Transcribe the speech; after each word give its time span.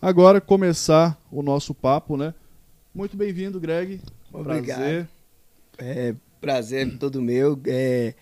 agora 0.00 0.40
começar 0.40 1.20
o 1.30 1.42
nosso 1.42 1.74
papo, 1.74 2.16
né? 2.16 2.34
Muito 2.94 3.16
bem-vindo, 3.16 3.60
Greg. 3.60 4.00
Obrigado. 4.32 4.78
Prazer. 4.78 5.08
É, 5.78 6.14
prazer 6.40 6.98
todo 6.98 7.22
meu. 7.22 7.58
É, 7.66 8.14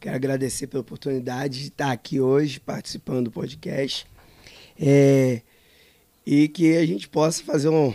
quero 0.00 0.16
agradecer 0.16 0.66
pela 0.66 0.80
oportunidade 0.80 1.60
de 1.60 1.68
estar 1.68 1.92
aqui 1.92 2.20
hoje 2.20 2.60
participando 2.60 3.26
do 3.26 3.30
podcast. 3.30 4.06
É, 4.78 5.42
e 6.26 6.48
que 6.48 6.76
a 6.76 6.86
gente 6.86 7.08
possa 7.08 7.42
fazer 7.42 7.68
um, 7.68 7.92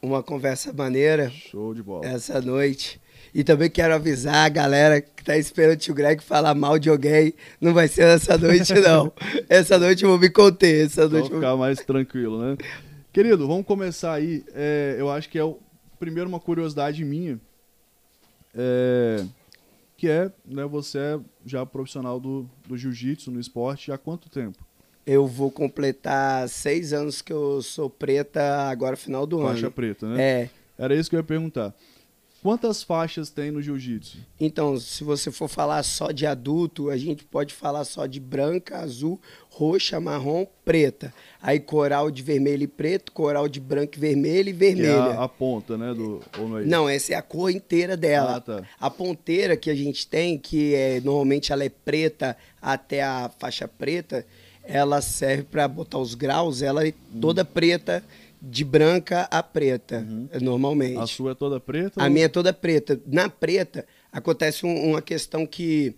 uma 0.00 0.22
conversa 0.22 0.72
maneira 0.72 1.30
Show 1.30 1.74
de 1.74 1.82
bola. 1.82 2.06
essa 2.06 2.40
noite. 2.40 3.00
E 3.34 3.42
também 3.42 3.70
quero 3.70 3.94
avisar 3.94 4.46
a 4.46 4.48
galera 4.48 5.00
que 5.00 5.24
tá 5.24 5.38
esperando 5.38 5.74
o 5.74 5.76
tio 5.76 5.94
Greg 5.94 6.22
falar 6.22 6.54
mal 6.54 6.78
de 6.78 6.90
alguém. 6.90 7.32
Não 7.60 7.72
vai 7.72 7.88
ser 7.88 8.02
essa 8.02 8.36
noite, 8.36 8.74
não. 8.80 9.12
essa 9.48 9.78
noite 9.78 10.04
eu 10.04 10.10
vou 10.10 10.18
me 10.18 10.28
conter. 10.28 10.86
Essa 10.86 11.04
Então 11.04 11.18
noite 11.18 11.30
vou... 11.30 11.40
ficar 11.40 11.56
mais 11.56 11.78
tranquilo, 11.80 12.40
né? 12.40 12.56
Querido, 13.12 13.46
vamos 13.46 13.66
começar 13.66 14.14
aí. 14.14 14.44
É, 14.54 14.96
eu 14.98 15.10
acho 15.10 15.28
que 15.28 15.38
é 15.38 15.44
o 15.44 15.58
primeiro 15.98 16.28
uma 16.28 16.40
curiosidade 16.40 17.04
minha, 17.04 17.40
é, 18.54 19.24
que 19.96 20.08
é, 20.08 20.30
né, 20.44 20.64
você 20.64 20.98
é 20.98 21.20
já 21.46 21.64
profissional 21.64 22.18
do, 22.18 22.48
do 22.66 22.76
jiu-jitsu 22.76 23.30
no 23.30 23.40
esporte 23.40 23.92
há 23.92 23.96
quanto 23.98 24.28
tempo? 24.28 24.58
eu 25.06 25.26
vou 25.26 25.50
completar 25.50 26.48
seis 26.48 26.92
anos 26.92 27.20
que 27.20 27.32
eu 27.32 27.60
sou 27.60 27.90
preta 27.90 28.68
agora 28.68 28.96
final 28.96 29.26
do 29.26 29.40
Faixa 29.42 29.66
ano. 29.66 29.72
preta, 29.72 30.06
né? 30.06 30.22
É. 30.22 30.50
Era 30.78 30.94
isso 30.94 31.10
que 31.10 31.16
eu 31.16 31.20
ia 31.20 31.24
perguntar. 31.24 31.74
Quantas 32.42 32.82
faixas 32.82 33.30
tem 33.30 33.52
no 33.52 33.62
jiu-jitsu? 33.62 34.18
Então, 34.40 34.76
se 34.76 35.04
você 35.04 35.30
for 35.30 35.46
falar 35.46 35.80
só 35.84 36.10
de 36.10 36.26
adulto, 36.26 36.90
a 36.90 36.96
gente 36.96 37.22
pode 37.24 37.54
falar 37.54 37.84
só 37.84 38.04
de 38.04 38.18
branca, 38.18 38.78
azul, 38.78 39.20
roxa, 39.48 40.00
marrom, 40.00 40.44
preta. 40.64 41.14
Aí 41.40 41.60
coral 41.60 42.10
de 42.10 42.20
vermelho 42.20 42.64
e 42.64 42.66
preto, 42.66 43.12
coral 43.12 43.46
de 43.48 43.60
branco 43.60 43.92
e 43.96 44.00
vermelho 44.00 44.48
e 44.48 44.52
Que 44.52 44.64
é 44.64 44.68
vermelha. 44.74 45.20
a, 45.20 45.24
a 45.24 45.28
ponta, 45.28 45.78
né? 45.78 45.94
Do, 45.94 46.20
não 46.36 46.58
é? 46.58 46.64
Não, 46.64 46.88
essa 46.88 47.12
é 47.12 47.16
a 47.16 47.22
cor 47.22 47.48
inteira 47.48 47.96
dela. 47.96 48.36
Ah, 48.36 48.40
tá. 48.40 48.62
A 48.80 48.90
ponteira 48.90 49.56
que 49.56 49.70
a 49.70 49.74
gente 49.76 50.04
tem, 50.08 50.36
que 50.36 50.74
é 50.74 51.00
normalmente 51.00 51.52
ela 51.52 51.62
é 51.62 51.68
preta 51.68 52.36
até 52.60 53.04
a 53.04 53.30
faixa 53.38 53.68
preta, 53.68 54.26
ela 54.64 55.00
serve 55.00 55.44
para 55.44 55.68
botar 55.68 55.98
os 55.98 56.14
graus, 56.16 56.60
ela 56.60 56.84
é 56.86 56.92
Hum. 57.14 57.20
toda 57.20 57.44
preta, 57.44 58.02
de 58.44 58.64
branca 58.64 59.28
a 59.30 59.40
preta, 59.40 60.04
normalmente. 60.40 60.96
Uhum. 60.96 61.02
A 61.02 61.06
sua 61.06 61.30
é 61.30 61.34
toda 61.34 61.60
preta? 61.60 62.00
A 62.00 62.06
ou- 62.06 62.10
minha 62.10 62.24
é 62.24 62.28
toda 62.28 62.52
preta. 62.52 63.00
Na 63.06 63.28
preta, 63.28 63.86
acontece 64.10 64.66
um- 64.66 64.90
uma 64.90 65.00
questão 65.00 65.46
que, 65.46 65.94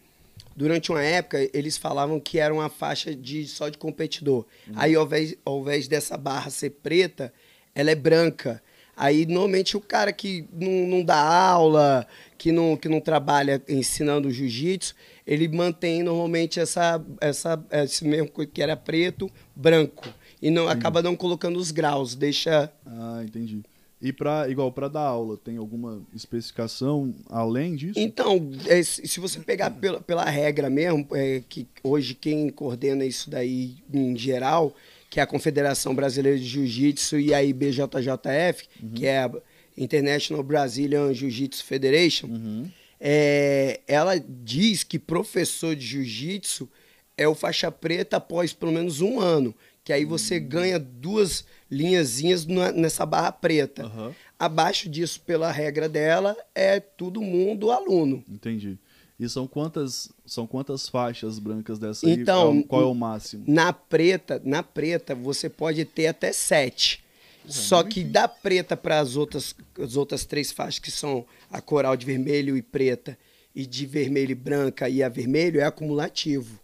durante 0.54 0.90
uma 0.90 1.02
época, 1.02 1.38
eles 1.54 1.78
falavam 1.78 2.20
que 2.20 2.38
era 2.38 2.52
uma 2.52 2.68
faixa 2.68 3.14
de 3.14 3.46
só 3.46 3.70
de 3.70 3.78
competidor. 3.78 4.44
Aí, 4.76 4.94
ao 4.94 5.06
invés, 5.06 5.34
ao 5.42 5.60
invés 5.62 5.88
dessa 5.88 6.18
barra 6.18 6.50
ser 6.50 6.70
preta, 6.82 7.32
ela 7.74 7.90
é 7.90 7.94
branca. 7.94 8.62
Aí, 8.96 9.24
normalmente, 9.26 9.76
o 9.76 9.80
cara 9.80 10.12
que 10.12 10.46
não, 10.52 10.70
não 10.86 11.02
dá 11.02 11.16
aula, 11.18 12.06
que 12.36 12.52
não, 12.52 12.76
que 12.76 12.88
não 12.88 13.00
trabalha 13.00 13.60
ensinando 13.68 14.30
jiu-jitsu, 14.30 14.94
ele 15.26 15.48
mantém 15.48 16.02
normalmente 16.02 16.60
essa, 16.60 17.02
essa, 17.20 17.64
esse 17.72 18.04
mesmo 18.04 18.28
que 18.28 18.62
era 18.62 18.76
preto, 18.76 19.28
branco. 19.56 20.06
E 20.44 20.50
não 20.50 20.68
acaba 20.68 21.00
não 21.02 21.16
colocando 21.16 21.58
os 21.58 21.70
graus, 21.70 22.14
deixa 22.14 22.70
Ah, 22.84 23.22
entendi. 23.24 23.62
E 24.02 24.12
pra, 24.12 24.46
igual 24.50 24.70
para 24.70 24.88
dar 24.88 25.00
aula, 25.00 25.38
tem 25.38 25.56
alguma 25.56 26.02
especificação 26.14 27.14
além 27.30 27.74
disso? 27.74 27.98
Então, 27.98 28.50
é, 28.66 28.82
se 28.82 29.18
você 29.18 29.40
pegar 29.40 29.70
pela, 29.70 30.00
pela 30.00 30.24
regra 30.28 30.68
mesmo, 30.68 31.06
é, 31.12 31.42
que 31.48 31.66
hoje 31.82 32.12
quem 32.14 32.50
coordena 32.50 33.04
isso 33.06 33.30
daí 33.30 33.76
em 33.90 34.14
geral, 34.16 34.74
que 35.08 35.18
é 35.18 35.22
a 35.22 35.26
Confederação 35.26 35.94
Brasileira 35.94 36.38
de 36.38 36.44
Jiu-Jitsu 36.44 37.18
e 37.18 37.32
a 37.32 37.42
IBJJF, 37.42 38.68
que 38.94 39.06
é 39.06 39.20
a 39.24 39.30
International 39.78 40.42
Brazilian 40.42 41.14
Jiu-Jitsu 41.14 41.64
Federation, 41.64 42.26
Uhum. 42.26 42.68
é, 43.00 43.80
ela 43.88 44.18
diz 44.18 44.84
que 44.84 44.98
professor 44.98 45.74
de 45.74 45.86
jiu-jitsu 45.86 46.68
é 47.16 47.26
o 47.26 47.34
faixa 47.34 47.70
preta 47.70 48.16
após 48.18 48.52
pelo 48.52 48.72
menos 48.72 49.00
um 49.00 49.18
ano. 49.20 49.54
Que 49.84 49.92
aí 49.92 50.04
você 50.06 50.40
ganha 50.40 50.78
duas 50.78 51.44
linhazinhas 51.70 52.46
nessa 52.46 53.04
barra 53.04 53.30
preta. 53.30 53.84
Aham. 53.84 54.14
Abaixo 54.38 54.88
disso, 54.88 55.20
pela 55.20 55.52
regra 55.52 55.88
dela, 55.88 56.34
é 56.54 56.80
todo 56.80 57.20
mundo 57.20 57.70
aluno. 57.70 58.24
Entendi. 58.28 58.78
E 59.20 59.28
são 59.28 59.46
quantas, 59.46 60.10
são 60.26 60.46
quantas 60.46 60.88
faixas 60.88 61.38
brancas 61.38 61.78
dessa 61.78 62.06
aí? 62.06 62.14
Então, 62.14 62.50
É 62.56 62.60
o- 62.60 62.64
Qual 62.64 62.82
é 62.82 62.86
o 62.86 62.94
máximo? 62.94 63.44
Na 63.46 63.72
preta, 63.72 64.40
na 64.44 64.62
preta, 64.62 65.14
você 65.14 65.48
pode 65.48 65.84
ter 65.84 66.06
até 66.08 66.32
sete. 66.32 67.04
Só 67.46 67.82
que 67.82 68.02
da 68.02 68.26
preta 68.26 68.74
para 68.74 68.98
as 69.00 69.16
outras, 69.16 69.54
as 69.78 69.96
outras 69.96 70.24
três 70.24 70.50
faixas, 70.50 70.78
que 70.78 70.90
são 70.90 71.26
a 71.52 71.60
coral 71.60 71.94
de 71.94 72.06
vermelho 72.06 72.56
e 72.56 72.62
preta, 72.62 73.18
e 73.54 73.66
de 73.66 73.84
vermelho 73.86 74.32
e 74.32 74.34
branca 74.34 74.88
e 74.88 75.02
a 75.02 75.08
vermelho, 75.10 75.60
é 75.60 75.64
acumulativo. 75.64 76.58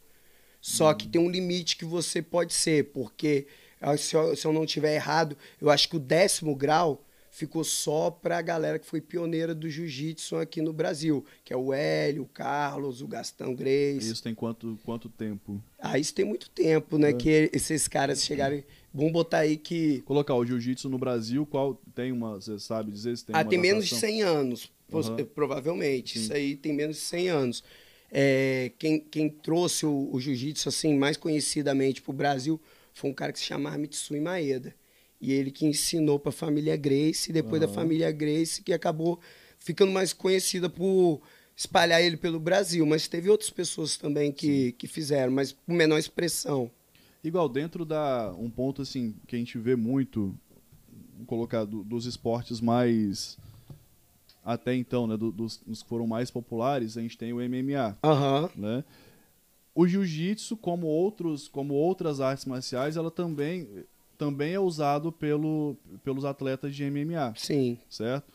Só 0.60 0.92
que 0.92 1.08
tem 1.08 1.20
um 1.20 1.30
limite 1.30 1.76
que 1.76 1.84
você 1.84 2.20
pode 2.20 2.52
ser, 2.52 2.90
porque 2.92 3.46
ah, 3.80 3.96
se 3.96 4.14
eu, 4.14 4.36
se 4.36 4.46
eu 4.46 4.52
não 4.52 4.66
tiver 4.66 4.94
errado, 4.94 5.36
eu 5.60 5.70
acho 5.70 5.88
que 5.88 5.96
o 5.96 6.00
décimo 6.00 6.54
grau 6.54 7.02
ficou 7.30 7.64
só 7.64 8.10
para 8.10 8.36
a 8.38 8.42
galera 8.42 8.78
que 8.78 8.84
foi 8.84 9.00
pioneira 9.00 9.54
do 9.54 9.70
jiu-jitsu 9.70 10.36
aqui 10.36 10.60
no 10.60 10.72
Brasil, 10.72 11.24
que 11.44 11.52
é 11.52 11.56
o 11.56 11.72
Hélio, 11.72 12.24
o 12.24 12.26
Carlos, 12.26 13.00
o 13.00 13.06
Gastão 13.06 13.54
Grace. 13.54 14.10
Isso 14.10 14.22
tem 14.22 14.34
quanto, 14.34 14.78
quanto 14.84 15.08
tempo? 15.08 15.62
Ah, 15.78 15.98
isso 15.98 16.12
tem 16.12 16.24
muito 16.24 16.50
tempo, 16.50 16.98
né? 16.98 17.10
É. 17.10 17.12
Que 17.12 17.50
esses 17.52 17.88
caras 17.88 18.22
chegarem. 18.22 18.64
Vamos 18.92 19.12
botar 19.12 19.38
aí 19.38 19.56
que. 19.56 20.02
Colocar 20.02 20.34
o 20.34 20.44
jiu-jitsu 20.44 20.90
no 20.90 20.98
Brasil, 20.98 21.46
qual 21.46 21.80
tem 21.94 22.12
uma, 22.12 22.34
você 22.34 22.58
sabe 22.58 22.90
dizer 22.90 23.16
se 23.16 23.24
tem 23.24 23.34
ah, 23.34 23.44
tem 23.44 23.58
menos 23.58 23.84
de 23.86 23.94
datação? 23.94 24.10
100 24.10 24.22
anos, 24.22 24.72
Aham. 24.92 25.24
provavelmente. 25.34 26.18
Sim. 26.18 26.24
Isso 26.24 26.32
aí 26.34 26.56
tem 26.56 26.72
menos 26.74 26.96
de 26.96 27.02
100 27.02 27.28
anos. 27.28 27.64
É, 28.12 28.72
quem, 28.78 28.98
quem 29.00 29.28
trouxe 29.28 29.86
o, 29.86 30.10
o 30.12 30.20
jiu-jitsu 30.20 30.68
assim, 30.68 30.96
mais 30.98 31.16
conhecidamente 31.16 32.02
para 32.02 32.10
o 32.10 32.14
Brasil 32.14 32.60
foi 32.92 33.08
um 33.10 33.14
cara 33.14 33.32
que 33.32 33.38
se 33.38 33.44
chamava 33.44 33.78
Mitsui 33.78 34.20
Maeda. 34.20 34.74
E 35.20 35.32
ele 35.32 35.50
que 35.50 35.66
ensinou 35.66 36.18
para 36.18 36.30
a 36.30 36.32
família 36.32 36.76
Grace, 36.76 37.30
e 37.30 37.32
depois 37.32 37.60
da 37.60 37.66
Aham. 37.66 37.74
família 37.74 38.10
Grace, 38.10 38.62
que 38.62 38.72
acabou 38.72 39.20
ficando 39.58 39.92
mais 39.92 40.12
conhecida 40.12 40.68
por 40.68 41.20
espalhar 41.54 42.02
ele 42.02 42.16
pelo 42.16 42.40
Brasil. 42.40 42.84
Mas 42.86 43.06
teve 43.06 43.28
outras 43.28 43.50
pessoas 43.50 43.96
também 43.98 44.32
que, 44.32 44.72
que 44.72 44.88
fizeram, 44.88 45.30
mas 45.32 45.52
com 45.52 45.74
menor 45.74 45.98
expressão. 45.98 46.70
Igual 47.22 47.48
dentro 47.50 47.84
da 47.84 48.34
um 48.38 48.48
ponto 48.48 48.80
assim 48.80 49.14
que 49.26 49.36
a 49.36 49.38
gente 49.38 49.58
vê 49.58 49.76
muito 49.76 50.34
vamos 51.12 51.26
colocar 51.26 51.66
do- 51.66 51.84
dos 51.84 52.06
esportes 52.06 52.62
mais 52.62 53.36
até 54.44 54.74
então, 54.74 55.06
né, 55.06 55.16
do- 55.16 55.30
dos, 55.32 55.58
dos 55.58 55.82
que 55.82 55.88
foram 55.88 56.06
mais 56.06 56.30
populares, 56.30 56.96
a 56.96 57.00
gente 57.02 57.16
tem 57.18 57.32
o 57.32 57.40
MMA, 57.40 57.96
Aham. 58.02 58.50
né? 58.56 58.84
O 59.74 59.86
jiu-jitsu, 59.86 60.56
como 60.56 60.86
outros, 60.86 61.46
como 61.48 61.74
outras 61.74 62.20
artes 62.20 62.44
marciais, 62.44 62.96
ela 62.96 63.10
também 63.10 63.68
também 64.18 64.52
é 64.52 64.60
usado 64.60 65.10
pelo, 65.10 65.74
pelos 66.04 66.26
atletas 66.26 66.74
de 66.76 66.84
MMA, 66.84 67.32
Sim. 67.36 67.78
certo? 67.88 68.30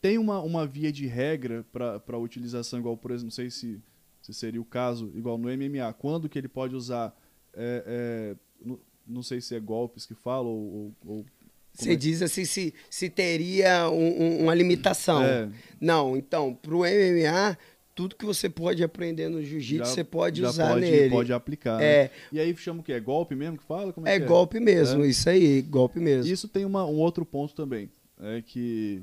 Tem 0.00 0.18
uma, 0.18 0.40
uma 0.40 0.64
via 0.66 0.92
de 0.92 1.06
regra 1.06 1.64
para 1.72 2.16
utilização, 2.18 2.78
igual, 2.78 2.96
por 2.96 3.10
exemplo, 3.10 3.24
não 3.26 3.30
sei 3.32 3.50
se, 3.50 3.80
se 4.22 4.32
seria 4.34 4.60
o 4.60 4.64
caso, 4.64 5.10
igual 5.16 5.36
no 5.36 5.48
MMA, 5.50 5.92
quando 5.94 6.28
que 6.28 6.38
ele 6.38 6.46
pode 6.46 6.76
usar, 6.76 7.12
é, 7.54 7.84
é, 7.86 8.36
não, 8.64 8.78
não 9.04 9.22
sei 9.22 9.40
se 9.40 9.54
é 9.56 9.60
golpes 9.60 10.06
que 10.06 10.14
fala, 10.14 10.46
ou... 10.46 10.92
ou- 11.04 11.16
ou- 11.16 11.26
Você 11.74 11.92
é? 11.92 11.96
diz 11.96 12.22
assim 12.22 12.44
se, 12.44 12.72
se 12.88 13.10
teria 13.10 13.90
um- 13.90 14.22
um- 14.22 14.42
uma 14.44 14.54
limitação. 14.54 15.22
É. 15.24 15.48
Não, 15.80 16.16
então, 16.16 16.54
pro 16.54 16.84
MMA, 16.84 17.58
tudo 17.94 18.14
que 18.16 18.24
você 18.24 18.48
pode 18.48 18.82
aprender 18.82 19.28
no 19.28 19.42
jiu-jitsu, 19.42 19.90
você 19.90 20.04
pode 20.04 20.40
já 20.40 20.48
usar 20.50 20.68
pode, 20.74 20.80
nele. 20.82 21.10
pode 21.10 21.32
aplicar. 21.32 21.82
É. 21.82 22.04
né? 22.04 22.10
E 22.32 22.40
aí 22.40 22.56
chama 22.56 22.80
o 22.80 22.82
quê? 22.82 22.92
É 22.92 23.00
golpe 23.00 23.34
mesmo 23.34 23.58
que 23.58 23.64
fala? 23.64 23.92
Como 23.92 24.06
é, 24.06 24.14
É 24.16 24.20
que 24.20 24.26
golpe 24.26 24.58
mesmo, 24.60 25.04
É. 25.04 25.08
isso 25.08 25.28
aí, 25.28 25.60
golpe 25.62 25.98
mesmo. 26.00 26.32
Isso 26.32 26.46
tem 26.48 26.64
uma- 26.64 26.86
um 26.86 26.96
outro 26.96 27.24
ponto 27.24 27.54
também, 27.54 27.90
é 28.20 28.40
que, 28.40 29.02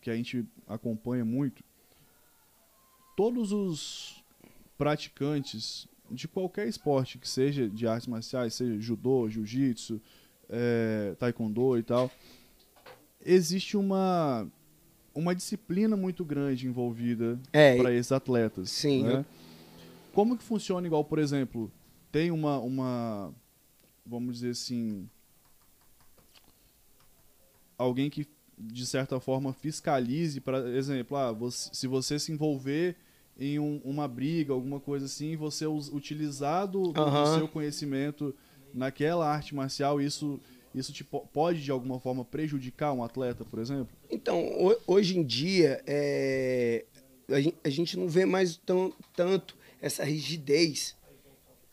que 0.00 0.08
a 0.10 0.14
gente 0.14 0.44
acompanha 0.68 1.24
muito. 1.24 1.64
Todos 3.16 3.50
os 3.52 4.22
praticantes 4.76 5.88
de 6.10 6.28
qualquer 6.28 6.68
esporte 6.68 7.18
que 7.18 7.28
seja 7.28 7.68
de 7.68 7.86
artes 7.86 8.06
marciais, 8.06 8.54
seja 8.54 8.78
judô, 8.80 9.28
jiu-jitsu, 9.28 10.00
é, 10.50 11.14
taekwondo 11.18 11.76
e 11.78 11.82
tal, 11.82 12.10
existe 13.24 13.76
uma, 13.76 14.46
uma 15.14 15.34
disciplina 15.34 15.96
muito 15.96 16.24
grande 16.24 16.66
envolvida 16.66 17.38
É, 17.52 17.76
para 17.76 17.92
esses 17.92 18.12
atletas. 18.12 18.70
sim, 18.70 19.02
né? 19.04 19.20
eu- 19.20 19.24
Como 20.12 20.36
que 20.36 20.44
funciona 20.44 20.86
igual, 20.86 21.04
por 21.04 21.18
exemplo, 21.18 21.70
tem 22.10 22.30
uma, 22.30 22.58
uma 22.58 23.34
vamos 24.06 24.36
dizer 24.36 24.50
assim, 24.50 25.08
alguém 27.76 28.08
que 28.08 28.26
de 28.58 28.86
certa 28.86 29.20
forma 29.20 29.52
fiscalize, 29.52 30.40
para 30.40 30.60
exemplo, 30.70 31.16
ah, 31.16 31.30
você- 31.32 31.68
se 31.74 31.86
você 31.86 32.18
se 32.18 32.32
envolver 32.32 32.96
em 33.38 33.58
um- 33.58 33.82
uma 33.84 34.08
briga, 34.08 34.54
alguma 34.54 34.80
coisa 34.80 35.04
assim, 35.04 35.36
você 35.36 35.66
utilizar 35.66 36.66
do, 36.66 36.92
do- 36.92 37.34
seu 37.34 37.46
conhecimento 37.46 38.34
naquela 38.76 39.28
arte 39.28 39.54
marcial, 39.54 40.00
isso 40.00 40.40
Isso 40.74 40.92
te 40.92 41.02
pode, 41.04 41.62
de 41.62 41.70
alguma 41.70 41.98
forma, 41.98 42.22
prejudicar 42.22 42.92
um 42.92 43.02
atleta, 43.02 43.46
por 43.46 43.58
exemplo? 43.58 43.88
Então, 44.10 44.44
hoje 44.86 45.18
em 45.18 45.24
dia, 45.24 45.82
é, 45.86 46.84
a 47.64 47.70
gente 47.70 47.96
não 47.96 48.06
vê 48.06 48.26
mais 48.26 48.58
tão, 48.58 48.92
tanto 49.14 49.56
essa 49.80 50.04
rigidez 50.04 50.94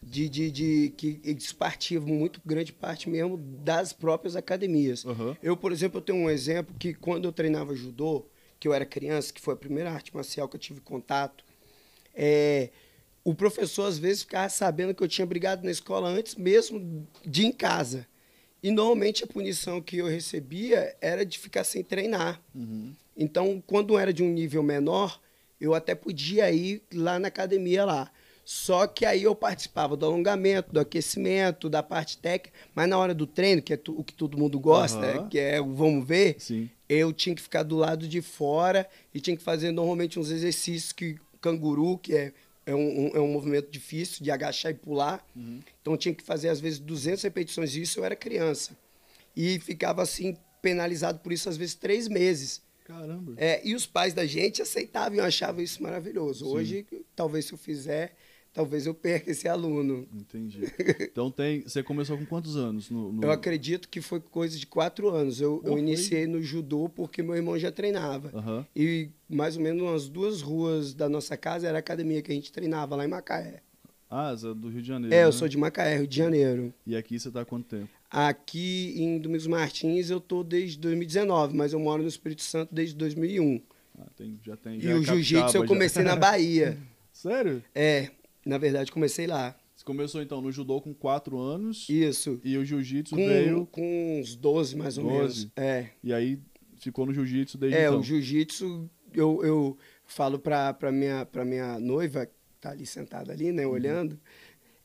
de, 0.02 0.30
de, 0.30 0.52
de 0.52 0.94
que 0.96 1.20
isso 1.24 1.54
partia 1.56 2.00
muito 2.00 2.42
grande 2.46 2.72
parte 2.72 3.10
mesmo 3.10 3.38
das 3.38 3.92
próprias 3.92 4.38
academias. 4.38 5.04
Uhum. 5.04 5.36
Eu, 5.44 5.58
por 5.58 5.74
exemplo, 5.74 5.98
eu 5.98 6.02
tenho 6.02 6.20
um 6.20 6.30
exemplo 6.30 6.74
que 6.80 6.94
quando 6.94 7.26
eu 7.26 7.34
treinava 7.34 7.76
judô, 7.76 8.26
que 8.58 8.68
eu 8.70 8.74
era 8.74 8.86
criança, 8.86 9.34
que 9.34 9.42
foi 9.42 9.54
a 9.54 9.58
primeira 9.58 9.92
arte 9.92 10.16
marcial 10.16 10.48
que 10.48 10.56
eu 10.56 10.60
tive 10.60 10.80
contato, 10.80 11.44
é, 12.16 12.70
o 13.24 13.34
professor 13.34 13.86
às 13.86 13.98
vezes 13.98 14.24
ficava 14.24 14.50
sabendo 14.50 14.94
que 14.94 15.02
eu 15.02 15.08
tinha 15.08 15.26
brigado 15.26 15.64
na 15.64 15.72
escola 15.72 16.10
antes 16.10 16.36
mesmo 16.36 17.08
de 17.26 17.46
em 17.46 17.52
casa. 17.52 18.06
E 18.62 18.72
normalmente 18.72 19.24
a 19.24 19.28
punição 19.28 19.82
que 19.82 19.98
eu 19.98 20.08
recebia 20.08 20.96
era 21.02 21.26
de 21.26 21.38
ficar 21.38 21.64
sem 21.64 21.84
treinar. 21.84 22.42
Uhum. 22.56 22.94
Então, 23.16 23.62
quando 23.66 23.98
era 23.98 24.14
de 24.14 24.24
um 24.24 24.30
nível 24.32 24.64
menor, 24.64 25.20
eu 25.60 25.74
até 25.74 25.94
podia 25.94 26.52
ir 26.52 26.82
lá 26.94 27.20
na 27.20 27.28
academia 27.28 27.86
lá. 27.86 28.12
Só 28.46 28.88
que 28.88 29.06
aí 29.06 29.24
eu 29.24 29.34
participava 29.34 29.96
do 29.96 30.06
alongamento, 30.06 30.74
do 30.74 30.80
aquecimento, 30.80 31.70
da 31.70 31.82
parte 31.82 32.18
técnica, 32.18 32.54
mas 32.76 32.90
na 32.90 32.98
hora 32.98 33.14
do 33.14 33.26
treino, 33.26 33.62
que 33.62 33.74
é 33.74 33.80
o 33.88 34.04
que 34.04 34.14
todo 34.14 34.38
mundo 34.38 34.60
gosta, 34.60 35.22
uhum. 35.22 35.30
que 35.30 35.40
é 35.40 35.62
o 35.62 35.74
vamos 35.74 36.06
ver, 36.06 36.36
Sim. 36.40 36.70
eu 36.90 37.14
tinha 37.14 37.34
que 37.34 37.42
ficar 37.42 37.64
do 37.64 37.78
lado 37.78 38.06
de 38.08 38.22
fora 38.22 38.88
e 39.14 39.22
tinha 39.22 39.38
que 39.38 39.44
fazer 39.44 39.72
normalmente 39.72 40.20
uns 40.20 40.30
exercícios 40.30 40.92
que 40.92 41.18
canguru, 41.40 41.98
que 41.98 42.16
é, 42.16 42.34
é, 42.66 42.74
um, 42.74 43.08
é 43.14 43.20
um 43.20 43.32
movimento 43.32 43.70
difícil 43.70 44.24
de 44.24 44.32
agachar 44.32 44.72
e 44.72 44.76
pular. 44.76 45.26
Uhum. 45.36 45.60
Então 45.82 45.94
eu 45.94 45.98
tinha 45.98 46.14
que 46.14 46.24
fazer 46.24 46.50
às 46.50 46.60
vezes 46.60 46.80
200 46.80 47.22
repetições 47.24 47.72
disso, 47.72 48.00
eu 48.00 48.06
era 48.06 48.16
criança. 48.16 48.78
E 49.36 49.60
ficava 49.60 50.02
assim 50.02 50.38
penalizado 50.62 51.20
por 51.20 51.34
isso 51.34 51.50
às 51.50 51.58
vezes 51.58 51.76
três 51.76 52.08
meses. 52.08 52.62
Caramba. 52.86 53.34
É, 53.38 53.62
e 53.66 53.76
os 53.76 53.86
pais 53.86 54.14
da 54.14 54.26
gente 54.26 54.62
aceitavam 54.62 55.18
e 55.18 55.20
achavam 55.22 55.64
isso 55.64 55.82
maravilhoso. 55.82 56.46
Sim. 56.46 56.52
Hoje, 56.52 56.88
talvez 57.16 57.46
se 57.46 57.54
eu 57.54 57.58
fizer, 57.58 58.16
talvez 58.54 58.86
eu 58.86 58.94
perca 58.94 59.32
esse 59.32 59.48
aluno. 59.48 60.08
Entendi. 60.14 60.62
Então 61.02 61.32
tem. 61.32 61.62
Você 61.62 61.82
começou 61.82 62.18
com 62.18 62.26
quantos 62.26 62.56
anos? 62.56 62.90
No, 62.90 63.12
no... 63.12 63.24
Eu 63.24 63.32
acredito 63.32 63.90
que 63.90 64.00
foi 64.00 64.20
coisa 64.20 64.58
de 64.58 64.68
quatro 64.68 65.10
anos. 65.10 65.42
Eu, 65.42 65.62
oh, 65.64 65.68
eu 65.68 65.80
iniciei 65.80 66.28
no 66.28 66.42
judô 66.42 66.88
porque 66.88 67.24
meu 67.24 67.36
irmão 67.36 67.58
já 67.58 67.72
treinava. 67.72 68.32
Uhum. 68.38 68.66
E 68.76 69.10
mais 69.28 69.58
ou 69.58 69.64
menos 69.64 69.82
umas 69.82 70.08
duas 70.08 70.42
ruas 70.42 70.94
da 70.94 71.10
nossa 71.10 71.36
casa 71.36 71.68
era 71.68 71.78
a 71.78 71.80
academia 71.80 72.22
que 72.22 72.32
a 72.32 72.36
gente 72.36 72.52
treinava 72.52 72.96
lá 72.96 73.04
em 73.04 73.10
Macaé. 73.10 73.62
Ah, 74.10 74.32
você 74.32 74.48
é 74.48 74.54
do 74.54 74.70
Rio 74.70 74.82
de 74.82 74.88
Janeiro. 74.88 75.16
É, 75.16 75.22
né? 75.22 75.26
eu 75.26 75.32
sou 75.32 75.48
de 75.48 75.58
Macaé, 75.58 75.98
Rio 75.98 76.08
de 76.08 76.16
Janeiro. 76.16 76.72
E 76.86 76.96
aqui 76.96 77.20
você 77.20 77.30
está 77.30 77.42
há 77.42 77.46
quanto 77.46 77.66
tempo? 77.66 77.90
Aqui 78.12 78.94
em 78.96 79.18
Domingos 79.18 79.48
Martins 79.48 80.12
eu 80.12 80.22
tô 80.22 80.44
desde 80.44 80.78
2019, 80.78 81.56
mas 81.56 81.74
eu 81.74 81.80
moro 81.80 82.04
no 82.04 82.08
Espírito 82.08 82.44
Santo 82.44 82.74
desde 82.74 82.96
2001. 82.96 83.60
Ah, 83.98 84.06
tem, 84.16 84.40
já 84.44 84.56
tem. 84.56 84.80
Já 84.80 84.92
e 84.92 84.94
o 84.94 85.04
jiu-jitsu 85.04 85.58
eu 85.58 85.66
comecei 85.66 86.04
já. 86.04 86.10
na 86.10 86.16
Bahia. 86.16 86.78
Sério? 87.12 87.64
É, 87.74 88.12
na 88.46 88.58
verdade, 88.58 88.92
comecei 88.92 89.28
lá. 89.28 89.56
Você 89.76 89.84
começou 89.84 90.22
então 90.22 90.42
no 90.42 90.52
judô 90.52 90.80
com 90.80 90.94
4 90.94 91.38
anos. 91.40 91.88
Isso. 91.90 92.40
E 92.44 92.58
o 92.58 92.64
jiu-jitsu 92.64 93.16
veio. 93.16 93.66
Com 93.68 94.20
uns 94.20 94.36
12 94.36 94.76
mais 94.76 94.98
ou 94.98 95.06
12. 95.06 95.18
menos. 95.18 95.52
É. 95.56 95.90
E 96.04 96.14
aí 96.14 96.40
ficou 96.78 97.06
no 97.06 97.14
jiu-jitsu 97.14 97.58
desde 97.58 97.78
é, 97.78 97.84
então. 97.84 97.96
É, 97.96 97.98
o 97.98 98.04
jiu-jitsu, 98.04 98.90
eu, 99.14 99.44
eu 99.44 99.78
falo 100.06 100.38
pra, 100.38 100.74
pra, 100.74 100.92
minha, 100.92 101.26
pra 101.26 101.44
minha 101.44 101.80
noiva, 101.80 102.26
que 102.26 102.34
tá 102.62 102.72
ali 102.72 102.86
sentada 102.86 103.32
ali, 103.32 103.52
né, 103.52 103.66
uhum. 103.66 103.74
olhando, 103.74 104.20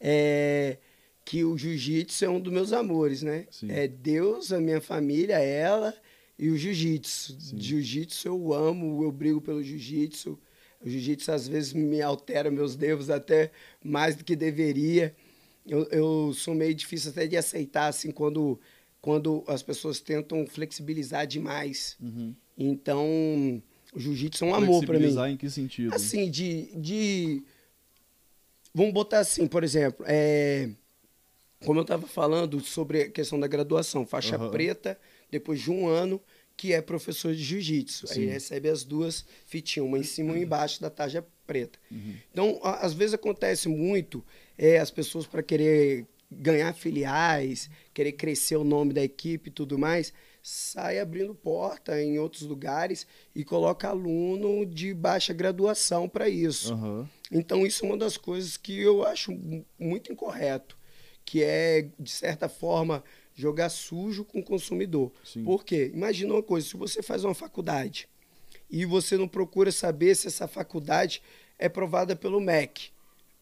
é, 0.01 0.79
que 1.25 1.45
o 1.45 1.57
jiu-jitsu 1.57 2.25
é 2.25 2.29
um 2.29 2.41
dos 2.41 2.53
meus 2.53 2.73
amores, 2.73 3.23
né? 3.23 3.47
Sim. 3.51 3.71
É 3.71 3.87
Deus, 3.87 4.53
a 4.53 4.61
minha 4.61 4.81
família, 4.81 5.39
ela 5.39 5.95
e 6.39 6.49
o 6.49 6.57
jiu-jitsu. 6.57 7.37
Jiu-jitsu 7.57 8.29
eu 8.29 8.55
amo, 8.55 9.03
eu 9.03 9.11
brigo 9.11 9.41
pelo 9.41 9.63
jiu-jitsu. 9.63 10.39
O 10.81 10.89
jiu-jitsu 10.89 11.33
às 11.33 11.49
vezes 11.49 11.73
me 11.73 12.01
altera 12.01 12.51
meus 12.51 12.77
nervos 12.77 13.11
até 13.11 13.51
mais 13.83 14.15
do 14.17 14.25
que 14.25 14.37
deveria. 14.37 15.15
Eu, 15.67 15.85
eu 15.91 16.33
sou 16.35 16.55
meio 16.55 16.75
difícil 16.75 17.11
até 17.11 17.27
de 17.27 17.37
aceitar, 17.37 17.89
assim, 17.89 18.11
quando, 18.11 18.59
quando 19.01 19.45
as 19.47 19.63
pessoas 19.63 20.01
tentam 20.01 20.47
flexibilizar 20.47 21.27
demais. 21.27 21.97
Uhum. 22.01 22.35
Então, 22.57 23.63
o 23.93 24.01
jiu-jitsu 24.01 24.45
é 24.45 24.49
um 24.49 24.55
amor 24.55 24.85
para 24.85 24.95
mim. 24.95 25.01
Flexibilizar 25.01 25.31
em 25.31 25.37
que 25.37 25.51
sentido? 25.51 25.95
Assim, 25.95 26.31
de, 26.31 26.71
de... 26.77 27.43
Vamos 28.73 28.93
botar 28.93 29.19
assim, 29.19 29.47
por 29.47 29.65
exemplo, 29.65 30.05
é... 30.09 30.71
como 31.65 31.81
eu 31.81 31.83
estava 31.83 32.07
falando 32.07 32.61
sobre 32.61 33.03
a 33.03 33.11
questão 33.11 33.39
da 33.39 33.47
graduação, 33.47 34.07
faixa 34.07 34.39
uhum. 34.39 34.51
preta, 34.51 34.99
depois 35.31 35.61
de 35.61 35.71
um 35.71 35.87
ano, 35.89 36.21
que 36.59 36.73
é 36.73 36.83
professor 36.83 37.33
de 37.33 37.43
jiu-jitsu. 37.43 38.07
Aí 38.11 38.27
recebe 38.27 38.69
as 38.69 38.83
duas 38.83 39.25
fitinhas, 39.47 39.87
uma 39.87 39.97
em 39.97 40.03
cima 40.03 40.31
e 40.31 40.35
uma 40.35 40.43
embaixo 40.45 40.81
da 40.81 40.91
tarja 40.91 41.25
preta. 41.47 41.79
Uhum. 41.89 42.17
Então, 42.33 42.61
a, 42.65 42.85
às 42.85 42.93
vezes 42.93 43.15
acontece 43.15 43.69
muito 43.69 44.25
é, 44.59 44.79
as 44.79 44.91
pessoas 44.91 45.25
para 45.25 45.41
querer 45.41 46.05
ganhar 46.31 46.75
filiais, 46.75 47.71
querer 47.95 48.13
crescer 48.13 48.57
o 48.57 48.65
nome 48.65 48.93
da 48.93 49.03
equipe 49.03 49.49
e 49.49 49.53
tudo 49.53 49.79
mais, 49.79 50.13
sai 50.43 50.99
abrindo 50.99 51.33
porta 51.33 52.03
em 52.03 52.19
outros 52.19 52.43
lugares 52.43 53.07
e 53.35 53.45
coloca 53.45 53.89
aluno 53.89 54.67
de 54.67 54.93
baixa 54.93 55.33
graduação 55.33 56.09
para 56.09 56.29
isso. 56.29 56.75
Uhum. 56.75 57.07
Então, 57.31 57.65
isso 57.65 57.85
é 57.85 57.89
uma 57.89 57.97
das 57.97 58.17
coisas 58.17 58.57
que 58.57 58.77
eu 58.77 59.07
acho 59.07 59.31
muito 59.79 60.13
incorreto, 60.13 60.77
que 61.25 61.41
é, 61.45 61.89
de 62.01 62.11
certa 62.11 62.49
forma, 62.49 63.05
jogar 63.40 63.69
sujo 63.69 64.25
com 64.25 64.40
o 64.40 64.43
consumidor. 64.43 65.12
Sim. 65.25 65.44
Por 65.44 65.64
quê? 65.64 65.90
Imagina 65.94 66.35
uma 66.35 66.43
coisa, 66.43 66.67
se 66.67 66.76
você 66.76 67.02
faz 67.02 67.25
uma 67.25 67.35
faculdade 67.35 68.08
e 68.70 68.85
você 68.85 69.17
não 69.17 69.29
procura 69.29 69.70
saber 69.70 70.14
se 70.14 70.26
essa 70.26 70.49
faculdade 70.49 71.23
é 71.58 71.69
provada 71.69 72.17
pelo 72.17 72.40
MEC, 72.40 72.90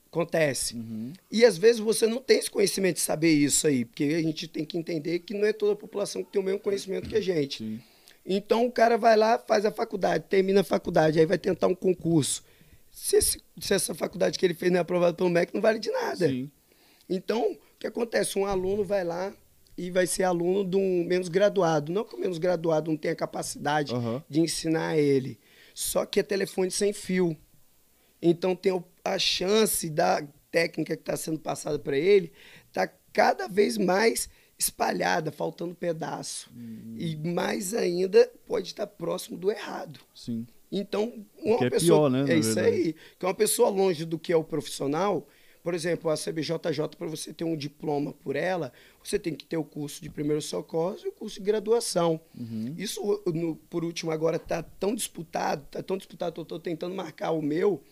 acontece. 0.07 0.77
Uhum. 0.77 1.13
E 1.31 1.45
às 1.45 1.57
vezes 1.59 1.81
você 1.81 2.07
não 2.07 2.19
tem 2.19 2.39
esse 2.39 2.51
conhecimento 2.51 2.97
de 2.97 3.03
saber 3.03 3.33
isso 3.33 3.67
aí, 3.67 3.85
porque 3.85 4.05
a 4.05 4.23
gente 4.23 4.47
tem 4.47 4.65
que 4.65 4.79
entender 4.79 5.21
que 5.21 5.35
não 5.35 5.47
é 5.47 5.53
toda 5.53 5.73
a 5.73 5.77
população 5.77 6.23
que 6.23 6.31
tem 6.31 6.41
o 6.41 6.45
mesmo 6.45 6.61
conhecimento 6.61 7.09
que 7.09 7.17
a 7.17 7.21
gente. 7.21 7.59
Sim. 7.59 7.81
Então 8.25 8.67
o 8.67 8.73
cara 8.73 8.99
vai 8.99 9.17
lá, 9.17 9.39
faz 9.39 9.65
a 9.65 9.71
faculdade, 9.71 10.25
termina 10.29 10.61
a 10.61 10.65
faculdade, 10.65 11.19
aí 11.19 11.27
vai 11.27 11.39
tentar 11.39 11.69
um 11.69 11.75
concurso. 11.75 12.43
Se, 12.91 13.17
esse, 13.17 13.43
se 13.61 13.75
essa 13.75 13.95
faculdade 13.95 14.39
que 14.39 14.45
ele 14.45 14.55
fez 14.55 14.71
não 14.71 14.79
é 14.79 14.81
aprovada 14.81 15.15
pelo 15.15 15.31
MEC, 15.31 15.55
não 15.55 15.61
vale 15.61 15.79
de 15.79 15.91
nada. 15.91 16.29
Sim. 16.29 16.51
Então, 17.09 17.53
o 17.53 17.59
que 17.79 17.87
acontece? 17.87 18.39
Um 18.39 18.47
aluno 18.47 18.85
vai 18.85 19.05
lá, 19.05 19.33
e 19.77 19.91
vai 19.91 20.07
ser 20.07 20.25
aluno 20.25 20.65
de 20.65 20.77
um 20.77 21.05
menos 21.05 21.29
graduado. 21.29 21.93
Não 21.93 22.05
que 22.05 22.15
o 22.15 22.21
menos 22.21 22.39
graduado 22.39 22.91
não 22.91 22.97
tenha 22.97 23.15
capacidade 23.15 23.95
uhum. 23.95 24.23
de 24.29 24.41
ensinar 24.41 24.97
ele, 24.97 25.39
só 25.75 26.07
que 26.07 26.21
é 26.21 26.23
telefone 26.23 26.71
sem 26.71 26.93
fio. 26.93 27.37
Então 28.21 28.57
tem 28.57 28.83
a 29.05 29.19
chance 29.19 29.91
da 29.91 30.27
técnica 30.51 30.97
que 30.97 31.03
está 31.03 31.17
sendo 31.17 31.39
passada 31.39 31.79
para 31.79 31.99
ele 31.99 32.33
tá 32.73 32.89
cada 33.13 33.49
vez 33.49 33.79
mais 33.79 34.29
espalhada, 34.59 35.33
faltando 35.33 35.75
pedaço. 35.75 36.51
Uhum. 36.55 36.95
E 36.99 37.17
mais 37.17 37.73
ainda 37.73 38.31
pode 38.47 38.69
estar 38.69 38.87
próximo 38.87 39.37
do 39.37 39.51
errado. 39.51 40.01
Sim. 40.15 40.47
Então, 40.71 41.25
uma 41.39 41.59
que 41.59 41.71
pessoa. 41.71 42.09
É, 42.09 42.11
pior, 42.11 42.27
né, 42.27 42.35
é 42.35 42.39
isso 42.39 42.55
verdade. 42.55 42.77
aí. 42.77 42.95
Que 43.19 43.27
uma 43.27 43.35
pessoa 43.35 43.69
longe 43.71 44.05
do 44.05 44.19
que 44.19 44.33
é 44.33 44.37
o 44.37 44.45
profissional, 44.45 45.27
por 45.67 45.75
exemplo, 45.75 46.09
a 46.13 46.15
CBJJ, 46.15 46.97
para 46.97 47.09
você 47.09 47.33
ter 47.33 47.43
um 47.43 47.57
diploma 47.57 48.13
por 48.13 48.37
ela, 48.37 48.73
você 49.03 49.19
tem 49.19 49.35
que 49.35 49.45
ter 49.45 49.57
o 49.57 49.65
curso 49.65 50.01
de 50.01 50.09
primeiros 50.09 50.45
socorros 50.45 51.03
e 51.03 51.09
o 51.09 51.11
curso 51.11 51.41
de 51.41 51.45
graduação. 51.45 52.21
Uhum. 52.39 52.73
Isso, 52.79 53.03
no, 53.35 53.57
por 53.57 53.85
último, 53.85 54.13
agora 54.13 54.37
está 54.37 54.63
tão 54.63 54.95
disputado, 54.95 55.65
está 55.65 55.83
tão 55.83 55.97
disputado, 55.97 56.41
eu 56.41 56.45
estou 56.45 56.61
tentando 56.61 56.95
marcar 56.95 57.33
o 57.33 57.43
meu, 57.43 57.83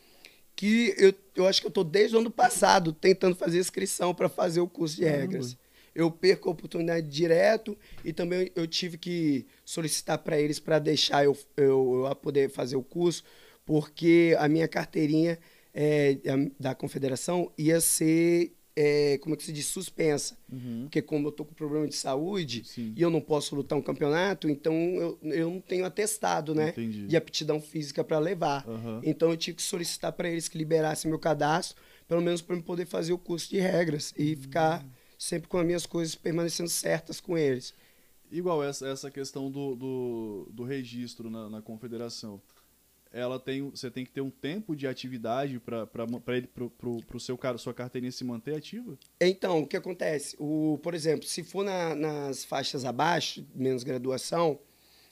que 0.55 0.95
eu, 0.97 1.13
eu 1.35 1.49
acho 1.49 1.61
que 1.61 1.67
eu 1.67 1.71
estou 1.71 1.83
desde 1.83 2.15
o 2.15 2.21
ano 2.21 2.31
passado 2.31 2.93
tentando 2.93 3.35
fazer 3.35 3.59
inscrição 3.59 4.15
para 4.15 4.29
fazer 4.29 4.61
o 4.61 4.69
curso 4.69 4.95
de 4.95 5.05
regras. 5.05 5.57
Eu 5.93 6.13
perco 6.13 6.49
a 6.49 6.53
oportunidade 6.53 7.09
direto 7.09 7.77
e 8.05 8.13
também 8.13 8.53
eu 8.55 8.69
tive 8.69 8.97
que 8.97 9.49
solicitar 9.65 10.19
para 10.19 10.39
eles 10.39 10.61
para 10.61 10.79
deixar 10.79 11.25
eu, 11.25 11.37
eu, 11.57 12.05
eu 12.07 12.15
poder 12.15 12.49
fazer 12.51 12.77
o 12.77 12.85
curso, 12.85 13.25
porque 13.67 14.37
a 14.39 14.47
minha 14.47 14.69
carteirinha 14.69 15.41
é, 15.75 16.17
da 16.59 16.75
confederação 16.75 17.53
ia 17.59 17.81
ser, 17.81 18.55
é, 18.77 19.19
como 19.19 19.35
é 19.35 19.37
que 19.37 19.43
se 19.43 19.53
diz, 19.53 19.67
suspensa. 19.67 20.39
Uhum. 20.51 20.83
Porque 20.83 21.03
como 21.03 21.29
eu 21.29 21.33
tô 21.33 21.45
com 21.45 21.53
problema 21.53 21.89
de 21.89 21.97
saúde 21.97 22.63
Sim. 22.65 22.95
e 22.97 23.03
eu 23.03 23.11
não 23.11 23.21
posso 23.21 23.57
lutar 23.57 23.77
um 23.77 23.83
campeonato, 23.83 24.49
então 24.49 24.75
eu, 24.75 25.19
eu 25.23 25.51
não 25.51 25.61
tenho 25.61 25.85
atestado, 25.85 26.55
né? 26.55 26.69
Entendi. 26.69 27.07
De 27.09 27.17
aptidão 27.17 27.61
física 27.61 28.05
para 28.05 28.21
levar. 28.21 28.67
Uhum. 28.69 29.01
Então 29.03 29.31
eu 29.31 29.37
tive 29.37 29.57
que 29.57 29.63
solicitar 29.63 30.13
para 30.13 30.31
eles 30.31 30.47
que 30.47 30.57
liberassem 30.57 31.11
meu 31.11 31.19
cadastro, 31.19 31.77
pelo 32.07 32.23
menos 32.23 32.41
para 32.41 32.55
eu 32.55 32.63
poder 32.63 32.87
fazer 32.87 33.13
o 33.13 33.19
curso 33.19 33.51
de 33.51 33.59
regras 33.59 34.15
e 34.17 34.31
uhum. 34.31 34.41
ficar 34.41 34.87
sempre 35.19 35.49
com 35.49 35.59
as 35.59 35.67
minhas 35.67 35.87
coisas 35.87 36.15
permanecendo 36.15 36.71
certas 36.71 37.21
com 37.21 37.37
eles. 37.37 37.75
Igual 38.31 38.65
essa, 38.65 38.89
essa 38.89 39.11
questão 39.11 39.51
do, 39.51 39.75
do, 39.75 40.49
do 40.53 40.65
registro 40.65 41.31
na, 41.31 41.49
na 41.49 41.63
confederação 41.63 42.41
ela 43.15 43.39
tem, 43.39 43.71
você 43.71 43.89
tem 43.91 44.05
que 44.05 44.11
ter 44.11 44.21
um 44.21 44.31
tempo 44.31 44.75
de 44.75 44.89
atividade 44.89 45.61
para 45.61 46.37
ele 46.37 46.49
pro, 46.49 46.69
pro, 46.69 46.97
pro 47.07 47.21
seu 47.21 47.39
cara, 47.39 47.57
sua 47.57 47.73
carteirinha 47.73 48.11
se 48.11 48.25
manter 48.25 48.57
ativa? 48.57 48.99
Então, 49.21 49.61
o 49.61 49.67
que 49.67 49.77
acontece? 49.77 50.37
O, 50.39 50.81
por 50.83 50.95
exemplo, 50.95 51.25
se 51.25 51.45
for 51.45 51.65
na, 51.65 51.95
nas 51.95 52.45
faixas 52.45 52.85
abaixo, 52.85 53.47
menos 53.55 53.85
graduação, 53.85 54.59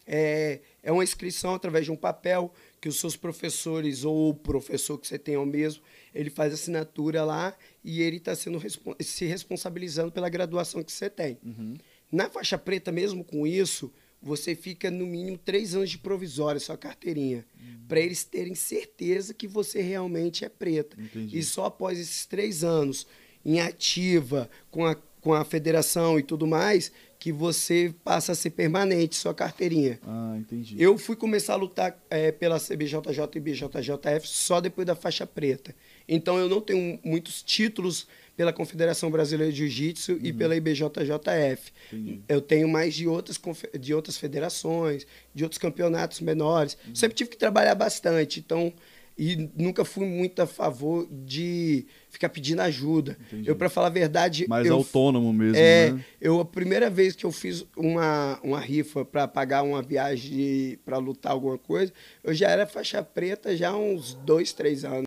é, 0.04 0.60
é 0.82 0.90
uma 0.90 1.04
inscrição 1.04 1.54
através 1.54 1.84
de 1.84 1.92
um 1.92 1.96
papel 1.96 2.52
que 2.80 2.88
os 2.88 2.98
seus 2.98 3.16
professores 3.16 4.04
ou 4.04 4.30
o 4.30 4.34
professor 4.34 4.98
que 4.98 5.06
você 5.06 5.16
tem 5.16 5.36
ao 5.36 5.46
mesmo, 5.46 5.84
ele 6.12 6.28
faz 6.28 6.52
assinatura 6.52 7.24
lá 7.24 7.56
e 7.84 8.02
ele 8.02 8.16
está 8.16 8.34
sendo 8.34 8.60
se 9.00 9.24
responsabilizando 9.26 10.10
pela 10.10 10.28
graduação 10.28 10.82
que 10.82 10.90
você 10.90 11.08
tem. 11.08 11.38
Uhum. 11.44 11.78
Na 12.10 12.28
faixa 12.28 12.58
preta, 12.58 12.90
mesmo 12.90 13.22
com 13.22 13.46
isso, 13.46 13.92
você 14.22 14.54
fica 14.54 14.90
no 14.90 15.04
mínimo 15.04 15.36
três 15.36 15.74
anos 15.74 15.90
de 15.90 15.98
provisória, 15.98 16.60
sua 16.60 16.76
carteirinha, 16.76 17.44
uhum. 17.60 17.86
para 17.88 18.00
eles 18.00 18.22
terem 18.22 18.54
certeza 18.54 19.34
que 19.34 19.48
você 19.48 19.82
realmente 19.82 20.44
é 20.44 20.48
preta. 20.48 20.96
Entendi. 21.00 21.36
E 21.36 21.42
só 21.42 21.66
após 21.66 21.98
esses 21.98 22.24
três 22.24 22.62
anos 22.62 23.06
em 23.44 23.60
ativa, 23.60 24.48
com 24.70 24.86
a, 24.86 24.94
com 25.20 25.34
a 25.34 25.44
federação 25.44 26.18
e 26.18 26.22
tudo 26.22 26.46
mais, 26.46 26.92
que 27.18 27.32
você 27.32 27.94
passa 28.04 28.32
a 28.32 28.34
ser 28.34 28.50
permanente, 28.50 29.16
sua 29.16 29.34
carteirinha. 29.34 30.00
Ah, 30.04 30.36
entendi. 30.38 30.74
Eu 30.76 30.98
fui 30.98 31.14
começar 31.14 31.54
a 31.54 31.56
lutar 31.56 31.96
é, 32.10 32.32
pela 32.32 32.58
CBJJ 32.58 33.00
e 33.36 33.40
BJJF 33.40 34.26
só 34.26 34.60
depois 34.60 34.86
da 34.86 34.94
faixa 34.94 35.26
preta. 35.26 35.74
Então 36.08 36.38
eu 36.38 36.48
não 36.48 36.60
tenho 36.60 36.98
muitos 37.04 37.42
títulos 37.42 38.08
pela 38.36 38.52
Confederação 38.52 39.10
Brasileira 39.10 39.52
de 39.52 39.58
Jiu-Jitsu 39.58 40.12
uhum. 40.12 40.18
e 40.22 40.32
pela 40.32 40.56
IBJJF. 40.56 41.72
Entendi. 41.92 42.20
Eu 42.28 42.40
tenho 42.40 42.68
mais 42.68 42.94
de 42.94 43.06
outras, 43.06 43.40
de 43.78 43.94
outras 43.94 44.16
federações, 44.16 45.06
de 45.34 45.42
outros 45.42 45.58
campeonatos 45.58 46.20
menores. 46.20 46.76
Uhum. 46.86 46.94
Sempre 46.94 47.16
tive 47.16 47.30
que 47.30 47.36
trabalhar 47.36 47.74
bastante, 47.74 48.40
então 48.40 48.72
e 49.16 49.50
nunca 49.56 49.84
fui 49.84 50.06
muito 50.06 50.40
a 50.40 50.46
favor 50.46 51.06
de 51.10 51.86
ficar 52.08 52.28
pedindo 52.28 52.60
ajuda. 52.60 53.16
Entendi. 53.26 53.48
Eu, 53.48 53.56
para 53.56 53.68
falar 53.68 53.88
a 53.88 53.90
verdade, 53.90 54.46
mais 54.48 54.66
eu, 54.66 54.76
autônomo 54.76 55.32
mesmo, 55.32 55.56
é, 55.56 55.92
né? 55.92 56.04
Eu 56.20 56.40
a 56.40 56.44
primeira 56.44 56.88
vez 56.88 57.14
que 57.14 57.24
eu 57.24 57.32
fiz 57.32 57.64
uma, 57.76 58.40
uma 58.42 58.60
rifa 58.60 59.04
para 59.04 59.28
pagar 59.28 59.62
uma 59.62 59.82
viagem 59.82 60.78
para 60.84 60.98
lutar 60.98 61.32
alguma 61.32 61.58
coisa, 61.58 61.92
eu 62.24 62.32
já 62.34 62.48
era 62.48 62.66
faixa 62.66 63.02
preta 63.02 63.56
já 63.56 63.70
há 63.70 63.76
uns 63.76 64.14
dois, 64.14 64.52
três 64.52 64.84
anos. 64.84 65.04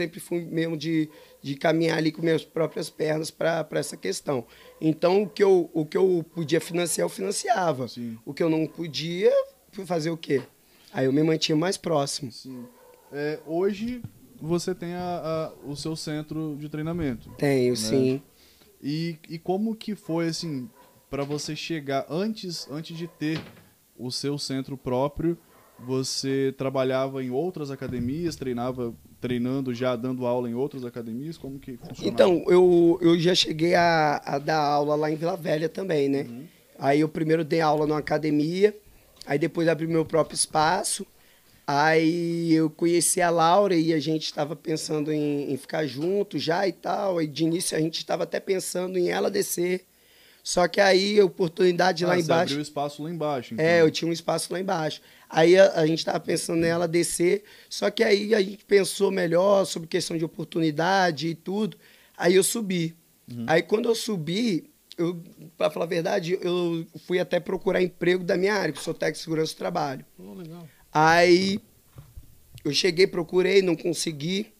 Sempre 0.00 0.18
fui 0.18 0.40
mesmo 0.46 0.78
de, 0.78 1.10
de 1.42 1.54
caminhar 1.54 1.98
ali 1.98 2.10
com 2.10 2.22
minhas 2.22 2.42
próprias 2.42 2.88
pernas 2.88 3.30
para 3.30 3.66
essa 3.72 3.98
questão. 3.98 4.46
Então, 4.80 5.22
o 5.22 5.28
que, 5.28 5.44
eu, 5.44 5.70
o 5.74 5.84
que 5.84 5.96
eu 5.96 6.24
podia 6.34 6.60
financiar, 6.60 7.04
eu 7.04 7.10
financiava. 7.10 7.86
Sim. 7.86 8.18
O 8.24 8.32
que 8.32 8.42
eu 8.42 8.48
não 8.48 8.66
podia, 8.66 9.30
fui 9.70 9.84
fazer 9.84 10.08
o 10.08 10.16
quê? 10.16 10.42
Aí 10.90 11.04
eu 11.04 11.12
me 11.12 11.22
mantinha 11.22 11.54
mais 11.54 11.76
próximo. 11.76 12.32
Sim. 12.32 12.64
É, 13.12 13.40
hoje, 13.46 14.00
você 14.40 14.74
tem 14.74 14.94
a, 14.94 15.52
a, 15.52 15.68
o 15.68 15.76
seu 15.76 15.94
centro 15.94 16.56
de 16.58 16.70
treinamento. 16.70 17.30
Tenho, 17.36 17.72
né? 17.72 17.76
sim. 17.76 18.22
E, 18.82 19.18
e 19.28 19.38
como 19.38 19.76
que 19.76 19.94
foi, 19.94 20.28
assim, 20.28 20.70
para 21.10 21.24
você 21.24 21.54
chegar, 21.54 22.06
antes, 22.08 22.66
antes 22.70 22.96
de 22.96 23.06
ter 23.06 23.38
o 23.98 24.10
seu 24.10 24.38
centro 24.38 24.78
próprio, 24.78 25.36
você 25.78 26.54
trabalhava 26.56 27.22
em 27.22 27.30
outras 27.30 27.70
academias, 27.70 28.34
treinava 28.34 28.94
treinando 29.20 29.74
já 29.74 29.94
dando 29.94 30.26
aula 30.26 30.48
em 30.48 30.54
outras 30.54 30.84
academias? 30.84 31.36
Como 31.36 31.58
que 31.58 31.76
funciona? 31.76 32.08
Então, 32.08 32.44
eu, 32.48 32.98
eu 33.02 33.18
já 33.18 33.34
cheguei 33.34 33.74
a, 33.74 34.20
a 34.24 34.38
dar 34.38 34.58
aula 34.58 34.94
lá 34.94 35.10
em 35.10 35.16
Vila 35.16 35.36
Velha 35.36 35.68
também, 35.68 36.08
né? 36.08 36.22
Uhum. 36.22 36.44
Aí 36.78 37.00
eu 37.00 37.08
primeiro 37.08 37.44
dei 37.44 37.60
aula 37.60 37.86
numa 37.86 37.98
academia, 37.98 38.74
aí 39.26 39.38
depois 39.38 39.68
abri 39.68 39.86
meu 39.86 40.04
próprio 40.04 40.34
espaço. 40.34 41.06
Aí 41.66 42.52
eu 42.52 42.68
conheci 42.68 43.20
a 43.20 43.30
Laura 43.30 43.76
e 43.76 43.92
a 43.92 44.00
gente 44.00 44.24
estava 44.24 44.56
pensando 44.56 45.12
em, 45.12 45.52
em, 45.52 45.56
ficar 45.56 45.86
junto 45.86 46.36
já 46.36 46.66
e 46.66 46.72
tal. 46.72 47.18
Aí 47.18 47.28
de 47.28 47.44
início 47.44 47.76
a 47.76 47.80
gente 47.80 47.98
estava 47.98 48.24
até 48.24 48.40
pensando 48.40 48.98
em 48.98 49.08
ela 49.08 49.30
descer. 49.30 49.84
Só 50.42 50.66
que 50.66 50.80
aí 50.80 51.20
a 51.20 51.24
oportunidade 51.24 52.04
ah, 52.04 52.08
lá 52.08 52.14
você 52.14 52.22
embaixo. 52.22 52.52
abriu 52.54 52.62
espaço 52.62 53.02
lá 53.02 53.10
embaixo. 53.10 53.54
Então. 53.54 53.64
É, 53.64 53.82
eu 53.82 53.90
tinha 53.90 54.08
um 54.08 54.12
espaço 54.12 54.52
lá 54.52 54.58
embaixo. 54.58 55.00
Aí 55.30 55.56
a, 55.56 55.72
a 55.74 55.86
gente 55.86 56.00
estava 56.00 56.18
pensando 56.18 56.58
nela 56.58 56.88
descer, 56.88 57.44
só 57.68 57.88
que 57.88 58.02
aí 58.02 58.34
a 58.34 58.42
gente 58.42 58.64
pensou 58.64 59.12
melhor 59.12 59.64
sobre 59.64 59.88
questão 59.88 60.18
de 60.18 60.24
oportunidade 60.24 61.28
e 61.28 61.34
tudo. 61.36 61.76
Aí 62.18 62.34
eu 62.34 62.42
subi. 62.42 62.96
Uhum. 63.30 63.44
Aí 63.46 63.62
quando 63.62 63.88
eu 63.88 63.94
subi, 63.94 64.68
eu, 64.98 65.22
para 65.56 65.70
falar 65.70 65.86
a 65.86 65.88
verdade, 65.88 66.36
eu 66.42 66.84
fui 67.06 67.20
até 67.20 67.38
procurar 67.38 67.80
emprego 67.80 68.24
da 68.24 68.36
minha 68.36 68.54
área, 68.54 68.72
que 68.72 68.82
sou 68.82 68.92
técnico 68.92 69.18
de 69.18 69.22
segurança 69.22 69.54
do 69.54 69.58
trabalho. 69.58 70.04
Oh, 70.18 70.34
legal. 70.34 70.68
Aí 70.92 71.60
eu 72.64 72.72
cheguei, 72.72 73.06
procurei, 73.06 73.62
não 73.62 73.76
consegui 73.76 74.52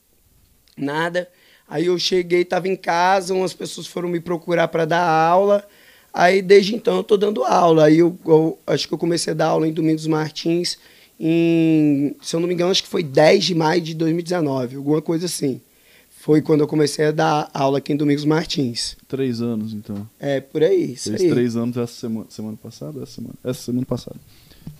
nada. 0.77 1.29
Aí 1.69 1.87
eu 1.87 1.99
cheguei, 1.99 2.43
estava 2.43 2.69
em 2.69 2.77
casa, 2.77 3.35
umas 3.35 3.53
pessoas 3.53 3.87
foram 3.87 4.09
me 4.09 4.21
procurar 4.21 4.69
para 4.69 4.85
dar 4.85 5.05
aula. 5.05 5.67
Aí 6.13 6.43
desde 6.43 6.75
então 6.75 6.97
eu 6.99 7.05
tô 7.05 7.17
dando 7.17 7.45
aula. 7.45 7.87
Aí 7.87 7.99
eu, 7.99 8.17
eu, 8.27 8.59
acho 8.67 8.89
que 8.89 8.95
eu 8.95 8.99
comecei 8.99 9.33
a 9.33 9.37
dar 9.37 9.47
aula 9.47 9.67
em 9.67 9.73
Domingos 9.73 10.07
Martins 10.07 10.79
em, 11.23 12.17
se 12.23 12.35
eu 12.35 12.41
não 12.41 12.49
me 12.49 12.55
engano, 12.55 12.71
acho 12.71 12.83
que 12.83 12.89
foi 12.89 13.03
10 13.03 13.45
de 13.45 13.55
maio 13.55 13.83
de 13.83 13.95
2019, 13.95 14.77
alguma 14.77 15.03
coisa 15.03 15.27
assim. 15.27 15.61
Foi 16.09 16.41
quando 16.41 16.61
eu 16.61 16.67
comecei 16.67 17.07
a 17.07 17.11
dar 17.11 17.51
aula 17.53 17.79
aqui 17.79 17.93
em 17.93 17.97
Domingos 17.97 18.25
Martins. 18.25 18.97
Três 19.07 19.43
anos, 19.43 19.73
então. 19.75 20.09
É, 20.19 20.41
por 20.41 20.63
aí, 20.63 20.93
isso 20.93 21.11
Fez 21.11 21.23
aí. 21.23 21.31
três 21.31 21.57
anos 21.57 21.77
essa 21.77 21.93
semana, 21.93 22.27
semana 22.31 22.59
passada? 22.63 23.03
Essa 23.03 23.13
semana, 23.13 23.35
essa 23.45 23.63
semana 23.63 23.87
passada. 23.87 24.17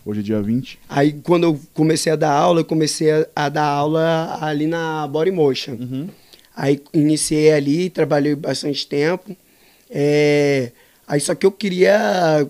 Hoje 0.05 0.21
é 0.21 0.23
dia 0.23 0.41
20. 0.41 0.79
Aí 0.89 1.13
quando 1.23 1.43
eu 1.43 1.59
comecei 1.73 2.11
a 2.11 2.15
dar 2.15 2.31
aula, 2.31 2.61
eu 2.61 2.65
comecei 2.65 3.11
a, 3.11 3.27
a 3.35 3.49
dar 3.49 3.65
aula 3.65 4.37
ali 4.41 4.65
na 4.65 5.07
Body 5.07 5.31
Motion. 5.31 5.73
Uhum. 5.73 6.07
Aí 6.55 6.81
iniciei 6.93 7.51
ali, 7.51 7.89
trabalhei 7.89 8.35
bastante 8.35 8.87
tempo. 8.87 9.35
É, 9.89 10.71
aí 11.11 11.19
só 11.19 11.35
que 11.35 11.45
eu 11.45 11.51
queria, 11.51 12.49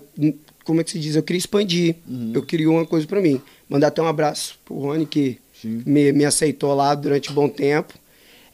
como 0.64 0.80
é 0.80 0.84
que 0.84 0.92
se 0.92 0.98
diz? 1.00 1.16
Eu 1.16 1.22
queria 1.24 1.38
expandir. 1.38 1.96
Uhum. 2.08 2.30
Eu 2.32 2.42
queria 2.44 2.70
uma 2.70 2.86
coisa 2.86 3.04
para 3.08 3.20
mim. 3.20 3.42
Mandar 3.68 3.88
até 3.88 4.00
um 4.00 4.06
abraço 4.06 4.56
pro 4.64 4.76
Rony, 4.76 5.04
que 5.04 5.38
me, 5.64 6.12
me 6.12 6.24
aceitou 6.24 6.72
lá 6.72 6.94
durante 6.94 7.32
um 7.32 7.34
bom 7.34 7.48
tempo. 7.48 7.94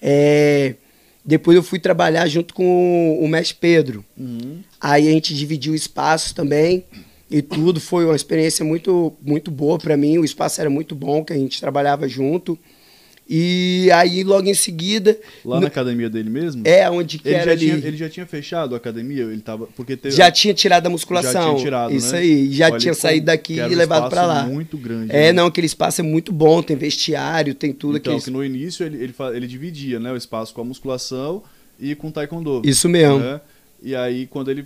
É, 0.00 0.76
depois 1.22 1.54
eu 1.54 1.62
fui 1.62 1.78
trabalhar 1.78 2.26
junto 2.26 2.54
com 2.54 3.18
o, 3.20 3.22
o 3.22 3.28
mestre 3.28 3.58
Pedro. 3.60 4.02
Uhum. 4.16 4.60
Aí 4.80 5.06
a 5.06 5.10
gente 5.10 5.34
dividiu 5.34 5.74
o 5.74 5.76
espaço 5.76 6.34
também 6.34 6.84
e 7.30 7.42
tudo. 7.42 7.78
Foi 7.78 8.06
uma 8.06 8.16
experiência 8.16 8.64
muito, 8.64 9.12
muito 9.20 9.50
boa 9.50 9.76
para 9.76 9.94
mim. 9.94 10.16
O 10.16 10.24
espaço 10.24 10.58
era 10.58 10.70
muito 10.70 10.94
bom, 10.94 11.22
que 11.22 11.34
a 11.34 11.36
gente 11.36 11.60
trabalhava 11.60 12.08
junto. 12.08 12.58
E 13.28 13.90
aí, 13.92 14.25
logo 14.25 14.49
em 14.49 14.54
seguida. 14.54 15.18
Lá 15.44 15.56
no- 15.56 15.61
na 15.62 15.66
academia 15.66 16.08
dele 16.08 16.30
mesmo? 16.30 16.62
É, 16.66 16.88
onde 16.90 17.18
que 17.18 17.28
Ele 17.28 17.37
era 17.37 17.50
já, 17.52 17.56
tinha, 17.58 17.75
ele 17.75 17.97
já 17.97 18.08
tinha 18.08 18.25
fechado 18.26 18.75
a 18.75 18.78
academia? 18.78 19.25
Ele 19.25 19.40
tava, 19.42 19.66
porque 19.76 19.97
teve, 19.97 20.14
Já 20.16 20.30
tinha 20.30 20.54
tirado 20.54 20.87
a 20.87 20.90
musculação. 20.90 21.32
Já 21.32 21.49
tinha 21.50 21.62
tirado, 21.62 21.94
Isso 21.94 22.12
né? 22.12 22.18
aí. 22.20 22.50
Já 22.52 22.66
Olha 22.70 22.78
tinha 22.78 22.94
saído 22.94 23.26
daqui 23.26 23.56
e 23.56 23.62
um 23.62 23.68
levado 23.76 24.08
para 24.08 24.25
lá. 24.25 24.44
muito 24.44 24.78
grande. 24.78 25.12
É, 25.12 25.26
né? 25.26 25.32
não, 25.32 25.47
aquele 25.47 25.66
espaço 25.66 26.00
é 26.00 26.04
muito 26.04 26.32
bom, 26.32 26.62
tem 26.62 26.75
vestiário, 26.76 27.54
tem 27.54 27.70
tudo 27.73 27.99
Então, 27.99 28.14
aquele. 28.14 28.25
que 28.25 28.30
no 28.30 28.42
início 28.42 28.87
ele, 28.87 28.97
ele, 29.02 29.14
ele 29.35 29.47
dividia 29.47 30.00
né, 30.00 30.11
o 30.11 30.16
espaço 30.16 30.54
com 30.54 30.62
a 30.62 30.64
musculação 30.64 31.42
e 31.78 31.94
com 31.94 32.08
o 32.08 32.12
taekwondo. 32.12 32.62
Isso 32.64 32.88
mesmo. 32.88 33.18
né? 33.18 33.40
E 33.82 33.94
aí, 33.94 34.26
quando 34.26 34.50
ele 34.50 34.64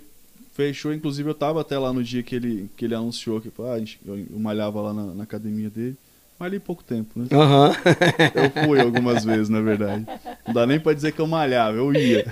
fechou, 0.55 0.93
inclusive 0.93 1.29
eu 1.29 1.33
tava 1.33 1.59
até 1.59 1.77
lá 1.77 1.91
no 1.91 2.01
dia 2.03 2.23
que 2.23 2.33
ele, 2.35 2.69
que 2.77 2.85
ele 2.85 2.95
anunciou 2.95 3.41
que 3.41 3.49
ah, 3.59 3.73
a 3.73 3.79
gente- 3.79 3.99
eu, 4.05 4.17
eu 4.17 4.39
malhava 4.39 4.79
lá 4.81 4.93
na, 4.93 5.05
na 5.13 5.23
academia 5.23 5.69
dele. 5.69 5.95
Malhei 6.43 6.59
pouco 6.59 6.83
tempo, 6.83 7.17
né? 7.17 7.25
Aham. 7.31 7.71
Eu 8.35 8.49
fui 8.49 8.81
algumas 8.81 9.23
vezes, 9.23 9.47
na 9.47 9.61
verdade. 9.61 10.05
Não 10.45 10.53
dá 10.53 10.67
nem 10.67 10.77
pra 10.77 10.91
dizer 10.91 11.13
que 11.13 11.21
eu 11.21 11.25
malhava, 11.25 11.77
eu 11.77 11.93
ia. 11.93 12.25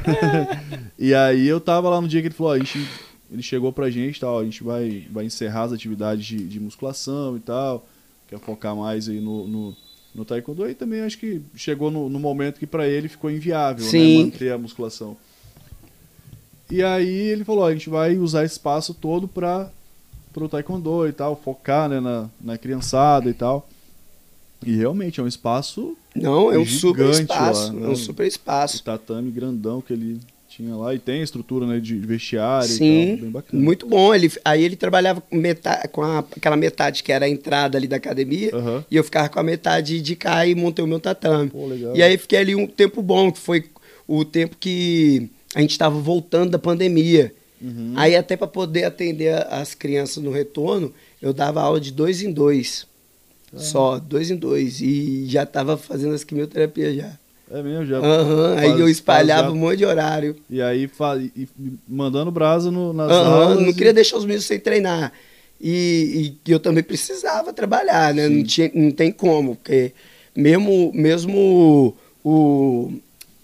e 0.99 1.13
aí 1.13 1.47
eu 1.47 1.61
tava 1.61 1.89
lá 1.89 2.01
no 2.01 2.09
dia 2.09 2.19
que 2.19 2.27
ele 2.27 2.35
falou, 2.35 2.51
ó, 2.51 2.55
a 2.55 2.59
gente, 2.59 2.85
ele 3.31 3.41
chegou 3.41 3.71
pra 3.71 3.89
gente, 3.89 4.19
tal, 4.19 4.39
a 4.39 4.43
gente 4.43 4.65
vai, 4.65 5.07
vai 5.09 5.23
encerrar 5.23 5.63
as 5.63 5.71
atividades 5.71 6.25
de, 6.25 6.45
de 6.45 6.59
musculação 6.59 7.37
e 7.37 7.39
tal, 7.39 7.87
quer 8.27 8.37
focar 8.37 8.75
mais 8.75 9.07
aí 9.07 9.21
no, 9.21 9.47
no, 9.47 9.77
no 10.13 10.25
taekwondo. 10.25 10.69
E 10.69 10.73
também 10.73 10.99
acho 10.99 11.17
que 11.17 11.41
chegou 11.55 11.89
no, 11.89 12.09
no 12.09 12.19
momento 12.19 12.59
que 12.59 12.67
pra 12.67 12.85
ele 12.85 13.07
ficou 13.07 13.31
inviável, 13.31 13.85
né, 13.85 13.91
Sim. 13.91 14.25
manter 14.25 14.51
a 14.51 14.57
musculação. 14.57 15.15
E 16.69 16.83
aí 16.83 17.07
ele 17.07 17.45
falou, 17.45 17.63
ó, 17.63 17.67
a 17.69 17.71
gente 17.73 17.89
vai 17.89 18.17
usar 18.17 18.43
esse 18.43 18.55
espaço 18.55 18.93
todo 18.93 19.25
pra 19.25 19.71
pro 20.33 20.49
taekwondo 20.49 21.07
e 21.07 21.13
tal, 21.13 21.33
focar 21.37 21.87
né, 21.87 22.01
na, 22.01 22.29
na 22.41 22.57
criançada 22.57 23.29
e 23.29 23.33
tal. 23.33 23.69
E 24.65 24.75
realmente 24.75 25.19
é 25.19 25.23
um 25.23 25.27
espaço 25.27 25.97
Não, 26.15 26.51
é 26.51 26.57
um 26.59 26.65
super 26.65 27.09
espaço. 27.09 27.67
lá, 27.67 27.79
né? 27.79 27.85
É 27.87 27.89
um 27.89 27.95
super 27.95 28.23
o 28.23 28.27
espaço. 28.27 28.83
tatame 28.83 29.31
grandão 29.31 29.81
que 29.81 29.91
ele 29.93 30.19
tinha 30.47 30.75
lá. 30.75 30.93
E 30.93 30.99
tem 30.99 31.21
a 31.21 31.23
estrutura 31.23 31.65
né, 31.65 31.79
de 31.79 31.95
vestiário 31.97 32.69
e 32.69 32.73
Sim, 32.77 33.07
tal. 33.07 33.17
Bem 33.23 33.31
bacana. 33.31 33.63
muito 33.63 33.87
bom. 33.87 34.13
Ele, 34.13 34.31
aí 34.45 34.63
ele 34.63 34.75
trabalhava 34.75 35.21
com, 35.21 35.35
metade, 35.35 35.87
com 35.87 36.03
a- 36.03 36.19
aquela 36.19 36.55
metade 36.57 37.01
que 37.03 37.11
era 37.11 37.25
a 37.25 37.29
entrada 37.29 37.77
ali 37.77 37.87
da 37.87 37.95
academia. 37.95 38.53
Aham. 38.55 38.85
E 38.91 38.95
eu 38.95 39.03
ficava 39.03 39.29
com 39.29 39.39
a 39.39 39.43
metade 39.43 39.99
de 40.01 40.15
cá 40.15 40.45
e 40.45 40.53
montei 40.53 40.83
o 40.83 40.87
meu 40.87 40.99
tatame. 40.99 41.49
Pô. 41.49 41.69
E 41.95 42.03
aí 42.03 42.17
fiquei 42.17 42.39
ali 42.39 42.55
um 42.55 42.67
tempo 42.67 43.01
bom, 43.01 43.31
que 43.31 43.39
foi 43.39 43.65
o 44.07 44.23
tempo 44.25 44.57
que 44.59 45.29
a 45.55 45.61
gente 45.61 45.71
estava 45.71 45.97
voltando 45.99 46.51
da 46.51 46.59
pandemia. 46.59 47.33
Uhum. 47.61 47.93
Aí 47.95 48.15
até 48.15 48.35
para 48.35 48.47
poder 48.47 48.83
atender 48.83 49.33
as 49.51 49.73
crianças 49.73 50.21
no 50.21 50.31
retorno, 50.31 50.93
eu 51.21 51.31
dava 51.33 51.61
aula 51.61 51.79
de 51.79 51.91
dois 51.91 52.21
em 52.21 52.31
dois. 52.31 52.85
Só, 53.55 54.00
dois 54.00 54.31
em 54.31 54.36
dois. 54.36 54.81
E 54.81 55.25
já 55.27 55.43
estava 55.43 55.77
fazendo 55.77 56.13
as 56.13 56.24
quimioterapias 56.24 56.96
já. 56.96 57.12
É 57.51 57.62
mesmo, 57.62 57.86
já. 57.86 58.00
Uhum, 58.00 58.58
aí 58.58 58.79
eu 58.79 58.88
espalhava 58.88 59.50
já... 59.50 59.51
um 59.51 59.58
monte 59.58 59.77
de 59.79 59.86
horário. 59.86 60.36
E 60.50 60.62
aí 60.62 60.89
e 61.36 61.48
mandando 61.88 62.31
brasa 62.31 62.72
no, 62.72 62.93
nas 62.93 63.12
uhum, 63.12 63.17
aulas. 63.17 63.60
Não 63.60 63.70
e... 63.70 63.74
queria 63.74 63.93
deixar 63.93 64.17
os 64.17 64.24
meninos 64.24 64.46
sem 64.46 64.60
treinar. 64.60 65.12
E, 65.60 66.34
e 66.48 66.51
eu 66.51 66.60
também 66.60 66.84
precisava 66.84 67.51
trabalhar, 67.53 68.13
né? 68.13 68.27
Não, 68.27 68.43
tinha, 68.43 68.72
não 68.74 68.89
tem 68.89 69.12
como, 69.12 69.55
porque 69.55 69.91
mesmo, 70.36 70.91
mesmo 70.93 71.96
o, 72.24 72.93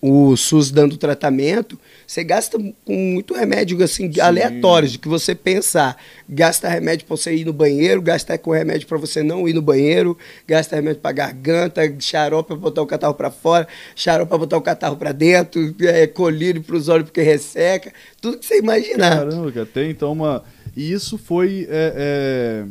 o 0.02 0.36
SUS 0.36 0.72
dando 0.72 0.98
tratamento, 0.98 1.78
você 2.08 2.24
gasta 2.24 2.58
com 2.86 2.96
muito 2.96 3.34
remédio 3.34 3.84
assim, 3.84 4.12
Sim. 4.12 4.22
aleatórios, 4.22 4.94
de 4.94 4.98
que 4.98 5.10
você 5.10 5.36
pensar. 5.36 6.02
Gasta 6.28 6.70
remédio 6.70 7.06
para 7.06 7.18
você 7.18 7.36
ir 7.36 7.44
no 7.44 7.52
banheiro, 7.52 8.02
gasta 8.02 8.38
com 8.38 8.52
remédio 8.52 8.88
para 8.88 8.98
você 8.98 9.22
não 9.22 9.46
ir 9.46 9.52
no 9.52 9.62
banheiro, 9.62 10.18
gasta 10.48 10.78
remédio 10.78 11.02
para 11.02 11.12
garganta, 11.12 11.82
xarope 12.00 12.48
para 12.48 12.56
botar 12.56 12.82
o 12.82 12.88
catarro 12.88 13.14
para 13.14 13.30
fora, 13.30 13.68
xarope 13.94 14.30
para 14.30 14.38
botar 14.38 14.56
o 14.56 14.62
catarro 14.62 14.96
para 14.96 15.12
dentro, 15.12 15.76
é, 15.82 16.08
colírio 16.08 16.64
para 16.64 16.78
os 16.78 16.88
olhos 16.88 17.10
porque 17.10 17.22
resseca, 17.22 17.92
tudo 18.22 18.38
que 18.38 18.46
você 18.46 18.58
imaginar. 18.58 19.18
Caramba, 19.18 19.52
cara, 19.52 19.66
tem 19.66 19.92
então 19.92 20.14
uma. 20.14 20.46
E 20.78 20.90
isso 20.90 21.18
foi. 21.18 21.68
É, 21.70 22.64
é... 22.64 22.66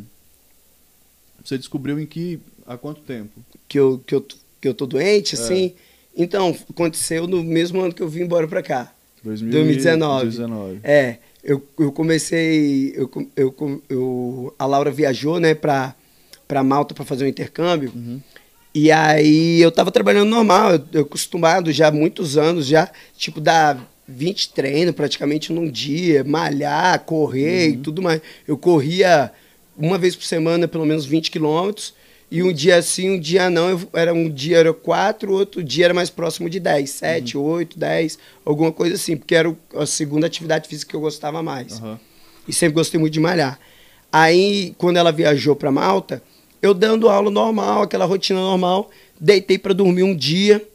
Você 1.44 1.58
descobriu 1.58 2.00
em 2.00 2.06
que. 2.06 2.40
Há 2.66 2.78
quanto 2.78 3.02
tempo? 3.02 3.38
Que 3.68 3.78
eu, 3.78 4.02
que 4.04 4.14
eu, 4.14 4.26
que 4.60 4.66
eu 4.66 4.74
tô 4.74 4.86
doente, 4.86 5.36
é. 5.36 5.38
assim. 5.38 5.74
Então, 6.16 6.56
aconteceu 6.70 7.26
no 7.26 7.44
mesmo 7.44 7.82
ano 7.82 7.92
que 7.92 8.02
eu 8.02 8.08
vim 8.08 8.22
embora 8.22 8.48
para 8.48 8.62
cá. 8.62 8.95
2019. 9.26 10.24
2019. 10.24 10.80
É, 10.82 11.16
eu, 11.42 11.62
eu 11.78 11.92
comecei, 11.92 12.92
eu, 12.96 13.10
eu, 13.36 13.82
eu, 13.88 14.54
a 14.58 14.66
Laura 14.66 14.90
viajou, 14.90 15.38
né, 15.38 15.54
para 15.54 15.94
para 16.46 16.62
Malta 16.62 16.94
para 16.94 17.04
fazer 17.04 17.24
um 17.24 17.28
intercâmbio. 17.28 17.92
Uhum. 17.94 18.20
E 18.74 18.92
aí 18.92 19.60
eu 19.60 19.72
tava 19.72 19.90
trabalhando 19.90 20.28
normal, 20.28 20.72
eu, 20.72 20.84
eu 20.92 21.02
acostumado 21.02 21.72
já 21.72 21.88
há 21.88 21.90
muitos 21.90 22.36
anos 22.36 22.66
já, 22.66 22.90
tipo 23.16 23.40
dar 23.40 23.90
20 24.06 24.52
treinos 24.52 24.94
praticamente 24.94 25.52
num 25.52 25.68
dia, 25.68 26.22
malhar, 26.22 27.00
correr 27.00 27.68
uhum. 27.68 27.74
e 27.74 27.76
tudo 27.78 28.02
mais. 28.02 28.20
Eu 28.46 28.56
corria 28.56 29.32
uma 29.76 29.98
vez 29.98 30.14
por 30.14 30.24
semana 30.24 30.68
pelo 30.68 30.86
menos 30.86 31.04
20 31.04 31.30
quilômetros 31.30 31.94
e 32.30 32.42
um 32.42 32.52
dia 32.52 32.82
sim, 32.82 33.10
um 33.10 33.20
dia 33.20 33.48
não, 33.48 33.70
eu, 33.70 33.80
era 33.92 34.12
um 34.12 34.28
dia 34.28 34.58
era 34.58 34.72
quatro, 34.72 35.32
outro 35.32 35.62
dia 35.62 35.86
era 35.86 35.94
mais 35.94 36.10
próximo 36.10 36.50
de 36.50 36.58
10, 36.58 36.90
7, 36.90 37.38
uhum. 37.38 37.44
8, 37.44 37.78
10, 37.78 38.18
alguma 38.44 38.72
coisa 38.72 38.96
assim, 38.96 39.16
porque 39.16 39.34
era 39.34 39.54
a 39.74 39.86
segunda 39.86 40.26
atividade 40.26 40.68
física 40.68 40.90
que 40.90 40.96
eu 40.96 41.00
gostava 41.00 41.42
mais. 41.42 41.80
Uhum. 41.80 41.96
E 42.48 42.52
sempre 42.52 42.74
gostei 42.74 42.98
muito 42.98 43.12
de 43.12 43.20
malhar. 43.20 43.58
Aí, 44.12 44.74
quando 44.76 44.96
ela 44.96 45.12
viajou 45.12 45.54
para 45.54 45.70
Malta, 45.70 46.22
eu 46.60 46.74
dando 46.74 47.08
aula 47.08 47.30
normal, 47.30 47.82
aquela 47.82 48.04
rotina 48.04 48.40
normal, 48.40 48.90
deitei 49.20 49.58
para 49.58 49.72
dormir 49.72 50.02
um 50.02 50.14
dia, 50.14 50.66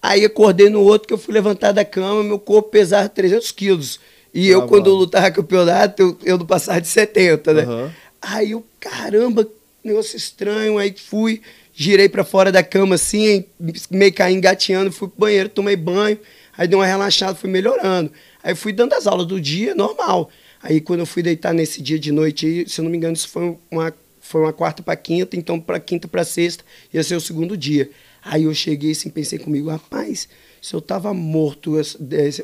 aí 0.00 0.24
acordei 0.24 0.68
no 0.68 0.82
outro 0.82 1.08
que 1.08 1.14
eu 1.14 1.18
fui 1.18 1.34
levantar 1.34 1.72
da 1.72 1.84
cama, 1.84 2.22
meu 2.22 2.38
corpo 2.38 2.70
pesava 2.70 3.08
300 3.08 3.50
quilos. 3.50 4.00
E 4.32 4.48
eu, 4.48 4.66
quando 4.66 4.86
eu 4.88 4.94
lutava 4.94 5.30
campeonato, 5.30 6.02
eu, 6.02 6.18
eu 6.24 6.38
não 6.38 6.46
passava 6.46 6.80
de 6.80 6.88
70, 6.88 7.52
né? 7.52 7.64
Uhum. 7.64 7.90
Aí 8.20 8.52
eu, 8.52 8.64
caramba, 8.80 9.46
negócio 9.84 10.16
estranho. 10.16 10.78
Aí 10.78 10.94
fui, 10.96 11.40
girei 11.72 12.08
para 12.08 12.24
fora 12.24 12.52
da 12.52 12.62
cama 12.62 12.94
assim, 12.94 13.44
meio 13.90 14.12
caí 14.12 14.34
engateando, 14.34 14.92
fui 14.92 15.08
pro 15.08 15.20
banheiro, 15.20 15.48
tomei 15.48 15.76
banho. 15.76 16.18
Aí 16.56 16.68
dei 16.68 16.78
uma 16.78 16.86
relaxada, 16.86 17.34
fui 17.34 17.50
melhorando. 17.50 18.12
Aí 18.42 18.54
fui 18.54 18.72
dando 18.72 18.92
as 18.94 19.06
aulas 19.06 19.26
do 19.26 19.40
dia, 19.40 19.74
normal. 19.74 20.30
Aí 20.62 20.80
quando 20.80 21.00
eu 21.00 21.06
fui 21.06 21.22
deitar 21.22 21.52
nesse 21.52 21.82
dia 21.82 21.98
de 21.98 22.12
noite, 22.12 22.64
se 22.68 22.80
eu 22.80 22.84
não 22.84 22.90
me 22.90 22.96
engano, 22.96 23.14
isso 23.14 23.28
foi 23.28 23.56
uma, 23.70 23.92
foi 24.20 24.40
uma 24.42 24.52
quarta 24.52 24.82
para 24.82 24.94
quinta, 24.96 25.36
então 25.36 25.58
para 25.58 25.80
quinta 25.80 26.06
para 26.06 26.24
sexta 26.24 26.64
ia 26.92 27.02
ser 27.02 27.16
o 27.16 27.20
segundo 27.20 27.56
dia. 27.56 27.90
Aí 28.24 28.44
eu 28.44 28.54
cheguei 28.54 28.92
assim, 28.92 29.10
pensei 29.10 29.38
comigo, 29.38 29.68
rapaz, 29.68 30.28
se 30.60 30.74
eu 30.74 30.80
tava 30.80 31.12
morto 31.12 31.74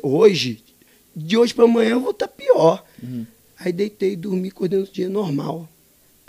hoje, 0.03 0.61
de 1.15 1.37
hoje 1.37 1.53
para 1.53 1.63
amanhã 1.63 1.91
eu 1.91 2.01
vou 2.01 2.11
estar 2.11 2.27
tá 2.27 2.33
pior. 2.35 2.83
Uhum. 3.01 3.25
Aí 3.57 3.71
deitei, 3.71 4.15
dormi, 4.15 4.49
acordei 4.49 4.79
no 4.79 4.85
dia 4.85 5.09
normal. 5.09 5.69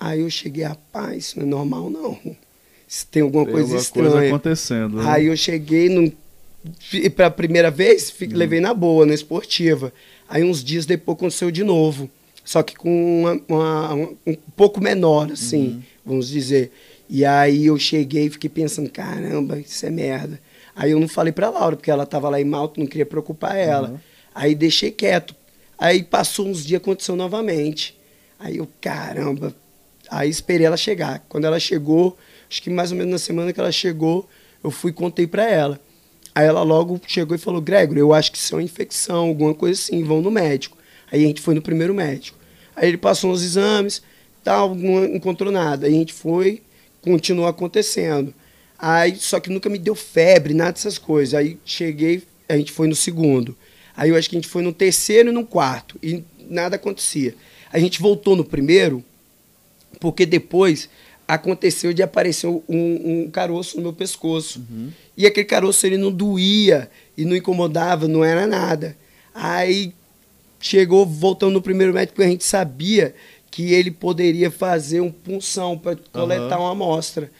Aí 0.01 0.21
eu 0.21 0.31
cheguei, 0.31 0.65
rapaz, 0.65 1.27
isso 1.27 1.39
não 1.39 1.47
é 1.47 1.51
normal, 1.51 1.91
não. 1.91 2.19
Isso 2.89 3.07
tem 3.11 3.21
alguma 3.21 3.45
tem 3.45 3.53
coisa 3.53 3.67
alguma 3.67 3.83
estranha. 3.83 4.11
Coisa 4.11 4.27
acontecendo. 4.29 4.97
Né? 4.97 5.05
Aí 5.07 5.27
eu 5.27 5.37
cheguei 5.37 5.91
no, 5.91 6.11
para 7.15 7.27
a 7.27 7.31
primeira 7.31 7.71
vez, 7.71 8.11
fiquei, 8.11 8.33
uhum. 8.33 8.39
levei 8.39 8.61
na 8.61 8.73
boa, 8.73 9.05
na 9.05 9.13
esportiva. 9.13 9.93
Aí 10.27 10.43
uns 10.43 10.65
dias 10.65 10.87
depois 10.87 11.19
aconteceu 11.19 11.51
de 11.51 11.63
novo. 11.63 12.11
Só 12.43 12.63
que 12.63 12.75
com 12.75 13.21
uma, 13.21 13.41
uma, 13.47 13.95
um 14.27 14.35
pouco 14.57 14.81
menor, 14.81 15.31
assim, 15.33 15.67
uhum. 15.67 15.83
vamos 16.05 16.29
dizer. 16.31 16.73
E 17.09 17.23
aí 17.23 17.67
eu 17.67 17.79
cheguei 17.79 18.27
e 18.27 18.31
fiquei 18.31 18.49
pensando, 18.49 18.89
caramba, 18.89 19.59
isso 19.59 19.85
é 19.85 19.91
merda. 19.91 20.41
Aí 20.75 20.93
eu 20.93 20.99
não 20.99 21.09
falei 21.09 21.33
pra 21.33 21.51
Laura, 21.51 21.77
porque 21.77 21.91
ela 21.91 22.07
tava 22.07 22.31
lá 22.31 22.41
em 22.41 22.45
Malta, 22.45 22.81
não 22.81 22.87
queria 22.87 23.05
preocupar 23.05 23.55
ela. 23.55 23.91
Uhum. 23.91 23.99
Aí 24.35 24.55
deixei 24.55 24.91
quieto. 24.91 25.35
Aí 25.79 26.03
passou 26.03 26.49
uns 26.49 26.65
dias, 26.65 26.81
aconteceu 26.81 27.15
novamente. 27.15 27.97
Aí 28.39 28.57
eu, 28.57 28.67
caramba, 28.81 29.55
Aí 30.11 30.29
esperei 30.29 30.67
ela 30.67 30.77
chegar. 30.77 31.25
Quando 31.29 31.45
ela 31.45 31.61
chegou, 31.61 32.19
acho 32.51 32.61
que 32.61 32.69
mais 32.69 32.91
ou 32.91 32.99
menos 32.99 33.13
na 33.13 33.19
semana 33.19 33.53
que 33.53 33.61
ela 33.61 33.71
chegou, 33.71 34.29
eu 34.63 34.71
fui 34.71 34.91
e 34.91 34.95
contei 34.95 35.27
para 35.27 35.49
ela. 35.49 35.81
Aí 36.35 36.47
ela 36.47 36.63
logo 36.63 37.01
chegou 37.07 37.37
e 37.37 37.39
falou: 37.39 37.61
Gregor, 37.61 37.97
eu 37.97 38.13
acho 38.13 38.33
que 38.33 38.39
isso 38.39 38.55
é 38.55 38.59
uma 38.59 38.63
infecção, 38.63 39.29
alguma 39.29 39.55
coisa 39.55 39.81
assim, 39.81 40.03
vão 40.03 40.21
no 40.21 40.31
médico. 40.31 40.77
Aí 41.13 41.25
a 41.25 41.27
gente 41.27 41.41
foi 41.41 41.55
no 41.55 41.63
primeiro 41.63 41.95
médico. 41.95 42.39
Aí 42.75 42.89
ele 42.89 42.97
passou 42.97 43.31
uns 43.31 43.43
exames, 43.43 44.03
tal, 44.43 44.75
não 44.75 45.05
encontrou 45.05 45.53
nada. 45.53 45.87
Aí 45.87 45.95
a 45.95 45.97
gente 45.97 46.13
foi, 46.13 46.63
continuou 47.03 47.49
acontecendo. 47.49 48.35
Aí, 48.79 49.17
só 49.17 49.39
que 49.39 49.51
nunca 49.51 49.69
me 49.69 49.79
deu 49.79 49.95
febre, 49.95 50.55
nada 50.55 50.73
dessas 50.73 50.99
coisas. 50.99 51.35
Aí 51.35 51.59
cheguei, 51.65 52.23
a 52.49 52.57
gente 52.57 52.73
foi 52.73 52.89
no 52.89 52.95
segundo. 52.95 53.57
Aí 53.97 54.11
eu 54.11 54.17
acho 54.17 54.31
que 54.31 54.37
a 54.37 54.41
gente 54.41 54.49
foi 54.49 54.63
no 54.63 54.73
terceiro 54.73 55.29
e 55.29 55.33
no 55.33 55.45
quarto. 55.45 55.99
E 56.03 56.25
nada 56.49 56.77
acontecia. 56.77 57.35
A 57.73 57.79
gente 57.79 58.01
voltou 58.01 58.35
no 58.35 58.45
primeiro, 58.45 59.05
porque 59.99 60.25
depois 60.25 60.89
aconteceu 61.27 61.93
de 61.93 62.03
aparecer 62.03 62.49
um, 62.49 62.63
um 62.69 63.31
caroço 63.31 63.77
no 63.77 63.83
meu 63.83 63.93
pescoço. 63.93 64.65
Uhum. 64.71 64.91
E 65.17 65.27
aquele 65.27 65.47
caroço 65.47 65.87
ele 65.87 65.97
não 65.97 66.11
doía 66.11 66.91
e 67.17 67.25
não 67.25 67.37
incomodava, 67.37 68.09
não 68.09 68.25
era 68.25 68.47
nada. 68.47 68.97
Aí 69.35 69.93
chegou, 70.59 71.07
voltando 71.07 71.53
no 71.53 71.63
primeiro 71.63 71.93
médico, 71.93 72.15
porque 72.15 72.27
a 72.27 72.31
gente 72.31 72.45
sabia 72.45 73.15
que 73.51 73.73
ele 73.73 73.91
poderia 73.91 74.51
fazer 74.51 75.01
um 75.01 75.11
punção 75.11 75.79
para 75.79 75.97
coletar 76.13 76.59
uhum. 76.59 76.65
uma 76.65 76.73
amostra. 76.73 77.31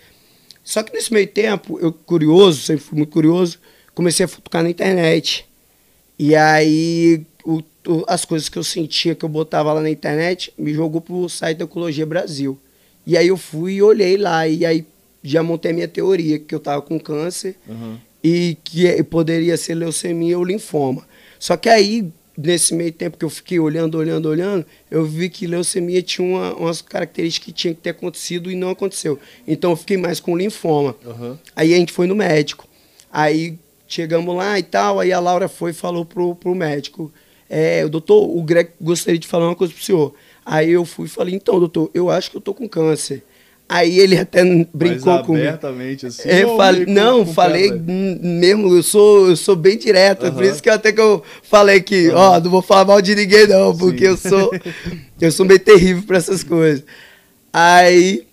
Só 0.63 0.83
que 0.83 0.93
nesse 0.93 1.13
meio 1.13 1.27
tempo, 1.27 1.79
eu 1.81 1.93
curioso, 1.93 2.63
sempre 2.63 2.85
fui 2.85 2.99
muito 2.99 3.13
curioso, 3.13 3.59
comecei 3.95 4.25
a 4.25 4.29
futucar 4.29 4.63
na 4.63 4.71
internet. 4.71 5.47
E 6.19 6.37
aí 6.37 7.25
o 7.45 7.63
as 8.07 8.25
coisas 8.25 8.49
que 8.49 8.59
eu 8.59 8.65
sentia 8.65 9.15
que 9.15 9.25
eu 9.25 9.29
botava 9.29 9.73
lá 9.73 9.81
na 9.81 9.91
internet, 9.91 10.53
me 10.59 10.73
jogou 10.75 11.01
pro 11.01 11.29
site 11.29 11.59
da 11.59 11.65
Ecologia 11.65 12.05
Brasil. 12.05 12.59
E 13.07 13.17
aí 13.17 13.29
eu 13.29 13.37
fui 13.37 13.75
e 13.75 13.83
olhei 13.83 14.17
lá, 14.17 14.47
e 14.47 14.65
aí 14.65 14.87
já 15.23 15.43
montei 15.43 15.71
a 15.71 15.75
minha 15.75 15.89
teoria, 15.89 16.39
que 16.39 16.55
eu 16.55 16.61
tava 16.61 16.83
com 16.83 16.99
câncer 16.99 17.57
uhum. 17.67 17.97
e 18.23 18.57
que 18.63 18.87
é, 18.87 19.03
poderia 19.03 19.57
ser 19.57 19.75
leucemia 19.75 20.39
ou 20.39 20.45
linfoma. 20.45 21.07
Só 21.39 21.57
que 21.57 21.69
aí, 21.69 22.11
nesse 22.37 22.75
meio 22.75 22.93
tempo 22.93 23.17
que 23.17 23.25
eu 23.25 23.31
fiquei 23.31 23.59
olhando, 23.59 23.97
olhando, 23.97 24.29
olhando, 24.29 24.67
eu 24.91 25.05
vi 25.07 25.31
que 25.31 25.47
leucemia 25.47 26.03
tinha 26.03 26.27
uma, 26.27 26.55
umas 26.55 26.83
características 26.83 27.47
que 27.47 27.53
tinha 27.53 27.75
que 27.75 27.81
ter 27.81 27.91
acontecido 27.91 28.51
e 28.51 28.55
não 28.55 28.71
aconteceu. 28.71 29.19
Então 29.49 29.71
eu 29.71 29.77
fiquei 29.77 29.97
mais 29.97 30.21
com 30.21 30.37
linfoma. 30.37 30.95
Uhum. 31.05 31.39
Aí 31.57 31.73
a 31.73 31.77
gente 31.77 31.93
foi 31.93 32.07
no 32.07 32.15
médico. 32.15 32.69
Aí 33.11 33.59
chegamos 33.89 34.37
lá 34.37 34.59
e 34.59 34.63
tal, 34.63 35.01
aí 35.01 35.13
a 35.13 35.19
Laura 35.19 35.49
foi 35.49 35.71
e 35.71 35.75
falou 35.75 36.05
pro, 36.05 36.35
pro 36.35 36.55
médico 36.55 37.11
é, 37.51 37.87
doutor, 37.89 38.31
o 38.31 38.41
Greg 38.45 38.71
gostaria 38.81 39.19
de 39.19 39.27
falar 39.27 39.49
uma 39.49 39.57
coisa 39.57 39.75
pro 39.75 39.83
senhor. 39.83 40.15
Aí 40.47 40.71
eu 40.71 40.85
fui 40.85 41.07
e 41.07 41.11
falei, 41.11 41.35
então, 41.35 41.59
doutor, 41.59 41.91
eu 41.93 42.09
acho 42.09 42.31
que 42.31 42.37
eu 42.37 42.41
tô 42.41 42.55
com 42.55 42.69
câncer. 42.69 43.25
Aí 43.69 43.99
ele 43.99 44.17
até 44.17 44.45
brincou 44.73 45.15
Mas 45.15 45.27
comigo. 45.27 45.47
abertamente, 45.47 46.07
assim? 46.07 46.29
É, 46.29 46.47
falei, 46.57 46.87
não, 46.87 47.25
com 47.25 47.33
falei 47.33 47.71
mesmo, 47.73 48.75
eu 48.75 48.83
sou, 48.85 49.29
eu 49.29 49.37
sou 49.37 49.57
bem 49.57 49.77
direto. 49.77 50.27
Uhum. 50.27 50.33
Por 50.33 50.45
isso 50.45 50.63
que 50.63 50.71
até 50.71 50.93
que 50.93 51.01
eu 51.01 51.23
falei 51.43 51.81
que, 51.81 52.09
uhum. 52.09 52.17
ó, 52.17 52.41
não 52.41 52.51
vou 52.51 52.63
falar 52.63 52.85
mal 52.85 53.03
de 53.03 53.15
ninguém 53.17 53.49
não, 53.49 53.77
porque 53.77 53.99
Sim. 53.99 54.07
eu 54.07 54.17
sou 54.17 54.51
eu 55.21 55.33
sou 55.33 55.47
meio 55.47 55.61
terrível 55.61 56.05
para 56.05 56.19
essas 56.19 56.45
coisas. 56.45 56.85
Aí 57.53 58.27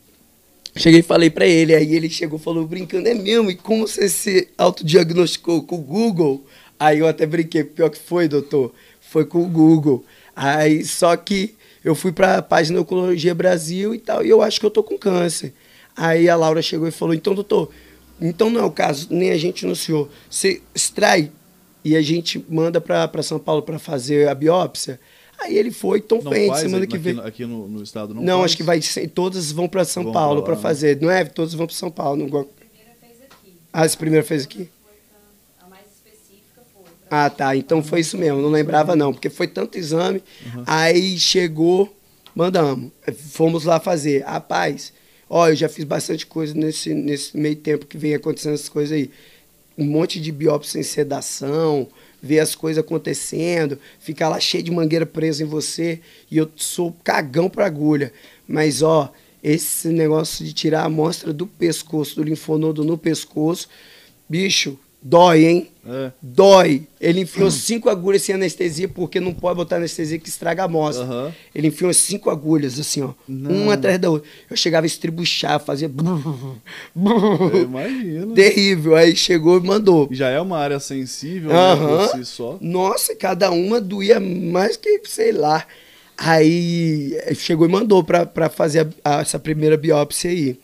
cheguei 0.75 0.99
e 0.99 1.03
falei 1.03 1.29
para 1.31 1.45
ele, 1.47 1.73
aí 1.73 1.95
ele 1.95 2.09
chegou 2.09 2.37
falou 2.37 2.67
brincando, 2.67 3.07
é 3.07 3.15
mesmo, 3.15 3.49
e 3.49 3.55
como 3.55 3.87
você 3.87 4.07
se 4.09 4.47
autodiagnosticou 4.57 5.63
com 5.63 5.75
o 5.75 5.81
Google? 5.81 6.45
Aí 6.79 6.99
eu 6.99 7.07
até 7.07 7.25
brinquei, 7.25 7.63
pior 7.63 7.89
que 7.89 7.97
foi, 7.97 8.27
doutor 8.27 8.73
foi 9.09 9.25
com 9.25 9.41
o 9.43 9.47
Google. 9.47 10.03
Aí, 10.35 10.83
só 10.85 11.15
que 11.15 11.55
eu 11.83 11.95
fui 11.95 12.11
para 12.11 12.37
a 12.37 12.41
página 12.41 12.79
Oncologia 12.81 13.33
Brasil 13.33 13.93
e 13.95 13.99
tal, 13.99 14.23
e 14.25 14.29
eu 14.29 14.41
acho 14.41 14.59
que 14.59 14.65
eu 14.65 14.71
tô 14.71 14.83
com 14.83 14.97
câncer. 14.97 15.53
Aí 15.95 16.29
a 16.29 16.35
Laura 16.35 16.61
chegou 16.61 16.87
e 16.87 16.91
falou: 16.91 17.13
então, 17.13 17.33
doutor, 17.33 17.71
então 18.21 18.49
não 18.49 18.61
é 18.61 18.63
o 18.63 18.71
caso, 18.71 19.07
nem 19.09 19.31
a 19.31 19.37
gente 19.37 19.65
anunciou. 19.65 20.09
Você 20.29 20.61
extrai 20.75 21.31
e 21.83 21.95
a 21.95 22.01
gente 22.01 22.43
manda 22.49 22.79
para 22.81 23.23
São 23.23 23.39
Paulo 23.39 23.61
para 23.61 23.79
fazer 23.79 24.27
a 24.27 24.35
biópsia. 24.35 24.99
Aí 25.39 25.55
ele 25.55 25.69
foi, 25.71 25.99
então 25.99 26.19
Não 26.21 26.31
faz 26.31 26.61
semana 26.61 26.83
aqui, 26.83 26.91
que 26.93 26.97
vem. 26.97 27.19
aqui 27.19 27.45
no, 27.45 27.67
no 27.67 27.83
estado 27.83 28.11
não 28.13 28.23
Não, 28.23 28.39
faz? 28.39 28.45
acho 28.45 28.57
que 28.57 28.63
vai 28.63 28.81
ser, 28.81 29.07
todas 29.07 29.51
vão 29.51 29.67
para 29.69 29.85
São 29.85 30.03
Vão 30.05 30.11
Paulo 30.11 30.41
para 30.41 30.55
né? 30.55 30.61
fazer, 30.61 30.99
não 30.99 31.11
é? 31.11 31.23
Todas 31.25 31.53
vão 31.53 31.67
para 31.67 31.75
São 31.75 31.91
Paulo. 31.91 32.27
Não... 32.27 32.47
Ah, 33.71 33.85
essa 33.85 33.95
primeira 33.97 34.25
fez 34.25 34.43
aqui? 34.45 34.67
A 35.63 35.67
mais 35.69 35.83
específica 35.95 36.61
foi. 36.73 36.83
pra- 36.83 36.96
Ah, 37.09 37.29
tá. 37.29 37.55
Então 37.55 37.83
foi 37.83 38.01
isso 38.01 38.17
mesmo. 38.17 38.41
Não 38.41 38.49
lembrava, 38.49 38.95
não. 38.95 39.13
Porque 39.13 39.29
foi 39.29 39.47
tanto 39.47 39.77
exame. 39.77 40.21
Aí 40.65 41.17
chegou, 41.19 41.95
mandamos. 42.35 42.91
Fomos 43.31 43.63
lá 43.65 43.79
fazer. 43.79 44.23
Rapaz, 44.23 44.93
ó, 45.29 45.49
eu 45.49 45.55
já 45.55 45.69
fiz 45.69 45.83
bastante 45.85 46.25
coisa 46.25 46.53
nesse, 46.53 46.93
nesse 46.93 47.37
meio 47.37 47.55
tempo 47.55 47.85
que 47.85 47.97
vem 47.97 48.13
acontecendo 48.13 48.53
essas 48.53 48.69
coisas 48.69 48.95
aí. 48.95 49.09
Um 49.77 49.85
monte 49.85 50.19
de 50.19 50.31
biópsia 50.31 50.79
em 50.79 50.83
sedação, 50.83 51.87
ver 52.21 52.39
as 52.39 52.55
coisas 52.55 52.83
acontecendo, 52.83 53.77
ficar 53.99 54.27
lá 54.27 54.39
cheio 54.39 54.63
de 54.63 54.71
mangueira 54.71 55.05
presa 55.05 55.43
em 55.43 55.45
você. 55.45 55.99
E 56.31 56.37
eu 56.37 56.49
sou 56.55 56.95
cagão 57.03 57.49
pra 57.49 57.65
agulha. 57.65 58.11
Mas, 58.47 58.81
ó, 58.81 59.11
esse 59.43 59.89
negócio 59.89 60.43
de 60.43 60.51
tirar 60.51 60.81
a 60.81 60.85
amostra 60.85 61.31
do 61.31 61.45
pescoço, 61.45 62.15
do 62.15 62.23
linfonodo 62.23 62.83
no 62.83 62.97
pescoço, 62.97 63.69
bicho, 64.27 64.79
dói, 65.01 65.45
hein? 65.45 65.67
É. 65.89 66.11
Dói. 66.21 66.83
Ele 66.99 67.21
enfiou 67.21 67.49
cinco 67.49 67.89
agulhas 67.89 68.21
sem 68.21 68.35
anestesia, 68.35 68.89
porque 68.89 69.19
não 69.21 69.33
pode 69.33 69.55
botar 69.55 69.77
anestesia 69.77 70.19
que 70.19 70.27
estraga 70.27 70.63
a 70.63 70.65
amostra. 70.65 71.05
Aham. 71.05 71.33
Ele 71.55 71.67
enfiou 71.67 71.93
cinco 71.93 72.29
agulhas, 72.29 72.77
assim, 72.77 73.01
ó. 73.01 73.13
Não. 73.27 73.51
Uma 73.51 73.73
atrás 73.75 73.97
da 73.97 74.09
outra. 74.09 74.29
Eu 74.49 74.57
chegava 74.57 74.85
a 74.85 74.87
estribuchar, 74.87 75.59
fazia. 75.63 75.89
Eu 76.95 77.63
imagino. 77.63 78.33
Terrível. 78.33 78.95
Aí 78.95 79.15
chegou 79.15 79.57
e 79.57 79.65
mandou. 79.65 80.07
Já 80.11 80.29
é 80.29 80.41
uma 80.41 80.57
área 80.57 80.79
sensível, 80.79 81.49
né, 81.49 81.55
Aham. 81.55 82.07
por 82.07 82.17
si 82.17 82.25
só. 82.25 82.57
Nossa, 82.59 83.15
cada 83.15 83.49
uma 83.51 83.79
doía 83.79 84.19
mais 84.19 84.75
que, 84.77 85.01
sei 85.05 85.31
lá. 85.31 85.65
Aí 86.17 87.13
eh, 87.23 87.33
chegou 87.35 87.67
e 87.67 87.71
mandou 87.71 88.03
pra, 88.03 88.25
pra 88.25 88.49
fazer 88.49 88.87
a- 89.03 89.17
a- 89.17 89.21
essa 89.21 89.37
primeira 89.39 89.77
biópsia 89.77 90.31
aí. 90.31 90.59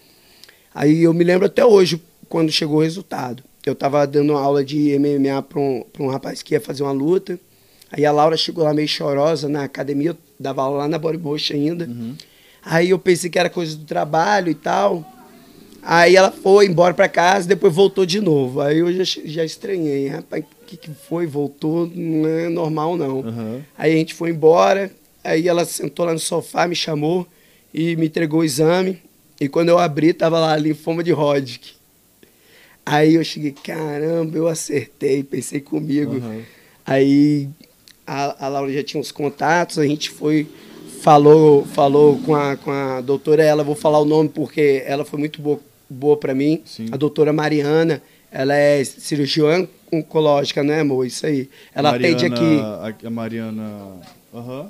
Aí 0.74 1.04
eu 1.04 1.13
me 1.13 1.24
lembro 1.24 1.46
até 1.46 1.63
hoje, 1.63 2.02
quando 2.28 2.52
chegou 2.52 2.78
o 2.80 2.82
resultado. 2.82 3.43
Eu 3.65 3.73
tava 3.76 4.06
dando 4.06 4.34
aula 4.34 4.63
de 4.63 4.97
MMA 4.97 5.41
pra 5.41 5.60
um, 5.60 5.86
pra 5.91 6.04
um 6.04 6.08
rapaz 6.08 6.41
que 6.41 6.54
ia 6.54 6.60
fazer 6.62 6.84
uma 6.84 6.91
luta. 6.91 7.39
Aí 7.91 8.06
a 8.06 8.12
Laura 8.12 8.36
chegou 8.36 8.63
lá 8.63 8.73
meio 8.73 8.88
chorosa 8.88 9.47
na 9.47 9.63
academia, 9.63 10.10
eu 10.10 10.17
dava 10.39 10.63
aula 10.63 10.80
lá 10.80 10.88
na 10.88 10.99
Motion 10.99 11.54
ainda. 11.54 11.89
Aí 12.65 12.89
eu 12.89 12.99
pensei 12.99 13.30
que 13.30 13.38
era 13.38 13.49
coisa 13.49 13.76
do 13.76 13.86
trabalho 13.86 14.49
e 14.49 14.56
tal. 14.56 15.06
Aí 15.82 16.15
ela 16.15 16.32
foi 16.32 16.65
embora 16.65 16.93
pra 16.93 17.10
casa, 17.10 17.47
depois 17.47 17.73
voltou 17.73 18.06
de 18.06 18.19
novo. 18.21 18.62
Aí 18.62 18.80
eu 18.80 18.91
já, 18.93 19.04
já 19.26 19.43
estranhei. 19.43 20.08
Rapaz, 20.08 20.43
o 20.43 20.65
que, 20.65 20.78
que 20.78 20.91
foi? 20.91 21.28
Voltou? 21.28 21.89
Não 21.93 22.28
é 22.28 22.49
normal, 22.49 22.95
não. 22.97 23.19
Aham. 23.19 23.62
Aí 23.78 23.93
a 23.93 23.95
gente 23.95 24.13
foi 24.13 24.30
embora. 24.30 24.89
Aí 25.23 25.47
ela 25.47 25.65
sentou 25.65 26.06
lá 26.06 26.13
no 26.13 26.19
sofá, 26.19 26.67
me 26.67 26.76
chamou 26.76 27.28
e 27.73 27.95
me 27.95 28.08
entregou 28.08 28.41
o 28.41 28.45
exame. 28.45 29.02
E 29.39 29.47
quando 29.49 29.69
eu 29.69 29.78
abri, 29.78 30.13
tava 30.13 30.39
lá 30.39 30.56
linfoma 30.56 31.04
de 31.04 31.12
Hodgkin. 31.12 31.73
Aí 32.86 33.15
eu 33.15 33.24
cheguei, 33.24 33.52
caramba, 33.52 34.38
eu 34.38 34.48
acertei, 34.48 35.24
pensei 35.24 35.62
comigo. 35.62 36.17
Aham. 36.17 36.41
Aí 36.86 37.50
a, 38.06 38.46
a 38.46 38.50
Laura 38.50 38.72
já 38.72 38.84
tinha 38.84 39.00
os 39.00 39.12
contatos, 39.12 39.80
a 39.80 39.88
gente 39.88 40.10
foi, 40.10 40.48
falou, 41.02 41.65
falou 41.65 42.19
com 42.19 42.36
a, 42.36 42.58
com 42.58 42.72
a 42.72 43.02
doutora, 43.02 43.43
ela, 43.43 43.63
vou 43.63 43.76
falar 43.76 44.00
o 44.00 44.06
nome 44.06 44.30
porque 44.30 44.84
ela 44.86 45.06
foi 45.06 45.17
muito 45.17 45.41
boa, 45.41 45.60
boa 45.89 46.17
para 46.17 46.34
mim. 46.34 46.62
Sim. 46.65 46.88
A 46.91 46.98
doutora 46.98 47.32
Mariana, 47.32 48.02
ela 48.32 48.56
é 48.56 48.84
cirurgiã 48.84 49.67
oncológica, 49.91 50.63
né, 50.63 50.82
amor? 50.82 51.06
Isso 51.06 51.26
aí. 51.26 51.50
Ela 51.74 51.96
atende 51.96 52.26
aqui. 52.26 52.60
aqui. 52.82 53.08
A 53.08 53.10
Mariana. 53.10 54.02
Aham. 54.34 54.60
ela 54.60 54.69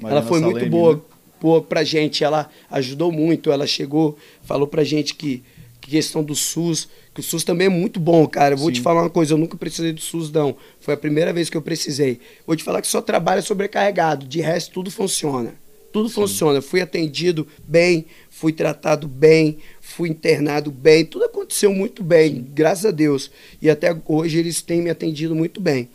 Mariana 0.00 0.22
foi 0.26 0.40
muito 0.40 0.66
boa, 0.66 0.94
né? 0.94 1.00
boa 1.40 1.62
pra 1.62 1.84
gente, 1.84 2.24
ela 2.24 2.50
ajudou 2.70 3.12
muito, 3.12 3.52
ela 3.52 3.66
chegou, 3.66 4.16
falou 4.42 4.66
pra 4.66 4.82
gente 4.82 5.14
que, 5.14 5.42
que 5.80 5.90
questão 5.90 6.24
do 6.24 6.34
SUS, 6.34 6.88
que 7.14 7.20
o 7.20 7.22
SUS 7.22 7.44
também 7.44 7.66
é 7.66 7.70
muito 7.70 8.00
bom, 8.00 8.26
cara. 8.26 8.54
Eu 8.54 8.58
Vou 8.58 8.68
Sim. 8.68 8.74
te 8.74 8.80
falar 8.80 9.02
uma 9.02 9.10
coisa, 9.10 9.34
eu 9.34 9.38
nunca 9.38 9.56
precisei 9.56 9.92
do 9.92 10.00
SUS, 10.00 10.30
não. 10.30 10.56
Foi 10.80 10.94
a 10.94 10.96
primeira 10.96 11.32
vez 11.32 11.50
que 11.50 11.56
eu 11.56 11.62
precisei. 11.62 12.20
Vou 12.46 12.56
te 12.56 12.64
falar 12.64 12.80
que 12.80 12.88
só 12.88 13.02
trabalha 13.02 13.42
sobrecarregado, 13.42 14.26
de 14.26 14.40
resto 14.40 14.72
tudo 14.72 14.90
funciona. 14.90 15.54
Tudo 15.92 16.08
funciona. 16.08 16.62
Fui 16.62 16.80
atendido 16.80 17.46
bem, 17.68 18.06
fui 18.30 18.52
tratado 18.52 19.06
bem, 19.06 19.58
fui 19.80 20.08
internado 20.08 20.70
bem, 20.70 21.04
tudo 21.04 21.26
aconteceu 21.26 21.72
muito 21.72 22.02
bem, 22.02 22.46
graças 22.54 22.86
a 22.86 22.90
Deus. 22.90 23.30
E 23.60 23.68
até 23.68 23.94
hoje 24.06 24.38
eles 24.38 24.62
têm 24.62 24.80
me 24.80 24.88
atendido 24.88 25.34
muito 25.34 25.60
bem. 25.60 25.90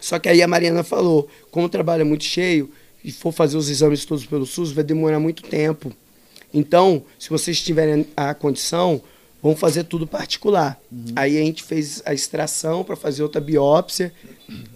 Só 0.00 0.18
que 0.20 0.28
aí 0.28 0.40
a 0.40 0.48
Mariana 0.48 0.84
falou, 0.84 1.28
como 1.50 1.66
o 1.66 1.68
trabalho 1.68 2.02
é 2.02 2.04
muito 2.04 2.24
cheio 2.24 2.70
e 3.04 3.10
for 3.10 3.32
fazer 3.32 3.56
os 3.56 3.68
exames 3.68 4.04
todos 4.04 4.24
pelo 4.24 4.46
SUS, 4.46 4.70
vai 4.70 4.84
demorar 4.84 5.18
muito 5.18 5.42
tempo. 5.42 5.92
Então, 6.54 7.02
se 7.18 7.28
vocês 7.28 7.60
tiverem 7.60 8.06
a 8.16 8.34
condição, 8.34 9.02
vão 9.42 9.56
fazer 9.56 9.84
tudo 9.84 10.06
particular. 10.06 10.78
Aí 11.16 11.36
a 11.38 11.40
gente 11.40 11.62
fez 11.62 12.02
a 12.04 12.12
extração 12.14 12.84
para 12.84 12.96
fazer 12.96 13.22
outra 13.22 13.40
biópsia. 13.40 14.12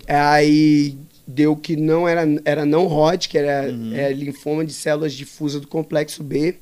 Aí 0.07 0.97
deu 1.27 1.57
que 1.57 1.77
não 1.77 2.07
era, 2.09 2.23
era 2.45 2.65
não 2.67 2.87
Hodgkin, 2.87 3.29
que 3.31 3.39
era 3.39 3.67
é, 3.95 4.13
linfoma 4.13 4.65
de 4.65 4.73
células 4.73 5.13
difusas 5.13 5.61
do 5.61 5.67
complexo 5.69 6.23
B. 6.23 6.57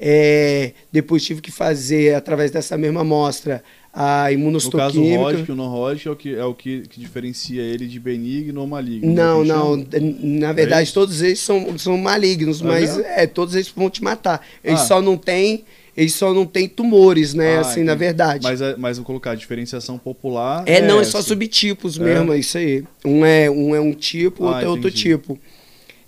É, 0.00 0.72
depois 0.92 1.24
tive 1.24 1.40
que 1.40 1.50
fazer, 1.50 2.14
através 2.14 2.50
dessa 2.52 2.78
mesma 2.78 3.00
amostra, 3.00 3.64
a 3.92 4.28
No 4.30 4.70
caso, 4.70 5.00
o 5.00 5.04
imunostoquímica. 5.04 5.22
Hodgkin, 5.22 5.52
o 5.52 5.56
não 5.56 5.74
Hodgkin 5.74 6.08
é 6.08 6.12
o 6.12 6.16
que, 6.16 6.34
é 6.36 6.44
o 6.44 6.54
que, 6.54 6.80
que 6.82 7.00
diferencia 7.00 7.60
ele 7.62 7.86
de 7.88 7.98
benigno 7.98 8.60
ou 8.60 8.66
maligno. 8.66 9.12
Não, 9.12 9.42
né, 9.44 9.46
que 9.46 9.48
não. 9.52 9.76
chama? 9.80 10.16
Na 10.22 10.52
verdade, 10.52 10.84
isso? 10.84 10.94
todos 10.94 11.20
eles 11.20 11.40
são, 11.40 11.76
são 11.78 11.96
malignos, 11.98 12.60
É 12.60 12.64
mas 12.64 12.96
mesmo? 12.96 13.02
é, 13.12 13.26
todos 13.26 13.56
eles 13.56 13.68
vão 13.74 13.90
te 13.90 14.02
matar. 14.04 14.46
Eles 14.62 14.80
Ah. 14.82 14.86
só 14.86 15.02
não 15.02 15.16
têm. 15.16 15.64
Eles 16.00 16.14
só 16.14 16.32
não 16.32 16.46
têm 16.46 16.68
tumores, 16.68 17.34
né? 17.34 17.56
Ah, 17.56 17.60
assim, 17.62 17.80
na 17.82 17.92
entendi. 17.94 17.98
verdade. 18.04 18.42
Mas, 18.44 18.60
é- 18.60 18.76
mas 18.76 18.98
vou 18.98 19.04
colocar 19.04 19.32
a 19.32 19.34
diferenciação 19.34 19.98
popular. 19.98 20.62
é, 20.64 20.80
não, 20.80 21.00
é 21.00 21.04
só 21.04 21.18
essa. 21.18 21.26
subtipos 21.28 21.98
É? 21.98 22.04
mesmo, 22.04 22.32
é 22.32 22.38
isso 22.38 22.56
aí. 22.56 22.84
Um 23.04 23.24
é 23.24 23.50
um, 23.50 23.74
é 23.74 23.80
um 23.80 23.92
tipo, 23.92 24.44
Ah, 24.44 24.50
outro 24.50 24.64
é 24.64 24.68
outro 24.68 24.90
tipo. 24.92 25.36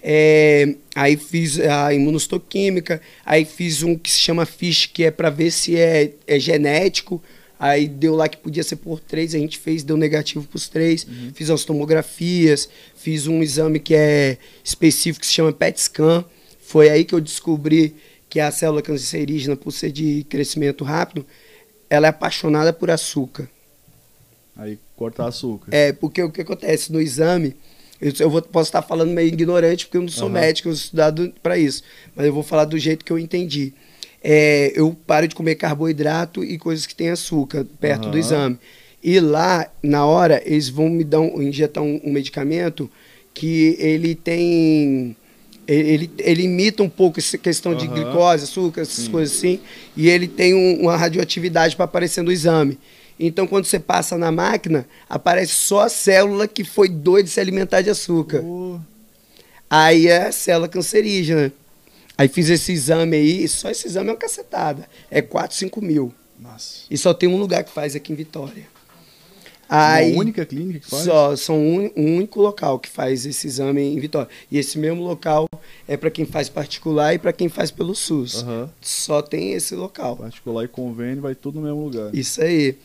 É, 0.02 0.76
aí 0.94 1.16
fiz 1.16 1.58
a 1.60 1.92
imunostoquímica, 1.92 3.00
aí 3.26 3.44
fiz 3.44 3.82
um 3.82 3.96
que 3.96 4.10
se 4.10 4.18
chama 4.20 4.46
FISH, 4.46 4.86
que 4.86 5.04
é 5.04 5.10
para 5.10 5.28
ver 5.28 5.50
se 5.50 5.76
é, 5.76 6.12
é 6.26 6.38
genético. 6.38 7.20
Aí 7.58 7.86
deu 7.86 8.14
lá 8.14 8.26
que 8.28 8.38
podia 8.38 8.62
ser 8.62 8.76
por 8.76 9.00
três, 9.00 9.34
a 9.34 9.38
gente 9.38 9.58
fez, 9.58 9.82
deu 9.82 9.96
negativo 9.96 10.46
para 10.46 10.56
os 10.56 10.68
três. 10.68 11.04
Uhum. 11.04 11.30
Fiz 11.34 11.50
as 11.50 11.64
tomografias, 11.64 12.68
fiz 12.94 13.26
um 13.26 13.42
exame 13.42 13.78
que 13.78 13.94
é 13.94 14.38
específico, 14.64 15.20
que 15.20 15.26
se 15.26 15.34
chama 15.34 15.52
PET 15.52 15.78
scan. 15.80 16.24
Foi 16.58 16.88
aí 16.88 17.04
que 17.04 17.14
eu 17.14 17.20
descobri 17.20 17.94
que 18.30 18.38
a 18.38 18.50
célula 18.50 18.80
cancerígena, 18.80 19.56
por 19.56 19.72
ser 19.72 19.90
de 19.90 20.24
crescimento 20.28 20.84
rápido, 20.84 21.26
ela 21.90 22.06
é 22.06 22.10
apaixonada 22.10 22.72
por 22.72 22.90
açúcar. 22.90 23.50
Aí 24.56 24.78
cortar 24.96 25.26
açúcar. 25.26 25.74
É, 25.74 25.92
porque 25.92 26.22
o 26.22 26.30
que 26.30 26.42
acontece 26.42 26.92
no 26.92 27.00
exame, 27.00 27.56
eu, 28.00 28.12
eu 28.20 28.30
vou, 28.30 28.40
posso 28.40 28.68
estar 28.68 28.82
falando 28.82 29.10
meio 29.10 29.28
ignorante, 29.28 29.86
porque 29.86 29.96
eu 29.96 30.02
não 30.02 30.08
sou 30.08 30.28
Aham. 30.28 30.38
médico, 30.38 30.68
eu 30.68 30.74
sou 30.74 30.84
estudado 30.84 31.34
para 31.42 31.58
isso, 31.58 31.82
mas 32.14 32.24
eu 32.24 32.32
vou 32.32 32.44
falar 32.44 32.64
do 32.66 32.78
jeito 32.78 33.04
que 33.04 33.12
eu 33.12 33.18
entendi. 33.18 33.74
É, 34.22 34.72
eu 34.74 34.96
paro 35.06 35.26
de 35.26 35.34
comer 35.34 35.56
carboidrato 35.56 36.44
e 36.44 36.56
coisas 36.56 36.86
que 36.86 36.94
têm 36.94 37.10
açúcar 37.10 37.66
perto 37.80 38.02
do 38.02 38.08
Aham. 38.10 38.18
exame. 38.18 38.58
E 39.02 39.18
lá, 39.18 39.68
na 39.82 40.04
hora, 40.06 40.42
eles 40.44 40.68
vão 40.68 40.88
me 40.88 41.02
dar 41.02 41.20
um, 41.20 41.42
injetar 41.42 41.82
um, 41.82 42.00
um 42.04 42.12
medicamento 42.12 42.88
que 43.34 43.76
ele 43.78 44.14
tem. 44.14 45.16
Ele, 45.72 46.10
ele 46.18 46.42
imita 46.44 46.82
um 46.82 46.88
pouco 46.88 47.18
essa 47.20 47.38
questão 47.38 47.74
de 47.74 47.86
Aham. 47.86 47.94
glicose, 47.94 48.44
açúcar, 48.44 48.80
essas 48.82 49.04
Sim. 49.04 49.10
coisas 49.10 49.36
assim, 49.36 49.60
e 49.96 50.08
ele 50.08 50.26
tem 50.26 50.54
um- 50.54 50.82
uma 50.82 50.96
radioatividade 50.96 51.76
para 51.76 51.84
aparecer 51.84 52.22
no 52.22 52.32
exame. 52.32 52.78
Então, 53.18 53.46
quando 53.46 53.66
você 53.66 53.78
passa 53.78 54.16
na 54.16 54.32
máquina, 54.32 54.86
aparece 55.08 55.52
só 55.52 55.80
a 55.80 55.88
célula 55.88 56.48
que 56.48 56.64
foi 56.64 56.88
doida 56.88 57.24
de 57.24 57.30
se 57.30 57.38
alimentar 57.40 57.82
de 57.82 57.90
açúcar. 57.90 58.40
Pô, 58.40 58.80
Aí 59.68 60.08
é 60.08 60.26
a 60.26 60.32
célula 60.32 60.66
cancerígena. 60.68 61.52
Aí 62.18 62.26
fiz 62.28 62.48
esse 62.50 62.72
exame 62.72 63.16
aí, 63.16 63.44
e 63.44 63.48
só 63.48 63.70
esse 63.70 63.86
exame 63.86 64.08
é 64.08 64.12
uma 64.12 64.18
cacetada. 64.18 64.88
É 65.10 65.22
4, 65.22 65.56
5 65.56 65.80
mil. 65.80 66.12
Nossa. 66.38 66.80
E 66.90 66.98
só 66.98 67.14
tem 67.14 67.28
um 67.28 67.36
lugar 67.36 67.62
que 67.62 67.70
faz 67.70 67.94
aqui 67.94 68.12
em 68.12 68.16
Vitória. 68.16 68.64
Aí, 69.72 70.10
Uma 70.12 70.20
única 70.22 70.44
clínica 70.44 70.80
que 70.80 70.90
faz? 70.90 71.04
só, 71.04 71.36
são 71.36 71.56
um, 71.56 71.90
um 71.96 72.16
único 72.16 72.40
local 72.40 72.76
que 72.80 72.88
faz 72.88 73.24
esse 73.24 73.46
exame 73.46 73.80
em 73.80 74.00
Vitória. 74.00 74.28
E 74.50 74.58
esse 74.58 74.76
mesmo 74.76 75.00
local 75.02 75.46
é 75.86 75.96
para 75.96 76.10
quem 76.10 76.26
faz 76.26 76.48
particular 76.48 77.14
e 77.14 77.18
para 77.20 77.32
quem 77.32 77.48
faz 77.48 77.70
pelo 77.70 77.94
SUS. 77.94 78.42
Aham. 78.42 78.68
Só 78.80 79.22
tem 79.22 79.52
esse 79.52 79.76
local. 79.76 80.16
Particular 80.16 80.64
e 80.64 80.68
convênio 80.68 81.22
vai 81.22 81.36
tudo 81.36 81.60
no 81.60 81.66
mesmo 81.66 81.84
lugar. 81.84 82.12
Isso 82.12 82.42
aí. 82.42 82.76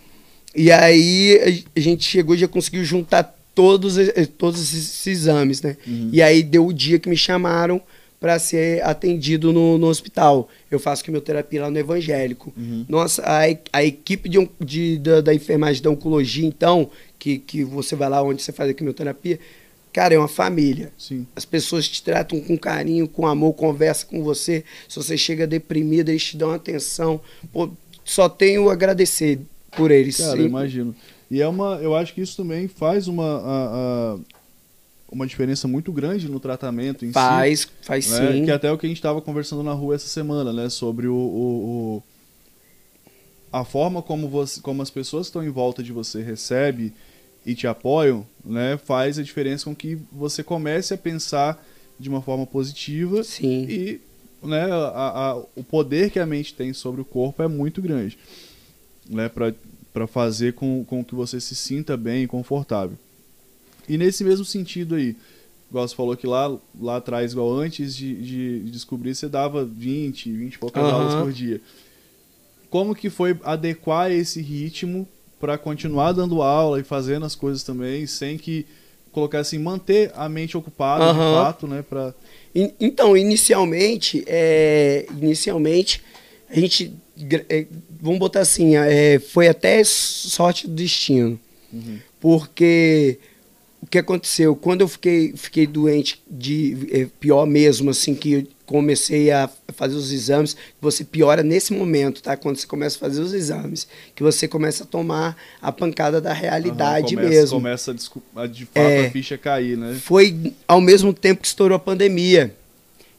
E 0.56 0.72
aí 0.72 1.66
a 1.76 1.80
gente 1.80 2.04
chegou 2.04 2.36
e 2.36 2.38
já 2.38 2.48
conseguiu 2.48 2.84
juntar 2.84 3.36
todos, 3.56 3.98
eh, 3.98 4.28
todos 4.38 4.62
esses 4.62 5.08
exames, 5.08 5.62
né? 5.64 5.78
Uhum. 5.88 6.10
E 6.14 6.22
aí 6.22 6.44
deu 6.44 6.68
o 6.68 6.74
dia 6.74 7.00
que 7.00 7.10
me 7.10 7.18
chamaram 7.18 7.82
para 8.26 8.40
ser 8.40 8.84
atendido 8.84 9.54
no, 9.54 9.78
no 9.78 9.86
hospital. 9.86 10.50
Eu 10.72 10.80
faço 10.80 11.04
quimioterapia 11.04 11.62
lá 11.62 11.70
no 11.70 11.78
evangélico. 11.78 12.52
Uhum. 12.58 12.84
Nossa, 12.90 13.22
a, 13.22 13.42
a 13.72 13.84
equipe 13.84 14.28
de, 14.28 14.50
de- 14.60 14.98
da, 14.98 15.22
da 15.22 15.32
enfermagem 15.32 15.80
da 15.84 15.92
oncologia, 15.92 16.44
então, 16.44 16.90
que, 17.20 17.38
que 17.38 17.64
você 17.64 17.96
vai 17.96 18.10
lá 18.10 18.24
onde 18.24 18.42
você 18.42 18.52
faz 18.52 18.68
a 18.68 18.74
quimioterapia, 18.74 19.40
cara, 19.94 20.16
é 20.16 20.18
uma 20.18 20.28
família. 20.28 20.92
Sim. 20.98 21.28
As 21.36 21.46
pessoas 21.46 21.88
te 21.88 22.02
tratam 22.02 22.42
com 22.42 22.58
carinho, 22.58 23.08
com 23.08 23.28
amor, 23.28 23.54
conversam 23.54 24.10
com 24.10 24.24
você. 24.24 24.64
Se 24.90 24.96
você 24.96 25.16
chega 25.16 25.46
deprimido, 25.46 26.10
eles 26.10 26.24
te 26.24 26.36
dão 26.36 26.50
atenção. 26.50 27.22
Pô, 27.54 27.70
só 28.04 28.28
tenho 28.28 28.72
a 28.72 28.74
agradecer 28.74 29.38
por 29.78 29.92
eles. 29.92 30.18
Cara, 30.18 30.42
imagino. 30.42 30.96
E 31.30 31.44
é 31.44 31.48
uma, 31.48 31.76
eu 31.80 31.94
acho 31.96 32.12
que 32.12 32.22
isso 32.22 32.36
também 32.36 32.68
faz 32.68 33.08
uma, 33.08 33.40
a- 33.46 34.18
uma 35.12 35.26
diferença 35.28 35.68
muito 35.68 35.92
grande 35.92 36.28
no 36.30 36.40
tratamento 36.40 37.06
em 37.06 37.10
si. 37.10 37.14
Faz, 37.14 37.68
faz 37.82 38.10
né? 38.10 38.34
sim. 38.34 38.46
Que 38.46 38.52
até 38.52 38.72
o 38.72 38.78
que 38.78 38.86
a 38.86 38.90
gente 38.90 38.98
estava 38.98 39.22
conversando 39.22 39.64
na 39.64 39.72
rua 39.74 39.96
essa 39.96 40.08
semana, 40.08 40.52
né? 40.52 40.70
Sobre 40.70 41.08
o, 41.08 41.16
o- 41.16 41.98
o- 41.98 42.04
a 43.52 43.64
forma 43.64 44.02
como, 44.02 44.28
você, 44.28 44.60
como 44.62 44.82
as 44.82 44.90
pessoas 44.90 45.28
que 45.28 45.30
estão 45.30 45.44
em 45.44 45.50
volta 45.50 45.82
de 45.82 45.92
você 45.94 46.22
recebem 46.22 46.92
e 47.46 47.56
te 47.56 47.68
apoiam, 47.68 48.26
né? 48.44 48.78
Faz 48.78 49.18
a 49.20 49.24
diferença 49.24 49.66
com 49.66 49.76
que 49.76 49.98
você 50.12 50.44
comece 50.44 50.94
a 50.94 50.98
pensar 50.98 51.64
de 52.00 52.10
uma 52.10 52.22
forma 52.22 52.46
positiva 52.46 53.24
Sim. 53.24 53.66
e 53.70 54.02
né, 54.44 54.64
a- 54.72 55.32
a- 55.32 55.38
o 55.56 55.64
poder 55.64 56.10
que 56.12 56.20
a 56.20 56.26
mente 56.26 56.54
tem 56.54 56.74
sobre 56.74 57.00
o 57.02 57.06
corpo 57.06 57.42
é 57.42 57.48
muito 57.48 57.82
grande 57.82 58.18
né, 59.10 59.30
para 59.94 60.06
fazer 60.08 60.54
com, 60.54 60.84
com 60.84 61.04
que 61.04 61.16
você 61.16 61.40
se 61.40 61.56
sinta 61.56 61.96
bem 61.96 62.24
e 62.24 62.28
confortável. 62.28 62.98
E 63.88 63.98
nesse 63.98 64.24
mesmo 64.24 64.46
sentido 64.46 64.96
aí, 64.96 65.16
igual 65.70 65.88
você 65.88 65.96
falou 65.96 66.16
que 66.18 66.26
lá, 66.28 66.56
lá 66.80 66.98
atrás, 66.98 67.32
igual 67.34 67.52
antes 67.54 67.96
de, 67.96 68.14
de 68.16 68.60
descobrir, 68.72 69.14
você 69.16 69.28
dava 69.28 69.64
20, 69.66 70.32
20 70.32 70.54
e 70.56 70.58
poucas 70.60 70.84
Aham. 70.84 70.94
aulas 70.94 71.16
por 71.16 71.32
dia. 71.32 71.62
Como 72.70 72.96
que 72.96 73.10
foi 73.10 73.38
adequar 73.44 74.12
esse 74.12 74.42
ritmo 74.42 75.08
para 75.40 75.58
continuar 75.58 76.12
dando 76.12 76.42
aula 76.42 76.80
e 76.80 76.84
fazendo 76.84 77.26
as 77.26 77.36
coisas 77.36 77.64
também, 77.64 78.06
sem 78.08 78.38
que 78.38 78.66
colocar 79.12 79.40
assim, 79.40 79.58
manter 79.58 80.12
a 80.16 80.28
mente 80.28 80.58
ocupada 80.58 81.06
de 81.06 81.10
Aham. 81.12 81.32
fato, 81.32 81.68
né, 81.68 81.82
para 81.88 82.14
In- 82.54 82.72
Então, 82.80 83.16
inicialmente, 83.16 84.24
é, 84.28 85.06
inicialmente, 85.22 86.02
a 86.50 86.60
gente, 86.60 86.94
é, 87.50 87.66
vamos 88.02 88.20
botar 88.20 88.42
assim, 88.42 88.76
é, 88.76 89.20
foi 89.20 89.48
até 89.48 89.82
sorte 89.84 90.68
do 90.68 90.74
destino. 90.74 91.40
Uhum. 91.72 91.98
Porque 92.20 93.20
o 93.86 93.88
que 93.88 94.00
aconteceu? 94.00 94.56
Quando 94.56 94.82
eu 94.82 94.88
fiquei, 94.88 95.34
fiquei 95.36 95.68
doente, 95.68 96.22
de 96.30 96.76
é, 96.92 97.08
pior 97.20 97.46
mesmo, 97.46 97.92
assim, 97.92 98.16
que 98.16 98.32
eu 98.34 98.48
comecei 98.66 99.30
a 99.32 99.48
fazer 99.76 99.94
os 99.96 100.12
exames, 100.12 100.58
você 100.82 101.04
piora 101.04 101.44
nesse 101.44 101.72
momento, 101.72 102.22
tá? 102.24 102.36
Quando 102.36 102.58
você 102.58 102.66
começa 102.66 102.98
a 102.98 103.00
fazer 103.00 103.22
os 103.22 103.32
exames, 103.32 103.88
que 104.16 104.24
você 104.24 104.48
começa 104.48 104.84
a 104.84 104.88
tomar 104.88 105.38
a 105.62 105.72
pancada 105.72 106.20
da 106.20 106.34
realidade 106.34 107.14
Aham, 107.16 107.22
começa, 107.24 107.30
mesmo. 107.30 107.58
Começa 107.58 107.96
a, 108.36 108.42
a, 108.42 108.48
de 108.48 108.66
fato 108.66 108.78
É. 108.80 109.06
a 109.06 109.12
ficha 109.12 109.38
cair, 109.38 109.78
né? 109.78 109.96
Foi 110.02 110.54
ao 110.68 110.82
mesmo 110.82 111.14
tempo 111.14 111.42
que 111.42 111.48
estourou 111.48 111.76
a 111.76 111.80
pandemia. 111.80 112.56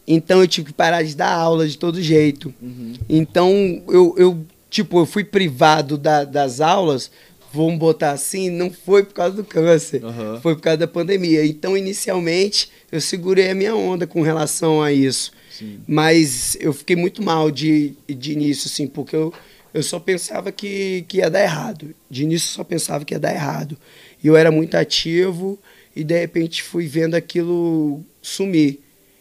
Então 0.09 0.41
eu 0.41 0.49
tive 0.49 0.69
que 0.69 0.73
parar 0.73 1.03
de 1.05 1.15
dar 1.15 1.33
aula 1.33 1.67
de 1.69 1.79
todo 1.79 2.03
jeito. 2.03 2.53
Uhum. 2.61 2.95
Então 3.09 3.83
eu, 3.89 4.15
eu 4.19 4.45
tipo, 4.69 4.99
eu 4.99 5.07
fui 5.07 5.23
privado 5.23 5.97
da- 5.97 6.25
das 6.25 6.61
aulas, 6.61 7.11
vamos 7.57 7.79
botar 7.79 8.11
assim, 8.13 8.51
não 8.51 8.71
foi 8.71 9.03
por 9.03 9.15
causa 9.15 9.37
do 9.37 9.45
câncer, 9.45 10.05
Aham. 10.05 10.41
foi 10.43 10.55
por 10.55 10.61
causa 10.61 10.77
da 10.79 10.87
pandemia. 10.87 11.45
Então 11.45 11.77
inicialmente 11.77 12.71
eu 12.93 13.01
segurei 13.01 13.51
a 13.51 13.55
minha 13.55 13.75
onda 13.75 14.07
com 14.07 14.21
relação 14.23 14.83
a 14.83 14.93
isso. 14.93 15.33
Sim. 15.51 15.81
Mas 15.87 16.57
eu 16.61 16.73
fiquei 16.73 16.95
muito 16.95 17.23
mal 17.23 17.51
de, 17.51 17.95
de 18.07 18.33
início, 18.33 18.69
assim, 18.69 18.87
porque 18.87 19.17
eu, 19.17 19.33
eu 19.73 19.83
só 19.83 19.99
pensava 19.99 20.53
que, 20.53 21.05
que 21.09 21.19
ia 21.19 21.31
dar 21.31 21.43
errado. 21.43 21.95
De 22.11 22.25
início 22.25 22.49
eu 22.49 22.55
só 22.57 22.65
pensava 22.65 23.05
que 23.05 23.15
ia 23.15 23.19
dar 23.19 23.35
errado. 23.35 23.77
E 24.23 24.27
eu 24.27 24.37
era 24.37 24.51
muito 24.51 24.75
ativo 24.77 25.59
e 25.95 26.05
de 26.05 26.19
repente 26.19 26.63
fui 26.63 26.87
vendo 26.87 27.15
aquilo 27.15 28.05
sumir, 28.21 28.81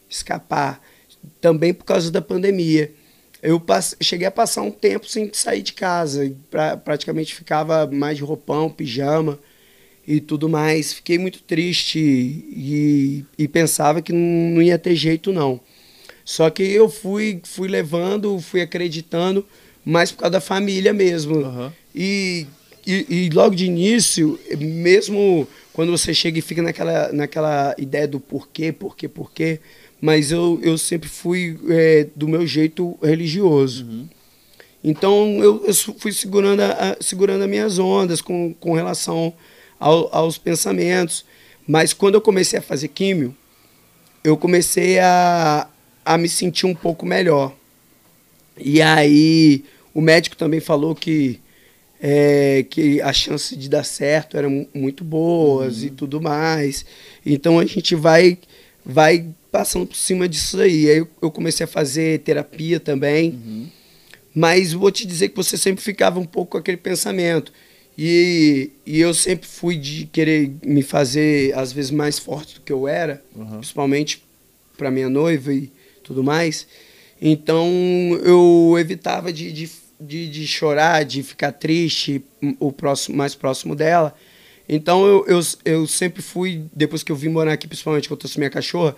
escapar. 0.10 0.82
Também 1.40 1.74
por 1.74 1.86
causa 1.86 2.12
da 2.12 2.22
pandemia. 2.22 2.92
Eu 3.46 3.60
passe- 3.60 3.96
cheguei 4.02 4.26
a 4.28 4.32
passar 4.32 4.62
um 4.64 4.72
tempo 4.72 5.08
sem 5.08 5.30
sair 5.34 5.62
de 5.62 5.74
casa. 5.74 6.32
pra- 6.50 6.76
praticamente 6.78 7.34
ficava 7.36 7.86
mais 7.88 8.18
de 8.18 8.24
roupão, 8.24 8.70
pijama 8.70 9.38
e 10.08 10.20
tudo 10.20 10.50
mais. 10.50 10.94
Fiquei 10.94 11.18
muito 11.18 11.42
triste 11.44 12.00
e, 12.00 13.24
e 13.38 13.48
pensava 13.48 14.02
que 14.02 14.12
não, 14.12 14.56
não 14.56 14.62
ia 14.62 14.80
ter 14.80 14.96
jeito, 14.96 15.32
não. 15.32 15.60
Só 16.24 16.50
que 16.50 16.64
eu 16.64 16.90
fui, 16.90 17.40
fui 17.44 17.68
levando, 17.68 18.40
fui 18.40 18.62
acreditando, 18.62 19.46
mais 19.86 20.12
por 20.12 20.20
causa 20.22 20.32
da 20.32 20.42
família 20.42 20.92
mesmo. 20.92 21.42
Aham. 21.46 21.74
E, 21.94 22.48
e, 22.86 23.06
e 23.10 23.30
logo 23.30 23.56
de 23.56 23.66
início, 23.66 24.40
mesmo 24.58 25.48
quando 25.72 25.92
você 25.92 26.14
chega 26.14 26.40
e 26.40 26.42
fica 26.42 26.62
naquela, 26.64 27.12
naquela 27.12 27.76
ideia 27.78 28.08
do 28.08 28.20
porquê, 28.20 28.72
porquê, 28.72 29.08
porquê, 29.08 29.60
mas 30.06 30.32
eu, 30.32 30.60
eu 30.62 30.78
sempre 30.78 31.10
fui 31.10 31.58
é, 31.68 32.08
do 32.16 32.28
meu 32.28 32.46
jeito 32.46 32.96
religioso. 33.02 33.86
Uhum. 33.86 34.08
Então 34.84 35.44
eu, 35.44 35.66
eu 35.66 35.74
fui 35.98 36.12
segurando, 36.12 36.62
a, 36.62 36.96
segurando 37.02 37.44
as 37.44 37.50
minhas 37.50 37.80
ondas 37.80 38.22
com, 38.22 38.54
com 38.60 38.74
relação 38.74 39.34
ao- 39.80 40.14
aos 40.16 40.38
pensamentos. 40.38 41.26
Mas 41.68 41.92
quando 41.92 42.14
eu 42.14 42.22
comecei 42.22 42.60
a 42.60 42.62
fazer 42.62 42.90
químio, 42.90 43.36
eu 44.24 44.38
comecei 44.38 45.00
a, 45.00 45.68
a 46.06 46.18
me 46.20 46.30
sentir 46.30 46.68
um 46.68 46.76
pouco 46.76 47.04
melhor. 47.04 47.52
E 48.56 48.80
aí 48.82 49.64
o 49.92 50.02
médico 50.02 50.36
também 50.38 50.60
falou 50.60 50.94
que, 50.94 51.40
é, 52.00 52.64
que 52.70 53.02
a 53.02 53.12
chance 53.12 53.56
de 53.56 53.68
dar 53.68 53.84
certo 53.84 54.38
eram 54.38 54.52
mu- 54.52 54.68
muito 54.72 55.04
boas 55.04 55.82
e 55.84 55.90
tudo 55.90 56.22
mais. 56.22 56.86
Então 57.26 57.58
a 57.58 57.66
gente 57.66 57.96
vai, 57.96 58.38
vai 58.86 59.26
passando 59.52 59.88
por 59.88 59.96
cima 59.96 60.28
disso 60.30 60.60
aí. 60.60 60.90
Aí 60.90 60.98
eu, 60.98 61.08
eu 61.22 61.32
comecei 61.32 61.64
a 61.64 61.68
fazer 61.68 62.20
terapia 62.20 62.80
também. 62.80 63.32
Uhum. 63.32 63.68
Mas 64.34 64.74
vou 64.74 64.92
te 64.92 65.06
dizer 65.06 65.30
que 65.30 65.36
você 65.36 65.58
sempre 65.58 65.84
ficava 65.84 66.20
um 66.20 66.26
pouco 66.26 66.52
com 66.52 66.58
aquele 66.58 66.78
pensamento. 66.78 67.52
E, 67.98 68.72
e 68.86 69.00
eu 69.00 69.14
sempre 69.14 69.48
fui 69.48 69.78
de 69.78 70.06
querer 70.06 70.52
me 70.66 70.84
fazer, 70.84 71.58
às 71.58 71.72
vezes, 71.72 71.92
mais 71.92 72.20
forte 72.20 72.56
do 72.56 72.62
que 72.62 72.74
eu 72.74 72.88
era, 72.88 73.24
Aham. 73.38 73.58
principalmente 73.58 74.22
para 74.78 74.92
minha 74.92 75.10
noiva 75.10 75.54
e 75.54 75.72
tudo 76.04 76.22
mais. 76.22 76.68
Então 77.22 77.70
eu 78.24 78.76
evitava 78.78 79.32
de, 79.32 79.52
de, 79.52 79.72
de, 80.00 80.28
de 80.28 80.46
chorar, 80.46 81.06
de 81.06 81.24
ficar 81.24 81.54
triste 81.54 82.22
o 82.60 82.72
próximo, 82.74 83.16
mais 83.16 83.34
próximo 83.34 83.74
dela. 83.74 84.14
Então 84.68 85.06
eu, 85.06 85.26
eu, 85.28 85.40
eu 85.64 85.88
sempre 85.88 86.22
fui, 86.22 86.64
depois 86.74 87.04
que 87.04 87.12
eu 87.12 87.16
vim 87.16 87.30
morar 87.30 87.54
aqui, 87.54 87.68
principalmente 87.68 88.08
que 88.08 88.14
eu 88.14 88.18
trouxe 88.18 88.38
minha 88.38 88.50
cachorra, 88.50 88.96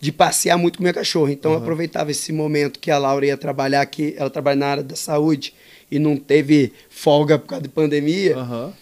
de 0.00 0.10
passear 0.10 0.56
muito 0.56 0.78
com 0.78 0.82
minha 0.82 0.94
cachorra. 0.94 1.30
Então 1.30 1.50
eu 1.50 1.56
Aham. 1.56 1.62
aproveitava 1.64 2.10
esse 2.10 2.32
momento 2.32 2.78
que 2.78 2.90
a 2.90 2.96
Laura 2.98 3.26
ia 3.26 3.36
trabalhar 3.36 3.82
aqui, 3.82 4.14
ela 4.16 4.30
trabalha 4.30 4.56
na 4.56 4.66
área 4.66 4.82
da 4.82 4.96
saúde 4.96 5.52
e 5.90 5.98
não 5.98 6.16
teve 6.16 6.72
folga 6.88 7.38
por 7.38 7.48
causa 7.48 7.64
da 7.64 7.68
pandemia 7.68 8.36
Aham. 8.36 8.72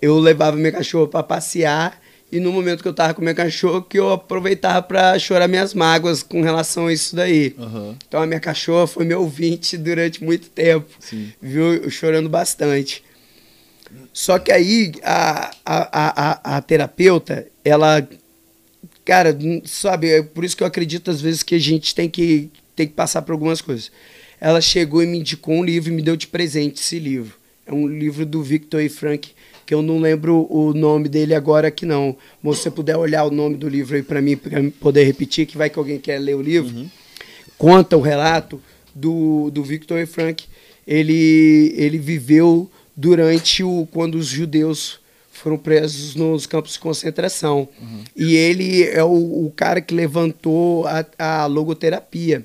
eu 0.00 0.18
levava 0.18 0.56
minha 0.56 0.70
cachorra 0.70 1.08
para 1.08 1.22
passear 1.22 2.00
e 2.30 2.38
no 2.38 2.52
momento 2.52 2.82
que 2.82 2.88
eu 2.88 2.92
tava 2.92 3.14
com 3.14 3.22
minha 3.22 3.34
cachorra 3.34 3.82
que 3.82 3.98
eu 3.98 4.12
aproveitava 4.12 4.82
para 4.82 5.18
chorar 5.18 5.48
minhas 5.48 5.72
mágoas 5.72 6.22
com 6.22 6.42
relação 6.42 6.86
a 6.86 6.92
isso 6.92 7.16
daí. 7.16 7.56
Aham. 7.58 7.96
Então 8.06 8.22
a 8.22 8.26
minha 8.26 8.38
cachorra 8.38 8.86
foi 8.86 9.04
meu 9.04 9.20
ouvinte 9.22 9.78
durante 9.78 10.22
muito 10.22 10.50
tempo, 10.50 10.88
Sim. 11.00 11.32
viu? 11.40 11.74
Eu 11.74 11.90
chorando 11.90 12.28
bastante. 12.28 13.02
Só 14.12 14.38
que 14.38 14.50
aí 14.50 14.92
a, 15.02 15.50
a, 15.64 16.22
a, 16.44 16.56
a, 16.56 16.62
terapeuta, 16.62 17.46
ela, 17.64 18.06
cara, 19.04 19.36
sabe, 19.64 20.08
é 20.08 20.22
por 20.22 20.44
isso 20.44 20.56
que 20.56 20.62
eu 20.62 20.66
acredito 20.66 21.10
às 21.10 21.20
vezes 21.20 21.42
que 21.42 21.54
a 21.54 21.58
gente 21.58 21.94
tem 21.94 22.08
que, 22.08 22.50
tem 22.74 22.86
que 22.86 22.94
passar 22.94 23.22
por 23.22 23.32
algumas 23.32 23.60
coisas. 23.60 23.90
Ela 24.40 24.60
chegou 24.60 25.02
e 25.02 25.06
me 25.06 25.18
indicou 25.18 25.54
um 25.54 25.64
livro 25.64 25.92
e 25.92 25.94
me 25.94 26.02
deu 26.02 26.16
de 26.16 26.26
presente 26.26 26.80
esse 26.80 26.98
livro. 26.98 27.36
É 27.66 27.72
um 27.72 27.86
livro 27.86 28.24
do 28.24 28.42
Victor 28.42 28.80
e 28.80 28.88
Frank, 28.88 29.30
que 29.66 29.74
eu 29.74 29.82
não 29.82 29.98
lembro 29.98 30.46
o 30.50 30.72
nome 30.72 31.08
dele 31.08 31.34
agora 31.34 31.68
aqui 31.68 31.84
não. 31.84 32.16
Mas 32.42 32.56
se 32.56 32.62
você 32.64 32.70
puder 32.70 32.96
olhar 32.96 33.24
o 33.24 33.30
nome 33.30 33.56
do 33.56 33.68
livro 33.68 33.96
aí 33.96 34.02
para 34.02 34.22
mim, 34.22 34.36
para 34.36 34.62
poder 34.80 35.04
repetir, 35.04 35.46
que 35.46 35.58
vai 35.58 35.68
que 35.68 35.78
alguém 35.78 35.98
quer 35.98 36.18
ler 36.18 36.34
o 36.34 36.42
livro 36.42 36.88
conta 37.58 37.96
o 37.96 38.00
relato 38.00 38.62
do, 38.94 39.50
do 39.50 39.62
Victor 39.64 40.06
Frank. 40.06 40.44
Ele, 40.86 41.74
ele 41.76 41.98
viveu 41.98 42.70
durante 42.98 43.62
o 43.62 43.86
quando 43.92 44.16
os 44.16 44.26
judeus 44.26 44.98
foram 45.30 45.56
presos 45.56 46.16
nos 46.16 46.46
campos 46.46 46.72
de 46.72 46.80
concentração. 46.80 47.68
E 48.16 48.34
ele 48.34 48.82
é 48.82 49.04
o, 49.04 49.46
o 49.46 49.52
cara 49.54 49.80
que 49.80 49.94
levantou 49.94 50.84
a, 50.84 51.06
a 51.16 51.46
logoterapia. 51.46 52.44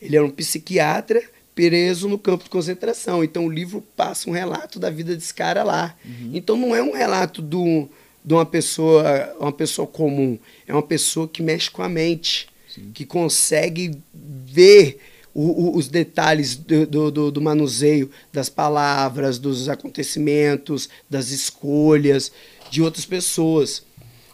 Ele 0.00 0.14
era 0.14 0.24
um 0.24 0.30
psiquiatra 0.30 1.20
preso 1.52 2.08
no 2.08 2.16
campo 2.16 2.44
de 2.44 2.50
concentração. 2.50 3.24
Então 3.24 3.44
o 3.44 3.50
livro 3.50 3.82
passa 3.96 4.30
um 4.30 4.32
relato 4.32 4.78
da 4.78 4.88
vida 4.88 5.16
desse 5.16 5.34
cara 5.34 5.64
lá. 5.64 5.96
Então 6.32 6.56
não 6.56 6.72
é 6.72 6.80
um 6.80 6.92
relato 6.92 7.42
do, 7.42 7.88
de 8.24 8.32
uma 8.32 8.46
pessoa, 8.46 9.34
uma 9.40 9.52
pessoa 9.52 9.84
comum. 9.84 10.38
É 10.64 10.72
uma 10.72 10.80
pessoa 10.80 11.26
que 11.26 11.42
mexe 11.42 11.68
com 11.68 11.82
a 11.82 11.88
mente, 11.88 12.48
que 12.94 13.04
consegue 13.04 13.98
ver 14.14 15.00
o- 15.34 15.70
o- 15.70 15.76
os 15.76 15.88
detalhes 15.88 16.56
do, 16.56 17.10
do- 17.10 17.30
do- 17.30 17.40
manuseio 17.40 18.10
das 18.32 18.48
palavras, 18.48 19.38
dos 19.38 19.68
acontecimentos, 19.68 20.88
das 21.08 21.30
escolhas 21.30 22.32
de 22.70 22.82
outras 22.82 23.04
pessoas. 23.04 23.82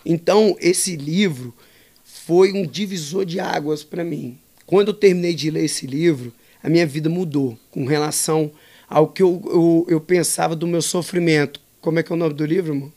Então, 0.05 0.57
esse 0.61 0.97
livro 0.97 1.55
foi 2.05 2.53
um 2.53 2.67
divisor 2.67 3.25
de 3.25 3.41
águas 3.41 3.83
para 3.85 4.05
mim. 4.05 4.39
Quando 4.65 4.89
eu 4.89 4.95
terminei 4.95 5.35
de 5.35 5.51
ler 5.51 5.65
esse 5.65 5.87
livro, 5.87 6.33
a 6.63 6.69
minha 6.69 6.87
vida 6.87 7.09
mudou 7.09 7.59
com 7.71 7.85
relação 7.85 8.51
ao 8.89 9.09
que 9.09 9.23
eu, 9.23 9.41
eu, 9.47 9.87
eu 9.89 10.01
pensava 10.01 10.57
do 10.57 10.67
meu 10.67 10.83
sofrimento. 10.83 11.61
Como 11.81 11.99
é 11.99 12.03
que 12.03 12.11
é 12.13 12.15
o 12.15 12.19
nome 12.19 12.35
do 12.35 12.45
livro, 12.45 12.73
amor? 12.73 12.93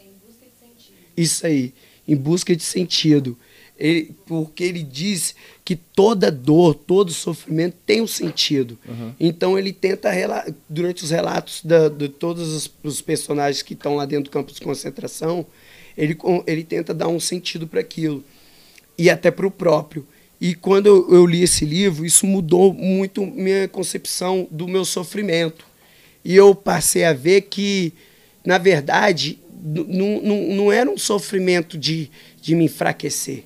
Em 0.00 0.06
busca 0.26 0.44
de 0.44 0.58
sentido. 0.58 0.96
Isso 1.16 1.46
aí, 1.46 1.72
em 2.06 2.16
busca 2.16 2.54
de 2.54 2.62
sentido. 2.62 3.36
Ele, 3.76 4.14
porque 4.24 4.62
ele 4.62 4.82
diz 4.84 5.34
que 5.64 5.74
toda 5.74 6.30
dor, 6.30 6.74
todo 6.74 7.12
sofrimento 7.12 7.76
tem 7.84 8.00
um 8.00 8.06
sentido. 8.06 8.78
Uhum. 8.86 9.12
Então 9.18 9.58
ele 9.58 9.72
tenta, 9.72 10.10
durante 10.68 11.02
os 11.02 11.10
relatos 11.10 11.60
da, 11.64 11.88
de 11.88 12.08
todos 12.08 12.52
os, 12.52 12.70
os 12.84 13.00
personagens 13.00 13.62
que 13.62 13.74
estão 13.74 13.96
lá 13.96 14.06
dentro 14.06 14.24
do 14.24 14.30
campo 14.30 14.52
de 14.52 14.60
concentração, 14.60 15.44
ele, 15.98 16.16
ele 16.46 16.62
tenta 16.62 16.94
dar 16.94 17.08
um 17.08 17.18
sentido 17.18 17.66
para 17.66 17.80
aquilo. 17.80 18.22
E 18.96 19.10
até 19.10 19.30
para 19.30 19.46
o 19.46 19.50
próprio. 19.50 20.06
E 20.40 20.54
quando 20.54 20.86
eu, 20.86 21.12
eu, 21.12 21.26
li 21.26 21.42
esse 21.42 21.64
livro, 21.64 22.04
isso 22.04 22.26
mudou 22.26 22.72
muito 22.72 23.24
minha 23.26 23.66
concepção 23.66 24.46
do 24.50 24.68
meu 24.68 24.84
sofrimento. 24.84 25.64
E 26.24 26.34
eu 26.36 26.54
passei 26.54 27.04
a 27.04 27.12
ver 27.12 27.42
que, 27.42 27.92
na 28.44 28.58
verdade, 28.58 29.38
não, 29.64 30.20
não 30.20 30.72
era 30.72 30.90
um 30.90 30.98
sofrimento 30.98 31.78
de, 31.78 32.10
de 32.40 32.54
me 32.54 32.64
enfraquecer. 32.64 33.44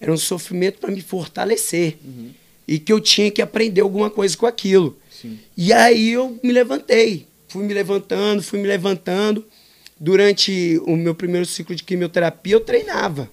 Era 0.00 0.12
um 0.12 0.16
sofrimento 0.16 0.78
para 0.78 0.90
me 0.90 1.00
fortalecer. 1.00 1.96
Uhum. 2.04 2.30
E 2.66 2.78
que 2.78 2.92
eu 2.92 3.00
tinha 3.00 3.30
que 3.30 3.40
aprender 3.40 3.80
alguma 3.80 4.10
coisa 4.10 4.36
com 4.36 4.46
aquilo. 4.46 4.96
Sim. 5.10 5.38
E 5.56 5.72
aí 5.72 6.10
eu 6.10 6.38
me 6.42 6.52
levantei. 6.52 7.26
Fui 7.48 7.64
me 7.64 7.72
levantando, 7.72 8.42
fui 8.42 8.58
me 8.58 8.68
levantando. 8.68 9.44
Durante 9.98 10.80
o 10.86 10.96
meu 10.96 11.14
primeiro 11.14 11.46
ciclo 11.46 11.74
de 11.74 11.82
quimioterapia, 11.82 12.54
eu 12.54 12.60
treinava. 12.60 13.28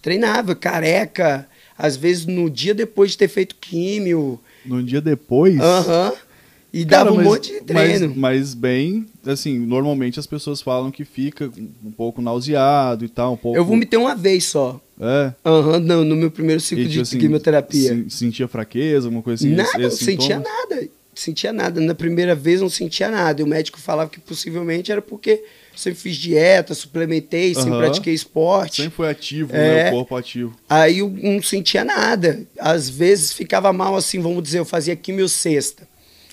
Treinava, 0.00 0.54
careca, 0.54 1.48
às 1.76 1.96
vezes 1.96 2.24
no 2.24 2.48
dia 2.48 2.72
depois 2.72 3.10
de 3.10 3.18
ter 3.18 3.28
feito 3.28 3.56
químio. 3.56 4.40
No 4.64 4.82
dia 4.82 5.00
depois? 5.00 5.58
Aham. 5.60 6.10
Uhum. 6.10 6.26
E 6.72 6.84
Cara, 6.84 7.04
dava 7.04 7.12
um 7.12 7.16
mas, 7.16 7.26
monte 7.26 7.52
de 7.52 7.60
treino. 7.62 8.08
Mas, 8.08 8.16
mas, 8.16 8.54
bem, 8.54 9.06
assim, 9.24 9.58
normalmente 9.58 10.20
as 10.20 10.26
pessoas 10.26 10.60
falam 10.60 10.90
que 10.90 11.06
fica 11.06 11.50
um 11.82 11.90
pouco 11.90 12.20
nauseado 12.20 13.04
e 13.04 13.08
tal, 13.08 13.32
um 13.32 13.36
pouco... 13.36 13.56
Eu 13.56 13.64
vomitei 13.64 13.98
uma 13.98 14.14
vez 14.14 14.44
só. 14.44 14.78
É? 15.00 15.32
Aham, 15.44 15.78
uhum, 15.78 16.04
no 16.04 16.16
meu 16.16 16.30
primeiro 16.30 16.60
ciclo 16.60 16.84
e, 16.84 16.86
tipo, 16.86 16.94
de 16.94 17.00
assim, 17.02 17.18
quimioterapia. 17.18 18.06
Sentia 18.08 18.48
fraqueza, 18.48 19.06
alguma 19.06 19.22
coisa 19.22 19.44
assim? 19.44 19.54
Nada, 19.54 19.78
não 19.78 19.90
sentia 19.90 20.38
nada. 20.38 20.88
Sentia 21.14 21.52
nada. 21.52 21.80
Na 21.80 21.94
primeira 21.94 22.34
vez 22.34 22.60
não 22.60 22.70
sentia 22.70 23.10
nada. 23.10 23.40
E 23.40 23.44
o 23.44 23.46
médico 23.46 23.78
falava 23.78 24.08
que 24.10 24.20
possivelmente 24.20 24.90
era 24.90 25.02
porque 25.02 25.42
sempre 25.74 26.00
fiz 26.00 26.16
dieta, 26.16 26.74
suplementei, 26.74 27.54
sempre 27.54 27.72
uhum. 27.72 27.78
pratiquei 27.78 28.14
esporte. 28.14 28.82
Sempre 28.82 28.96
foi 28.96 29.10
ativo, 29.10 29.54
é. 29.54 29.84
né? 29.84 29.88
O 29.90 29.92
corpo 29.92 30.16
ativo. 30.16 30.56
Aí 30.68 30.98
eu 30.98 31.10
não 31.10 31.42
sentia 31.42 31.84
nada. 31.84 32.42
Às 32.58 32.88
vezes 32.88 33.32
ficava 33.32 33.72
mal 33.72 33.96
assim, 33.96 34.20
vamos 34.20 34.42
dizer, 34.42 34.58
eu 34.58 34.64
fazia 34.64 34.96
quimio 34.96 35.28
sexta. 35.28 35.86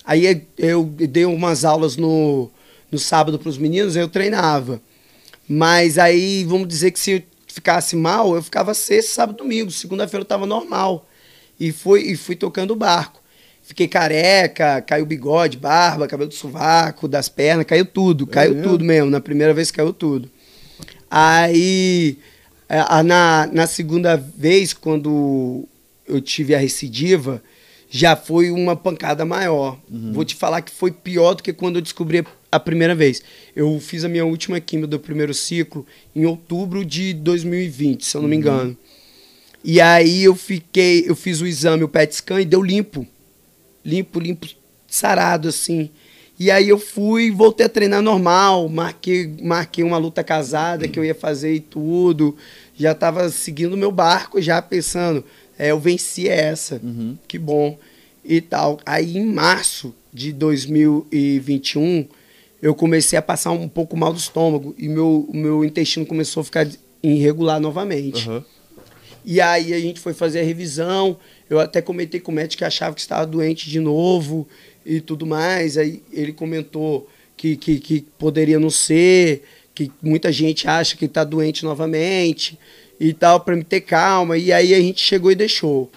Aí 0.05 0.41
eu 0.57 0.85
dei 0.85 1.25
umas 1.25 1.63
aulas 1.63 1.95
no, 1.95 2.49
no 2.91 2.99
sábado 2.99 3.39
para 3.39 3.49
os 3.49 3.57
meninos, 3.57 3.95
eu 3.95 4.07
treinava. 4.07 4.81
Mas 5.47 5.97
aí, 5.97 6.43
vamos 6.45 6.67
dizer 6.67 6.91
que 6.91 6.99
se 6.99 7.23
ficasse 7.53 7.95
mal, 7.95 8.35
eu 8.35 8.41
ficava 8.41 8.73
sexta, 8.73 9.13
sábado, 9.13 9.37
domingo. 9.37 9.69
Segunda-feira 9.69 10.21
eu 10.21 10.23
estava 10.23 10.45
normal. 10.45 11.07
E 11.59 11.71
fui, 11.71 12.01
e 12.01 12.15
fui 12.15 12.35
tocando 12.35 12.71
o 12.71 12.75
barco. 12.75 13.21
Fiquei 13.61 13.87
careca, 13.87 14.81
caiu 14.81 15.05
bigode, 15.05 15.57
barba, 15.57 16.07
cabelo 16.07 16.29
do 16.29 16.35
sovaco, 16.35 17.07
das 17.07 17.29
pernas, 17.29 17.65
caiu 17.65 17.85
tudo, 17.85 18.27
caiu 18.27 18.59
é 18.59 18.61
tudo 18.61 18.83
mesmo. 18.83 19.09
Na 19.09 19.21
primeira 19.21 19.53
vez 19.53 19.71
caiu 19.71 19.93
tudo. 19.93 20.29
Aí, 21.09 22.17
a, 22.67 23.03
na, 23.03 23.47
na 23.51 23.67
segunda 23.67 24.17
vez, 24.17 24.73
quando 24.73 25.65
eu 26.07 26.19
tive 26.19 26.55
a 26.55 26.57
recidiva, 26.57 27.41
já 27.89 28.15
foi 28.15 28.49
uma 28.49 28.75
pancada 28.75 29.23
maior. 29.23 29.77
Uhum. 29.89 30.11
Vou 30.11 30.25
te 30.25 30.35
falar 30.35 30.61
que 30.61 30.71
foi 30.71 30.91
pior 30.91 31.35
do 31.35 31.43
que 31.43 31.53
quando 31.53 31.75
eu 31.75 31.81
descobri 31.81 32.25
a 32.55 32.59
primeira 32.59 32.95
vez. 32.95 33.21
Eu 33.55 33.79
fiz 33.79 34.03
a 34.03 34.09
minha 34.09 34.25
última 34.25 34.59
quimio 34.59 34.87
do 34.87 34.99
primeiro 34.99 35.33
ciclo 35.33 35.85
em 36.15 36.25
outubro 36.25 36.85
de 36.85 37.13
2020, 37.13 38.05
se 38.05 38.15
eu 38.15 38.21
não 38.21 38.29
me 38.29 38.35
uhum. 38.35 38.41
engano. 38.41 38.77
E 39.63 39.79
aí 39.79 40.23
eu 40.23 40.35
fiquei, 40.35 41.05
eu 41.07 41.15
fiz 41.15 41.39
o 41.41 41.47
exame, 41.47 41.83
o 41.83 41.89
PET 41.89 42.15
scan 42.15 42.41
e 42.41 42.45
deu 42.45 42.61
limpo 42.61 43.07
limpo, 43.83 44.19
limpo, 44.19 44.47
sarado, 44.87 45.49
assim. 45.49 45.89
E 46.39 46.49
aí 46.49 46.69
eu 46.69 46.79
fui, 46.79 47.29
voltei 47.31 47.65
a 47.65 47.69
treinar 47.69 48.01
normal, 48.01 48.67
marquei, 48.67 49.31
marquei 49.41 49.83
uma 49.83 49.97
luta 49.97 50.23
casada 50.23 50.87
que 50.87 50.97
eu 50.97 51.05
ia 51.05 51.13
fazer 51.13 51.53
e 51.53 51.59
tudo. 51.59 52.35
Já 52.75 52.93
estava 52.93 53.29
seguindo 53.29 53.73
o 53.73 53.77
meu 53.77 53.91
barco, 53.91 54.41
já 54.41 54.61
pensando, 54.61 55.23
é, 55.57 55.71
eu 55.71 55.79
venci 55.79 56.27
essa, 56.27 56.79
uhum. 56.83 57.17
que 57.27 57.37
bom 57.37 57.77
e 58.25 58.41
tal. 58.41 58.79
Aí 58.85 59.17
em 59.17 59.25
março 59.25 59.93
de 60.11 60.31
2021, 60.33 62.07
eu 62.63 62.73
comecei 62.73 63.19
a 63.19 63.21
passar 63.21 63.51
um 63.51 63.67
pouco 63.67 63.97
mal 63.97 64.13
do 64.13 64.17
estômago 64.17 64.73
e 64.77 64.87
meu, 64.87 65.29
meu 65.33 65.65
intestino 65.65 66.05
começou 66.05 66.39
a 66.39 66.43
ficar 66.45 66.65
irregular 67.03 67.59
novamente. 67.59 68.29
Uhum. 68.29 68.41
E 69.25 69.41
aí 69.41 69.73
a 69.73 69.79
gente 69.81 69.99
foi 69.99 70.13
fazer 70.13 70.39
a 70.39 70.43
revisão, 70.43 71.17
eu 71.49 71.59
até 71.59 71.81
comentei 71.81 72.21
com 72.21 72.31
o 72.31 72.35
médico 72.35 72.59
que 72.59 72.63
achava 72.63 72.95
que 72.95 73.01
estava 73.01 73.27
doente 73.27 73.69
de 73.69 73.81
novo 73.81 74.47
e 74.85 75.01
tudo 75.01 75.25
mais. 75.25 75.77
Aí 75.77 76.01
ele 76.09 76.31
comentou 76.31 77.09
que, 77.35 77.57
que, 77.57 77.81
que 77.81 78.05
poderia 78.17 78.57
não 78.57 78.69
ser, 78.69 79.43
que 79.75 79.91
muita 80.01 80.31
gente 80.31 80.65
acha 80.65 80.95
que 80.95 81.03
está 81.03 81.25
doente 81.25 81.65
novamente 81.65 82.57
e 82.97 83.11
tal, 83.11 83.41
para 83.41 83.57
me 83.57 83.65
ter 83.65 83.81
calma. 83.81 84.37
E 84.37 84.53
aí 84.53 84.73
a 84.73 84.79
gente 84.79 85.01
chegou 85.01 85.29
e 85.29 85.35
deixou. 85.35 85.91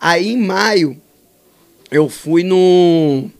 Aí 0.00 0.30
em 0.30 0.38
maio, 0.38 0.98
eu 1.90 2.08
fui 2.08 2.42
num, 2.42 3.30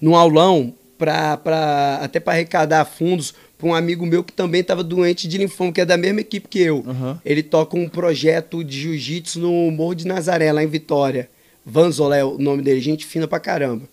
num 0.00 0.16
aulão 0.16 0.72
pra, 0.98 1.36
pra, 1.36 2.00
até 2.02 2.18
para 2.18 2.34
arrecadar 2.34 2.84
fundos 2.84 3.32
para 3.56 3.68
um 3.68 3.74
amigo 3.74 4.04
meu 4.04 4.22
que 4.22 4.32
também 4.32 4.60
estava 4.60 4.84
doente 4.84 5.26
de 5.26 5.38
linfoma, 5.38 5.72
que 5.72 5.80
é 5.80 5.84
da 5.84 5.96
mesma 5.96 6.20
equipe 6.20 6.48
que 6.48 6.60
eu. 6.60 6.84
Uhum. 6.86 7.16
Ele 7.24 7.42
toca 7.42 7.76
um 7.76 7.88
projeto 7.88 8.62
de 8.62 8.80
jiu-jitsu 8.80 9.40
no 9.40 9.70
Morro 9.70 9.94
de 9.94 10.06
Nazaré, 10.06 10.52
lá 10.52 10.62
em 10.62 10.68
Vitória. 10.68 11.28
Vanzolé 11.64 12.20
é 12.20 12.24
o 12.24 12.38
nome 12.38 12.62
dele, 12.62 12.80
gente 12.80 13.04
fina 13.04 13.26
pra 13.26 13.40
caramba. 13.40 13.88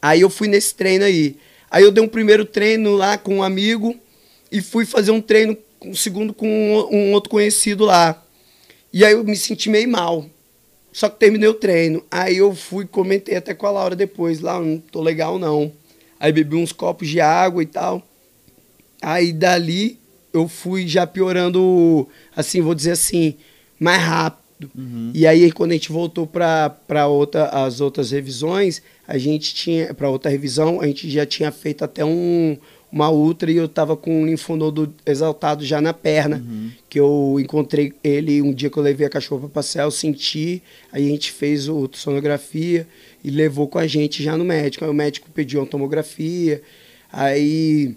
Aí 0.00 0.20
eu 0.20 0.30
fui 0.30 0.48
nesse 0.48 0.74
treino 0.74 1.04
aí. 1.04 1.36
Aí 1.70 1.82
eu 1.82 1.92
dei 1.92 2.02
um 2.02 2.08
primeiro 2.08 2.44
treino 2.44 2.94
lá 2.94 3.18
com 3.18 3.36
um 3.36 3.42
amigo 3.42 3.94
e 4.50 4.62
fui 4.62 4.86
fazer 4.86 5.10
um 5.10 5.20
treino, 5.20 5.56
um 5.82 5.94
segundo 5.94 6.32
com 6.32 6.48
um, 6.48 6.96
um 6.96 7.12
outro 7.12 7.30
conhecido 7.30 7.84
lá. 7.84 8.22
E 8.92 9.04
aí 9.04 9.12
eu 9.12 9.24
me 9.24 9.36
senti 9.36 9.68
meio 9.68 9.88
mal. 9.88 10.24
Só 10.90 11.10
que 11.10 11.18
terminei 11.18 11.48
o 11.48 11.54
treino. 11.54 12.02
Aí 12.10 12.38
eu 12.38 12.54
fui, 12.54 12.86
comentei 12.86 13.36
até 13.36 13.52
com 13.52 13.66
a 13.66 13.70
Laura 13.70 13.94
depois, 13.94 14.40
lá, 14.40 14.58
não 14.58 14.78
tô 14.78 15.02
legal 15.02 15.38
não. 15.38 15.70
Aí 16.18 16.32
bebi 16.32 16.56
uns 16.56 16.72
copos 16.72 17.08
de 17.08 17.20
água 17.20 17.62
e 17.62 17.66
tal. 17.66 18.06
Aí 19.02 19.32
dali 19.32 19.98
eu 20.32 20.48
fui 20.48 20.86
já 20.86 21.06
piorando, 21.06 22.06
assim, 22.34 22.60
vou 22.60 22.74
dizer 22.74 22.92
assim, 22.92 23.34
mais 23.78 24.02
rápido. 24.02 24.70
Uhum. 24.74 25.10
E 25.14 25.26
aí 25.26 25.50
quando 25.52 25.72
a 25.72 25.74
gente 25.74 25.92
voltou 25.92 26.26
para 26.26 27.06
outra, 27.06 27.46
as 27.46 27.80
outras 27.80 28.10
revisões, 28.10 28.82
a 29.06 29.18
gente 29.18 29.54
tinha, 29.54 29.94
para 29.94 30.08
outra 30.08 30.30
revisão, 30.30 30.80
a 30.80 30.86
gente 30.86 31.10
já 31.10 31.26
tinha 31.26 31.52
feito 31.52 31.84
até 31.84 32.04
um, 32.04 32.56
uma 32.90 33.10
ultra 33.10 33.50
e 33.50 33.56
eu 33.56 33.68
tava 33.68 33.96
com 33.96 34.22
um 34.22 34.26
linfonodo 34.26 34.94
exaltado 35.04 35.64
já 35.64 35.80
na 35.80 35.92
perna, 35.92 36.36
uhum. 36.36 36.70
que 36.88 36.98
eu 36.98 37.36
encontrei 37.38 37.92
ele 38.02 38.40
um 38.40 38.52
dia 38.52 38.70
que 38.70 38.78
eu 38.78 38.82
levei 38.82 39.06
a 39.06 39.10
cachorra 39.10 39.42
para 39.42 39.50
passear, 39.50 39.84
eu 39.84 39.90
senti, 39.90 40.62
aí 40.92 41.06
a 41.06 41.10
gente 41.10 41.32
fez 41.32 41.68
o 41.68 41.88
sonografia 41.92 42.86
e 43.22 43.30
levou 43.30 43.68
com 43.68 43.78
a 43.78 43.86
gente 43.86 44.22
já 44.22 44.36
no 44.36 44.44
médico. 44.44 44.84
Aí 44.84 44.90
o 44.90 44.94
médico 44.94 45.28
pediu 45.34 45.60
uma 45.60 45.66
tomografia, 45.66 46.62
aí 47.12 47.96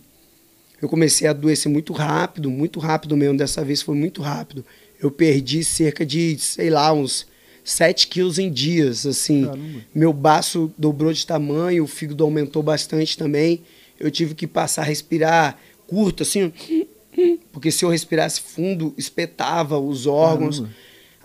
eu 0.82 0.88
comecei 0.88 1.28
a 1.28 1.32
adoecer 1.32 1.72
muito 1.72 1.94
rápido, 1.94 2.50
muito 2.50 2.80
rápido 2.80 3.16
mesmo. 3.18 3.38
Dessa 3.38 3.64
vez 3.64 3.82
foi 3.82 3.96
muito 3.96 4.22
rápido. 4.22 4.66
Eu 5.02 5.12
perdi 5.12 5.64
cerca 5.64 6.06
de, 6.06 6.38
sei 6.38 6.70
lá, 6.70 6.92
uns 6.94 7.28
7 7.64 8.08
quilos 8.08 8.40
em 8.40 8.52
dias, 8.52 9.06
assim. 9.06 9.46
Caramba. 9.46 9.80
Meu 9.94 10.12
baço 10.12 10.72
dobrou 10.78 11.14
de 11.14 11.26
tamanho, 11.26 11.84
o 11.84 11.88
fígado 11.88 12.24
aumentou 12.24 12.64
bastante 12.64 13.18
também. 13.18 13.62
Eu 14.00 14.10
tive 14.10 14.34
que 14.34 14.48
passar 14.48 14.82
a 14.82 14.86
respirar 14.86 15.60
curto, 15.86 16.24
assim, 16.24 16.54
porque 17.52 17.72
se 17.72 17.84
eu 17.84 17.90
respirasse 17.90 18.40
fundo, 18.42 18.94
espetava 18.98 19.78
os 19.78 20.08
órgãos. 20.08 20.60
Caramba. 20.60 20.76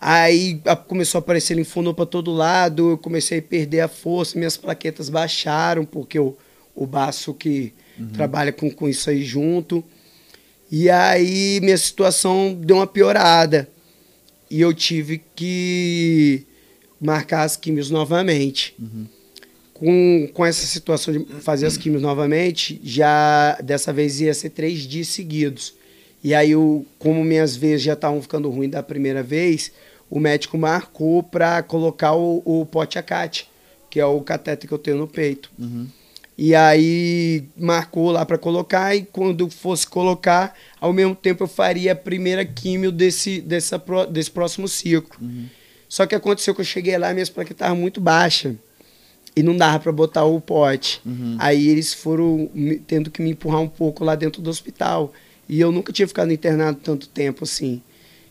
Aí 0.07 0.61
começou 0.87 1.19
a 1.19 1.21
aparecer 1.21 1.55
linfonodo 1.55 1.95
para 1.95 2.05
todo 2.05 2.31
lado, 2.31 2.91
eu 2.91 2.99
comecei 2.99 3.39
a 3.39 3.43
perder 3.43 3.81
a 3.81 3.89
força, 3.89 4.37
minhas 4.37 4.55
plaquetas 4.55 5.09
baixaram, 5.09 5.87
porque 5.87 6.19
o, 6.19 6.37
o 6.75 6.87
baço 6.87 7.33
que 7.33 7.73
uhum. 7.99 8.09
trabalha 8.09 8.53
com, 8.53 8.71
com 8.71 8.87
isso 8.87 9.09
aí 9.09 9.25
junto. 9.25 9.83
E 10.71 10.91
aí 10.91 11.59
minha 11.63 11.79
situação 11.79 12.53
deu 12.53 12.77
uma 12.77 12.87
piorada. 12.87 13.67
E 14.51 14.61
eu 14.61 14.75
tive 14.75 15.23
que 15.35 16.45
marcar 17.01 17.45
as 17.45 17.57
químios 17.57 17.91
novamente. 17.91 18.75
Uhum. 18.79 19.07
Com, 19.73 20.29
com 20.35 20.45
essa 20.45 20.67
situação 20.67 21.15
de 21.15 21.25
fazer 21.41 21.65
as 21.65 21.79
químios 21.79 22.03
novamente, 22.03 22.79
já 22.85 23.59
dessa 23.65 23.91
vez 23.91 24.21
ia 24.21 24.35
ser 24.35 24.51
três 24.51 24.81
dias 24.81 25.09
seguidos. 25.09 25.73
E 26.23 26.35
aí, 26.35 26.51
eu, 26.51 26.85
como 26.99 27.25
minhas 27.25 27.57
veias 27.57 27.81
já 27.81 27.95
estavam 27.95 28.21
ficando 28.21 28.51
ruins 28.51 28.71
da 28.71 28.83
primeira 28.83 29.23
vez, 29.23 29.73
o 30.11 30.21
médico 30.21 30.57
marcou 30.57 31.23
para 31.23 31.63
colocar 31.63 32.15
o, 32.15 32.43
o 32.45 32.67
pote 32.67 32.99
acate, 32.99 33.49
que 33.91 33.99
é 33.99 34.07
o 34.07 34.21
cateter 34.21 34.69
que 34.69 34.75
eu 34.75 34.79
tenho 34.79 34.99
no 34.99 35.09
peito. 35.09 35.51
Uhum. 35.59 35.87
E 36.37 36.53
aí 36.55 37.45
marcou 37.57 38.11
lá 38.11 38.27
para 38.27 38.37
colocar 38.37 38.95
e 38.95 39.03
quando 39.05 39.49
fosse 39.49 39.87
colocar, 39.87 40.57
ao 40.81 40.93
mesmo 40.93 41.15
tempo 41.15 41.45
eu 41.45 41.49
faria 41.49 41.93
a 41.93 41.97
primeira 41.97 42.45
químio 42.45 42.91
desse, 42.91 43.41
dessa, 43.41 43.81
desse 44.11 44.31
próximo 44.31 44.67
ciclo. 44.67 45.17
Só 45.89 46.07
que 46.07 46.15
aconteceu 46.15 46.53
que 46.55 46.61
eu 46.61 46.65
cheguei 46.65 46.99
lá 46.99 47.11
e 47.11 47.15
minhas 47.15 47.31
plaquetas 47.31 47.57
estavam 47.57 47.77
muito 47.77 48.01
baixas 48.01 48.57
e 49.37 49.45
não 49.45 49.57
dava 49.57 49.79
para 49.79 49.93
botar 49.93 50.25
o 50.25 50.41
pote. 50.41 51.01
Uhum. 51.07 51.37
Aí 51.39 51.69
eles 51.69 51.95
foram 51.95 52.51
me- 52.53 52.79
tendo 52.79 53.11
que 53.13 53.23
me 53.23 53.31
empurrar 53.31 53.61
um 53.61 53.69
pouco 53.69 54.05
lá 54.05 54.17
dentro 54.17 54.43
do 54.43 54.51
hospital. 54.51 55.13
E 55.49 55.61
eu 55.61 55.71
nunca 55.71 55.93
tinha 55.93 56.09
ficado 56.09 56.33
internado 56.33 56.81
tanto 56.83 57.07
tempo 57.07 57.45
assim. 57.45 57.81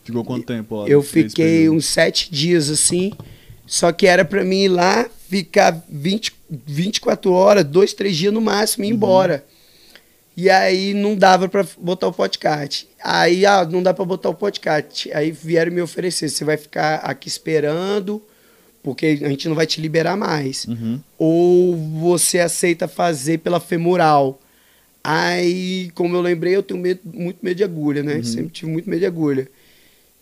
Ficou 0.04 0.24
quanto 0.24 0.44
tempo 0.46 0.76
lá? 0.82 0.88
Eu 0.88 1.02
fiquei 1.02 1.68
uns 1.68 1.86
sete 1.86 2.30
dias 2.32 2.68
assim. 2.70 3.12
Só 3.66 3.90
que 3.92 4.06
era 4.06 4.24
pra 4.24 4.44
mim 4.44 4.64
ir 4.64 4.68
lá, 4.68 5.08
ficar 5.28 5.82
20, 5.88 6.32
24 6.66 7.32
horas, 7.32 7.64
dois, 7.64 7.94
três 7.94 8.14
dias 8.16 8.32
no 8.32 8.40
máximo 8.40 8.84
e 8.84 8.88
ir 8.88 8.90
Uhum. 8.90 8.96
embora. 8.96 9.44
E 10.36 10.50
aí 10.50 10.92
não 10.92 11.14
dava 11.16 11.48
pra 11.48 11.64
botar 11.78 12.08
o 12.08 12.12
podcast. 12.12 12.86
Aí, 13.02 13.46
ah, 13.46 13.64
não 13.64 13.82
dá 13.82 13.94
pra 13.94 14.04
botar 14.04 14.28
o 14.28 14.34
podcast. 14.34 15.10
Aí 15.14 15.30
vieram 15.30 15.72
me 15.72 15.80
oferecer: 15.80 16.28
você 16.28 16.44
vai 16.44 16.56
ficar 16.56 16.96
aqui 16.96 17.28
esperando, 17.28 18.20
porque 18.82 19.18
a 19.22 19.28
gente 19.28 19.48
não 19.48 19.54
vai 19.54 19.66
te 19.66 19.80
liberar 19.80 20.16
mais. 20.16 20.66
Uhum. 20.66 21.00
Ou 21.16 21.76
você 22.00 22.40
aceita 22.40 22.86
fazer 22.88 23.38
pela 23.38 23.60
femoral. 23.60 24.40
Aí, 25.02 25.90
como 25.94 26.16
eu 26.16 26.20
lembrei, 26.20 26.56
eu 26.56 26.62
tenho 26.62 26.80
medo- 26.80 27.00
muito 27.04 27.38
medo 27.42 27.56
de 27.56 27.64
agulha, 27.64 28.02
né? 28.02 28.16
Uhum. 28.16 28.24
Sempre 28.24 28.48
tive 28.52 28.70
muito 28.70 28.88
medo 28.90 29.00
de 29.00 29.06
agulha. 29.06 29.48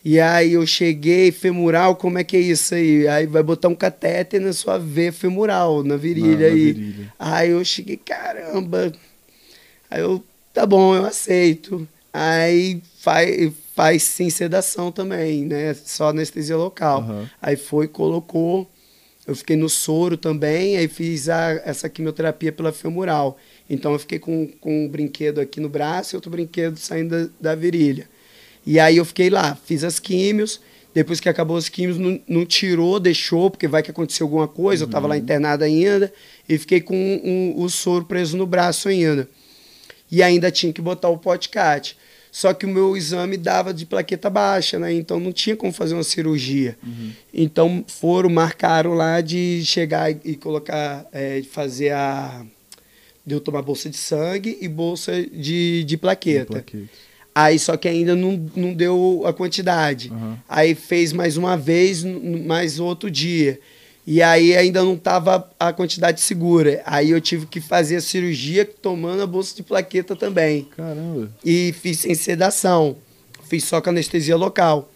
E 0.05 0.19
aí 0.19 0.55
eu 0.55 0.67
cheguei, 0.67 1.31
femoral, 1.31 1.95
como 1.95 2.19
é 2.19 2.25
que 2.25 2.37
é 2.37 2.41
isso 2.41 2.75
aí? 2.75 3.07
Aí 3.07 3.27
vai 3.27 3.43
botar 3.43 3.69
um 3.69 3.75
catéter 3.75 4.41
na 4.41 4.53
sua 4.53 4.77
veia 4.79 5.13
femoral, 5.13 5.85
na 5.85 5.97
virilha 5.97 6.33
Na- 6.33 6.39
na 6.41 6.47
aí. 6.47 6.73
virilha. 6.73 7.13
Aí 7.19 7.51
eu 7.51 7.65
cheguei, 7.65 7.97
caramba. 7.97 8.93
Aí 9.91 10.01
eu, 10.01 10.23
tá 10.53 10.67
bom, 10.67 10.95
eu 10.95 11.05
aceito. 11.05 11.87
Aí 12.13 12.83
faz, 12.99 13.53
faz 13.77 14.03
sem 14.03 14.29
sedação 14.29 14.91
também, 14.91 15.45
né? 15.47 15.73
Só 15.75 16.09
anestesia 16.09 16.57
local. 16.57 17.01
Aham. 17.03 17.31
Aí 17.41 17.57
foi, 17.57 17.87
colocou. 17.87 18.69
Eu 19.25 19.37
fiquei 19.37 19.55
no 19.55 19.69
soro 19.69 20.17
também, 20.17 20.77
aí 20.77 20.89
fiz 20.89 21.29
a, 21.29 21.53
essa 21.65 21.89
quimioterapia 21.89 22.51
pela 22.51 22.73
femoral. 22.73 23.39
Então 23.71 23.93
eu 23.93 23.99
fiquei 24.01 24.19
com, 24.19 24.49
com 24.61 24.85
um 24.85 24.89
brinquedo 24.89 25.41
aqui 25.41 25.61
no 25.61 25.69
braço 25.69 26.15
e 26.15 26.17
outro 26.17 26.29
brinquedo 26.29 26.77
saindo 26.77 27.29
da, 27.29 27.51
da 27.53 27.55
virilha. 27.55 28.09
E 28.67 28.79
aí 28.79 28.97
eu 28.97 29.05
fiquei 29.05 29.29
lá, 29.31 29.57
fiz 29.65 29.83
as 29.85 29.99
químios. 29.99 30.61
Depois 30.95 31.21
que 31.21 31.29
acabou 31.29 31.57
os 31.57 31.71
químios, 31.71 31.97
não, 31.99 32.21
não 32.29 32.45
tirou, 32.45 33.01
deixou, 33.01 33.51
porque 33.51 33.67
vai 33.67 33.83
que 33.83 33.91
aconteceu 33.91 34.27
alguma 34.27 34.47
coisa. 34.47 34.85
Eu 34.85 34.87
estava 34.87 35.07
lá 35.07 35.17
internado 35.17 35.65
ainda 35.65 36.13
e 36.49 36.59
fiquei 36.59 36.81
com 36.83 36.95
um- 36.95 37.55
o 37.63 37.69
soro 37.71 38.05
preso 38.05 38.37
no 38.37 38.47
braço 38.47 38.89
ainda. 38.89 39.27
E 40.11 40.23
ainda 40.23 40.51
tinha 40.51 40.71
que 40.73 40.83
botar 40.83 41.09
o 41.09 41.17
podcast. 41.17 41.97
Só 42.31 42.53
que 42.55 42.65
o 42.67 42.69
meu 42.69 42.95
exame 42.97 43.37
dava 43.39 43.73
de 43.75 43.85
plaqueta 43.87 44.29
baixa, 44.31 44.79
né? 44.79 44.93
Então 44.93 45.19
não 45.19 45.33
tinha 45.33 45.57
como 45.57 45.73
fazer 45.73 45.95
uma 45.95 46.03
cirurgia. 46.03 46.77
Então 47.33 47.85
foram, 47.89 48.29
marcaram 48.31 48.93
lá 48.95 49.21
de 49.23 49.63
chegar 49.65 50.11
e- 50.11 50.37
colocar, 50.37 51.07
é, 51.13 51.43
fazer 51.51 51.91
a. 51.93 52.45
De 53.25 53.35
eu 53.35 53.41
tomar 53.41 53.63
bolsa 53.63 53.89
de 53.89 53.97
sangue 53.97 54.59
e 54.61 54.67
bolsa 54.69 55.13
de, 55.23 55.85
de 55.85 55.97
plaqueta. 55.97 56.47
Plaqueta. 56.53 56.89
Aí 57.35 57.59
só 57.59 57.77
que 57.77 57.89
ainda 57.89 58.15
não, 58.15 58.49
não 58.55 58.75
deu 58.75 59.23
a 59.25 59.33
quantidade. 59.33 60.11
Aham. 60.13 60.39
Aí 60.49 60.75
fez 60.75 61.13
mais 61.13 61.37
uma 61.37 61.57
vez, 61.57 62.05
mais 62.05 62.79
outro 62.79 63.11
dia. 63.11 63.59
E 64.07 64.21
aí 64.21 64.55
ainda 64.57 64.83
não 64.83 64.95
estava 64.95 65.49
a 65.59 65.73
quantidade 65.73 66.21
segura. 66.21 66.83
Aí 66.85 67.11
eu 67.11 67.21
tive 67.21 67.47
que 67.47 67.61
fazer 67.61 67.97
a 67.97 68.01
cirurgia 68.01 68.65
tomando 68.65 69.23
a 69.23 69.27
bolsa 69.27 69.55
de 69.55 69.63
plaqueta 69.63 70.17
também. 70.17 70.69
Caramba. 70.77 71.31
E 71.45 71.73
fiz 71.81 72.01
sem 72.01 72.15
sedação. 72.15 72.97
Fiz 73.49 73.65
só 73.65 73.81
com 73.81 73.91
anestesia 73.91 74.37
local. 74.37 74.92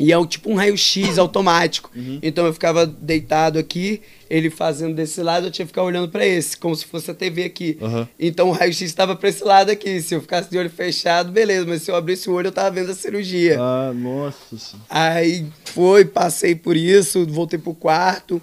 E 0.00 0.12
é 0.12 0.26
tipo 0.26 0.50
um 0.50 0.54
raio-x 0.54 1.18
automático. 1.18 1.90
Então 2.22 2.46
eu 2.46 2.52
ficava 2.54 2.86
deitado 2.86 3.58
aqui, 3.58 4.00
ele 4.30 4.48
fazendo 4.48 4.94
desse 4.94 5.22
lado, 5.22 5.48
eu 5.48 5.50
tinha 5.50 5.66
que 5.66 5.70
ficar 5.70 5.82
olhando 5.82 6.08
para 6.08 6.26
esse, 6.26 6.56
como 6.56 6.74
se 6.74 6.86
fosse 6.86 7.10
a 7.10 7.14
TV 7.14 7.44
aqui. 7.44 7.76
Aham. 7.82 8.08
Então 8.18 8.48
o 8.48 8.52
raio-x 8.52 8.80
estava 8.80 9.14
para 9.14 9.28
esse 9.28 9.44
lado 9.44 9.70
aqui. 9.70 10.00
Se 10.00 10.14
eu 10.14 10.22
ficasse 10.22 10.50
de 10.50 10.56
olho 10.56 10.70
fechado, 10.70 11.30
beleza, 11.30 11.66
mas 11.66 11.82
se 11.82 11.90
eu 11.90 11.96
abrisse 11.96 12.30
o 12.30 12.32
olho, 12.32 12.46
eu 12.48 12.52
tava 12.52 12.70
vendo 12.70 12.90
a 12.90 12.94
cirurgia. 12.94 13.58
Ah, 13.60 13.92
nossa. 13.92 14.56
senhora. 14.56 14.86
Aí 14.88 15.46
foi, 15.66 16.06
passei 16.06 16.54
por 16.54 16.76
isso, 16.76 17.26
voltei 17.26 17.58
pro 17.58 17.74
quarto. 17.74 18.40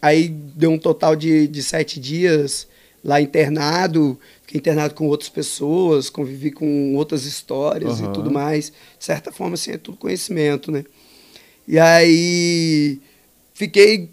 Aí 0.00 0.28
deu 0.28 0.70
um 0.70 0.78
total 0.78 1.16
de, 1.16 1.48
de 1.48 1.62
sete 1.62 1.98
dias 1.98 2.68
lá 3.04 3.20
internado. 3.20 4.18
Fiquei 4.42 4.58
internado 4.58 4.94
com 4.94 5.06
outras 5.08 5.28
pessoas, 5.28 6.08
convivi 6.08 6.50
com 6.50 6.94
outras 6.94 7.24
histórias 7.24 8.00
Aham. 8.00 8.10
e 8.10 8.12
tudo 8.12 8.30
mais. 8.30 8.70
De 8.98 9.04
certa 9.04 9.32
forma, 9.32 9.54
assim, 9.54 9.72
é 9.72 9.78
tudo 9.78 9.96
conhecimento, 9.96 10.70
né? 10.70 10.84
E 11.70 11.78
aí 11.78 13.00
fiquei 13.54 14.10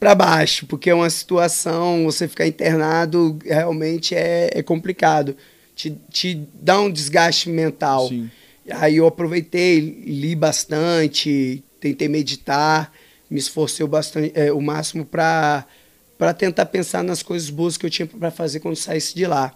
para 0.00 0.16
baixo, 0.16 0.66
porque 0.66 0.90
é 0.90 0.94
uma 0.94 1.08
situação, 1.08 2.02
você 2.02 2.26
ficar 2.26 2.44
internado 2.44 3.38
realmente 3.44 4.16
é, 4.16 4.50
é 4.52 4.62
complicado. 4.64 5.36
Te, 5.76 5.96
te 6.10 6.44
dá 6.54 6.80
um 6.80 6.90
desgaste 6.90 7.48
mental. 7.48 8.08
Sim. 8.08 8.28
Aí 8.72 8.96
eu 8.96 9.06
aproveitei, 9.06 9.78
li 9.78 10.34
bastante, 10.34 11.62
tentei 11.80 12.08
meditar, 12.08 12.92
me 13.30 13.38
esforcei 13.38 13.86
o, 13.86 13.88
bastante, 13.88 14.32
é, 14.34 14.52
o 14.52 14.60
máximo 14.60 15.04
para 15.04 15.64
para 16.18 16.34
tentar 16.34 16.66
pensar 16.66 17.04
nas 17.04 17.22
coisas 17.22 17.48
boas 17.48 17.76
que 17.76 17.86
eu 17.86 17.90
tinha 17.90 18.04
para 18.04 18.32
fazer 18.32 18.58
quando 18.58 18.74
saísse 18.74 19.14
de 19.14 19.24
lá. 19.24 19.54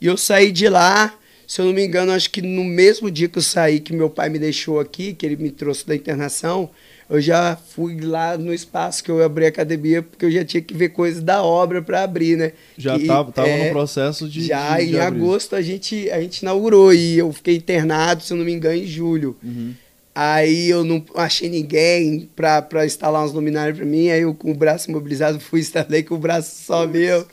E 0.00 0.06
eu 0.06 0.16
saí 0.16 0.52
de 0.52 0.68
lá, 0.68 1.12
se 1.46 1.60
eu 1.60 1.66
não 1.66 1.72
me 1.72 1.84
engano, 1.84 2.12
acho 2.12 2.30
que 2.30 2.40
no 2.42 2.64
mesmo 2.64 3.10
dia 3.10 3.28
que 3.28 3.38
eu 3.38 3.42
saí, 3.42 3.80
que 3.80 3.92
meu 3.92 4.08
pai 4.10 4.28
me 4.28 4.38
deixou 4.38 4.80
aqui, 4.80 5.12
que 5.14 5.24
ele 5.26 5.36
me 5.36 5.50
trouxe 5.50 5.86
da 5.86 5.94
internação, 5.94 6.70
eu 7.08 7.20
já 7.20 7.56
fui 7.56 8.00
lá 8.00 8.38
no 8.38 8.52
espaço 8.52 9.04
que 9.04 9.10
eu 9.10 9.22
abri 9.22 9.44
a 9.44 9.48
academia, 9.48 10.02
porque 10.02 10.24
eu 10.24 10.30
já 10.30 10.44
tinha 10.44 10.62
que 10.62 10.72
ver 10.72 10.88
coisas 10.90 11.22
da 11.22 11.42
obra 11.42 11.82
para 11.82 12.02
abrir, 12.02 12.36
né? 12.36 12.52
Já 12.78 12.98
Que, 12.98 13.06
tava, 13.06 13.30
tava 13.30 13.48
é, 13.48 13.66
no 13.66 13.70
processo 13.72 14.28
de. 14.28 14.44
já 14.46 14.78
de, 14.78 14.86
de 14.86 14.96
em 14.96 15.00
abrir. 15.00 15.20
agosto 15.20 15.54
a 15.54 15.60
gente, 15.62 16.10
a 16.10 16.20
gente 16.20 16.38
inaugurou 16.38 16.94
e 16.94 17.18
eu 17.18 17.30
fiquei 17.32 17.56
internado, 17.56 18.22
se 18.22 18.32
eu 18.32 18.36
não 18.38 18.44
me 18.44 18.52
engano, 18.52 18.76
em 18.76 18.86
julho. 18.86 19.36
Uhum. 19.42 19.74
Aí 20.14 20.70
eu 20.70 20.84
não 20.84 21.04
achei 21.16 21.48
ninguém 21.50 22.30
pra 22.36 22.86
instalar 22.86 23.24
uns 23.24 23.32
luminários 23.32 23.76
pra 23.76 23.84
mim, 23.86 24.10
aí 24.10 24.22
eu 24.22 24.32
com 24.32 24.52
o 24.52 24.54
braço 24.54 24.88
imobilizado 24.88 25.40
fui 25.40 25.58
instalei 25.60 26.04
com 26.04 26.14
o 26.14 26.18
braço 26.18 26.64
só 26.64 26.86
meu 26.86 27.26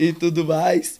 e 0.00 0.12
tudo 0.12 0.44
mais. 0.44 0.98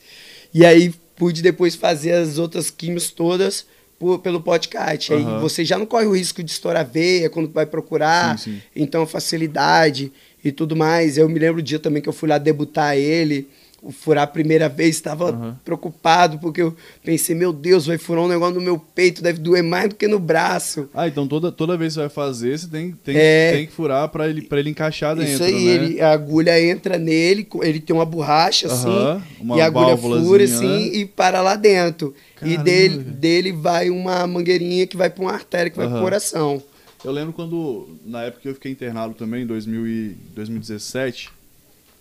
E 0.52 0.64
aí 0.66 0.92
pude 1.17 1.43
depois 1.43 1.75
fazer 1.75 2.12
as 2.12 2.39
outras 2.39 2.71
químios 2.71 3.11
todas 3.11 3.67
por- 3.99 4.19
pelo 4.19 4.41
podcast. 4.41 5.12
Aí 5.12 5.23
Aham. 5.23 5.41
você 5.41 5.65
já 5.65 5.79
não 5.79 5.87
corre 5.87 6.07
o 6.07 6.17
risco 6.17 6.43
de 6.43 6.51
estourar 6.51 6.81
a 6.83 6.85
veia 6.85 7.31
quando 7.31 7.51
vai 7.53 7.67
procurar, 7.67 8.39
Sim, 8.39 8.55
sim. 8.55 8.62
então 8.75 9.07
facilidade 9.07 10.12
e 10.45 10.51
tudo 10.53 10.75
mais. 10.77 11.17
Eu 11.17 11.29
me 11.29 11.39
lembro 11.39 11.61
o 11.61 11.62
dia 11.62 11.79
também 11.79 12.03
que 12.03 12.09
eu 12.09 12.12
fui 12.12 12.29
lá 12.29 12.39
debutar 12.39 12.97
ele, 12.97 13.49
furar 13.93 14.24
a 14.24 14.26
primeira 14.26 14.68
vez, 14.68 14.97
estava 14.97 15.30
Aham. 15.30 15.61
preocupado 15.64 16.39
porque 16.39 16.62
eu 16.62 16.74
pensei, 17.05 17.35
meu 17.35 17.53
Deus, 17.53 17.87
vai 17.87 17.99
furar 17.99 18.24
um 18.24 18.28
negócio 18.28 18.55
no 18.57 18.61
meu 18.61 18.78
peito, 18.78 19.22
deve 19.22 19.39
doer 19.41 19.62
mais 19.62 19.89
do 19.89 19.95
que 19.95 20.07
no 20.09 20.18
braço. 20.18 20.89
Ah, 20.95 21.07
então 21.09 21.26
toda, 21.26 21.51
toda 21.53 21.76
vez 21.76 21.93
que 21.93 21.95
você 21.95 22.01
vai 22.01 22.09
fazer, 22.09 22.59
você 22.59 22.66
tem, 22.68 22.93
tem, 22.93 23.16
É. 23.16 23.51
tem 23.53 23.66
que 23.66 23.72
furar 23.72 24.09
pra 24.09 24.28
ele, 24.28 24.43
pra 24.43 24.59
ele 24.59 24.70
encaixar 24.70 25.14
dentro, 25.16 25.32
Isso 25.32 25.43
aí, 25.43 25.53
né? 25.53 25.59
ele, 25.70 26.01
a 26.01 26.12
agulha 26.12 26.61
entra 26.62 26.99
nele, 26.99 27.47
ele 27.62 27.80
tem 27.80 27.95
uma 27.95 28.05
borracha 28.07 28.66
assim, 28.66 28.89
Aham, 28.89 29.22
uma 29.41 29.57
e 29.57 29.61
a 29.61 29.66
agulha 29.66 29.97
fura 29.97 30.45
assim 30.45 30.66
né? 30.91 30.97
e 30.97 31.05
para 31.07 31.41
lá 31.41 31.57
dentro. 31.57 32.14
e 32.16 32.41
Caramba, 32.41 32.62
dele, 32.64 32.97
velho. 32.99 33.16
dele 33.16 33.53
vai 33.53 33.91
uma 33.91 34.26
mangueirinha 34.26 34.87
que 34.87 34.97
vai 34.97 35.09
para 35.11 35.22
uma 35.22 35.32
artéria 35.32 35.70
que 35.70 35.76
vai 35.76 35.87
Aham. 35.87 35.95
pro 35.97 36.05
coração. 36.05 36.62
Eu 37.05 37.12
lembro 37.12 37.35
quando, 37.35 37.99
na 38.07 38.22
época 38.22 38.41
que 38.43 38.49
eu 38.49 38.55
fiquei 38.55 38.72
internado 38.72 39.12
também, 39.12 39.43
em 39.43 39.47
2000 39.47 39.87
e 39.87 40.16
2017, 40.35 41.30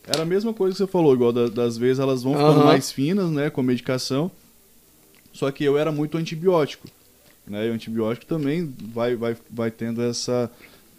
era 0.08 0.24
a 0.24 0.26
mesma 0.26 0.54
coisa 0.54 0.74
que 0.74 0.78
você 0.78 0.88
falou, 0.88 1.14
igual 1.14 1.32
da- 1.32 1.48
das 1.48 1.78
vezes 1.78 2.00
elas 2.00 2.24
vão 2.24 2.34
ficando 2.34 2.52
Aham. 2.60 2.66
mais 2.66 2.92
finas, 2.92 3.30
né, 3.32 3.50
com 3.50 3.62
a 3.62 3.64
medicação. 3.64 4.32
Só 5.32 5.50
que 5.52 5.64
eu 5.64 5.78
era 5.78 5.92
muito 5.92 6.18
antibiótico, 6.18 6.88
né? 7.48 7.66
E 7.68 7.70
o 7.70 7.74
antibiótico 7.74 8.26
também 8.26 8.72
vai, 8.94 9.16
vai, 9.16 9.36
vai 9.50 9.72
tendo 9.72 10.02
essa 10.02 10.50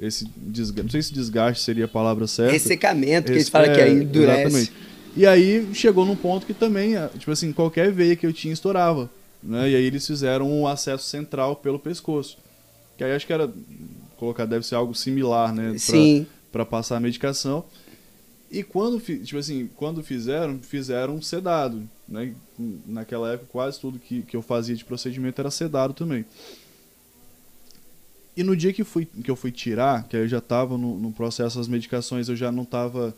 esse 0.00 0.28
desgaste, 0.36 0.82
não 0.82 0.90
sei 0.90 1.02
se 1.02 1.14
desgaste 1.14 1.62
seria 1.62 1.84
a 1.84 1.88
palavra 1.88 2.26
certa. 2.26 2.52
Ressecamento, 2.52 3.26
que 3.28 3.38
eles 3.38 3.48
falam 3.48 3.72
que 3.72 3.80
é, 3.80 3.84
aí 3.84 3.92
endurece. 4.02 4.40
Exatamente. 4.42 4.72
E 5.16 5.24
aí 5.24 5.68
chegou 5.72 6.04
num 6.04 6.16
ponto 6.16 6.44
que 6.44 6.52
também, 6.52 6.96
ah, 6.96 7.08
tipo 7.16 7.30
assim, 7.30 7.52
qualquer 7.52 7.92
veia 7.92 8.16
que 8.16 8.26
eu 8.26 8.32
tinha 8.32 8.52
estourava. 8.52 9.08
Né? 9.40 9.70
E 9.70 9.76
aí 9.76 9.84
eles 9.84 10.04
fizeram 10.04 10.50
um 10.50 10.66
acesso 10.66 11.04
central 11.06 11.54
pelo 11.54 11.78
pescoço. 11.78 12.36
Que 12.98 13.04
aí 13.04 13.12
acho 13.12 13.24
que 13.24 13.32
era. 13.32 13.48
Colocar, 14.16 14.46
deve 14.46 14.66
ser 14.66 14.74
algo 14.74 14.94
similar, 14.94 15.52
né? 15.54 15.74
Sim. 15.78 16.26
Pra 16.50 16.64
passar 16.64 16.96
a 16.96 17.00
medicação. 17.00 17.64
E 18.50 18.62
quando, 18.62 19.00
tipo 19.00 19.36
assim, 19.38 19.68
quando 19.74 20.02
fizeram, 20.02 20.60
fizeram 20.60 21.20
sedado, 21.20 21.88
né? 22.08 22.34
Naquela 22.86 23.32
época 23.32 23.48
quase 23.50 23.80
tudo 23.80 23.98
que, 23.98 24.22
que 24.22 24.36
eu 24.36 24.42
fazia 24.42 24.76
de 24.76 24.84
procedimento 24.84 25.40
era 25.40 25.50
sedado 25.50 25.92
também. 25.92 26.24
E 28.36 28.42
no 28.42 28.56
dia 28.56 28.72
que, 28.72 28.84
fui, 28.84 29.06
que 29.06 29.30
eu 29.30 29.36
fui 29.36 29.52
tirar, 29.52 30.04
que 30.04 30.16
aí 30.16 30.22
eu 30.22 30.28
já 30.28 30.40
tava 30.40 30.76
no, 30.76 30.98
no 30.98 31.12
processo 31.12 31.58
das 31.58 31.68
medicações, 31.68 32.28
eu 32.28 32.36
já 32.36 32.50
não 32.50 32.64
tava, 32.64 33.14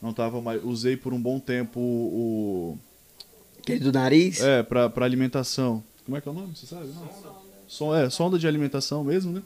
não 0.00 0.12
tava 0.12 0.40
mais, 0.40 0.62
usei 0.64 0.96
por 0.96 1.12
um 1.12 1.20
bom 1.20 1.40
tempo 1.40 1.80
o, 1.80 2.78
Aquele 3.58 3.80
do 3.80 3.92
nariz? 3.92 4.40
é, 4.40 4.62
pra, 4.62 4.88
pra 4.88 5.04
alimentação. 5.04 5.82
Como 6.04 6.16
é 6.16 6.20
que 6.20 6.28
é 6.28 6.30
o 6.32 6.34
nome? 6.34 6.56
Você 6.56 6.66
sabe? 6.66 6.86
Não. 6.86 7.40
Son, 7.68 7.94
é, 7.94 8.10
sonda 8.10 8.36
de 8.36 8.48
alimentação 8.48 9.04
mesmo, 9.04 9.32
né? 9.32 9.42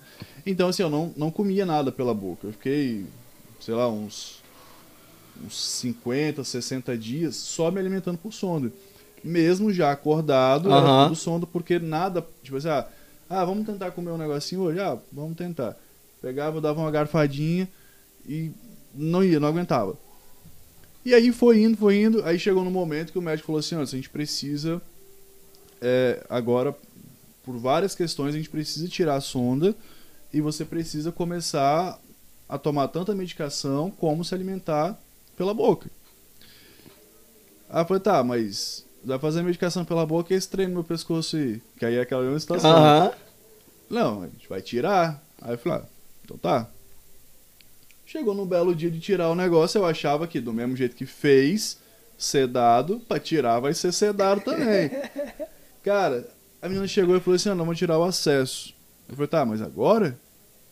Então, 0.46 0.68
assim, 0.68 0.82
eu 0.82 0.88
não, 0.88 1.12
não 1.14 1.30
comia 1.30 1.66
nada 1.66 1.92
pela 1.92 2.14
boca. 2.14 2.46
Eu 2.46 2.52
fiquei, 2.52 3.04
sei 3.60 3.74
lá, 3.74 3.86
uns, 3.90 4.42
uns 5.44 5.58
50, 5.80 6.44
60 6.44 6.96
dias 6.98 7.36
só 7.36 7.70
me 7.70 7.80
alimentando 7.80 8.18
por 8.18 8.32
sonda. 8.32 8.72
Mesmo 9.22 9.72
já 9.72 9.90
acordado, 9.90 10.68
era 10.70 10.78
Aham. 10.78 11.04
tudo 11.04 11.16
sonda, 11.16 11.46
porque 11.46 11.78
nada, 11.78 12.24
tipo 12.42 12.56
assim, 12.56 12.68
ah, 12.68 12.86
ah, 13.28 13.44
vamos 13.44 13.64
tentar 13.66 13.90
comer 13.92 14.10
um 14.10 14.18
negocinho 14.18 14.60
hoje? 14.62 14.80
Ah, 14.80 14.98
vamos 15.10 15.36
tentar. 15.36 15.76
Pegava, 16.20 16.60
dava 16.60 16.80
uma 16.80 16.90
garfadinha 16.90 17.68
e 18.26 18.50
não 18.94 19.24
ia, 19.24 19.40
não 19.40 19.48
aguentava. 19.48 19.96
E 21.04 21.14
aí 21.14 21.32
foi 21.32 21.62
indo, 21.62 21.76
foi 21.76 22.02
indo. 22.02 22.22
Aí 22.24 22.38
chegou 22.38 22.64
no 22.64 22.70
momento 22.70 23.12
que 23.12 23.18
o 23.18 23.22
médico 23.22 23.46
falou 23.46 23.60
assim: 23.60 23.74
olha, 23.74 23.84
a 23.84 23.86
gente 23.86 24.08
precisa. 24.10 24.80
é, 25.80 26.24
agora, 26.30 26.74
por 27.42 27.56
várias 27.58 27.94
questões, 27.94 28.34
a 28.34 28.38
gente 28.38 28.48
precisa 28.48 28.88
tirar 28.88 29.16
a 29.16 29.20
sonda 29.20 29.74
e 30.32 30.40
você 30.40 30.64
precisa 30.64 31.12
começar 31.12 32.00
a 32.48 32.56
tomar 32.58 32.88
tanta 32.88 33.14
medicação 33.14 33.90
como 33.90 34.24
se 34.24 34.34
alimentar 34.34 34.98
pela 35.36 35.54
boca. 35.54 35.90
Aí 37.68 37.82
eu 37.82 37.86
falei: 37.86 38.02
tá, 38.02 38.22
mas 38.22 38.84
vai 39.04 39.18
fazer 39.18 39.40
a 39.40 39.42
medicação 39.42 39.84
pela 39.84 40.06
boca 40.06 40.32
e 40.32 40.36
esse 40.36 40.48
treino 40.48 40.70
no 40.70 40.78
meu 40.78 40.84
pescoço 40.84 41.36
aí. 41.36 41.60
Que 41.78 41.84
aí 41.84 41.96
é 41.96 42.00
aquela 42.00 42.22
mesma 42.22 42.40
situação. 42.40 42.70
Aham. 42.70 43.12
Não, 43.90 44.22
a 44.22 44.26
gente 44.26 44.48
vai 44.48 44.62
tirar. 44.62 45.22
Aí 45.40 45.54
eu 45.54 45.58
falei, 45.58 45.78
ah, 45.78 45.84
então 46.24 46.38
tá. 46.38 46.68
Chegou 48.06 48.34
no 48.34 48.46
belo 48.46 48.74
dia 48.74 48.90
de 48.90 49.00
tirar 49.00 49.30
o 49.30 49.34
negócio, 49.34 49.78
eu 49.78 49.86
achava 49.86 50.26
que 50.26 50.40
do 50.40 50.52
mesmo 50.52 50.76
jeito 50.76 50.96
que 50.96 51.06
fez, 51.06 51.78
sedado, 52.16 53.00
pra 53.00 53.18
tirar 53.18 53.60
vai 53.60 53.74
ser 53.74 53.92
sedado 53.92 54.40
também. 54.40 54.90
Cara, 55.82 56.28
a 56.62 56.68
menina 56.68 56.86
chegou 56.86 57.16
e 57.16 57.20
falou 57.20 57.36
assim, 57.36 57.50
ah, 57.50 57.54
não, 57.54 57.64
vamos 57.64 57.78
tirar 57.78 57.98
o 57.98 58.04
acesso. 58.04 58.74
Eu 59.08 59.14
falei, 59.14 59.28
tá, 59.28 59.44
mas 59.44 59.60
agora? 59.60 60.18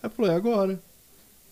Aí 0.02 0.08
eu 0.08 0.10
falei, 0.10 0.32
é 0.32 0.34
agora. 0.34 0.80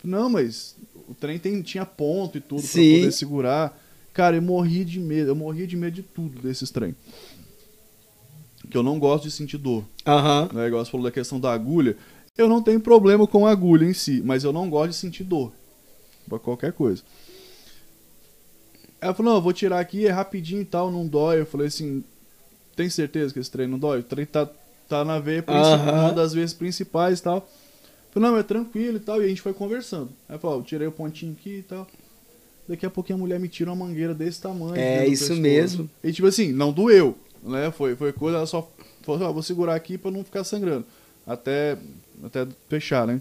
Não, 0.02 0.30
mas 0.30 0.76
o 1.10 1.14
trem 1.14 1.40
tem, 1.40 1.60
tinha 1.60 1.84
ponto 1.84 2.38
e 2.38 2.40
tudo 2.40 2.62
Sim. 2.62 2.92
pra 2.92 2.98
poder 3.00 3.12
segurar. 3.12 3.82
Cara, 4.14 4.36
eu 4.36 4.42
morri 4.42 4.84
de 4.84 5.00
medo, 5.00 5.30
eu 5.30 5.34
morria 5.34 5.66
de 5.66 5.76
medo 5.76 5.94
de 5.94 6.02
tudo 6.02 6.40
desses 6.40 6.70
trem. 6.70 6.94
Que 8.70 8.76
eu 8.76 8.82
não 8.82 8.98
gosto 8.98 9.24
de 9.24 9.32
sentir 9.32 9.58
dor 9.58 9.84
Aham. 10.06 10.48
né, 10.52 10.68
igual 10.68 10.84
você 10.84 10.90
falou 10.90 11.04
da 11.04 11.10
questão 11.10 11.40
da 11.40 11.52
agulha, 11.52 11.96
eu 12.38 12.48
não 12.48 12.62
tenho 12.62 12.80
problema 12.80 13.26
com 13.26 13.44
a 13.44 13.50
agulha 13.50 13.84
em 13.84 13.92
si, 13.92 14.22
mas 14.24 14.44
eu 14.44 14.52
não 14.52 14.70
gosto 14.70 14.90
de 14.90 14.96
sentir 14.96 15.24
dor 15.24 15.52
pra 16.28 16.38
qualquer 16.38 16.72
coisa. 16.72 17.02
Ela 19.00 19.14
falou, 19.14 19.32
não, 19.32 19.38
eu 19.38 19.42
vou 19.42 19.52
tirar 19.52 19.80
aqui, 19.80 20.06
é 20.06 20.10
rapidinho 20.10 20.60
e 20.60 20.64
tal, 20.64 20.92
não 20.92 21.06
dói. 21.06 21.40
Eu 21.40 21.46
falei 21.46 21.66
assim, 21.66 22.04
tem 22.76 22.88
certeza 22.88 23.32
que 23.32 23.40
esse 23.40 23.50
trem 23.50 23.66
não 23.66 23.78
dói? 23.78 24.00
O 24.00 24.04
trem 24.04 24.26
tá, 24.26 24.48
tá 24.88 25.04
na 25.04 25.18
veia 25.18 25.42
principal, 25.42 25.80
Aham. 25.80 26.04
uma 26.04 26.12
das 26.12 26.34
veias 26.34 26.52
principais 26.52 27.18
e 27.18 27.22
tal. 27.22 27.48
Falei, 28.10 28.28
não, 28.28 28.36
é 28.36 28.42
tranquilo 28.42 28.96
e 28.96 29.00
tal, 29.00 29.22
e 29.22 29.24
a 29.24 29.28
gente 29.28 29.40
foi 29.40 29.52
conversando. 29.52 30.10
Aí 30.28 30.38
falou, 30.38 30.62
tirei 30.62 30.86
o 30.86 30.92
pontinho 30.92 31.32
aqui 31.32 31.58
e 31.58 31.62
tal. 31.62 31.86
Daqui 32.68 32.86
a 32.86 32.90
pouquinho 32.90 33.18
a 33.18 33.20
mulher 33.20 33.40
me 33.40 33.48
tira 33.48 33.70
uma 33.70 33.86
mangueira 33.86 34.14
desse 34.14 34.40
tamanho. 34.40 34.76
É 34.76 35.06
isso 35.06 35.34
mesmo. 35.34 35.88
E 36.02 36.12
tipo 36.12 36.26
assim, 36.28 36.52
não 36.52 36.72
doeu, 36.72 37.16
né? 37.42 37.70
Foi, 37.70 37.96
foi 37.96 38.12
coisa, 38.12 38.38
ela 38.38 38.46
só 38.46 38.68
falou, 39.02 39.26
ah, 39.26 39.32
vou 39.32 39.42
segurar 39.42 39.74
aqui 39.74 39.98
pra 39.98 40.10
não 40.10 40.24
ficar 40.24 40.44
sangrando. 40.44 40.86
Até, 41.26 41.78
até 42.22 42.46
fechar, 42.68 43.06
né? 43.06 43.20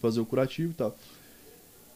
Fazer 0.00 0.20
o 0.20 0.26
curativo 0.26 0.70
e 0.70 0.74
tal. 0.74 0.96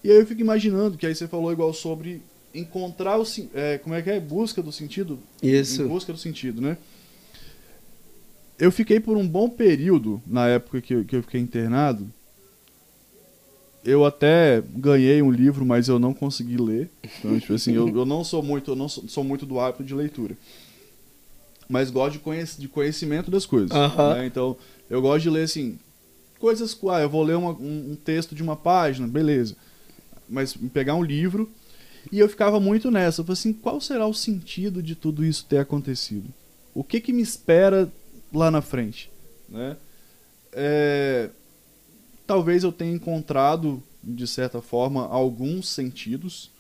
E 0.02 0.10
aí 0.10 0.18
eu 0.18 0.26
fico 0.26 0.40
imaginando, 0.40 0.96
que 0.96 1.06
aí 1.06 1.14
você 1.14 1.28
falou 1.28 1.52
igual 1.52 1.72
sobre 1.74 2.22
encontrar 2.54 3.18
o... 3.18 3.24
É, 3.54 3.78
como 3.78 3.94
é 3.94 4.02
que 4.02 4.10
é? 4.10 4.18
Busca 4.18 4.62
do 4.62 4.72
sentido? 4.72 5.18
Isso. 5.42 5.82
Em 5.82 5.86
busca 5.86 6.12
do 6.12 6.18
sentido, 6.18 6.60
né? 6.60 6.76
Eu 8.60 8.70
fiquei 8.70 9.00
por 9.00 9.16
um 9.16 9.26
bom 9.26 9.48
período, 9.48 10.22
na 10.26 10.46
época 10.46 10.80
que 10.82 10.94
eu, 10.94 11.04
que 11.04 11.16
eu 11.16 11.22
fiquei 11.22 11.40
internado. 11.40 12.06
Eu 13.82 14.04
até 14.04 14.62
ganhei 14.76 15.22
um 15.22 15.30
livro, 15.30 15.64
mas 15.64 15.88
eu 15.88 15.98
não 15.98 16.12
consegui 16.12 16.58
ler. 16.58 16.90
Então, 17.02 17.40
tipo 17.40 17.54
assim, 17.54 17.72
eu, 17.72 17.88
eu 17.88 18.04
não 18.04 18.22
sou 18.22 18.42
muito, 18.42 18.72
eu 18.72 18.76
não 18.76 18.88
sou, 18.88 19.08
sou 19.08 19.24
muito 19.24 19.46
do 19.46 19.58
hábito 19.58 19.82
de 19.82 19.94
leitura. 19.94 20.36
Mas 21.66 21.90
gosto 21.90 22.14
de, 22.14 22.18
conhec 22.18 22.60
de 22.60 22.68
conhecimento 22.68 23.30
das 23.30 23.46
coisas. 23.46 23.70
Aham. 23.70 24.14
né? 24.16 24.26
Então, 24.26 24.54
eu 24.90 25.00
gosto 25.00 25.22
de 25.22 25.30
ler 25.30 25.44
assim, 25.44 25.78
coisas, 26.38 26.76
ah, 26.90 27.00
eu 27.00 27.08
vou 27.08 27.22
ler 27.22 27.36
uma- 27.36 27.52
um, 27.52 27.92
um 27.92 27.96
texto 27.96 28.34
de 28.34 28.42
uma 28.42 28.56
página, 28.56 29.08
beleza. 29.08 29.56
Mas 30.28 30.54
pegar 30.74 30.94
um 30.94 31.02
livro 31.02 31.50
e 32.12 32.18
eu 32.18 32.28
ficava 32.28 32.60
muito 32.60 32.90
nessa. 32.90 33.22
Eu 33.22 33.24
falei 33.24 33.38
assim, 33.38 33.52
qual 33.54 33.80
será 33.80 34.06
o 34.06 34.12
sentido 34.12 34.82
de 34.82 34.94
tudo 34.94 35.24
isso 35.24 35.46
ter 35.48 35.58
acontecido? 35.58 36.28
O 36.74 36.84
que 36.84 37.00
que 37.00 37.12
me 37.12 37.22
espera 37.22 37.90
lá 38.32 38.50
na 38.50 38.60
frente? 38.62 39.10
Né? 39.48 39.76
É, 40.52 41.30
talvez 42.26 42.62
eu 42.64 42.72
tenha 42.72 42.92
encontrado, 42.94 43.82
de 44.02 44.26
certa 44.26 44.60
forma, 44.60 45.06
alguns 45.06 45.68
sentidos. 45.68 46.50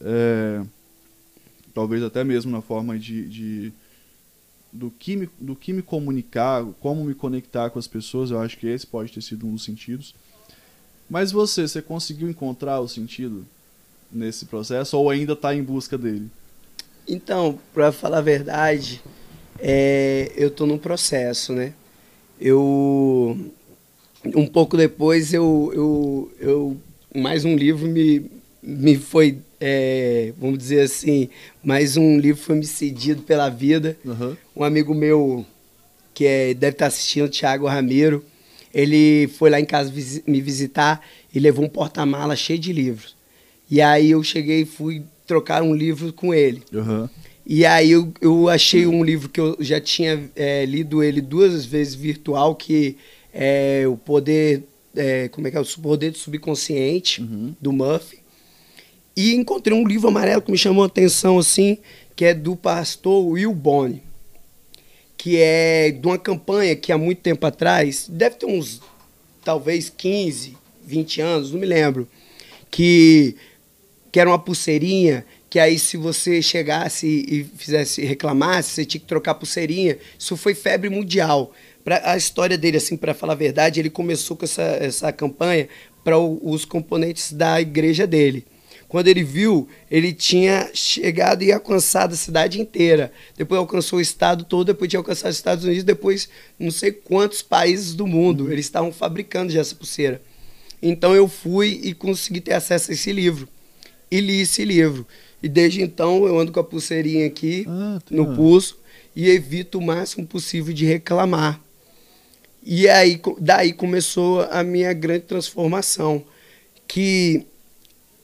é, 0.00 0.62
talvez 1.72 2.02
até 2.02 2.22
mesmo 2.22 2.52
na 2.52 2.60
forma 2.62 2.98
de, 2.98 3.28
de- 3.28 3.72
do, 4.72 4.90
que 4.90 5.16
me, 5.16 5.28
do 5.40 5.56
que 5.56 5.72
me 5.72 5.82
comunicar, 5.82 6.64
como 6.80 7.04
me 7.04 7.14
conectar 7.14 7.68
com 7.70 7.78
as 7.78 7.86
pessoas. 7.88 8.30
Eu 8.30 8.40
acho 8.40 8.56
que 8.58 8.66
esse 8.66 8.86
pode 8.86 9.12
ter 9.12 9.22
sido 9.22 9.46
um 9.46 9.52
dos 9.54 9.64
sentidos. 9.64 10.14
Mas 11.10 11.32
você, 11.32 11.66
você 11.66 11.82
conseguiu 11.82 12.28
encontrar 12.30 12.80
o 12.80 12.88
sentido 12.88 13.44
nesse 14.10 14.46
processo 14.46 14.96
ou 14.96 15.10
ainda 15.10 15.32
está 15.32 15.54
em 15.54 15.62
busca 15.62 15.98
dele? 15.98 16.30
Então, 17.06 17.58
pra 17.72 17.92
falar 17.92 18.18
a 18.18 18.22
verdade, 18.22 19.02
é, 19.58 20.32
eu 20.36 20.50
tô 20.50 20.66
num 20.66 20.78
processo, 20.78 21.52
né? 21.52 21.72
Eu 22.40 23.36
um 24.34 24.46
pouco 24.46 24.76
depois 24.76 25.32
eu, 25.34 25.70
eu, 25.74 26.32
eu 26.40 26.76
mais 27.14 27.44
um 27.44 27.54
livro 27.54 27.86
me, 27.86 28.30
me 28.62 28.96
foi 28.96 29.38
é, 29.60 30.32
vamos 30.38 30.58
dizer 30.58 30.80
assim 30.80 31.28
mais 31.62 31.96
um 31.96 32.18
livro 32.18 32.42
foi 32.42 32.56
me 32.56 32.64
cedido 32.64 33.22
pela 33.22 33.48
vida 33.50 33.96
Aham. 34.06 34.36
um 34.56 34.64
amigo 34.64 34.94
meu 34.94 35.44
que 36.14 36.26
é, 36.26 36.54
deve 36.54 36.74
estar 36.74 36.86
assistindo, 36.86 37.28
Thiago 37.28 37.66
Ramiro, 37.66 38.24
ele 38.72 39.28
foi 39.36 39.50
lá 39.50 39.60
em 39.60 39.64
casa 39.64 39.90
visi- 39.90 40.22
me 40.26 40.40
visitar 40.40 41.04
e 41.34 41.40
levou 41.40 41.64
um 41.64 41.68
porta-mala 41.68 42.36
cheio 42.36 42.58
de 42.58 42.72
livros. 42.72 43.16
E 43.68 43.80
aí 43.80 44.12
eu 44.12 44.22
cheguei 44.22 44.60
e 44.62 44.64
fui 44.64 45.02
trocar 45.26 45.60
um 45.62 45.74
livro 45.74 46.12
com 46.12 46.32
ele. 46.32 46.62
Aham. 46.72 47.10
E 47.46 47.66
aí 47.66 47.90
eu, 47.90 48.12
eu 48.20 48.48
achei 48.48 48.86
um 48.86 49.04
livro 49.04 49.28
que 49.28 49.40
eu 49.40 49.56
já 49.60 49.80
tinha 49.80 50.30
é, 50.34 50.64
lido 50.64 51.02
ele 51.02 51.20
duas 51.20 51.64
vezes 51.64 51.94
virtual, 51.94 52.54
que 52.54 52.96
é 53.32 53.84
o 53.86 53.96
poder, 53.96 54.62
é, 54.96 55.28
como 55.28 55.46
é 55.46 55.50
que 55.50 55.56
é? 55.56 55.60
O 55.60 55.66
poder 55.82 56.10
do 56.10 56.18
subconsciente, 56.18 57.20
Uhum. 57.20 57.54
do 57.60 57.72
Murphy. 57.72 58.18
E 59.16 59.34
encontrei 59.34 59.76
um 59.76 59.86
livro 59.86 60.08
amarelo 60.08 60.40
que 60.42 60.50
me 60.50 60.58
chamou 60.58 60.82
a 60.82 60.86
atenção, 60.86 61.38
assim, 61.38 61.78
que 62.16 62.24
é 62.24 62.34
do 62.34 62.56
pastor 62.56 63.26
Will 63.26 63.52
Bonney, 63.52 64.02
que 65.16 65.36
é 65.36 65.90
de 65.90 66.06
uma 66.06 66.18
campanha 66.18 66.74
que 66.74 66.90
há 66.92 66.98
muito 66.98 67.18
tempo 67.20 67.44
atrás, 67.46 68.06
deve 68.08 68.36
ter 68.36 68.46
uns, 68.46 68.80
talvez 69.44 69.90
15, 69.90 70.56
20 70.84 71.20
anos, 71.20 71.52
não 71.52 71.60
me 71.60 71.66
lembro, 71.66 72.08
que, 72.70 73.36
que 74.10 74.18
era 74.18 74.30
uma 74.30 74.38
pulseirinha, 74.38 75.24
que 75.54 75.60
aí 75.60 75.78
se 75.78 75.96
você 75.96 76.42
chegasse 76.42 77.06
e 77.06 77.44
fizesse, 77.56 78.04
reclamasse, 78.04 78.70
você 78.70 78.84
tinha 78.84 79.00
que 79.00 79.06
trocar 79.06 79.36
pulseirinha. 79.36 79.96
Isso 80.18 80.36
foi 80.36 80.52
febre 80.52 80.90
mundial. 80.90 81.52
Pra, 81.84 82.10
a 82.10 82.16
história 82.16 82.58
dele, 82.58 82.78
assim, 82.78 82.96
para 82.96 83.14
falar 83.14 83.34
a 83.34 83.36
verdade, 83.36 83.78
ele 83.78 83.88
começou 83.88 84.36
com 84.36 84.44
essa, 84.44 84.62
essa 84.62 85.12
campanha 85.12 85.68
para 86.02 86.18
os 86.18 86.64
componentes 86.64 87.32
da 87.32 87.60
igreja 87.60 88.04
dele. 88.04 88.44
Quando 88.88 89.06
ele 89.06 89.22
viu, 89.22 89.68
ele 89.88 90.12
tinha 90.12 90.72
chegado 90.74 91.44
e 91.44 91.52
alcançado 91.52 92.14
a 92.14 92.16
cidade 92.16 92.60
inteira. 92.60 93.12
Depois 93.36 93.56
alcançou 93.56 94.00
o 94.00 94.02
estado 94.02 94.42
todo, 94.42 94.66
depois 94.66 94.90
tinha 94.90 94.98
alcançado 94.98 95.30
os 95.30 95.36
Estados 95.36 95.64
Unidos, 95.64 95.84
depois 95.84 96.28
não 96.58 96.72
sei 96.72 96.90
quantos 96.90 97.42
países 97.42 97.94
do 97.94 98.08
mundo. 98.08 98.50
Eles 98.50 98.66
estavam 98.66 98.90
fabricando 98.90 99.52
já 99.52 99.60
essa 99.60 99.76
pulseira. 99.76 100.20
Então 100.82 101.14
eu 101.14 101.28
fui 101.28 101.80
e 101.84 101.94
consegui 101.94 102.40
ter 102.40 102.54
acesso 102.54 102.90
a 102.90 102.94
esse 102.94 103.12
livro. 103.12 103.48
E 104.10 104.20
li 104.20 104.40
esse 104.40 104.64
livro. 104.64 105.06
E 105.44 105.48
desde 105.48 105.82
então 105.82 106.26
eu 106.26 106.40
ando 106.40 106.50
com 106.50 106.58
a 106.58 106.64
pulseirinha 106.64 107.26
aqui 107.26 107.66
Ah, 107.68 108.00
tem 108.02 108.16
no 108.16 108.34
pulso 108.34 108.78
e 109.14 109.28
evito 109.28 109.76
o 109.78 109.82
máximo 109.82 110.26
possível 110.26 110.72
de 110.72 110.86
reclamar. 110.86 111.60
E 112.62 112.88
aí, 112.88 113.20
daí 113.38 113.74
começou 113.74 114.40
a 114.50 114.64
minha 114.64 114.90
grande 114.94 115.26
transformação. 115.26 116.24
Que 116.88 117.44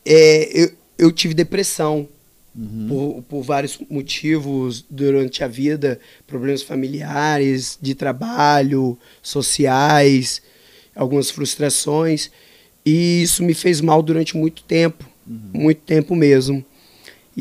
é, 0.03 0.63
eu, 0.63 0.71
eu 0.97 1.13
tive 1.13 1.35
depressão 1.35 2.09
Uhum. 2.53 2.87
por, 2.89 3.23
por 3.29 3.43
vários 3.43 3.79
motivos 3.89 4.85
durante 4.91 5.45
a 5.45 5.47
vida, 5.47 6.01
problemas 6.27 6.63
familiares, 6.63 7.79
de 7.81 7.95
trabalho, 7.95 8.99
sociais, 9.23 10.43
algumas 10.97 11.31
frustrações. 11.31 12.29
E 12.85 13.23
isso 13.23 13.45
me 13.45 13.55
fez 13.55 13.81
mal 13.81 14.03
durante 14.03 14.37
muito 14.37 14.65
tempo, 14.65 15.05
muito 15.53 15.83
tempo 15.83 16.17
mesmo. 16.17 16.65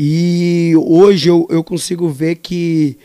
E 0.02 0.72
hoje 0.78 1.28
eu, 1.28 1.46
eu 1.50 1.62
consigo 1.62 2.08
ver 2.08 2.36
que, 2.36 2.98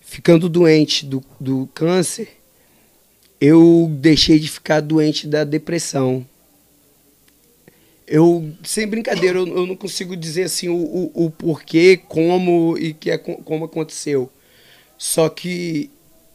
ficando 0.00 0.48
doente 0.48 1.04
do, 1.04 1.20
do 1.40 1.68
câncer, 1.74 2.28
eu 3.40 3.88
deixei 3.98 4.38
de 4.38 4.48
ficar 4.48 4.78
doente 4.80 5.26
da 5.26 5.42
depressão. 5.42 6.24
Eu, 8.06 8.48
sem 8.62 8.86
brincadeira, 8.86 9.40
eu, 9.40 9.48
eu 9.48 9.66
não 9.66 9.74
consigo 9.74 10.16
dizer 10.16 10.44
assim 10.44 10.68
o, 10.68 10.76
o, 10.76 11.24
o 11.26 11.30
porquê, 11.32 11.96
como 11.96 12.78
e 12.78 12.94
que 12.94 13.10
é, 13.10 13.18
co- 13.18 13.42
como 13.42 13.64
aconteceu. 13.64 14.30
Só 14.96 15.28
que 15.28 15.90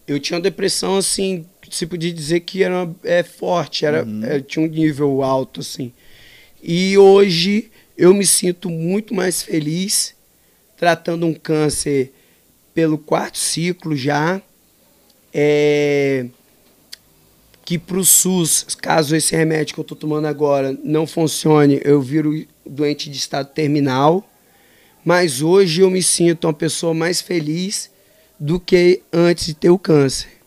eu 0.05 0.19
tinha 0.19 0.35
uma 0.35 0.43
depressão 0.43 0.97
assim, 0.97 1.45
se 1.69 1.87
podia 1.87 2.11
dizer 2.11 2.41
que 2.41 2.63
era 2.63 2.89
é, 3.05 3.23
forte, 3.23 3.85
era, 3.85 4.05
é, 4.23 4.41
tinha 4.41 4.65
um 4.65 4.69
nível 4.69 5.23
alto 5.23 5.61
assim. 5.61 5.93
E 6.61 6.97
hoje 6.97 7.70
eu 8.01 8.15
me 8.15 8.25
sinto 8.25 8.67
muito 8.67 9.13
mais 9.13 9.43
feliz 9.43 10.15
tratando 10.75 11.27
um 11.27 11.35
câncer 11.35 12.11
pelo 12.73 12.97
quarto 12.97 13.37
ciclo 13.37 13.95
já. 13.95 14.41
É, 15.31 16.25
que 17.63 17.77
para 17.77 17.99
o 17.99 18.03
SUS, 18.03 18.65
caso 18.81 19.15
esse 19.15 19.35
remédio 19.35 19.75
que 19.75 19.79
eu 19.79 19.83
estou 19.83 19.95
tomando 19.95 20.25
agora 20.25 20.75
não 20.83 21.05
funcione, 21.05 21.79
eu 21.85 22.01
viro 22.01 22.43
doente 22.65 23.07
de 23.07 23.17
estado 23.17 23.53
terminal. 23.53 24.27
Mas 25.05 25.43
hoje 25.43 25.81
eu 25.81 25.91
me 25.91 26.01
sinto 26.01 26.47
uma 26.47 26.53
pessoa 26.55 26.95
mais 26.95 27.21
feliz 27.21 27.91
do 28.39 28.59
que 28.59 29.03
antes 29.13 29.45
de 29.45 29.53
ter 29.53 29.69
o 29.69 29.77
câncer. 29.77 30.41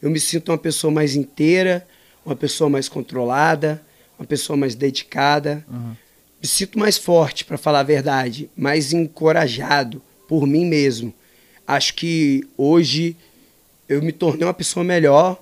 Eu 0.00 0.10
me 0.10 0.20
sinto 0.20 0.52
uma 0.52 0.58
pessoa 0.58 0.92
mais 0.92 1.16
inteira, 1.16 1.84
uma 2.24 2.36
pessoa 2.36 2.70
mais 2.70 2.88
controlada, 2.88 3.84
uma 4.16 4.24
pessoa 4.24 4.56
mais 4.56 4.76
dedicada. 4.76 5.66
Aham. 5.68 6.01
Me 6.42 6.48
sinto 6.48 6.76
mais 6.76 6.98
forte, 6.98 7.44
para 7.44 7.56
falar 7.56 7.80
a 7.80 7.84
verdade, 7.84 8.50
mais 8.56 8.92
encorajado 8.92 10.02
por 10.26 10.44
mim 10.44 10.66
mesmo. 10.66 11.14
Acho 11.64 11.94
que 11.94 12.44
hoje 12.56 13.16
eu 13.88 14.02
me 14.02 14.10
tornei 14.10 14.44
uma 14.44 14.52
pessoa 14.52 14.82
melhor 14.82 15.40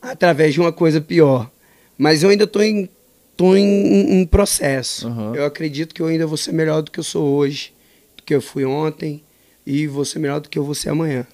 através 0.00 0.52
de 0.52 0.60
uma 0.60 0.72
coisa 0.72 1.00
pior. 1.00 1.48
Mas 1.96 2.24
eu 2.24 2.30
ainda 2.30 2.42
estou 2.42 2.60
em, 2.60 2.88
tô 3.36 3.56
em, 3.56 4.20
em 4.20 4.26
processo. 4.26 5.06
Aham. 5.06 5.36
Eu 5.36 5.44
acredito 5.44 5.94
que 5.94 6.02
eu 6.02 6.06
ainda 6.08 6.26
vou 6.26 6.36
ser 6.36 6.50
melhor 6.50 6.82
do 6.82 6.90
que 6.90 6.98
eu 6.98 7.04
sou 7.04 7.36
hoje, 7.36 7.72
do 8.16 8.24
que 8.24 8.34
eu 8.34 8.42
fui 8.42 8.64
ontem, 8.64 9.22
e 9.64 9.86
vou 9.86 10.04
ser 10.04 10.18
melhor 10.18 10.40
do 10.40 10.48
que 10.48 10.58
eu 10.58 10.64
vou 10.64 10.74
ser 10.74 10.88
amanhã. 10.88 11.24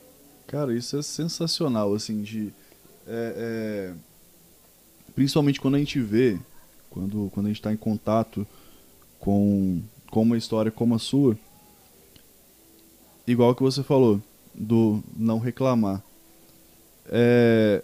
Cara, 0.46 0.74
isso 0.74 0.98
é 0.98 1.02
sensacional, 1.02 1.94
assim, 1.94 2.20
de. 2.20 2.52
é, 3.06 3.32
é, 3.36 3.92
principalmente 5.14 5.58
quando 5.58 5.76
a 5.76 5.78
gente 5.78 5.98
vê, 5.98 6.38
quando, 6.90 7.30
quando 7.32 7.46
a 7.46 7.48
gente 7.48 7.60
está 7.60 7.72
em 7.72 7.76
contato 7.76 8.46
com, 9.20 9.80
com 10.10 10.22
uma 10.22 10.36
história 10.36 10.70
como 10.70 10.94
a 10.94 10.98
sua, 10.98 11.36
igual 13.26 13.54
que 13.54 13.62
você 13.62 13.82
falou, 13.82 14.20
do 14.54 15.02
não 15.16 15.38
reclamar. 15.38 16.02
É, 17.06 17.82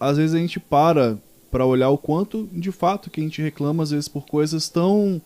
às 0.00 0.16
vezes 0.16 0.34
a 0.34 0.38
gente 0.38 0.58
para 0.58 1.18
para 1.52 1.66
olhar 1.66 1.90
o 1.90 1.98
quanto, 1.98 2.48
de 2.50 2.72
fato, 2.72 3.10
que 3.10 3.20
a 3.20 3.22
gente 3.22 3.42
reclama, 3.42 3.82
às 3.82 3.90
vezes, 3.90 4.08
por 4.08 4.24
coisas 4.24 4.70
tão. 4.70 5.20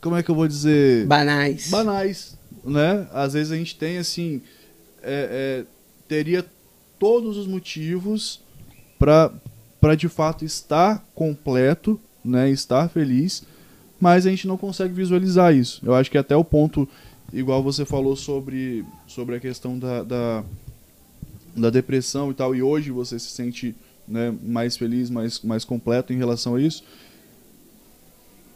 Como 0.00 0.14
é 0.14 0.22
que 0.22 0.30
eu 0.30 0.34
vou 0.34 0.46
dizer? 0.46 1.06
Banais. 1.06 1.68
banais, 1.68 2.38
né? 2.64 3.08
Às 3.12 3.32
vezes 3.32 3.50
a 3.52 3.56
gente 3.56 3.74
tem 3.74 3.98
assim, 3.98 4.40
é, 5.02 5.64
é, 5.64 5.66
teria 6.06 6.46
todos 7.00 7.36
os 7.36 7.48
motivos 7.48 8.40
para 8.96 9.32
para 9.80 9.94
de 9.94 10.08
fato 10.08 10.44
estar 10.44 11.04
completo, 11.14 11.98
né? 12.24 12.48
Estar 12.50 12.88
feliz, 12.88 13.42
mas 14.00 14.26
a 14.26 14.30
gente 14.30 14.48
não 14.48 14.56
consegue 14.56 14.94
visualizar 14.94 15.54
isso. 15.54 15.80
Eu 15.84 15.94
acho 15.94 16.10
que 16.10 16.18
até 16.18 16.34
o 16.34 16.44
ponto, 16.44 16.88
igual 17.32 17.62
você 17.62 17.84
falou 17.84 18.16
sobre 18.16 18.84
sobre 19.06 19.36
a 19.36 19.40
questão 19.40 19.78
da, 19.78 20.02
da 20.02 20.44
da 21.56 21.70
depressão 21.70 22.30
e 22.30 22.34
tal, 22.34 22.54
e 22.54 22.62
hoje 22.62 22.90
você 22.90 23.18
se 23.18 23.28
sente 23.28 23.74
né, 24.06 24.34
mais 24.42 24.76
feliz, 24.76 25.10
mais, 25.10 25.40
mais 25.40 25.64
completo 25.64 26.12
em 26.12 26.16
relação 26.16 26.54
a 26.54 26.60
isso. 26.60 26.82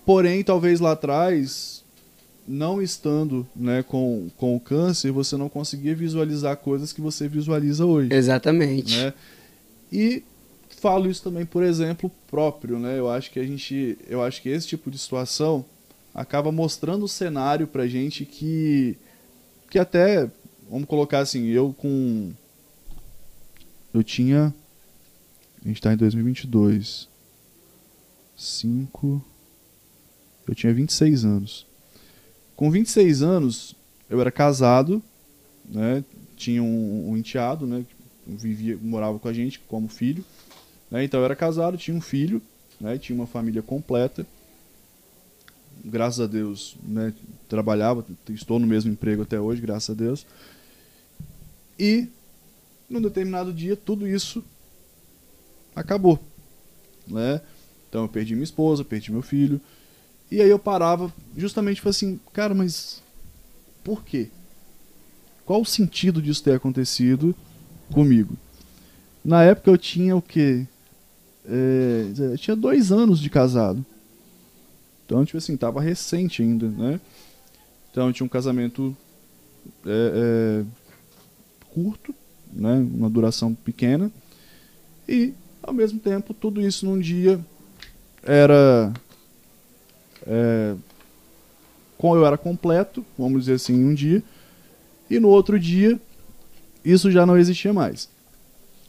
Porém, 0.05 0.43
talvez 0.43 0.81
lá 0.81 0.93
atrás, 0.93 1.83
não 2.47 2.83
estando 2.83 3.47
né, 3.55 3.83
com, 3.83 4.29
com 4.37 4.55
o 4.55 4.61
câncer, 4.61 5.11
você 5.11 5.37
não 5.37 5.49
conseguia 5.49 5.95
visualizar 5.95 6.57
coisas 6.57 6.93
que 6.93 7.01
você 7.01 7.29
visualiza 7.29 7.87
hoje. 7.87 8.13
Exatamente. 8.13 8.97
Né? 8.97 9.15
E 9.93 10.23
falo 10.85 11.11
isso 11.11 11.23
também 11.23 11.47
por 11.47 11.63
exemplo 11.63 12.11
próprio, 12.31 12.79
né? 12.79 12.99
Eu 12.99 13.09
acho 13.09 13.31
que 13.31 13.41
a 13.41 13.43
gente, 13.43 13.97
eu 14.07 14.23
acho 14.23 14.43
que 14.43 14.51
esse 14.51 14.69
tipo 14.69 14.91
de 14.91 14.99
situação 14.99 15.65
acaba 16.15 16.53
mostrando 16.53 17.07
o 17.07 17.09
cenário 17.09 17.67
pra 17.67 17.87
gente 17.87 18.27
que 18.27 18.99
que 19.71 19.79
até 19.79 20.31
vamos 20.71 20.87
colocar 20.87 21.21
assim, 21.21 21.47
eu 21.47 21.73
com 21.73 22.33
eu 23.95 24.05
tinha 24.05 24.55
a 25.65 25.69
gente 25.69 25.81
tá 25.81 25.95
em 25.95 25.97
2022 25.97 27.09
5 28.37 29.25
eu 30.47 30.55
tinha 30.55 30.75
26 30.75 31.25
anos. 31.25 31.67
Com 32.55 32.71
26 32.71 33.23
anos, 33.23 33.75
eu 34.11 34.21
era 34.21 34.31
casado, 34.31 35.03
né? 35.65 36.05
Tinha 36.37 36.63
um, 36.63 37.09
um 37.09 37.17
enteado, 37.17 37.67
né? 37.67 37.87
Vivia, 38.27 38.79
morava 38.83 39.19
com 39.19 39.29
a 39.29 39.33
gente 39.33 39.59
como 39.61 39.89
filho. 39.89 40.23
Né? 40.95 41.03
Então 41.03 41.19
eu 41.19 41.25
era 41.25 41.35
casado, 41.35 41.77
tinha 41.77 41.97
um 41.97 42.01
filho, 42.01 42.41
né? 42.81 42.97
Tinha 42.97 43.19
uma 43.19 43.27
família 43.27 43.61
completa. 43.61 44.25
Graças 45.85 46.21
a 46.21 46.27
Deus, 46.29 46.77
né? 46.85 47.13
Trabalhava, 47.49 48.07
estou 48.29 48.61
no 48.61 48.67
mesmo 48.69 48.93
emprego 48.93 49.23
até 49.23 49.41
hoje, 49.41 49.61
graças 49.61 49.91
a 49.91 49.99
Deus. 49.99 50.25
E 51.77 52.07
num 52.89 53.03
determinado 53.03 53.53
dia 53.53 53.75
tudo 53.75 54.07
isso 54.07 54.45
acabou, 55.75 56.23
né? 57.09 57.41
Então 57.89 58.03
eu 58.03 58.09
perdi 58.09 58.35
minha 58.35 58.45
esposa, 58.45 58.85
perdi 58.85 59.11
meu 59.11 59.23
filho. 59.23 59.61
E 60.31 60.41
aí 60.41 60.49
eu 60.49 60.61
parava 60.61 61.13
justamente 61.37 61.81
falei 61.81 61.91
assim, 61.91 62.21
cara, 62.33 62.55
mas 62.55 63.03
por 63.83 64.05
quê? 64.05 64.29
Qual 65.45 65.61
o 65.61 65.67
sentido 65.67 66.23
disso 66.23 66.45
ter 66.45 66.55
acontecido 66.55 67.35
comigo? 67.93 68.37
Na 69.25 69.43
época 69.43 69.73
eu 69.73 69.77
tinha 69.77 70.15
o 70.15 70.23
quê? 70.23 70.69
É, 71.47 72.37
tinha 72.37 72.57
dois 72.57 72.91
anos 72.91 73.21
de 73.21 73.29
casado. 73.29 73.85
Então, 75.05 75.25
tipo 75.25 75.39
assim, 75.39 75.57
tava 75.57 75.81
recente 75.81 76.43
ainda, 76.43 76.69
né? 76.69 77.01
Então 77.91 78.13
tinha 78.13 78.25
um 78.25 78.29
casamento 78.29 78.97
é, 79.87 80.63
é, 80.63 80.65
curto, 81.73 82.15
né? 82.53 82.75
Uma 82.95 83.11
duração 83.11 83.55
pequena. 83.55 84.11
E, 85.09 85.35
ao 85.63 85.75
mesmo 85.75 85.99
tempo, 85.99 86.33
tudo 86.33 86.61
isso 86.61 86.87
num 86.87 86.99
dia 86.99 87.39
era 88.23 88.93
é, 90.27 90.75
eu 92.03 92.27
era 92.27 92.37
completo, 92.37 93.05
vamos 93.17 93.45
dizer 93.45 93.55
assim, 93.55 93.83
um 93.83 93.95
dia, 93.95 94.23
e 95.09 95.19
no 95.19 95.29
outro 95.29 95.59
dia 95.59 95.99
isso 96.85 97.11
já 97.11 97.25
não 97.25 97.39
existia 97.39 97.73
mais. 97.73 98.11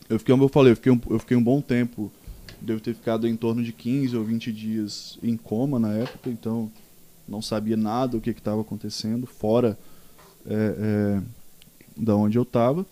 Eu 0.10 0.20
fiquei, 0.20 0.34
como 0.34 0.43
eu 0.43 0.49
falei, 0.49 0.74
eu 0.74 0.76
fiquei 0.76 0.91
um, 0.91 0.99
eu 1.10 1.20
fiquei 1.20 1.38
um 1.38 1.43
bom 1.43 1.62
tempo, 1.62 2.12
devo 2.62 2.80
ter 2.80 2.93
ficado 2.93 3.28
em 3.28 3.36
torno 3.36 3.64
de 3.64 3.72
15 3.72 4.16
ou 4.16 4.24
20 4.24 4.51
dias 4.51 5.18
em 5.22 5.36
coma 5.38 5.80
na 5.80 5.93
época, 5.93 6.30
então 6.30 6.72
não 7.28 7.41
sabia 7.41 7.76
nada 7.76 8.18
o 8.18 8.22
que 8.22 8.30
estava 8.30 8.62
acontecendo, 8.62 9.26
fora 9.26 9.78
é, 10.45 10.53
é, 10.53 11.22
da 11.97 12.16
onde 12.16 12.38
eu 12.38 12.43
estava, 12.43 12.86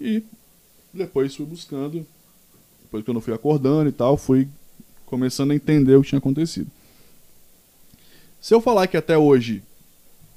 e 0.00 0.22
depois 0.92 1.34
fui 1.34 1.46
buscando, 1.46 2.06
depois 2.82 3.04
que 3.04 3.10
eu 3.10 3.14
não 3.14 3.20
fui 3.20 3.34
acordando 3.34 3.88
e 3.88 3.92
tal, 3.92 4.16
fui 4.16 4.48
começando 5.06 5.50
a 5.50 5.54
entender 5.54 5.96
o 5.96 6.02
que 6.02 6.08
tinha 6.08 6.18
acontecido. 6.18 6.70
Se 8.40 8.54
eu 8.54 8.60
falar 8.60 8.86
que 8.86 8.96
até 8.96 9.18
hoje 9.18 9.62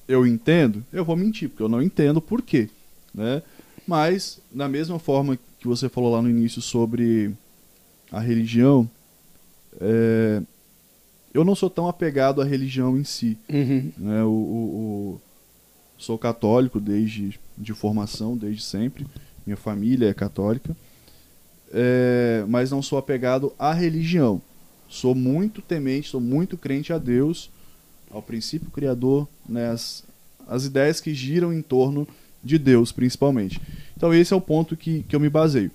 eu 0.08 0.28
entendo, 0.28 0.84
eu 0.92 1.06
vou 1.06 1.16
mentir, 1.16 1.50
porque 1.50 1.64
eu 1.64 1.70
não 1.70 1.82
entendo 1.82 2.22
por 2.22 2.42
quê, 2.42 2.70
né? 3.14 3.42
Mas, 3.88 4.40
da 4.52 4.68
mesma 4.68 5.00
forma 5.00 5.38
que 5.60 5.68
você 5.68 5.90
falou 5.90 6.14
lá 6.14 6.22
no 6.22 6.30
início 6.30 6.62
sobre 6.62 7.34
a 8.14 8.20
religião, 8.22 8.90
é, 9.82 10.42
eu 11.34 11.44
não 11.44 11.56
sou 11.56 11.70
tão 11.70 11.88
apegado 11.88 12.42
à 12.42 12.46
religião 12.46 12.98
em 12.98 13.04
si. 13.04 13.38
Uhum. 13.52 13.92
Né? 13.98 14.24
O, 14.24 14.28
o- 14.30 14.32
o- 15.16 15.22
sou 15.98 16.18
católico 16.18 16.80
desde 16.80 17.40
de 17.58 17.74
formação, 17.74 18.38
desde 18.38 18.62
sempre. 18.64 19.06
Minha 19.46 19.58
família 19.58 20.08
é 20.10 20.14
católica. 20.14 20.76
É, 21.74 22.46
mas 22.48 22.70
não 22.72 22.82
sou 22.82 22.98
apegado 23.00 23.52
à 23.58 23.74
religião. 23.74 24.42
Sou 24.88 25.16
muito 25.16 25.62
temente, 25.62 26.10
sou 26.10 26.22
muito 26.22 26.56
crente 26.56 26.94
a 26.94 27.00
Deus, 27.00 27.50
ao 28.12 28.22
princípio 28.22 28.70
criador, 28.70 29.28
né, 29.50 29.70
as, 29.72 30.04
as 30.48 30.66
ideias 30.66 31.02
que 31.02 31.16
giram 31.16 31.52
em 31.52 31.64
torno 31.64 32.08
de 32.44 32.60
Deus, 32.60 32.92
principalmente. 32.92 33.60
Então 33.98 34.14
esse 34.14 34.34
é 34.34 34.36
o 34.36 34.42
ponto 34.42 34.78
que, 34.78 35.02
que 35.04 35.16
eu 35.16 35.20
me 35.20 35.30
baseio. 35.30 35.72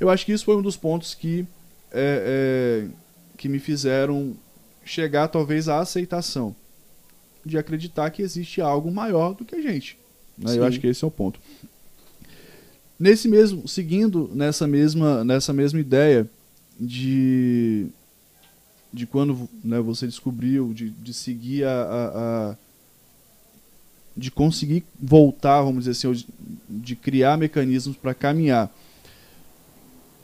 Eu 0.00 0.08
acho 0.08 0.24
que 0.24 0.32
isso 0.32 0.44
foi 0.46 0.56
um 0.56 0.62
dos 0.62 0.76
pontos 0.76 1.14
que, 1.14 1.44
é, 1.96 2.84
é, 2.84 2.88
que 3.38 3.48
me 3.48 3.58
fizeram 3.58 4.36
chegar 4.84 5.28
talvez 5.28 5.68
à 5.68 5.80
aceitação 5.80 6.54
de 7.44 7.56
acreditar 7.56 8.10
que 8.10 8.22
existe 8.22 8.60
algo 8.60 8.90
maior 8.90 9.34
do 9.34 9.44
que 9.44 9.54
a 9.54 9.62
gente. 9.62 9.96
Né? 10.36 10.58
Eu 10.58 10.64
acho 10.64 10.78
que 10.78 10.86
esse 10.86 11.02
é 11.02 11.06
o 11.06 11.10
ponto. 11.10 11.40
Nesse 12.98 13.28
mesmo, 13.28 13.66
seguindo 13.66 14.30
nessa 14.34 14.66
mesma, 14.66 15.24
nessa 15.24 15.52
mesma 15.52 15.80
ideia 15.80 16.28
de, 16.78 17.86
de 18.92 19.06
quando 19.06 19.48
né, 19.62 19.80
você 19.80 20.06
descobriu, 20.06 20.74
de, 20.74 20.90
de 20.90 21.14
seguir 21.14 21.64
a, 21.64 21.82
a, 21.82 22.50
a 22.50 22.56
de 24.16 24.30
conseguir 24.30 24.82
voltar, 24.98 25.60
vamos 25.62 25.84
dizer 25.84 25.90
assim, 25.92 26.12
de, 26.12 26.26
de 26.68 26.96
criar 26.96 27.36
mecanismos 27.36 27.96
para 27.96 28.14
caminhar. 28.14 28.72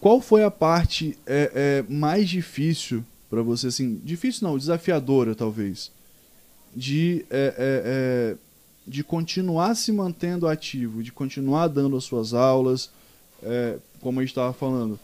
Qual 0.03 0.21
foi 0.21 0.43
a 0.43 0.51
parte 0.51 1.17
é, 1.25 1.53
é, 1.55 1.85
mais 1.89 2.29
difícil 2.29 3.05
para 3.31 3.41
você, 3.41 3.69
assim, 3.69 4.01
difícil 4.03 4.49
não, 4.49 4.59
desafiadora 4.59 5.33
talvez, 5.33 5.93
de, 6.75 7.25
é, 7.31 7.55
é, 7.57 7.83
é, 7.85 8.37
de 8.85 9.05
continuar 9.05 9.77
se 9.77 9.93
mantendo 9.93 10.49
ativo, 10.49 11.05
de 11.05 11.13
continuar 11.13 11.69
dando 11.69 11.97
as 11.97 12.03
suas 12.03 12.35
aulas, 12.35 12.91
é, 13.45 13.79
como 14.01 14.19
a 14.19 14.25
gente 14.25 14.33
estava 14.33 14.53
falando, 14.53 14.99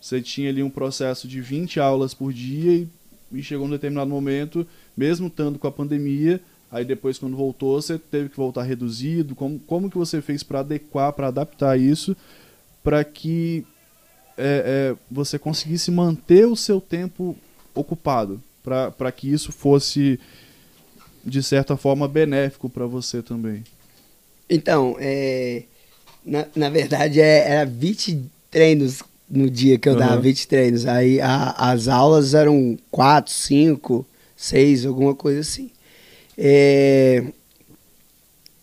você 0.00 0.20
tinha 0.20 0.48
ali 0.48 0.64
um 0.64 0.70
processo 0.70 1.28
de 1.28 1.40
20 1.40 1.78
aulas 1.78 2.12
por 2.12 2.32
dia 2.32 2.72
e, 2.72 2.88
e 3.30 3.40
chegou 3.40 3.68
um 3.68 3.70
determinado 3.70 4.10
momento, 4.10 4.66
mesmo 4.96 5.28
estando 5.28 5.60
com 5.60 5.68
a 5.68 5.72
pandemia, 5.72 6.40
aí 6.72 6.84
depois 6.84 7.20
quando 7.20 7.36
voltou 7.36 7.80
você 7.80 7.96
teve 7.96 8.30
que 8.30 8.36
voltar 8.36 8.64
reduzido, 8.64 9.36
como, 9.36 9.60
como 9.60 9.88
que 9.88 9.96
você 9.96 10.20
fez 10.20 10.42
para 10.42 10.58
adequar, 10.58 11.12
para 11.12 11.28
adaptar 11.28 11.78
isso, 11.78 12.16
para 12.82 13.04
que 13.04 13.64
é, 14.36 14.92
é, 14.92 14.96
você 15.10 15.38
conseguisse 15.38 15.90
manter 15.90 16.46
o 16.46 16.56
seu 16.56 16.80
tempo 16.80 17.36
ocupado, 17.74 18.40
para 18.62 19.12
que 19.12 19.30
isso 19.30 19.52
fosse 19.52 20.18
de 21.24 21.42
certa 21.42 21.76
forma 21.76 22.06
benéfico 22.06 22.68
para 22.68 22.86
você 22.86 23.22
também? 23.22 23.64
Então, 24.48 24.96
é, 24.98 25.64
na, 26.24 26.46
na 26.54 26.68
verdade 26.68 27.20
é, 27.20 27.50
era 27.50 27.66
20 27.66 28.22
treinos 28.50 29.02
no 29.28 29.50
dia 29.50 29.78
que 29.78 29.88
eu 29.88 29.94
uhum. 29.94 29.98
dava 29.98 30.20
20 30.20 30.48
treinos. 30.48 30.86
Aí 30.86 31.20
a, 31.20 31.50
as 31.50 31.88
aulas 31.88 32.34
eram 32.34 32.78
4, 32.90 33.32
5, 33.32 34.06
6, 34.36 34.86
alguma 34.86 35.14
coisa 35.14 35.40
assim. 35.40 35.70
É, 36.36 37.24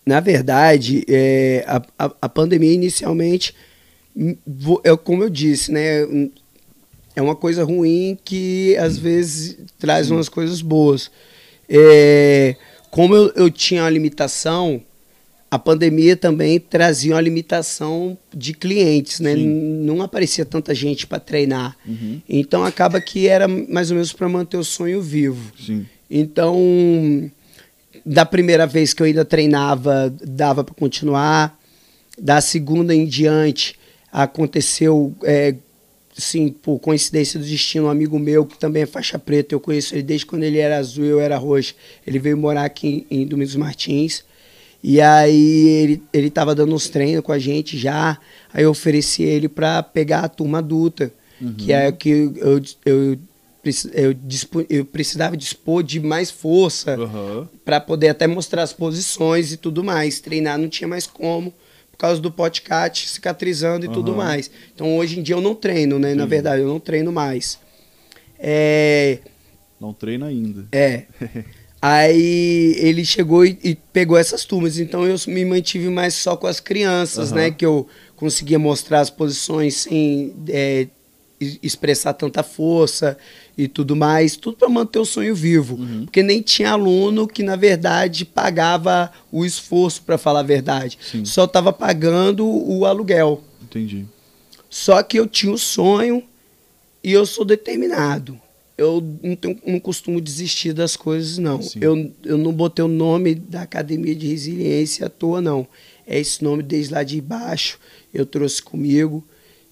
na 0.06 0.20
verdade, 0.20 1.06
é, 1.08 1.64
a, 1.68 1.82
a, 1.98 2.12
a, 2.24 2.30
pandemia 2.30 2.74
inicialmente, 2.74 3.56
é 4.84 4.98
como 4.98 5.24
eu 5.24 5.30
disse, 5.30 5.72
né? 5.72 6.30
É 7.16 7.22
uma 7.22 7.36
coisa 7.36 7.64
ruim 7.64 8.18
que 8.24 8.76
às 8.78 8.98
vezes 8.98 9.58
traz 9.78 10.10
umas 10.10 10.30
coisas 10.30 10.62
boas. 10.62 11.12
É, 11.68 12.56
como 12.90 13.16
eu, 13.16 13.32
eu 13.36 13.50
tinha 13.50 13.84
uma 13.84 13.90
limitação, 13.90 14.82
a 15.50 15.60
pandemia 15.60 16.16
também 16.16 16.58
trazia 16.60 17.14
uma 17.14 17.22
limitação 17.22 18.18
de 18.34 18.54
clientes, 18.54 19.20
né? 19.20 19.36
Não 19.36 20.02
aparecia 20.02 20.46
tanta 20.46 20.74
gente 20.74 21.06
para 21.06 21.20
treinar. 21.20 21.76
Uhum. 21.86 22.22
Então 22.30 22.64
acaba 22.64 23.02
que 23.02 23.28
era 23.28 23.48
mais 23.48 23.92
ou 23.92 23.96
menos 23.96 24.14
para 24.14 24.30
manter 24.30 24.56
o 24.56 24.64
sonho 24.64 25.02
vivo. 25.02 25.52
Sim. 25.60 25.86
Então, 26.10 27.30
da 28.06 28.26
primeira 28.26 28.66
vez 28.66 28.94
que 28.94 29.02
eu 29.02 29.06
ainda 29.06 29.26
treinava, 29.26 30.14
dava 30.26 30.64
para 30.64 30.74
continuar. 30.74 31.60
Da 32.18 32.40
segunda 32.40 32.94
em 32.94 33.06
diante, 33.06 33.76
aconteceu 34.12 35.14
é, 35.24 35.56
sim, 36.18 36.50
por 36.50 36.80
coincidência 36.80 37.40
do 37.40 37.46
destino, 37.46 37.86
um 37.86 37.90
amigo 37.90 38.20
meu, 38.20 38.46
que 38.46 38.58
também 38.58 38.84
é 38.84 38.86
faixa 38.86 39.18
preta, 39.18 39.56
eu 39.56 39.60
conheço 39.60 39.96
ele 39.96 40.04
desde 40.04 40.26
quando 40.26 40.44
ele 40.44 40.58
era 40.58 40.78
azul, 40.78 41.06
eu 41.06 41.20
era 41.20 41.38
roxo. 41.38 41.76
Ele 42.06 42.20
veio 42.20 42.38
morar 42.38 42.66
aqui 42.66 43.06
em, 43.10 43.22
em 43.22 43.28
Domingos 43.28 43.56
Martins. 43.56 44.24
E 44.84 45.00
aí 45.00 45.68
ele, 45.68 46.04
ele 46.12 46.30
tava 46.30 46.56
dando 46.56 46.74
uns 46.74 46.90
treinos 46.90 47.24
com 47.24 47.32
a 47.32 47.40
gente 47.40 47.78
já. 47.78 48.18
Aí 48.54 48.64
eu 48.64 48.72
ofereci 48.72 49.24
ele 49.24 49.48
para 49.48 49.84
pegar 49.84 50.22
a 50.22 50.30
turma 50.30 50.58
adulta, 50.58 51.12
uhum. 51.40 51.54
que 51.54 51.72
é 51.72 51.92
que 51.92 52.10
eu, 52.10 52.34
eu, 52.36 52.62
eu, 52.86 53.20
eu, 53.94 54.16
eu 54.70 54.86
precisava 54.86 55.38
dispor 55.38 55.84
de 55.84 56.00
mais 56.00 56.32
força 56.32 57.00
uhum. 57.00 57.48
para 57.64 57.80
poder 57.80 58.10
até 58.10 58.26
mostrar 58.26 58.64
as 58.64 58.74
posições 58.74 59.54
e 59.54 59.58
tudo 59.58 59.84
mais. 59.84 60.20
Treinar 60.20 60.58
não 60.58 60.68
tinha 60.68 60.88
mais 60.88 61.06
como 61.06 61.54
causa 62.02 62.22
do 62.22 62.32
podcast 62.32 63.08
cicatrizando 63.10 63.86
e 63.86 63.88
uhum. 63.88 63.94
tudo 63.94 64.16
mais. 64.16 64.50
Então 64.74 64.98
hoje 64.98 65.20
em 65.20 65.24
dia 65.24 65.36
eu 65.36 65.42
não 65.42 65.56
treino, 65.56 66.00
né? 66.00 66.12
Sim. 66.12 66.16
Na 66.16 66.26
verdade, 66.26 66.62
eu 66.62 66.68
não 66.68 66.80
treino 66.80 67.12
mais. 67.12 67.60
É... 68.40 69.20
Não 69.80 69.94
treina 69.94 70.28
ainda. 70.28 70.66
É. 70.72 71.06
Aí 71.82 72.76
ele 72.78 73.04
chegou 73.04 73.44
e, 73.44 73.58
e, 73.64 73.76
pegou 73.76 74.16
essas 74.16 74.46
turmas. 74.46 74.78
Então 74.78 75.06
eu 75.06 75.16
me 75.28 75.44
mantive 75.44 75.90
mais 75.90 76.14
só 76.14 76.38
com 76.38 76.46
as 76.46 76.60
crianças, 76.60 77.32
uhum. 77.32 77.38
né? 77.38 77.52
Que 77.52 77.66
eu 77.66 77.88
conseguia 78.16 78.60
mostrar 78.60 79.00
as 79.00 79.10
posições 79.10 79.76
sem 79.76 80.36
é, 80.50 80.88
expressar 81.62 82.14
tanta 82.14 82.44
força 82.44 83.18
e 83.58 83.68
tudo 83.68 83.96
mais, 83.96 84.36
tudo 84.36 84.58
para 84.58 84.70
manter 84.70 85.00
o 85.00 85.06
sonho 85.06 85.36
vivo, 85.36 85.76
uhum. 85.76 86.06
porque 86.06 86.24
nem 86.24 86.42
tinha 86.42 86.72
aluno 86.72 87.28
que 87.28 87.44
na 87.44 87.56
verdade 87.56 88.26
pagava 88.26 89.12
o 89.32 89.46
esforço 89.46 90.04
para 90.04 90.18
falar 90.18 90.42
a 90.42 90.44
verdade, 90.44 90.98
Sim. 91.02 91.26
só 91.26 91.46
estava 91.46 91.74
pagando 91.74 92.48
o 92.48 92.86
aluguel. 92.86 93.44
Entendi. 93.62 94.06
Só 94.70 95.04
que 95.04 95.20
eu 95.20 95.28
tinha 95.28 95.52
o 95.52 95.58
sonho 95.58 96.24
e 97.04 97.12
eu 97.12 97.26
sou 97.26 97.44
determinado. 97.44 98.40
Eu 98.78 99.04
não, 99.22 99.36
tenho, 99.36 99.60
não 99.68 99.80
costumo 99.80 100.20
desistir 100.20 100.74
das 100.74 100.96
coisas, 100.96 101.38
não. 101.38 101.60
Eu, 101.80 102.12
eu 102.24 102.38
não 102.38 102.52
botei 102.52 102.84
o 102.84 102.88
nome 102.88 103.36
da 103.36 103.62
Academia 103.62 104.16
de 104.16 104.28
Resiliência 104.28 105.06
à 105.06 105.10
toa, 105.10 105.42
não. 105.42 105.68
É 106.08 106.20
esse 106.20 106.44
nome 106.44 106.64
desde 106.64 106.94
lá 106.94 107.04
de 107.04 107.22
baixo. 107.22 107.80
Eu 108.14 108.26
trouxe 108.26 108.62
comigo. 108.62 109.24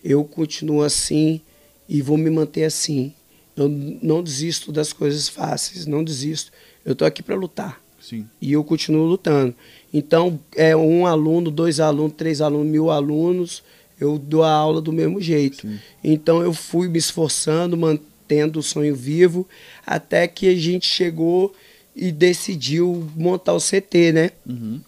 Eu 0.04 0.24
continuo 0.24 0.84
assim 0.84 1.42
e 1.90 2.04
vou 2.04 2.18
me 2.18 2.30
manter 2.30 2.64
assim. 2.66 3.12
Eu 3.58 3.68
não 3.68 4.22
desisto 4.24 4.72
das 4.72 4.94
coisas 4.94 5.28
fáceis, 5.28 5.88
não 5.88 6.04
desisto. 6.04 6.52
Eu 6.86 6.94
estou 6.94 7.08
aqui 7.08 7.24
para 7.24 7.36
lutar. 7.36 7.82
Sim. 8.00 8.26
E 8.40 8.54
eu 8.54 8.64
continuo 8.64 9.06
lutando. 9.06 9.54
Então, 9.94 10.40
é 10.56 10.76
um 10.76 11.06
aluno, 11.06 11.50
dois 11.52 11.80
alunos, 11.80 12.14
três 12.16 12.40
alunos, 12.42 12.68
mil 12.68 12.92
alunos, 12.92 13.64
eu 14.00 14.18
dou 14.18 14.44
a 14.44 14.52
aula 14.52 14.80
do 14.80 14.94
mesmo 14.94 15.20
jeito. 15.20 15.68
Sim. 15.68 15.80
Então, 16.04 16.42
eu 16.42 16.54
fui 16.54 16.88
me 16.88 17.00
esforçando, 17.00 17.76
mantendo 17.76 18.60
o 18.60 18.64
sonho 18.64 18.96
vivo, 18.96 19.48
até 19.86 20.28
que 20.28 20.48
a 20.48 20.56
gente 20.56 20.86
chegou 20.86 21.54
e 21.96 22.12
decidiu 22.12 23.10
montar 23.16 23.54
o 23.54 23.60
CT, 23.60 24.14
né? 24.14 24.32
Uhum. 24.48 24.80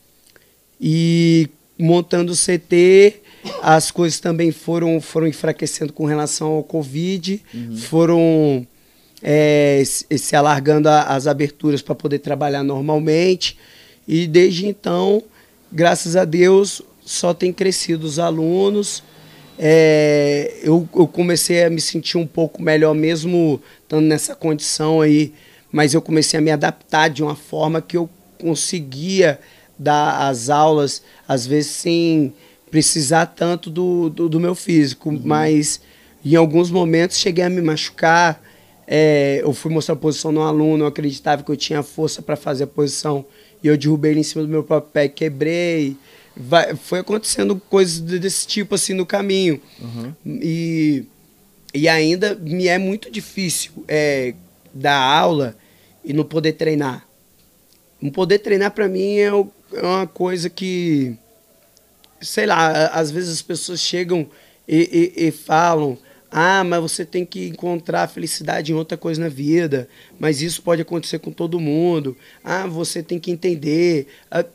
E 0.79 1.49
montando 1.77 2.31
o 2.31 2.35
CT, 2.35 3.20
as 3.61 3.91
coisas 3.91 4.19
também 4.19 4.51
foram, 4.51 4.99
foram 5.01 5.27
enfraquecendo 5.27 5.93
com 5.93 6.05
relação 6.05 6.47
ao 6.47 6.63
Covid, 6.63 7.41
uhum. 7.53 7.77
foram 7.77 8.67
é, 9.21 9.83
se 9.85 10.35
alargando 10.35 10.89
a, 10.89 11.03
as 11.03 11.27
aberturas 11.27 11.81
para 11.81 11.95
poder 11.95 12.19
trabalhar 12.19 12.63
normalmente. 12.63 13.57
E 14.07 14.27
desde 14.27 14.67
então, 14.67 15.23
graças 15.71 16.15
a 16.15 16.25
Deus, 16.25 16.81
só 17.05 17.33
tem 17.33 17.51
crescido 17.53 18.05
os 18.05 18.19
alunos. 18.19 19.03
É, 19.57 20.59
eu, 20.63 20.87
eu, 20.95 21.07
comecei 21.07 21.63
a 21.63 21.69
me 21.69 21.79
sentir 21.79 22.17
um 22.17 22.25
pouco 22.25 22.61
melhor 22.61 22.95
mesmo 22.95 23.61
estando 23.83 24.05
nessa 24.05 24.33
condição 24.33 25.01
aí, 25.01 25.33
mas 25.71 25.93
eu 25.93 26.01
comecei 26.01 26.39
a 26.39 26.41
me 26.41 26.49
adaptar 26.49 27.09
de 27.09 27.21
uma 27.21 27.35
forma 27.35 27.81
que 27.81 27.95
eu 27.95 28.09
conseguia 28.39 29.39
dar 29.77 30.27
as 30.27 30.49
aulas, 30.49 31.03
às 31.27 31.45
vezes 31.45 31.71
sem 31.71 32.33
precisar 32.72 33.26
tanto 33.26 33.69
do, 33.69 34.09
do, 34.09 34.30
do 34.30 34.39
meu 34.39 34.55
físico, 34.55 35.09
uhum. 35.09 35.22
mas 35.24 35.82
em 36.24 36.36
alguns 36.36 36.72
momentos 36.72 37.17
cheguei 37.17 37.43
a 37.43 37.49
me 37.49 37.61
machucar. 37.61 38.41
É, 38.88 39.41
eu 39.43 39.53
fui 39.53 39.72
mostrar 39.72 39.93
a 39.93 39.97
posição 39.97 40.32
no 40.32 40.41
aluno, 40.41 40.86
eu 40.86 40.88
acreditava 40.88 41.43
que 41.43 41.51
eu 41.51 41.57
tinha 41.57 41.84
força 41.84 42.22
para 42.22 42.36
fazer 42.36 42.63
a 42.63 42.67
posição 42.67 43.26
e 43.61 43.67
eu 43.67 43.78
derrubei 43.78 44.11
ele 44.11 44.22
em 44.22 44.24
cima 44.24 44.43
do 44.43 44.49
meu 44.49 44.63
próprio 44.63 44.91
pé, 44.91 45.07
quebrei. 45.07 45.95
Vai, 46.36 46.76
foi 46.76 46.99
acontecendo 46.99 47.61
coisas 47.69 47.99
desse 47.99 48.47
tipo 48.47 48.76
assim 48.76 48.93
no 48.93 49.05
caminho. 49.05 49.61
Uhum. 49.80 50.13
E, 50.26 51.05
e 51.74 51.88
ainda 51.88 52.36
me 52.36 52.67
é 52.67 52.78
muito 52.78 53.11
difícil 53.11 53.72
é, 53.88 54.34
dar 54.74 54.97
aula 54.97 55.55
e 56.03 56.13
não 56.13 56.24
poder 56.24 56.53
treinar. 56.53 57.05
Não 58.01 58.09
poder 58.09 58.39
treinar 58.39 58.72
para 58.72 58.88
mim 58.88 59.17
é, 59.17 59.28
é 59.28 59.86
uma 59.86 60.07
coisa 60.07 60.49
que 60.49 61.15
sei 62.22 62.45
lá, 62.45 62.88
às 62.88 63.11
vezes 63.11 63.30
as 63.32 63.41
pessoas 63.41 63.80
chegam 63.82 64.30
e, 64.67 65.11
e, 65.17 65.28
e 65.28 65.32
falam, 65.32 65.97
Ah, 66.34 66.63
mas 66.63 66.80
você 66.82 67.03
tem 67.03 67.26
que 67.26 67.47
encontrar 67.47 68.07
felicidade 68.07 68.72
em 68.72 68.76
outra 68.76 68.97
coisa 68.97 69.19
na 69.19 69.28
vida. 69.28 69.89
Mas 70.17 70.41
isso 70.41 70.61
pode 70.61 70.82
acontecer 70.82 71.19
com 71.19 71.32
todo 71.32 71.59
mundo. 71.59 72.15
Ah, 72.43 72.65
você 72.67 73.03
tem 73.03 73.19
que 73.19 73.30
entender. 73.32 74.07
Ah, 74.32 74.45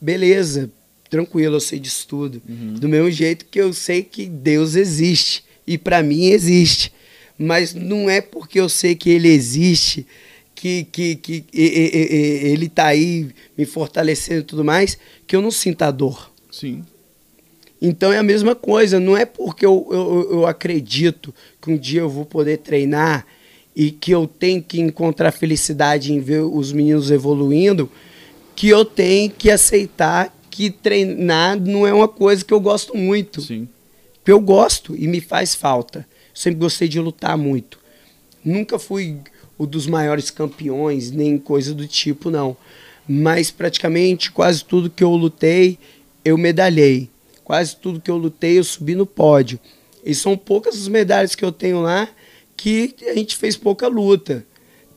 beleza, 0.00 0.70
tranquilo, 1.08 1.56
eu 1.56 1.60
sei 1.60 1.78
disso 1.78 2.06
tudo. 2.06 2.42
Do 2.46 2.88
mesmo 2.88 3.10
jeito 3.10 3.46
que 3.46 3.58
eu 3.60 3.72
sei 3.72 4.02
que 4.02 4.26
Deus 4.26 4.74
existe. 4.74 5.44
E 5.66 5.78
para 5.78 6.02
mim 6.02 6.26
existe. 6.26 6.92
Mas 7.38 7.74
não 7.74 8.08
é 8.10 8.20
porque 8.20 8.60
eu 8.60 8.68
sei 8.68 8.94
que 8.94 9.10
ele 9.10 9.28
existe, 9.28 10.06
que, 10.54 10.84
que, 10.84 11.16
que 11.16 11.44
e- 11.52 11.62
e- 11.62 11.90
e- 11.96 12.14
e- 12.14 12.52
ele 12.52 12.68
tá 12.68 12.86
aí 12.86 13.28
me 13.58 13.64
fortalecendo 13.66 14.40
e 14.40 14.44
tudo 14.44 14.64
mais, 14.64 14.96
que 15.26 15.34
eu 15.36 15.42
não 15.42 15.50
sinto 15.50 15.82
a 15.82 15.90
dor. 15.90 16.30
Sim. 16.50 16.82
Então 17.80 18.12
é 18.12 18.18
a 18.18 18.22
mesma 18.22 18.54
coisa, 18.54 18.98
não 18.98 19.16
é 19.16 19.24
porque 19.24 19.66
eu, 19.66 19.86
eu, 19.90 20.28
eu 20.32 20.46
acredito 20.46 21.34
que 21.60 21.70
um 21.70 21.76
dia 21.76 22.00
eu 22.00 22.08
vou 22.08 22.24
poder 22.24 22.58
treinar 22.58 23.26
e 23.74 23.90
que 23.90 24.10
eu 24.10 24.26
tenho 24.26 24.62
que 24.62 24.80
encontrar 24.80 25.30
felicidade 25.32 26.12
em 26.12 26.20
ver 26.20 26.40
os 26.40 26.72
meninos 26.72 27.10
evoluindo, 27.10 27.90
que 28.54 28.68
eu 28.68 28.84
tenho 28.84 29.30
que 29.30 29.50
aceitar 29.50 30.34
que 30.56 30.70
treinar 30.70 31.60
não 31.60 31.86
é 31.86 31.92
uma 31.92 32.08
coisa 32.08 32.42
que 32.42 32.54
eu 32.54 32.58
gosto 32.58 32.96
muito. 32.96 33.42
Sim. 33.42 33.68
Que 34.24 34.32
eu 34.32 34.40
gosto 34.40 34.96
e 34.96 35.06
me 35.06 35.20
faz 35.20 35.54
falta. 35.54 36.08
Sempre 36.32 36.60
gostei 36.60 36.88
de 36.88 36.98
lutar 36.98 37.36
muito. 37.36 37.78
Nunca 38.42 38.78
fui 38.78 39.18
o 39.58 39.66
dos 39.66 39.86
maiores 39.86 40.30
campeões, 40.30 41.10
nem 41.10 41.36
coisa 41.36 41.74
do 41.74 41.86
tipo, 41.86 42.30
não. 42.30 42.56
Mas 43.06 43.50
praticamente 43.50 44.32
quase 44.32 44.64
tudo 44.64 44.88
que 44.88 45.04
eu 45.04 45.10
lutei, 45.10 45.78
eu 46.24 46.38
medalhei. 46.38 47.10
Quase 47.46 47.76
tudo 47.76 48.00
que 48.00 48.10
eu 48.10 48.16
lutei, 48.16 48.58
eu 48.58 48.64
subi 48.64 48.96
no 48.96 49.06
pódio. 49.06 49.60
E 50.04 50.12
são 50.16 50.36
poucas 50.36 50.74
as 50.74 50.88
medalhas 50.88 51.36
que 51.36 51.44
eu 51.44 51.52
tenho 51.52 51.80
lá 51.80 52.08
que 52.56 52.92
a 53.06 53.14
gente 53.14 53.36
fez 53.36 53.56
pouca 53.56 53.86
luta. 53.86 54.44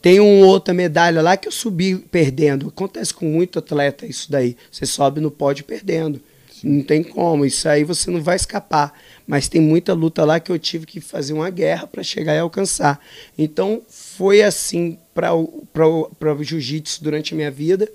Tem 0.02 0.20
uma 0.20 0.48
outra 0.48 0.74
medalha 0.74 1.22
lá 1.22 1.38
que 1.38 1.48
eu 1.48 1.52
subi 1.52 1.96
perdendo. 1.96 2.70
Acontece 2.70 3.14
com 3.14 3.26
muito 3.26 3.60
atleta 3.60 4.08
isso 4.08 4.32
daí. 4.32 4.58
Você 4.72 4.88
sobe 4.88 5.22
no 5.22 5.30
pódio 5.30 5.64
perdendo. 5.64 6.20
Não 6.64 6.82
tem 6.82 7.04
como. 7.04 7.46
Isso 7.46 7.70
aí 7.70 7.84
você 7.84 8.10
não 8.10 8.20
vai 8.20 8.36
escapar. 8.36 9.00
Mas 9.28 9.48
tem 9.48 9.62
muita 9.62 9.94
luta 9.94 10.26
lá 10.26 10.40
que 10.40 10.52
eu 10.52 10.58
tive 10.58 10.88
que 10.88 11.00
fazer 11.00 11.34
uma 11.34 11.52
guerra 11.52 11.86
para 11.86 12.02
chegar 12.02 12.34
e 12.34 12.40
alcançar. 12.40 13.00
Então 13.38 13.84
foi 13.88 14.42
assim 14.42 14.98
para 15.14 15.36
o 15.36 16.44
jiu-jitsu 16.44 17.04
durante 17.04 17.36
a 17.36 17.38
minha 17.38 17.52
vida. 17.52 17.88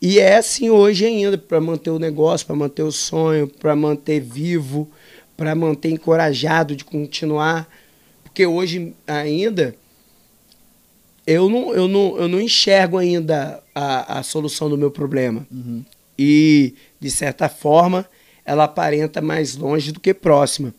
E 0.00 0.18
é 0.20 0.36
assim 0.36 0.70
hoje 0.70 1.04
ainda, 1.04 1.36
para 1.36 1.60
manter 1.60 1.90
o 1.90 1.98
negócio, 1.98 2.46
para 2.46 2.54
manter 2.54 2.82
o 2.82 2.92
sonho, 2.92 3.48
para 3.48 3.74
manter 3.74 4.20
vivo, 4.20 4.88
para 5.36 5.54
manter 5.54 5.90
encorajado 5.90 6.76
de 6.76 6.84
continuar. 6.84 7.68
Porque 8.22 8.46
hoje 8.46 8.94
ainda 9.06 9.74
eu 11.26 11.48
não, 11.50 11.74
eu 11.74 11.88
não, 11.88 12.16
eu 12.16 12.28
não 12.28 12.40
enxergo 12.40 12.96
ainda 12.96 13.62
a, 13.74 14.18
a 14.18 14.22
solução 14.22 14.70
do 14.70 14.78
meu 14.78 14.90
problema. 14.90 15.46
Uhum. 15.50 15.84
E, 16.16 16.74
de 17.00 17.10
certa 17.10 17.48
forma, 17.48 18.08
ela 18.44 18.64
aparenta 18.64 19.20
mais 19.20 19.56
longe 19.56 19.92
do 19.92 20.00
que 20.00 20.14
próxima. 20.14 20.72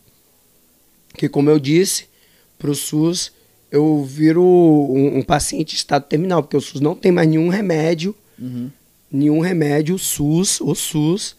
Porque, 1.08 1.28
como 1.28 1.50
eu 1.50 1.58
disse, 1.58 2.06
para 2.58 2.70
o 2.70 2.74
SUS 2.74 3.32
eu 3.70 4.02
viro 4.02 4.42
um, 4.42 5.18
um 5.18 5.22
paciente 5.22 5.74
em 5.74 5.76
estado 5.76 6.04
terminal, 6.04 6.42
porque 6.42 6.56
o 6.56 6.60
SUS 6.60 6.80
não 6.80 6.94
tem 6.94 7.12
mais 7.12 7.28
nenhum 7.28 7.48
remédio 7.48 8.14
Uhum. 8.40 8.70
Nenhum 9.10 9.40
remédio, 9.40 9.94
o 9.94 9.98
SUS, 9.98 10.60
o 10.60 10.74
SUS, 10.74 11.36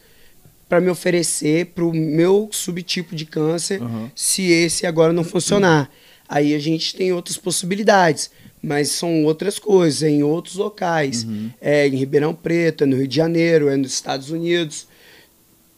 para 0.67 0.81
me 0.81 0.89
oferecer 0.89 1.67
para 1.67 1.83
o 1.83 1.93
meu 1.93 2.49
subtipo 2.51 3.15
de 3.15 3.25
câncer, 3.25 3.81
Aham. 3.81 4.11
se 4.15 4.51
esse 4.51 4.85
agora 4.85 5.13
não 5.13 5.23
funcionar. 5.23 5.89
Aí 6.27 6.55
a 6.55 6.59
gente 6.59 6.95
tem 6.95 7.11
outras 7.11 7.35
possibilidades, 7.37 8.31
mas 8.63 8.89
são 8.89 9.25
outras 9.25 9.59
coisas, 9.59 10.01
é 10.03 10.09
em 10.09 10.23
outros 10.23 10.55
locais. 10.55 11.27
É 11.59 11.87
em 11.87 11.95
Ribeirão 11.97 12.33
Preto, 12.33 12.83
é 12.83 12.87
no 12.87 12.95
Rio 12.95 13.07
de 13.07 13.15
Janeiro, 13.15 13.67
é 13.67 13.75
nos 13.75 13.91
Estados 13.91 14.29
Unidos. 14.29 14.87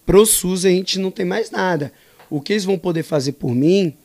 Pro 0.05 0.25
SUS 0.25 0.65
a 0.65 0.69
gente 0.69 0.99
não 0.99 1.09
tem 1.09 1.25
mais 1.25 1.49
nada. 1.49 1.91
O 2.29 2.39
que 2.39 2.53
eles 2.53 2.65
vão 2.65 2.77
poder 2.77 3.03
fazer 3.03 3.31
por 3.33 3.55
mim 3.55 3.95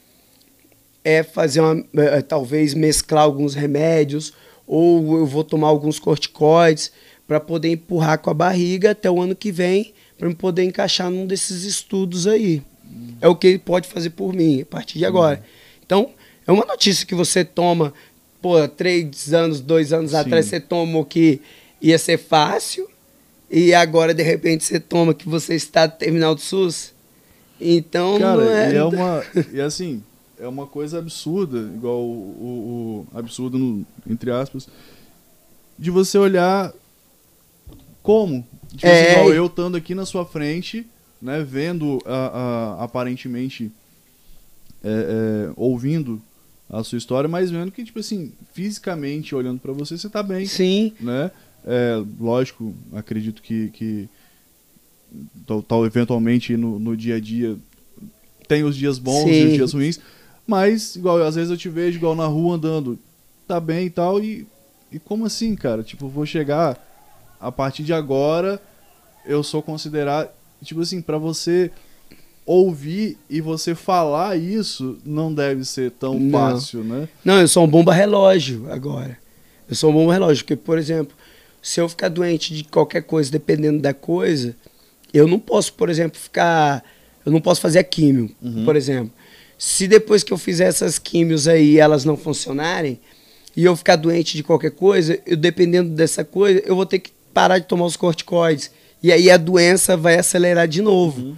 é 1.05 1.22
fazer 1.22 1.61
uma, 1.61 1.84
é, 1.97 2.22
talvez 2.22 2.72
mesclar 2.72 3.24
alguns 3.24 3.55
remédios 3.55 4.32
ou 4.66 5.18
eu 5.18 5.26
vou 5.26 5.43
tomar 5.43 5.68
alguns 5.68 5.99
corticoides 5.99 6.93
para 7.29 7.39
poder 7.39 7.68
empurrar 7.72 8.18
com 8.18 8.31
a 8.31 8.35
barriga 8.35 8.91
até 8.93 9.09
o 9.11 9.20
ano 9.20 9.37
que 9.37 9.53
vem 9.53 9.93
para 10.18 10.29
me 10.29 10.35
poder 10.35 10.64
encaixar 10.64 11.11
num 11.11 11.26
desses 11.26 11.62
estudos 11.64 12.26
aí. 12.26 12.62
É 13.20 13.29
o 13.29 13.37
que 13.37 13.47
ele 13.47 13.59
pode 13.59 13.87
fazer 13.87 14.11
por 14.11 14.33
mim 14.33 14.62
a 14.62 14.66
partir 14.66 14.99
de 14.99 15.05
agora. 15.05 15.45
Então, 15.85 16.11
é 16.47 16.51
uma 16.51 16.64
notícia 16.64 17.07
que 17.07 17.14
você 17.14 17.45
toma, 17.45 17.93
pô, 18.41 18.66
três 18.66 19.33
anos, 19.35 19.61
dois 19.61 19.93
anos 19.93 20.12
Sim. 20.12 20.16
atrás 20.16 20.47
você 20.47 20.59
tomou 20.59 21.05
que 21.05 21.41
ia 21.83 21.99
ser 21.99 22.16
fácil 22.18 22.89
e 23.51 23.74
agora 23.74 24.14
de 24.14 24.22
repente 24.22 24.64
você 24.64 24.81
toma 24.81 25.12
que 25.14 25.29
você 25.29 25.55
está 25.55 25.87
no 25.87 25.93
terminal 25.93 26.35
do 26.35 26.41
SUS. 26.41 26.93
Então, 27.61 28.18
Cara, 28.18 28.37
não 28.45 28.51
é, 28.51 28.72
e 28.72 28.76
é 28.76 28.85
uma. 28.85 29.24
E 29.53 29.61
assim, 29.61 30.03
é 30.41 30.49
uma 30.49 30.66
coisa 30.66 30.99
absurda, 30.99 31.59
igual 31.59 32.01
o, 32.01 32.07
o- 33.05 33.07
o- 33.12 33.18
absurdo 33.18 33.59
no- 33.59 33.85
entre 34.09 34.31
aspas, 34.31 34.66
de 35.79 35.91
você 35.91 36.16
olhar 36.16 36.72
como. 38.09 38.42
Tipo 38.74 38.86
assim, 38.86 39.04
É. 39.04 39.11
igual 39.11 39.34
eu 39.34 39.44
estando 39.46 39.76
aqui 39.76 39.94
na 39.94 40.06
sua 40.06 40.24
frente, 40.24 40.86
né, 41.20 41.42
vendo 41.42 41.98
a- 42.06 42.76
a- 42.78 42.84
aparentemente 42.84 43.70
é, 44.82 44.88
é, 44.88 45.52
ouvindo 45.56 46.22
a 46.70 46.82
sua 46.82 46.96
história, 46.96 47.28
mas 47.28 47.50
vendo 47.50 47.70
que, 47.70 47.84
tipo 47.84 47.98
assim, 47.98 48.32
fisicamente 48.54 49.34
olhando 49.34 49.61
pra 49.61 49.72
você, 49.74 49.98
você 49.98 50.09
tá 50.09 50.22
bem 50.22 50.46
Sim, 50.46 50.92
né? 50.98 51.30
É, 51.66 52.02
lógico, 52.18 52.72
acredito 52.94 53.42
que, 53.42 53.68
que 53.70 54.09
tal, 55.46 55.62
tal 55.62 55.84
eventualmente 55.84 56.56
no, 56.56 56.78
no 56.78 56.96
dia 56.96 57.16
a 57.16 57.20
dia 57.20 57.59
tem 58.46 58.62
os 58.64 58.74
dias 58.74 58.98
bons 58.98 59.24
e 59.26 59.32
Sim. 59.34 59.46
os 59.48 59.52
dias 59.52 59.72
ruins, 59.74 60.00
mas 60.46 60.96
igual 60.96 61.22
às 61.22 61.34
vezes 61.34 61.50
eu 61.50 61.59
te 61.59 61.68
vejo 61.68 61.98
igual 61.98 62.14
na 62.16 62.26
rua 62.26 62.54
andando, 62.56 62.98
tá 63.46 63.61
bem 63.61 63.84
e 63.86 63.90
tal 63.90 64.22
e 64.24 64.46
e 64.90 64.98
como 64.98 65.26
assim, 65.26 65.54
cara? 65.54 65.82
Tipo, 65.82 66.09
vou 66.09 66.24
chegar 66.24 66.88
a 67.41 67.51
partir 67.53 67.82
de 67.82 67.93
agora 67.93 68.61
eu 69.26 69.43
sou 69.43 69.62
considerado, 69.62 70.30
tipo 70.64 70.80
assim, 70.80 71.01
pra 71.03 71.18
você 71.18 71.70
ouvir 72.47 73.18
e 73.28 73.41
você 73.41 73.74
falar 73.74 74.36
isso 74.36 74.99
não 75.05 75.32
deve 75.32 75.64
ser 75.64 75.91
tão 75.93 76.18
Não. 76.18 76.30
fácil, 76.30 76.82
né? 76.82 77.09
Não, 77.24 77.39
eu 77.41 77.49
sou 77.49 77.64
um 77.64 77.68
bomba 77.68 77.93
relógio 77.93 78.66
agora. 78.72 79.18
Eu 79.68 79.74
sou 79.76 79.91
um 79.91 79.93
bomba 79.93 80.14
relógio, 80.14 80.45
porque, 80.45 80.57
por 80.57 80.78
exemplo, 80.78 81.14
se 81.61 81.78
eu 81.80 81.89
ficar 81.89 82.09
doente 82.09 82.55
de 82.55 82.64
qualquer 82.64 83.03
coisa, 83.03 83.30
dependendo 83.30 83.80
da 83.80 83.93
coisa, 83.93 84.57
eu 85.12 85.26
não 85.28 85.39
posso, 85.39 85.74
por 85.74 85.91
exemplo, 85.91 86.18
ficar. 86.18 86.82
Eu 87.26 87.30
não 87.32 87.41
posso 87.41 87.61
fazer 87.61 87.78
a 87.80 87.84
químio, 87.84 88.30
Uhum. 88.41 88.64
por 88.64 88.74
exemplo. 88.76 89.12
Se 89.59 89.86
depois 89.86 90.22
que 90.22 90.32
eu 90.32 90.39
fizer 90.39 90.64
essas 90.64 90.99
químios 90.99 91.47
aí 91.47 91.78
elas 91.78 92.05
não 92.05 92.16
funcionarem, 92.16 92.99
e 93.55 93.64
eu 93.64 93.74
ficar 93.76 93.97
doente 93.97 94.36
de 94.36 94.43
qualquer 94.43 94.70
coisa, 94.70 95.18
eu 95.26 95.36
dependendo 95.36 95.91
dessa 95.91 96.24
coisa, 96.24 96.62
eu 96.64 96.74
vou 96.76 96.86
ter 96.86 97.01
que 97.01 97.11
parar 97.33 97.59
de 97.59 97.66
tomar 97.66 97.85
os 97.85 97.97
corticoides. 97.97 98.70
E 99.03 99.12
aí 99.12 99.31
a 99.31 99.37
doença 99.37 99.97
vai 99.97 100.18
acelerar 100.18 100.66
de 100.66 100.83
novo. 100.83 101.37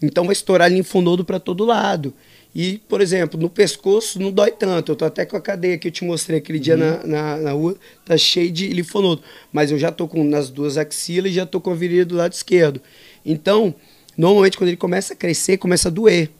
Então 0.00 0.24
vai 0.24 0.32
estourar 0.32 0.70
linfonodo 0.70 1.24
para 1.24 1.40
todo 1.40 1.64
lado. 1.64 2.14
E, 2.54 2.78
por 2.88 3.00
exemplo, 3.00 3.38
no 3.38 3.48
pescoço 3.48 4.20
não 4.20 4.32
dói 4.32 4.50
tanto. 4.50 4.92
Eu 4.92 4.96
tô 4.96 5.04
até 5.04 5.24
com 5.24 5.36
a 5.36 5.40
cadeia 5.40 5.78
que 5.78 5.88
eu 5.88 5.92
te 5.92 6.04
mostrei 6.04 6.38
aquele 6.38 6.58
dia 6.58 6.76
na, 6.76 7.04
na, 7.04 7.36
na 7.36 7.52
rua, 7.52 7.76
tá 8.04 8.16
cheio 8.16 8.50
de 8.50 8.68
linfonodo. 8.68 9.22
Mas 9.52 9.70
eu 9.70 9.78
já 9.78 9.92
tô 9.92 10.08
com 10.08 10.24
nas 10.24 10.50
duas 10.50 10.76
axilas 10.76 11.30
e 11.30 11.34
já 11.34 11.46
tô 11.46 11.60
com 11.60 11.70
a 11.70 11.74
virilha 11.74 12.04
do 12.04 12.16
lado 12.16 12.32
esquerdo. 12.32 12.80
Então, 13.24 13.74
normalmente 14.16 14.56
quando 14.56 14.68
ele 14.68 14.76
começa 14.76 15.12
a 15.12 15.16
crescer, 15.16 15.58
começa 15.58 15.88
a 15.88 15.90
doer. 15.90 16.30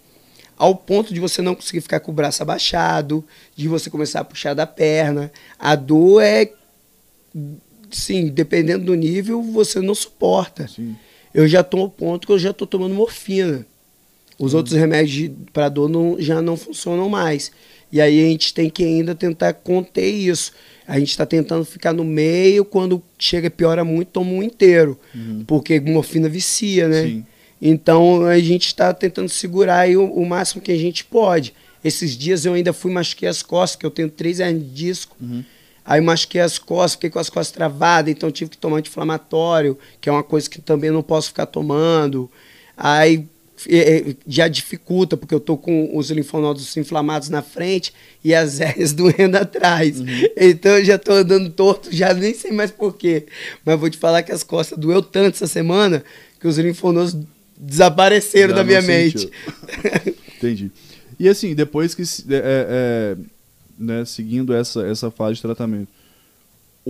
Ao 0.56 0.74
ponto 0.74 1.14
de 1.14 1.20
você 1.20 1.40
não 1.40 1.54
conseguir 1.54 1.80
ficar 1.80 2.00
com 2.00 2.10
o 2.10 2.14
braço 2.14 2.42
abaixado, 2.42 3.24
de 3.54 3.68
você 3.68 3.88
começar 3.88 4.20
a 4.20 4.24
puxar 4.24 4.54
da 4.54 4.66
perna. 4.66 5.30
A 5.56 5.76
dor 5.76 6.20
é, 6.20 6.50
sim, 7.90 8.28
dependendo 8.28 8.86
do 8.86 8.94
nível, 8.94 9.42
você 9.42 9.80
não 9.80 9.94
suporta 9.94 10.64
Assim, 10.64 10.96
eu 11.34 11.46
já 11.46 11.62
tô 11.62 11.78
ao 11.78 11.90
ponto 11.90 12.26
que 12.26 12.32
eu 12.32 12.38
já 12.38 12.52
tô 12.52 12.66
tomando 12.66 12.94
morfina. 12.94 13.66
Os 14.38 14.54
outros 14.54 14.76
remédios 14.76 15.32
para 15.52 15.68
dor 15.68 15.88
não, 15.88 16.16
já 16.18 16.40
não 16.40 16.56
funcionam 16.56 17.08
mais. 17.08 17.50
E 17.90 18.00
aí 18.00 18.24
a 18.24 18.28
gente 18.28 18.54
tem 18.54 18.70
que 18.70 18.84
ainda 18.84 19.14
tentar 19.14 19.52
conter 19.52 20.08
isso. 20.08 20.52
A 20.86 20.98
gente 20.98 21.10
está 21.10 21.26
tentando 21.26 21.64
ficar 21.64 21.92
no 21.92 22.04
meio, 22.04 22.64
quando 22.64 23.02
chega 23.18 23.50
piora 23.50 23.84
muito, 23.84 24.08
toma 24.08 24.30
um 24.30 24.42
inteiro. 24.42 24.98
Porque 25.46 25.80
morfina 25.80 26.28
vicia, 26.28 26.88
né? 26.88 27.02
Sim. 27.02 27.26
Então 27.60 28.24
a 28.24 28.38
gente 28.38 28.66
está 28.66 28.94
tentando 28.94 29.28
segurar 29.28 29.80
aí 29.80 29.96
o, 29.96 30.04
o 30.04 30.24
máximo 30.24 30.62
que 30.62 30.70
a 30.70 30.78
gente 30.78 31.04
pode. 31.04 31.52
Esses 31.82 32.16
dias 32.16 32.44
eu 32.44 32.54
ainda 32.54 32.72
fui 32.72 32.92
machuquei 32.92 33.28
as 33.28 33.42
costas, 33.42 33.76
que 33.76 33.86
eu 33.86 33.90
tenho 33.90 34.08
três 34.08 34.40
hernias 34.40 34.64
de 34.64 34.70
disco. 34.70 35.16
Aí 35.88 36.02
machuquei 36.02 36.42
as 36.42 36.58
costas, 36.58 36.92
fiquei 36.96 37.08
com 37.08 37.18
as 37.18 37.30
costas 37.30 37.50
travadas, 37.50 38.12
então 38.12 38.30
tive 38.30 38.50
que 38.50 38.58
tomar 38.58 38.76
anti-inflamatório, 38.76 39.78
que 39.98 40.10
é 40.10 40.12
uma 40.12 40.22
coisa 40.22 40.48
que 40.50 40.60
também 40.60 40.90
não 40.90 41.02
posso 41.02 41.28
ficar 41.28 41.46
tomando. 41.46 42.30
Aí 42.76 43.26
é, 43.66 43.96
é, 44.10 44.16
já 44.26 44.48
dificulta, 44.48 45.16
porque 45.16 45.34
eu 45.34 45.40
tô 45.40 45.56
com 45.56 45.96
os 45.96 46.10
linfonodos 46.10 46.76
inflamados 46.76 47.30
na 47.30 47.40
frente 47.40 47.94
e 48.22 48.34
as 48.34 48.60
hérnias 48.60 48.92
doendo 48.92 49.38
atrás. 49.38 49.98
Uhum. 49.98 50.06
Então 50.36 50.72
eu 50.72 50.84
já 50.84 50.98
tô 50.98 51.10
andando 51.12 51.48
torto, 51.48 51.88
já 51.90 52.12
nem 52.12 52.34
sei 52.34 52.52
mais 52.52 52.70
porquê. 52.70 53.24
Mas 53.64 53.80
vou 53.80 53.88
te 53.88 53.96
falar 53.96 54.22
que 54.22 54.30
as 54.30 54.42
costas 54.42 54.76
doeu 54.76 55.00
tanto 55.00 55.36
essa 55.36 55.46
semana 55.46 56.04
que 56.38 56.46
os 56.46 56.58
linfonodos 56.58 57.16
desapareceram 57.56 58.50
já 58.50 58.56
da 58.56 58.62
minha 58.62 58.82
mente. 58.82 59.30
Entendi. 60.36 60.70
E 61.18 61.26
assim, 61.30 61.54
depois 61.54 61.94
que. 61.94 62.02
É, 62.02 62.06
é, 62.28 63.16
né, 63.78 64.04
seguindo 64.04 64.52
essa, 64.52 64.86
essa 64.86 65.10
fase 65.10 65.36
de 65.36 65.42
tratamento, 65.42 65.88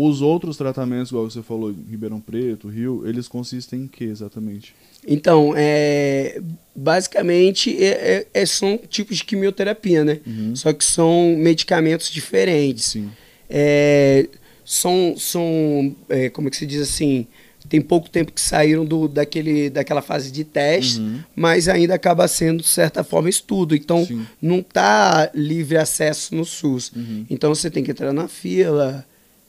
os 0.00 0.22
outros 0.22 0.56
tratamentos, 0.56 1.10
igual 1.10 1.28
você 1.28 1.42
falou, 1.42 1.74
Ribeirão 1.90 2.20
Preto, 2.20 2.68
Rio, 2.68 3.02
eles 3.04 3.26
consistem 3.26 3.82
em 3.82 3.88
que 3.88 4.04
exatamente? 4.04 4.72
Então, 5.04 5.54
é, 5.56 6.40
basicamente 6.74 7.76
é, 7.82 7.88
é, 7.88 8.26
é 8.32 8.46
são 8.46 8.78
tipos 8.78 9.16
de 9.16 9.24
quimioterapia, 9.24 10.04
né? 10.04 10.20
Uhum. 10.24 10.54
Só 10.54 10.72
que 10.72 10.84
são 10.84 11.34
medicamentos 11.36 12.10
diferentes. 12.10 12.84
Sim. 12.84 13.10
É, 13.50 14.28
são, 14.64 15.16
são 15.16 15.96
é, 16.08 16.30
como 16.30 16.46
é 16.46 16.50
que 16.50 16.56
se 16.56 16.66
diz 16.66 16.82
assim, 16.82 17.26
tem 17.68 17.80
pouco 17.80 18.08
tempo 18.08 18.32
que 18.32 18.40
saíram 18.40 18.84
do, 18.84 19.06
daquele, 19.06 19.68
daquela 19.68 20.00
fase 20.00 20.30
de 20.30 20.44
teste, 20.44 21.00
uhum. 21.00 21.20
mas 21.36 21.68
ainda 21.68 21.94
acaba 21.94 22.26
sendo, 22.26 22.62
de 22.62 22.68
certa 22.68 23.04
forma, 23.04 23.28
estudo. 23.28 23.74
Então, 23.74 24.04
Sim. 24.04 24.26
não 24.40 24.58
está 24.58 25.30
livre 25.34 25.76
acesso 25.76 26.34
no 26.34 26.44
SUS. 26.44 26.90
Uhum. 26.94 27.26
Então, 27.28 27.54
você 27.54 27.70
tem 27.70 27.84
que 27.84 27.90
entrar 27.90 28.12
na 28.12 28.28
fila, 28.28 29.04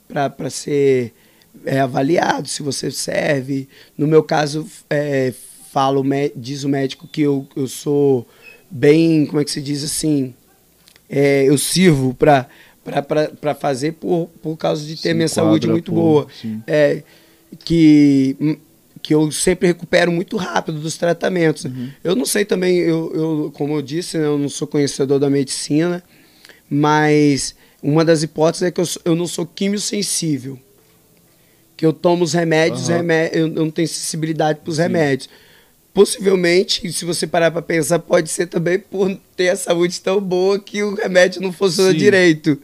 para 0.08 0.50
ser 0.50 1.14
é, 1.66 1.80
avaliado, 1.80 2.48
se 2.48 2.62
você 2.62 2.92
serve. 2.92 3.68
No 3.98 4.08
meu 4.08 4.24
caso, 4.24 4.68
é, 4.90 5.34
falo, 5.72 6.04
diz 6.36 6.64
o 6.64 6.70
médico 6.70 7.08
que 7.08 7.22
eu, 7.22 7.48
eu 7.56 7.68
sou 7.68 8.28
bem, 8.70 9.26
como 9.26 9.40
é 9.40 9.46
que 9.46 9.52
se 9.52 9.62
diz 9.62 9.84
assim, 9.84 10.34
é, 11.10 11.46
eu 11.46 11.58
sirvo 11.58 12.14
para 12.14 12.48
para 13.42 13.54
fazer 13.54 13.94
por, 13.94 14.30
por 14.42 14.58
causa 14.58 14.84
de 14.84 14.96
ter 14.96 15.10
se 15.10 15.14
minha 15.14 15.28
saúde 15.28 15.68
muito 15.68 15.92
por, 15.92 15.96
boa. 15.96 16.28
É, 16.66 17.04
que, 17.58 18.60
que 19.02 19.14
eu 19.14 19.32
sempre 19.32 19.68
recupero 19.68 20.12
muito 20.12 20.38
rápido 20.38 20.80
dos 20.80 20.98
tratamentos. 20.98 21.66
Uhum. 21.66 21.90
Eu 22.04 22.16
não 22.16 22.26
sei 22.26 22.46
também, 22.46 22.78
eu, 22.78 23.12
eu, 23.14 23.52
como 23.54 23.76
eu 23.76 23.82
disse, 23.82 24.18
né, 24.18 24.26
eu 24.26 24.38
não 24.38 24.50
sou 24.50 24.68
conhecedor 24.68 25.20
da 25.20 25.30
medicina, 25.30 26.04
mas 26.70 27.56
uma 27.82 28.04
das 28.06 28.24
hipóteses 28.24 28.64
é 28.68 28.72
que 28.72 28.82
eu, 28.82 28.86
eu 29.06 29.16
não 29.16 29.28
sou 29.28 29.46
quimiosensível. 29.46 30.60
Que 31.76 31.86
eu 31.86 31.94
tomo 31.94 32.24
os 32.24 32.34
remédios, 32.34 32.90
uhum. 32.90 32.96
eu 33.32 33.48
não 33.48 33.72
tenho 33.72 33.88
sensibilidade 33.88 34.60
para 34.60 34.70
os 34.70 34.78
remédios. 34.78 35.30
Possivelmente, 36.00 36.94
se 36.94 37.04
você 37.04 37.28
parar 37.28 37.52
para 37.52 37.62
pensar, 37.62 38.00
pode 38.00 38.30
ser 38.30 38.48
também 38.48 38.80
por 38.80 39.14
ter 39.36 39.50
a 39.50 39.56
saúde 39.58 40.00
tão 40.00 40.22
boa 40.22 40.58
que 40.58 40.82
o 40.82 40.96
remédio 40.96 41.42
não 41.42 41.52
funciona 41.52 41.92
Sim. 41.92 41.98
direito. 41.98 42.58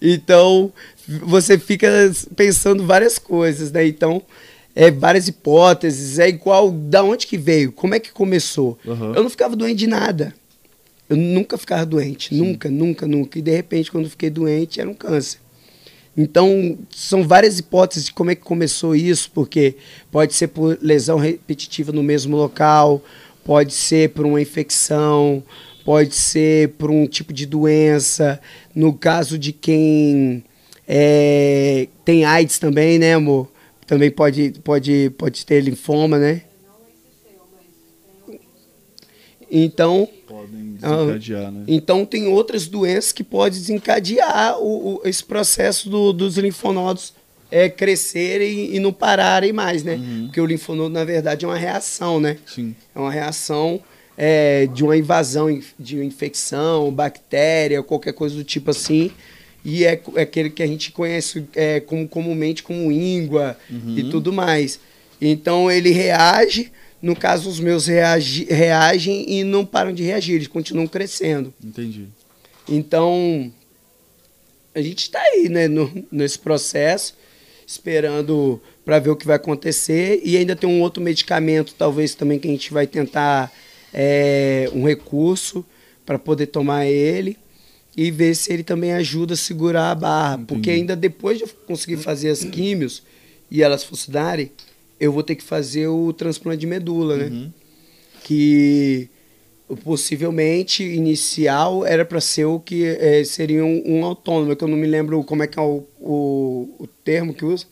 Então, 0.00 0.72
você 1.06 1.56
fica 1.56 1.88
pensando 2.34 2.84
várias 2.84 3.20
coisas, 3.20 3.70
né? 3.70 3.86
Então, 3.86 4.20
é, 4.74 4.90
várias 4.90 5.28
hipóteses, 5.28 6.18
é 6.18 6.28
igual 6.28 6.72
da 6.72 7.04
onde 7.04 7.28
que 7.28 7.38
veio, 7.38 7.70
como 7.70 7.94
é 7.94 8.00
que 8.00 8.10
começou. 8.10 8.76
Uhum. 8.84 9.14
Eu 9.14 9.22
não 9.22 9.30
ficava 9.30 9.54
doente 9.54 9.78
de 9.78 9.86
nada. 9.86 10.34
Eu 11.08 11.16
nunca 11.16 11.56
ficava 11.56 11.86
doente, 11.86 12.30
Sim. 12.30 12.38
nunca, 12.38 12.68
nunca, 12.68 13.06
nunca. 13.06 13.38
E 13.38 13.42
de 13.42 13.52
repente, 13.52 13.92
quando 13.92 14.10
fiquei 14.10 14.28
doente, 14.28 14.80
era 14.80 14.90
um 14.90 14.94
câncer. 14.94 15.38
Então, 16.16 16.78
são 16.90 17.26
várias 17.26 17.58
hipóteses 17.58 18.06
de 18.06 18.12
como 18.12 18.30
é 18.30 18.34
que 18.34 18.42
começou 18.42 18.94
isso, 18.94 19.30
porque 19.32 19.76
pode 20.10 20.34
ser 20.34 20.48
por 20.48 20.78
lesão 20.82 21.18
repetitiva 21.18 21.90
no 21.90 22.02
mesmo 22.02 22.36
local, 22.36 23.02
pode 23.44 23.72
ser 23.72 24.10
por 24.10 24.26
uma 24.26 24.40
infecção, 24.40 25.42
pode 25.84 26.14
ser 26.14 26.70
por 26.70 26.90
um 26.90 27.06
tipo 27.06 27.32
de 27.32 27.46
doença. 27.46 28.40
No 28.74 28.92
caso 28.92 29.38
de 29.38 29.52
quem 29.52 30.44
é, 30.86 31.88
tem 32.04 32.24
AIDS 32.24 32.58
também, 32.58 32.98
né, 32.98 33.14
amor? 33.14 33.50
Também 33.86 34.10
pode, 34.10 34.52
pode, 34.62 35.10
pode 35.16 35.46
ter 35.46 35.60
linfoma, 35.60 36.18
né? 36.18 36.42
Então, 39.50 40.08
desencadear, 40.82 41.52
né? 41.52 41.64
Então 41.66 42.04
tem 42.04 42.26
outras 42.26 42.66
doenças 42.66 43.12
que 43.12 43.24
podem 43.24 43.58
desencadear 43.58 44.58
o, 44.58 44.96
o 44.96 45.00
esse 45.04 45.24
processo 45.24 45.88
do, 45.88 46.12
dos 46.12 46.36
linfonodos 46.36 47.14
é, 47.50 47.68
crescerem 47.68 48.74
e 48.74 48.80
não 48.80 48.92
pararem 48.92 49.52
mais, 49.52 49.84
né? 49.84 49.94
Uhum. 49.94 50.24
Porque 50.24 50.40
o 50.40 50.46
linfonodo, 50.46 50.90
na 50.90 51.04
verdade, 51.04 51.44
é 51.44 51.48
uma 51.48 51.58
reação, 51.58 52.18
né? 52.18 52.38
Sim. 52.46 52.74
É 52.94 52.98
uma 52.98 53.10
reação 53.10 53.80
é, 54.16 54.66
de 54.66 54.82
uma 54.82 54.96
invasão 54.96 55.60
de 55.78 56.02
infecção, 56.02 56.90
bactéria, 56.90 57.82
qualquer 57.82 58.12
coisa 58.12 58.34
do 58.34 58.44
tipo 58.44 58.70
assim. 58.70 59.10
E 59.64 59.84
é, 59.84 60.00
é 60.16 60.22
aquele 60.22 60.50
que 60.50 60.62
a 60.62 60.66
gente 60.66 60.90
conhece 60.92 61.44
é, 61.54 61.78
como, 61.80 62.08
comumente 62.08 62.62
como 62.62 62.90
íngua 62.90 63.56
uhum. 63.70 63.98
e 63.98 64.04
tudo 64.04 64.32
mais. 64.32 64.80
Então 65.20 65.70
ele 65.70 65.90
reage 65.90 66.72
no 67.02 67.16
caso, 67.16 67.50
os 67.50 67.58
meus 67.58 67.86
reagem 67.86 69.28
e 69.28 69.42
não 69.42 69.66
param 69.66 69.92
de 69.92 70.04
reagir, 70.04 70.36
eles 70.36 70.46
continuam 70.46 70.86
crescendo. 70.86 71.52
Entendi. 71.62 72.06
Então, 72.68 73.52
a 74.72 74.80
gente 74.80 75.00
está 75.00 75.20
aí, 75.20 75.48
né, 75.48 75.66
no, 75.66 75.90
nesse 76.12 76.38
processo, 76.38 77.14
esperando 77.66 78.62
para 78.84 79.00
ver 79.00 79.10
o 79.10 79.16
que 79.16 79.26
vai 79.26 79.36
acontecer. 79.36 80.20
E 80.24 80.36
ainda 80.36 80.54
tem 80.54 80.70
um 80.70 80.80
outro 80.80 81.02
medicamento, 81.02 81.74
talvez 81.76 82.14
também, 82.14 82.38
que 82.38 82.46
a 82.46 82.50
gente 82.50 82.72
vai 82.72 82.86
tentar 82.86 83.52
é, 83.92 84.70
um 84.72 84.86
recurso 84.86 85.64
para 86.06 86.18
poder 86.18 86.46
tomar 86.46 86.86
ele 86.86 87.36
e 87.96 88.10
ver 88.10 88.34
se 88.34 88.52
ele 88.52 88.62
também 88.62 88.92
ajuda 88.92 89.34
a 89.34 89.36
segurar 89.36 89.90
a 89.90 89.94
barra. 89.94 90.34
Entendi. 90.34 90.46
Porque 90.46 90.70
ainda 90.70 90.94
depois 90.94 91.38
de 91.38 91.44
eu 91.44 91.48
conseguir 91.66 91.96
fazer 91.96 92.30
as 92.30 92.44
químios 92.44 93.02
e 93.50 93.62
elas 93.62 93.84
funcionarem, 93.84 94.50
eu 95.02 95.10
vou 95.10 95.24
ter 95.24 95.34
que 95.34 95.42
fazer 95.42 95.88
o 95.88 96.12
transplante 96.12 96.60
de 96.60 96.66
medula, 96.66 97.16
né? 97.16 97.24
Uhum. 97.24 97.52
Que 98.22 99.08
possivelmente 99.82 100.84
inicial 100.84 101.84
era 101.84 102.04
para 102.04 102.20
ser 102.20 102.44
o 102.44 102.60
que 102.60 102.84
é, 102.84 103.24
seria 103.24 103.64
um, 103.64 103.82
um, 103.84 104.04
autônomo, 104.04 104.54
que 104.54 104.62
eu 104.62 104.68
não 104.68 104.76
me 104.76 104.86
lembro 104.86 105.24
como 105.24 105.42
é 105.42 105.48
que 105.48 105.58
é 105.58 105.62
o, 105.62 105.82
o, 105.98 106.68
o 106.78 106.86
termo 106.86 107.34
que 107.34 107.44
usa. 107.44 107.66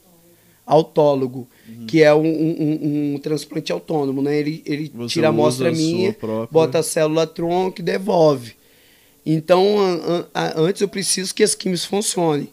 Autólogo, 0.67 1.49
uhum. 1.69 1.87
que 1.87 2.03
é 2.03 2.13
um, 2.13 2.27
um, 2.27 3.15
um, 3.15 3.19
transplante 3.19 3.71
autônomo, 3.71 4.23
né? 4.23 4.37
Ele, 4.37 4.61
ele 4.67 4.93
tira 5.07 5.29
a 5.29 5.31
amostra 5.31 5.71
minha, 5.71 6.17
bota 6.51 6.81
a 6.81 6.83
célula 6.83 7.29
tronco 7.29 7.81
e 7.81 7.85
devolve. 7.85 8.55
Então, 9.25 9.77
a, 10.35 10.47
a, 10.47 10.61
antes 10.61 10.83
eu 10.83 10.89
preciso 10.89 11.33
que 11.33 11.45
as 11.45 11.55
químicas 11.55 11.85
funcionem 11.85 12.49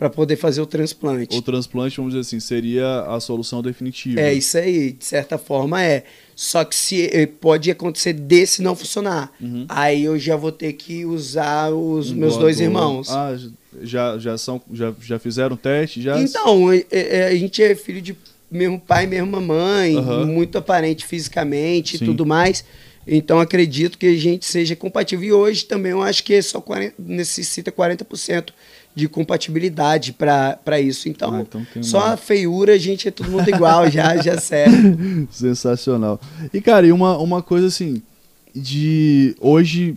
para 0.00 0.08
poder 0.08 0.36
fazer 0.36 0.62
o 0.62 0.66
transplante. 0.66 1.36
O 1.36 1.42
transplante, 1.42 1.98
vamos 1.98 2.14
dizer 2.14 2.22
assim, 2.22 2.40
seria 2.40 3.02
a 3.02 3.20
solução 3.20 3.60
definitiva. 3.60 4.18
É 4.18 4.32
isso 4.32 4.56
aí, 4.56 4.92
de 4.92 5.04
certa 5.04 5.36
forma 5.36 5.84
é. 5.84 6.04
Só 6.34 6.64
que 6.64 6.74
se 6.74 7.04
eh, 7.12 7.26
pode 7.26 7.70
acontecer 7.70 8.14
desse 8.14 8.62
não 8.62 8.74
funcionar, 8.74 9.30
uhum. 9.38 9.66
aí 9.68 10.04
eu 10.04 10.18
já 10.18 10.36
vou 10.36 10.50
ter 10.50 10.72
que 10.72 11.04
usar 11.04 11.70
os 11.70 12.12
um 12.12 12.14
meus 12.14 12.38
dois 12.38 12.60
irmãos. 12.60 13.10
Ah, 13.10 13.36
já 13.82 14.16
já 14.16 14.38
são 14.38 14.58
já, 14.72 14.90
já 15.02 15.18
fizeram 15.18 15.54
teste 15.54 16.00
já? 16.00 16.18
Então, 16.18 16.72
é, 16.72 16.82
é, 16.90 17.26
a 17.26 17.34
gente 17.34 17.62
é 17.62 17.74
filho 17.74 18.00
de 18.00 18.16
mesmo 18.50 18.80
pai, 18.80 19.06
mesma 19.06 19.38
mamãe, 19.38 19.96
uhum. 19.96 20.24
muito 20.24 20.56
aparente 20.56 21.06
fisicamente 21.06 21.96
e 21.96 21.98
tudo 21.98 22.24
mais. 22.24 22.64
Então 23.06 23.40
acredito 23.40 23.98
que 23.98 24.06
a 24.06 24.16
gente 24.16 24.44
seja 24.44 24.76
compatível. 24.76 25.28
E 25.28 25.32
hoje 25.32 25.64
também 25.64 25.92
eu 25.92 26.02
acho 26.02 26.22
que 26.22 26.40
só 26.42 26.60
40, 26.60 26.94
necessita 26.98 27.72
40% 27.72 28.50
de 28.94 29.08
compatibilidade 29.08 30.12
para 30.12 30.80
isso. 30.80 31.08
Então, 31.08 31.34
ah, 31.34 31.40
então 31.40 31.64
só 31.82 31.98
uma... 31.98 32.12
a 32.12 32.16
feiura, 32.16 32.74
a 32.74 32.78
gente 32.78 33.08
é 33.08 33.10
todo 33.10 33.30
mundo 33.30 33.48
igual, 33.48 33.90
já, 33.90 34.16
já 34.16 34.36
serve. 34.40 35.26
Sensacional. 35.30 36.20
E, 36.52 36.60
cara, 36.60 36.86
e 36.86 36.92
uma, 36.92 37.16
uma 37.18 37.42
coisa 37.42 37.68
assim, 37.68 38.02
de 38.54 39.34
hoje, 39.40 39.96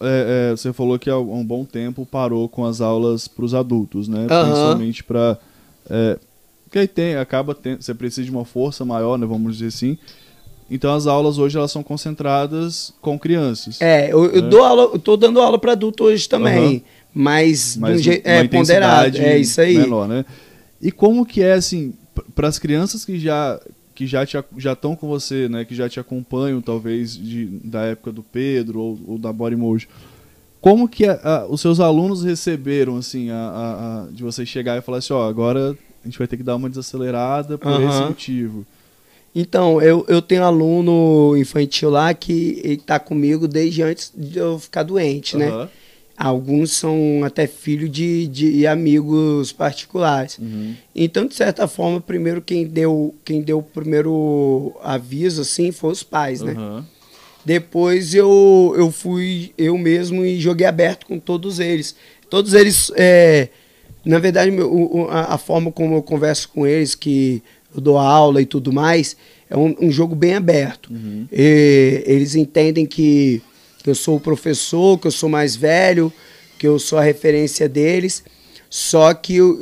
é, 0.00 0.50
é, 0.50 0.56
você 0.56 0.72
falou 0.72 0.98
que 0.98 1.10
há 1.10 1.18
um 1.18 1.44
bom 1.44 1.64
tempo 1.64 2.06
parou 2.06 2.48
com 2.48 2.64
as 2.64 2.80
aulas 2.80 3.26
para 3.28 3.44
os 3.44 3.54
adultos, 3.54 4.08
né? 4.08 4.20
Uhum. 4.20 4.26
Principalmente 4.26 5.04
para... 5.04 5.38
É, 5.90 6.18
porque 6.64 6.80
aí 6.80 6.88
tem, 6.88 7.16
acaba 7.16 7.54
tendo, 7.54 7.82
você 7.82 7.94
precisa 7.94 8.24
de 8.26 8.30
uma 8.30 8.44
força 8.44 8.84
maior, 8.84 9.18
né, 9.18 9.26
vamos 9.26 9.54
dizer 9.54 9.68
assim. 9.68 9.96
Então 10.70 10.94
as 10.94 11.06
aulas 11.06 11.38
hoje 11.38 11.56
elas 11.56 11.72
são 11.72 11.82
concentradas 11.82 12.92
com 13.00 13.18
crianças. 13.18 13.80
É, 13.80 14.12
eu, 14.12 14.26
eu 14.26 14.42
né? 14.42 14.48
dou 14.48 14.62
aula, 14.62 14.82
eu 14.92 14.98
tô 14.98 15.16
dando 15.16 15.40
aula 15.40 15.58
para 15.58 15.72
adulto 15.72 16.04
hoje 16.04 16.28
também. 16.28 16.74
Uhum 16.74 16.82
mas, 17.14 17.76
mas 17.76 18.06
um 18.06 18.10
é 18.22 18.46
ponderado, 18.46 19.18
é 19.18 19.38
isso 19.38 19.60
aí. 19.60 19.76
Menor, 19.76 20.06
né? 20.06 20.24
E 20.80 20.92
como 20.92 21.26
que 21.26 21.42
é 21.42 21.54
assim 21.54 21.92
para 22.32 22.46
as 22.46 22.58
crianças 22.60 23.04
que 23.04 23.18
já 23.18 23.60
que 23.92 24.06
já 24.06 24.24
te, 24.24 24.36
já 24.56 24.74
estão 24.74 24.94
com 24.94 25.08
você, 25.08 25.48
né, 25.48 25.64
que 25.64 25.74
já 25.74 25.88
te 25.88 25.98
acompanham 25.98 26.60
talvez 26.60 27.16
de, 27.18 27.46
da 27.64 27.82
época 27.82 28.12
do 28.12 28.22
Pedro 28.22 28.78
ou, 28.78 29.00
ou 29.08 29.18
da 29.18 29.32
Body 29.32 29.56
Mode, 29.56 29.88
como 30.60 30.88
que 30.88 31.04
a, 31.04 31.18
a, 31.20 31.46
os 31.46 31.60
seus 31.60 31.80
alunos 31.80 32.22
receberam 32.22 32.96
assim 32.96 33.28
a, 33.30 34.06
de 34.12 34.22
você 34.22 34.46
chegar 34.46 34.78
e 34.78 34.80
falar 34.80 34.98
assim, 34.98 35.12
ó, 35.12 35.28
agora 35.28 35.76
a 36.04 36.06
gente 36.06 36.16
vai 36.16 36.28
ter 36.28 36.36
que 36.36 36.44
dar 36.44 36.54
uma 36.54 36.68
desacelerada 36.68 37.58
por 37.58 37.72
uhum. 37.72 37.88
esse 37.88 38.00
motivo. 38.02 38.64
Então, 39.34 39.80
eu, 39.80 40.04
eu 40.08 40.20
tenho 40.20 40.42
aluno 40.42 41.36
infantil 41.36 41.90
lá 41.90 42.12
que 42.14 42.60
ele 42.64 42.78
tá 42.78 42.98
comigo 42.98 43.46
desde 43.46 43.82
antes 43.82 44.12
de 44.16 44.38
eu 44.38 44.58
ficar 44.58 44.82
doente, 44.82 45.36
né? 45.36 45.48
Aham. 45.48 45.68
Alguns 46.16 46.72
são 46.72 47.22
até 47.24 47.46
filho 47.46 47.88
de, 47.88 48.26
de 48.26 48.66
amigos 48.66 49.52
particulares. 49.52 50.36
Uhum. 50.38 50.74
Então, 50.92 51.24
de 51.26 51.34
certa 51.36 51.68
forma, 51.68 52.00
primeiro 52.00 52.42
quem 52.42 52.66
deu, 52.66 53.14
quem 53.24 53.40
deu 53.40 53.58
o 53.58 53.62
primeiro 53.62 54.72
aviso, 54.82 55.42
assim, 55.42 55.70
foi 55.70 55.92
os 55.92 56.02
pais, 56.02 56.42
né? 56.42 56.56
Depois 57.44 58.14
eu, 58.14 58.74
eu 58.76 58.90
fui 58.90 59.52
eu 59.56 59.78
mesmo 59.78 60.24
e 60.24 60.40
joguei 60.40 60.66
aberto 60.66 61.06
com 61.06 61.20
todos 61.20 61.60
eles. 61.60 61.94
Todos 62.28 62.52
eles, 62.52 62.90
é, 62.96 63.48
na 64.04 64.18
verdade, 64.18 64.50
meu- 64.50 65.06
a, 65.08 65.34
a 65.34 65.38
forma 65.38 65.70
como 65.70 65.94
eu 65.94 66.02
converso 66.02 66.48
com 66.48 66.66
eles, 66.66 66.96
que 66.96 67.42
eu 67.78 67.82
dou 67.82 67.98
aula 67.98 68.42
e 68.42 68.46
tudo 68.46 68.72
mais, 68.72 69.16
é 69.48 69.56
um, 69.56 69.74
um 69.80 69.90
jogo 69.90 70.14
bem 70.14 70.34
aberto. 70.34 70.90
E 71.32 72.02
eles 72.06 72.34
entendem 72.34 72.84
que, 72.84 73.42
que 73.82 73.90
eu 73.90 73.94
sou 73.94 74.16
o 74.16 74.20
professor, 74.20 74.98
que 74.98 75.06
eu 75.06 75.10
sou 75.10 75.28
mais 75.28 75.56
velho, 75.56 76.12
que 76.58 76.66
eu 76.66 76.78
sou 76.78 76.98
a 76.98 77.02
referência 77.02 77.68
deles. 77.68 78.22
Só 78.70 79.14
que 79.14 79.36
eu, 79.36 79.58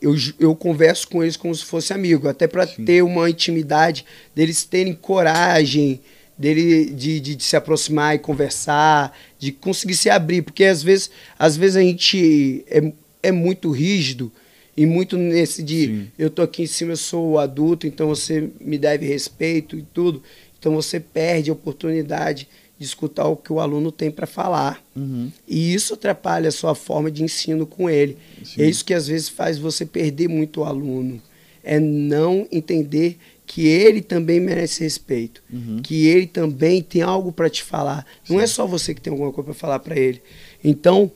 eu, 0.00 0.14
eu 0.38 0.54
converso 0.54 1.08
com 1.08 1.22
eles 1.22 1.36
como 1.36 1.52
se 1.52 1.64
fosse 1.64 1.92
amigo, 1.92 2.28
até 2.28 2.46
para 2.46 2.64
ter 2.64 3.02
uma 3.02 3.28
intimidade, 3.28 4.04
deles 4.32 4.62
terem 4.62 4.94
coragem, 4.94 6.00
dele 6.38 6.86
de, 6.86 7.18
de, 7.20 7.36
de 7.36 7.42
se 7.42 7.56
aproximar 7.56 8.14
e 8.14 8.20
conversar, 8.20 9.16
de 9.36 9.50
conseguir 9.50 9.96
se 9.96 10.08
abrir, 10.08 10.42
porque 10.42 10.64
às 10.64 10.80
vezes, 10.80 11.10
às 11.36 11.56
vezes 11.56 11.76
a 11.76 11.80
gente 11.80 12.64
é, 12.68 12.92
é 13.20 13.32
muito 13.32 13.70
rígido 13.72 14.30
e 14.76 14.86
muito 14.86 15.16
nesse 15.16 15.62
de 15.62 15.86
Sim. 15.86 16.06
eu 16.18 16.28
tô 16.30 16.42
aqui 16.42 16.62
em 16.62 16.66
cima, 16.66 16.92
eu 16.92 16.96
sou 16.96 17.32
o 17.32 17.38
adulto, 17.38 17.86
então 17.86 18.08
você 18.08 18.50
me 18.60 18.76
deve 18.78 19.06
respeito 19.06 19.76
e 19.76 19.82
tudo. 19.82 20.22
Então 20.58 20.74
você 20.74 20.98
perde 20.98 21.50
a 21.50 21.52
oportunidade 21.52 22.48
de 22.78 22.84
escutar 22.84 23.26
o 23.28 23.36
que 23.36 23.52
o 23.52 23.60
aluno 23.60 23.92
tem 23.92 24.10
para 24.10 24.26
falar. 24.26 24.82
Uhum. 24.96 25.30
E 25.46 25.72
isso 25.74 25.94
atrapalha 25.94 26.48
a 26.48 26.52
sua 26.52 26.74
forma 26.74 27.10
de 27.10 27.22
ensino 27.22 27.66
com 27.66 27.88
ele. 27.88 28.16
Sim. 28.42 28.62
É 28.62 28.66
isso 28.66 28.84
que 28.84 28.92
às 28.94 29.06
vezes 29.06 29.28
faz 29.28 29.58
você 29.58 29.84
perder 29.86 30.28
muito 30.28 30.60
o 30.60 30.64
aluno. 30.64 31.22
É 31.62 31.78
não 31.78 32.48
entender 32.50 33.16
que 33.46 33.66
ele 33.66 34.00
também 34.00 34.40
merece 34.40 34.82
respeito, 34.82 35.42
Uhum. 35.52 35.80
que 35.82 36.06
ele 36.06 36.26
também 36.26 36.82
tem 36.82 37.02
algo 37.02 37.30
para 37.30 37.48
te 37.50 37.62
falar. 37.62 38.04
Não 38.28 38.40
é 38.40 38.46
só 38.46 38.66
você 38.66 38.94
que 38.94 39.00
tem 39.00 39.10
alguma 39.12 39.30
coisa 39.32 39.44
para 39.46 39.54
falar 39.54 39.78
para 39.78 39.96
ele. 39.98 40.20
Então, 40.62 41.12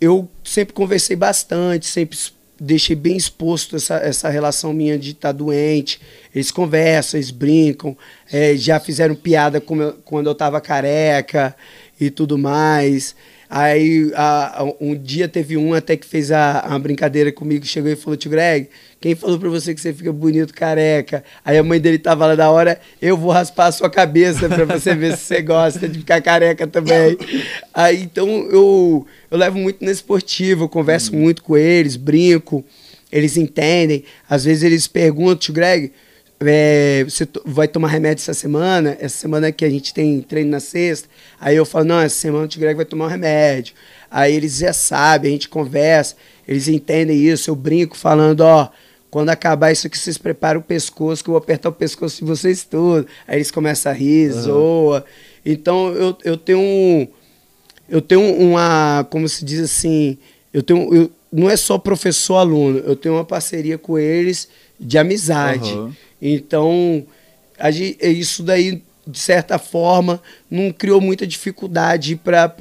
eu 0.00 0.28
sempre 0.42 0.74
conversei 0.74 1.14
bastante, 1.14 1.86
sempre 1.86 2.16
deixei 2.58 2.96
bem 2.96 3.16
exposto 3.16 3.76
essa, 3.76 3.96
essa 3.96 4.28
relação 4.28 4.72
minha 4.72 4.98
de 4.98 5.10
estar 5.10 5.32
doente. 5.32 6.00
Eles 6.34 6.50
conversam, 6.50 7.18
eles 7.18 7.30
brincam, 7.30 7.96
eh, 8.32 8.56
já 8.56 8.80
fizeram 8.80 9.14
piada 9.14 9.60
quando 9.60 10.26
eu 10.26 10.34
tava 10.34 10.60
careca 10.60 11.54
e 12.00 12.10
tudo 12.10 12.38
mais. 12.38 13.14
Aí 13.48 14.10
a- 14.14 14.62
a- 14.62 14.74
um 14.80 14.94
dia 14.94 15.28
teve 15.28 15.56
um 15.56 15.72
até 15.74 15.96
que 15.96 16.06
fez 16.06 16.30
a, 16.32 16.60
a 16.60 16.78
brincadeira 16.78 17.30
comigo, 17.30 17.64
chegou 17.64 17.90
e 17.90 17.96
falou, 17.96 18.16
tio 18.16 18.30
Greg, 18.30 18.68
quem 19.00 19.14
falou 19.14 19.38
pra 19.38 19.48
você 19.48 19.72
que 19.74 19.80
você 19.80 19.92
fica 19.92 20.12
bonito 20.12 20.52
careca? 20.52 21.22
Aí 21.44 21.56
a 21.56 21.62
mãe 21.62 21.80
dele 21.80 21.98
tava 21.98 22.26
lá 22.26 22.34
da 22.34 22.50
hora, 22.50 22.80
eu 23.00 23.16
vou 23.16 23.30
raspar 23.30 23.66
a 23.66 23.72
sua 23.72 23.88
cabeça 23.90 24.48
pra 24.48 24.64
você 24.64 24.94
ver 24.94 25.16
se 25.16 25.24
você 25.24 25.42
gosta 25.42 25.88
de 25.88 25.98
ficar 26.00 26.20
careca 26.20 26.66
também. 26.66 27.16
Aí 27.72 28.02
então 28.02 28.28
eu, 28.50 29.06
eu 29.30 29.38
levo 29.38 29.58
muito 29.58 29.84
na 29.84 29.92
esportiva, 29.92 30.64
eu 30.64 30.68
converso 30.68 31.14
muito 31.14 31.42
com 31.42 31.56
eles, 31.56 31.94
brinco, 31.96 32.64
eles 33.12 33.36
entendem. 33.36 34.02
Às 34.28 34.44
vezes 34.44 34.62
eles 34.64 34.86
perguntam, 34.88 35.36
tio 35.36 35.54
Greg, 35.54 35.92
é, 36.40 37.04
você 37.08 37.26
vai 37.44 37.66
tomar 37.66 37.88
remédio 37.88 38.22
essa 38.22 38.34
semana? 38.34 38.96
Essa 39.00 39.16
semana 39.18 39.50
que 39.52 39.64
a 39.64 39.70
gente 39.70 39.92
tem 39.94 40.20
treino 40.20 40.50
na 40.50 40.60
sexta. 40.60 41.08
Aí 41.40 41.56
eu 41.56 41.64
falo, 41.64 41.84
não, 41.86 42.00
essa 42.00 42.14
semana 42.16 42.44
o 42.44 42.48
tio 42.48 42.60
Greg 42.60 42.74
vai 42.76 42.84
tomar 42.84 43.06
um 43.06 43.08
remédio. 43.08 43.74
Aí 44.10 44.34
eles 44.34 44.58
já 44.58 44.72
sabem, 44.72 45.30
a 45.30 45.32
gente 45.32 45.48
conversa, 45.48 46.14
eles 46.46 46.68
entendem 46.68 47.16
isso. 47.18 47.50
Eu 47.50 47.56
brinco 47.56 47.96
falando, 47.96 48.40
ó, 48.42 48.68
quando 49.10 49.30
acabar 49.30 49.72
isso 49.72 49.86
aqui, 49.86 49.98
vocês 49.98 50.18
preparam 50.18 50.60
o 50.60 50.62
pescoço, 50.62 51.24
que 51.24 51.30
eu 51.30 51.32
vou 51.32 51.38
apertar 51.38 51.70
o 51.70 51.72
pescoço 51.72 52.18
de 52.18 52.24
vocês 52.24 52.64
tudo. 52.64 53.06
Aí 53.26 53.36
eles 53.38 53.50
começam 53.50 53.90
a 53.90 53.94
rir, 53.94 54.30
zoa. 54.32 55.04
Então 55.44 55.88
eu, 55.94 56.16
eu 56.24 56.36
tenho 56.36 56.58
um 56.60 57.08
eu 57.88 58.02
tenho 58.02 58.20
uma, 58.20 59.06
como 59.10 59.28
se 59.28 59.44
diz 59.44 59.60
assim, 59.60 60.18
eu 60.52 60.60
tenho, 60.60 60.92
eu- 60.92 61.10
não 61.32 61.48
é 61.48 61.56
só 61.56 61.78
professor-aluno, 61.78 62.78
eu 62.80 62.96
tenho 62.96 63.14
uma 63.14 63.24
parceria 63.24 63.78
com 63.78 63.96
eles 63.96 64.48
de 64.78 64.98
amizade. 64.98 65.70
Aham. 65.72 65.92
Então, 66.20 67.04
a 67.58 67.70
gen- 67.70 67.96
isso 68.00 68.42
daí, 68.42 68.82
de 69.06 69.18
certa 69.18 69.58
forma, 69.58 70.20
não 70.50 70.72
criou 70.72 71.00
muita 71.00 71.26
dificuldade 71.26 72.16
para 72.16 72.52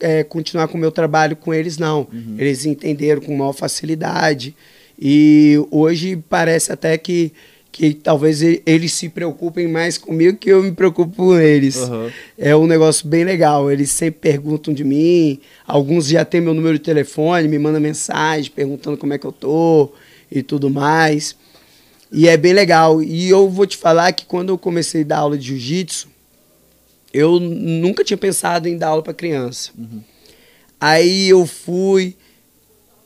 é, 0.00 0.24
continuar 0.24 0.68
com 0.68 0.76
o 0.76 0.80
meu 0.80 0.90
trabalho 0.90 1.36
com 1.36 1.52
eles, 1.54 1.78
não. 1.78 2.06
Eles 2.38 2.64
entenderam 2.66 3.20
com 3.20 3.36
maior 3.36 3.52
facilidade. 3.52 4.54
E 5.00 5.56
hoje 5.70 6.16
parece 6.28 6.72
até 6.72 6.96
que, 6.98 7.32
que 7.70 7.94
talvez 7.94 8.42
eles 8.42 8.92
se 8.92 9.08
preocupem 9.08 9.66
mais 9.68 9.96
comigo 9.96 10.36
que 10.36 10.50
eu 10.50 10.62
me 10.62 10.72
preocupo 10.72 11.14
com 11.16 11.38
eles. 11.40 11.76
Aham. 11.76 12.10
É 12.38 12.54
um 12.56 12.66
negócio 12.66 13.06
bem 13.08 13.24
legal. 13.24 13.70
Eles 13.70 13.90
sempre 13.90 14.20
perguntam 14.20 14.74
de 14.74 14.84
mim. 14.84 15.38
Alguns 15.66 16.06
já 16.08 16.24
têm 16.24 16.40
meu 16.40 16.54
número 16.54 16.78
de 16.78 16.84
telefone, 16.84 17.48
me 17.48 17.58
mandam 17.58 17.80
mensagem 17.80 18.50
perguntando 18.50 18.96
como 18.96 19.12
é 19.12 19.18
que 19.18 19.26
eu 19.26 19.32
tô 19.32 19.92
e 20.30 20.42
tudo 20.42 20.68
mais. 20.70 21.36
E 22.12 22.28
é 22.28 22.36
bem 22.36 22.52
legal. 22.52 23.02
E 23.02 23.28
eu 23.28 23.48
vou 23.48 23.66
te 23.66 23.76
falar 23.76 24.12
que 24.12 24.26
quando 24.26 24.50
eu 24.50 24.58
comecei 24.58 25.00
a 25.02 25.04
dar 25.06 25.18
aula 25.18 25.38
de 25.38 25.46
jiu-jitsu, 25.48 26.08
eu 27.12 27.40
nunca 27.40 28.04
tinha 28.04 28.16
pensado 28.16 28.68
em 28.68 28.76
dar 28.76 28.88
aula 28.88 29.02
para 29.02 29.14
criança. 29.14 29.70
Aí 30.80 31.28
eu 31.28 31.46
fui, 31.46 32.16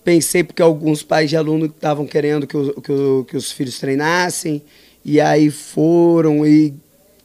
pensei 0.05 0.43
porque 0.43 0.63
alguns 0.63 1.03
pais 1.03 1.29
de 1.31 1.37
aluno 1.37 1.67
estavam 1.67 2.07
querendo 2.07 2.47
que, 2.47 2.57
o- 2.57 2.81
que, 2.81 2.93
o- 2.93 3.25
que 3.29 3.37
os 3.37 3.53
filhos 3.53 3.79
treinassem, 3.79 4.63
e 5.05 5.21
aí 5.21 5.51
foram 5.51 6.47
e 6.47 6.75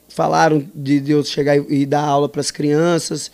falaram 0.09 0.63
de, 0.75 0.99
de 0.99 1.11
eu 1.13 1.23
chegar 1.23 1.55
e, 1.57 1.65
e 1.81 1.85
dar 1.85 2.01
aula 2.03 2.27
para 2.27 2.41
as 2.41 2.51
crianças. 2.51 3.31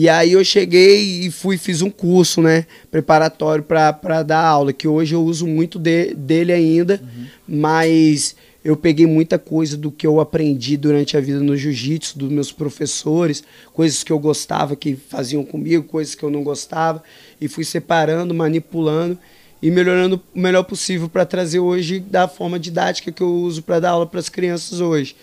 E 0.00 0.08
aí 0.08 0.34
eu 0.34 0.44
cheguei 0.44 1.26
e 1.26 1.28
fui 1.28 1.58
fiz 1.58 1.82
um 1.82 1.90
curso, 1.90 2.40
né, 2.40 2.66
preparatório 2.88 3.64
para 3.64 4.22
dar 4.22 4.44
aula, 4.44 4.72
que 4.72 4.86
hoje 4.86 5.12
eu 5.12 5.24
uso 5.24 5.44
muito 5.44 5.76
de- 5.76 6.14
dele 6.14 6.52
ainda, 6.52 7.02
mas 7.48 8.36
eu 8.64 8.76
peguei 8.76 9.06
muita 9.08 9.40
coisa 9.40 9.76
do 9.76 9.90
que 9.90 10.06
eu 10.06 10.20
aprendi 10.20 10.76
durante 10.76 11.16
a 11.16 11.20
vida 11.20 11.40
no 11.40 11.56
jiu-jitsu, 11.56 12.16
dos 12.16 12.30
meus 12.30 12.52
professores, 12.52 13.42
coisas 13.72 14.04
que 14.04 14.12
eu 14.12 14.20
gostava 14.20 14.76
que 14.76 14.94
faziam 14.94 15.44
comigo, 15.44 15.82
coisas 15.82 16.14
que 16.14 16.22
eu 16.22 16.30
não 16.30 16.44
gostava, 16.44 17.02
e 17.40 17.48
fui 17.48 17.64
separando, 17.64 18.32
manipulando 18.32 19.18
e 19.60 19.68
melhorando 19.68 20.22
o 20.32 20.38
melhor 20.38 20.62
possível 20.62 21.08
para 21.08 21.26
trazer 21.26 21.58
hoje 21.58 21.98
da 21.98 22.28
forma 22.28 22.56
didática 22.56 23.10
que 23.10 23.20
eu 23.20 23.34
uso 23.34 23.64
para 23.64 23.80
dar 23.80 23.90
aula 23.90 24.06
para 24.06 24.20
as 24.20 24.28
crianças 24.28 24.80
hoje. 24.80 25.16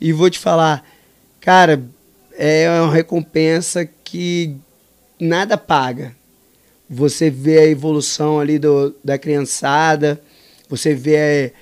E 0.00 0.10
vou 0.10 0.30
te 0.30 0.38
falar, 0.38 0.82
cara, 1.38 1.82
é 2.36 2.68
uma 2.80 2.92
recompensa 2.92 3.84
que 3.84 4.56
nada 5.20 5.56
paga. 5.56 6.14
Você 6.88 7.30
vê 7.30 7.58
a 7.58 7.66
evolução 7.66 8.38
ali 8.38 8.58
do, 8.58 8.94
da 9.02 9.16
criançada, 9.16 10.20
você 10.68 10.94
vê 10.94 11.52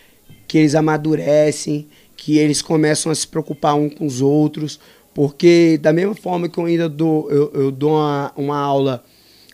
que 0.48 0.58
eles 0.58 0.74
amadurecem, 0.74 1.88
que 2.16 2.38
eles 2.38 2.60
começam 2.60 3.10
a 3.12 3.14
se 3.14 3.26
preocupar 3.26 3.76
um 3.76 3.88
com 3.88 4.04
os 4.06 4.20
outros, 4.20 4.80
porque 5.14 5.78
da 5.80 5.92
mesma 5.92 6.14
forma 6.14 6.48
que 6.48 6.58
eu 6.58 6.64
ainda 6.64 6.88
dou, 6.88 7.30
eu, 7.30 7.50
eu 7.54 7.70
dou 7.70 7.92
uma, 7.92 8.32
uma 8.36 8.58
aula 8.58 9.04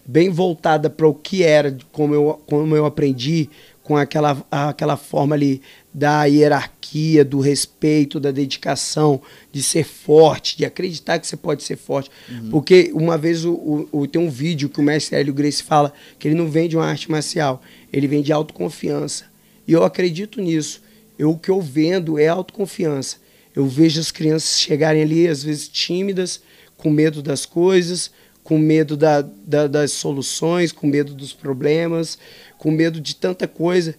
bem 0.07 0.31
voltada 0.31 0.89
para 0.89 1.07
o 1.07 1.15
que 1.15 1.43
era, 1.43 1.77
como 1.93 2.15
eu, 2.15 2.41
como 2.47 2.75
eu 2.77 2.87
aprendi, 2.87 3.51
com 3.87 3.97
aquela, 3.97 4.45
aquela 4.51 4.97
forma 4.97 5.37
ali 5.37 5.63
da 5.95 6.25
hierarquia, 6.25 7.25
do 7.25 7.39
respeito, 7.39 8.19
da 8.19 8.33
dedicação, 8.33 9.23
de 9.53 9.63
ser 9.63 9.85
forte, 9.85 10.57
de 10.57 10.65
acreditar 10.65 11.21
que 11.21 11.27
você 11.27 11.37
pode 11.37 11.63
ser 11.63 11.77
forte. 11.77 12.11
Porque 12.51 12.91
uma 12.93 13.17
vez 13.17 13.45
o, 13.45 13.53
o- 13.53 13.89
o- 13.93 14.07
tem 14.09 14.21
um 14.21 14.29
vídeo 14.29 14.69
que 14.69 14.81
o 14.81 14.83
mestre 14.83 15.17
Hélio 15.17 15.33
Grace 15.33 15.63
fala 15.63 15.93
que 16.19 16.27
ele 16.27 16.35
não 16.35 16.49
vende 16.51 16.77
uma 16.77 16.85
arte 16.85 17.09
marcial, 17.09 17.63
ele 17.93 18.09
vende 18.09 18.33
autoconfiança. 18.33 19.27
E 19.69 19.73
eu 19.73 19.85
acredito 19.85 20.41
nisso. 20.41 20.83
Eu, 21.17 21.31
o 21.31 21.39
que 21.39 21.49
eu 21.51 21.61
vendo 21.61 22.19
é 22.19 22.27
autoconfiança. 22.27 23.19
Eu 23.55 23.67
vejo 23.69 24.01
as 24.01 24.11
crianças 24.11 24.59
chegarem 24.59 25.01
ali, 25.03 25.29
às 25.29 25.45
vezes 25.45 25.69
tímidas, 25.69 26.41
com 26.77 26.91
medo 26.91 27.23
das 27.23 27.47
coisas, 27.47 28.11
com 28.47 28.57
medo 28.59 28.97
da, 28.97 29.23
da- 29.45 29.67
das 29.67 29.91
soluções, 29.91 30.71
com 30.71 30.87
medo 30.87 31.13
dos 31.15 31.33
problemas, 31.33 32.17
com 32.57 32.71
medo 32.71 33.01
de 33.01 33.17
tanta 33.17 33.49
coisa. 33.49 33.97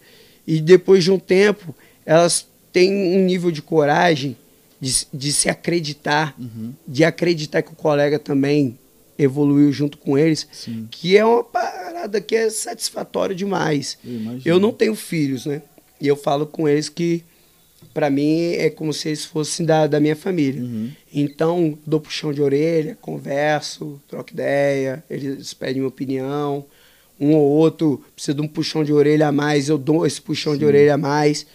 E 0.47 0.61
depois 0.61 1.03
de 1.03 1.11
um 1.11 1.19
tempo, 1.19 1.75
elas 2.05 2.47
têm 2.71 2.89
um 3.17 3.25
nível 3.25 3.51
de 3.51 3.61
coragem 3.61 4.37
de, 4.79 4.89
se- 4.93 5.07
de 5.13 5.33
se 5.33 5.49
acreditar, 5.49 6.33
de 6.87 7.03
acreditar 7.03 7.61
que 7.61 7.73
o 7.73 7.75
colega 7.75 8.17
também 8.17 8.79
evoluiu 9.19 9.69
junto 9.73 9.97
com 9.97 10.17
eles, 10.17 10.47
Sim. 10.53 10.87
que 10.89 11.17
é 11.17 11.25
uma 11.25 11.43
parada 11.43 12.21
que 12.21 12.33
é 12.33 12.49
satisfatória 12.49 13.35
demais. 13.35 13.97
Eu. 14.05 14.39
Eu 14.45 14.59
não 14.61 14.71
tenho 14.71 14.95
filhos, 14.95 15.45
né? 15.45 15.61
E 15.99 16.07
eu 16.07 16.15
falo 16.15 16.45
com 16.47 16.69
eles 16.69 16.87
que 16.87 17.21
para 17.97 18.11
mim 18.11 18.51
é 18.51 18.69
como 18.69 18.93
se 18.93 19.07
eles 19.07 19.25
fossem 19.25 19.65
da, 19.65 19.87
da 19.87 19.99
minha 19.99 20.15
família. 20.15 20.61
Uhum. 20.61 20.91
Então, 21.11 21.75
dou 21.83 21.99
puxão 21.99 22.31
de 22.31 22.39
orelha, 22.43 22.95
converso, 23.01 23.99
troco 24.07 24.33
ideia, 24.33 25.03
eles 25.09 25.51
pedem 25.55 25.77
minha 25.77 25.87
opinião. 25.87 26.63
Um 27.19 27.33
ou 27.33 27.41
outro 27.41 28.05
precisa 28.13 28.35
de 28.35 28.41
um 28.41 28.47
puxão 28.47 28.83
de 28.83 28.93
orelha 28.93 29.29
a 29.29 29.31
mais, 29.31 29.67
eu 29.67 29.79
dou 29.79 30.05
esse 30.05 30.21
puxão 30.21 30.55
de 30.55 30.63
orelha 30.63 30.93
a 30.93 30.97
mais. 30.97 31.47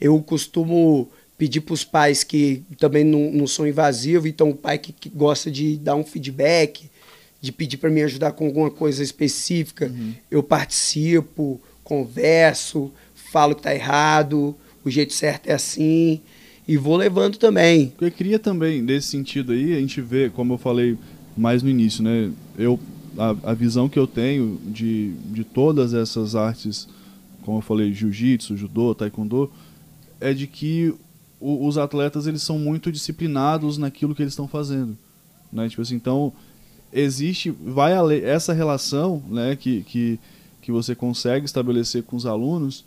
Eu 0.00 0.22
costumo 0.22 1.10
pedir 1.36 1.62
para 1.62 1.74
os 1.74 1.82
pais 1.82 2.22
que 2.22 2.62
também 2.78 3.02
não, 3.02 3.32
não 3.32 3.48
são 3.48 3.66
invasivos, 3.66 4.30
então 4.30 4.50
o 4.50 4.54
pai 4.54 4.78
que, 4.78 4.92
que 4.92 5.08
gosta 5.08 5.50
de 5.50 5.78
dar 5.78 5.96
um 5.96 6.04
feedback, 6.04 6.88
de 7.40 7.50
pedir 7.50 7.78
para 7.78 7.90
me 7.90 8.04
ajudar 8.04 8.30
com 8.30 8.46
alguma 8.46 8.70
coisa 8.70 9.02
específica, 9.02 9.92
eu 10.30 10.44
participo, 10.44 11.60
converso, 11.82 12.92
falo 13.32 13.56
que 13.56 13.62
tá 13.62 13.74
errado, 13.74 14.54
o 14.88 14.90
jeito 14.90 15.12
certo 15.12 15.48
é 15.48 15.52
assim, 15.54 16.20
e 16.66 16.76
vou 16.76 16.96
levando 16.96 17.36
também. 17.36 17.88
Porque 17.90 18.10
cria 18.10 18.38
também, 18.38 18.82
nesse 18.82 19.08
sentido 19.08 19.52
aí, 19.52 19.74
a 19.74 19.80
gente 19.80 20.00
vê, 20.00 20.28
como 20.28 20.54
eu 20.54 20.58
falei 20.58 20.98
mais 21.36 21.62
no 21.62 21.68
início, 21.70 22.02
né? 22.02 22.30
Eu, 22.58 22.78
a, 23.16 23.50
a 23.50 23.54
visão 23.54 23.88
que 23.88 23.98
eu 23.98 24.06
tenho 24.06 24.58
de, 24.66 25.12
de 25.32 25.44
todas 25.44 25.94
essas 25.94 26.34
artes, 26.34 26.88
como 27.42 27.58
eu 27.58 27.62
falei, 27.62 27.92
jiu-jitsu, 27.92 28.56
judô, 28.56 28.94
taekwondo, 28.94 29.50
é 30.20 30.34
de 30.34 30.46
que 30.46 30.92
o- 31.40 31.66
os 31.66 31.78
atletas 31.78 32.26
eles 32.26 32.42
são 32.42 32.58
muito 32.58 32.90
disciplinados 32.90 33.78
naquilo 33.78 34.14
que 34.14 34.22
eles 34.22 34.32
estão 34.32 34.48
fazendo, 34.48 34.96
né? 35.52 35.68
Tipo 35.68 35.82
assim, 35.82 35.94
então 35.94 36.32
existe, 36.92 37.50
vai 37.50 37.92
essa 38.24 38.52
relação, 38.52 39.22
né, 39.28 39.56
que, 39.56 39.82
que, 39.82 40.18
que 40.62 40.72
você 40.72 40.94
consegue 40.94 41.44
estabelecer 41.46 42.02
com 42.02 42.16
os 42.16 42.26
alunos, 42.26 42.84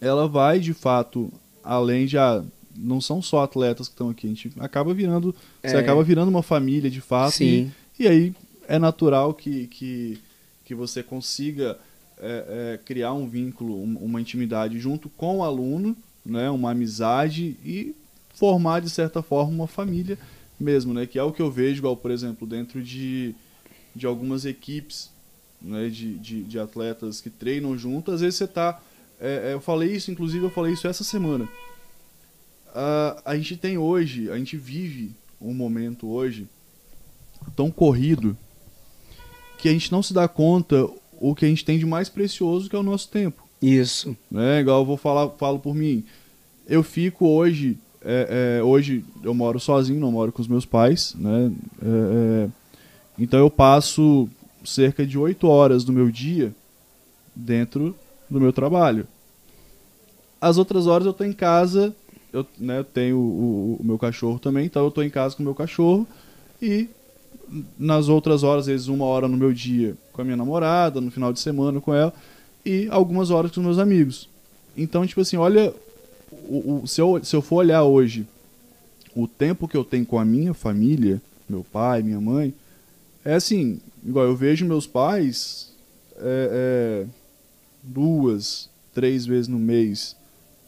ela 0.00 0.26
vai 0.28 0.58
de 0.60 0.72
fato 0.74 1.32
além 1.62 2.06
de 2.06 2.16
ah, 2.18 2.42
não 2.76 3.00
são 3.00 3.20
só 3.20 3.42
atletas 3.42 3.86
que 3.88 3.94
estão 3.94 4.08
aqui, 4.10 4.26
a 4.26 4.30
gente 4.30 4.50
acaba 4.58 4.94
virando, 4.94 5.34
você 5.62 5.76
É. 5.76 5.78
acaba 5.78 6.02
virando 6.02 6.28
uma 6.28 6.42
família 6.42 6.90
de 6.90 7.00
fato 7.00 7.34
e, 7.34 7.36
Sim. 7.66 7.72
e 7.98 8.08
aí 8.08 8.34
é 8.66 8.78
natural 8.78 9.34
que, 9.34 9.66
que, 9.66 10.18
que 10.64 10.74
você 10.74 11.02
consiga 11.02 11.78
é, 12.18 12.74
é, 12.74 12.80
criar 12.84 13.12
um 13.12 13.28
vínculo, 13.28 13.74
um- 13.82 13.96
uma 14.00 14.20
intimidade 14.20 14.78
junto 14.78 15.08
com 15.10 15.38
o 15.38 15.42
aluno, 15.44 15.96
né, 16.24 16.48
uma 16.50 16.70
amizade 16.70 17.56
e 17.64 17.94
formar 18.34 18.80
de 18.80 18.88
certa 18.90 19.22
forma 19.22 19.52
uma 19.52 19.66
família 19.66 20.18
mesmo, 20.58 20.92
né, 20.94 21.06
que 21.06 21.18
é 21.18 21.22
o 21.22 21.32
que 21.32 21.40
eu 21.42 21.50
vejo, 21.50 21.78
igual 21.80 21.96
por 21.96 22.10
exemplo 22.10 22.46
dentro 22.46 22.82
de, 22.82 23.34
de 23.94 24.06
algumas 24.06 24.44
equipes 24.44 25.10
né, 25.60 25.88
de, 25.88 26.14
de, 26.18 26.42
de 26.44 26.58
atletas 26.58 27.20
que 27.20 27.28
treinam 27.30 27.76
junto, 27.76 28.10
às 28.12 28.20
vezes 28.20 28.36
você 28.36 28.46
tá 28.46 28.80
é, 29.20 29.50
é, 29.50 29.52
eu 29.52 29.60
falei 29.60 29.92
isso, 29.92 30.10
inclusive 30.10 30.44
eu 30.44 30.50
falei 30.50 30.72
isso 30.72 30.88
essa 30.88 31.04
semana. 31.04 31.46
Ah, 32.74 33.20
a 33.24 33.36
gente 33.36 33.56
tem 33.56 33.76
hoje, 33.76 34.30
a 34.30 34.38
gente 34.38 34.56
vive 34.56 35.14
um 35.40 35.52
momento 35.52 36.08
hoje 36.08 36.48
tão 37.54 37.70
corrido 37.70 38.36
que 39.58 39.68
a 39.68 39.72
gente 39.72 39.92
não 39.92 40.02
se 40.02 40.14
dá 40.14 40.26
conta 40.26 40.88
o 41.20 41.34
que 41.34 41.44
a 41.44 41.48
gente 41.48 41.64
tem 41.64 41.78
de 41.78 41.84
mais 41.84 42.08
precioso 42.08 42.68
que 42.68 42.74
é 42.74 42.78
o 42.78 42.82
nosso 42.82 43.08
tempo. 43.08 43.46
Isso. 43.60 44.16
Né? 44.30 44.60
Igual 44.60 44.80
eu 44.80 44.86
vou 44.86 44.96
falar, 44.96 45.28
falo 45.30 45.58
por 45.58 45.74
mim. 45.74 46.02
Eu 46.66 46.82
fico 46.82 47.28
hoje, 47.28 47.76
é, 48.02 48.58
é, 48.58 48.62
hoje 48.62 49.04
eu 49.22 49.34
moro 49.34 49.60
sozinho, 49.60 50.00
não 50.00 50.12
moro 50.12 50.32
com 50.32 50.40
os 50.40 50.48
meus 50.48 50.64
pais, 50.64 51.14
né? 51.18 51.52
É, 51.82 52.46
é, 52.46 52.48
então 53.18 53.38
eu 53.38 53.50
passo 53.50 54.28
cerca 54.64 55.06
de 55.06 55.18
oito 55.18 55.46
horas 55.46 55.84
do 55.84 55.92
meu 55.92 56.10
dia 56.10 56.54
dentro 57.34 57.94
do 58.30 58.40
meu 58.40 58.52
trabalho. 58.52 59.06
As 60.40 60.56
outras 60.56 60.86
horas 60.86 61.06
eu 61.06 61.12
tô 61.12 61.24
em 61.24 61.32
casa, 61.32 61.94
eu 62.32 62.46
né, 62.58 62.84
tenho 62.94 63.18
o, 63.18 63.76
o 63.80 63.84
meu 63.84 63.98
cachorro 63.98 64.38
também, 64.38 64.66
então 64.66 64.84
eu 64.84 64.90
tô 64.90 65.02
em 65.02 65.10
casa 65.10 65.36
com 65.36 65.42
o 65.42 65.46
meu 65.46 65.54
cachorro 65.54 66.06
e 66.62 66.88
nas 67.78 68.08
outras 68.08 68.42
horas, 68.42 68.62
às 68.62 68.66
vezes 68.68 68.88
uma 68.88 69.04
hora 69.04 69.26
no 69.26 69.36
meu 69.36 69.52
dia 69.52 69.96
com 70.12 70.22
a 70.22 70.24
minha 70.24 70.36
namorada, 70.36 71.00
no 71.00 71.10
final 71.10 71.32
de 71.32 71.40
semana 71.40 71.80
com 71.80 71.92
ela 71.92 72.14
e 72.64 72.86
algumas 72.90 73.30
horas 73.30 73.50
com 73.50 73.60
os 73.60 73.66
meus 73.66 73.78
amigos. 73.78 74.28
Então, 74.76 75.06
tipo 75.06 75.20
assim, 75.20 75.36
olha, 75.36 75.74
o, 76.30 76.82
o- 76.82 76.86
se, 76.86 77.00
eu, 77.00 77.22
se 77.24 77.34
eu 77.34 77.42
for 77.42 77.56
olhar 77.56 77.82
hoje 77.82 78.26
o 79.14 79.26
tempo 79.26 79.66
que 79.66 79.76
eu 79.76 79.84
tenho 79.84 80.06
com 80.06 80.18
a 80.18 80.24
minha 80.24 80.54
família, 80.54 81.20
meu 81.48 81.64
pai, 81.64 82.02
minha 82.02 82.20
mãe, 82.20 82.54
é 83.24 83.34
assim, 83.34 83.80
igual 84.06 84.24
eu 84.26 84.36
vejo 84.36 84.64
meus 84.64 84.86
pais 84.86 85.72
é, 86.16 87.02
é, 87.02 87.06
duas, 87.82 88.68
três 88.92 89.26
vezes 89.26 89.48
no 89.48 89.58
mês, 89.58 90.16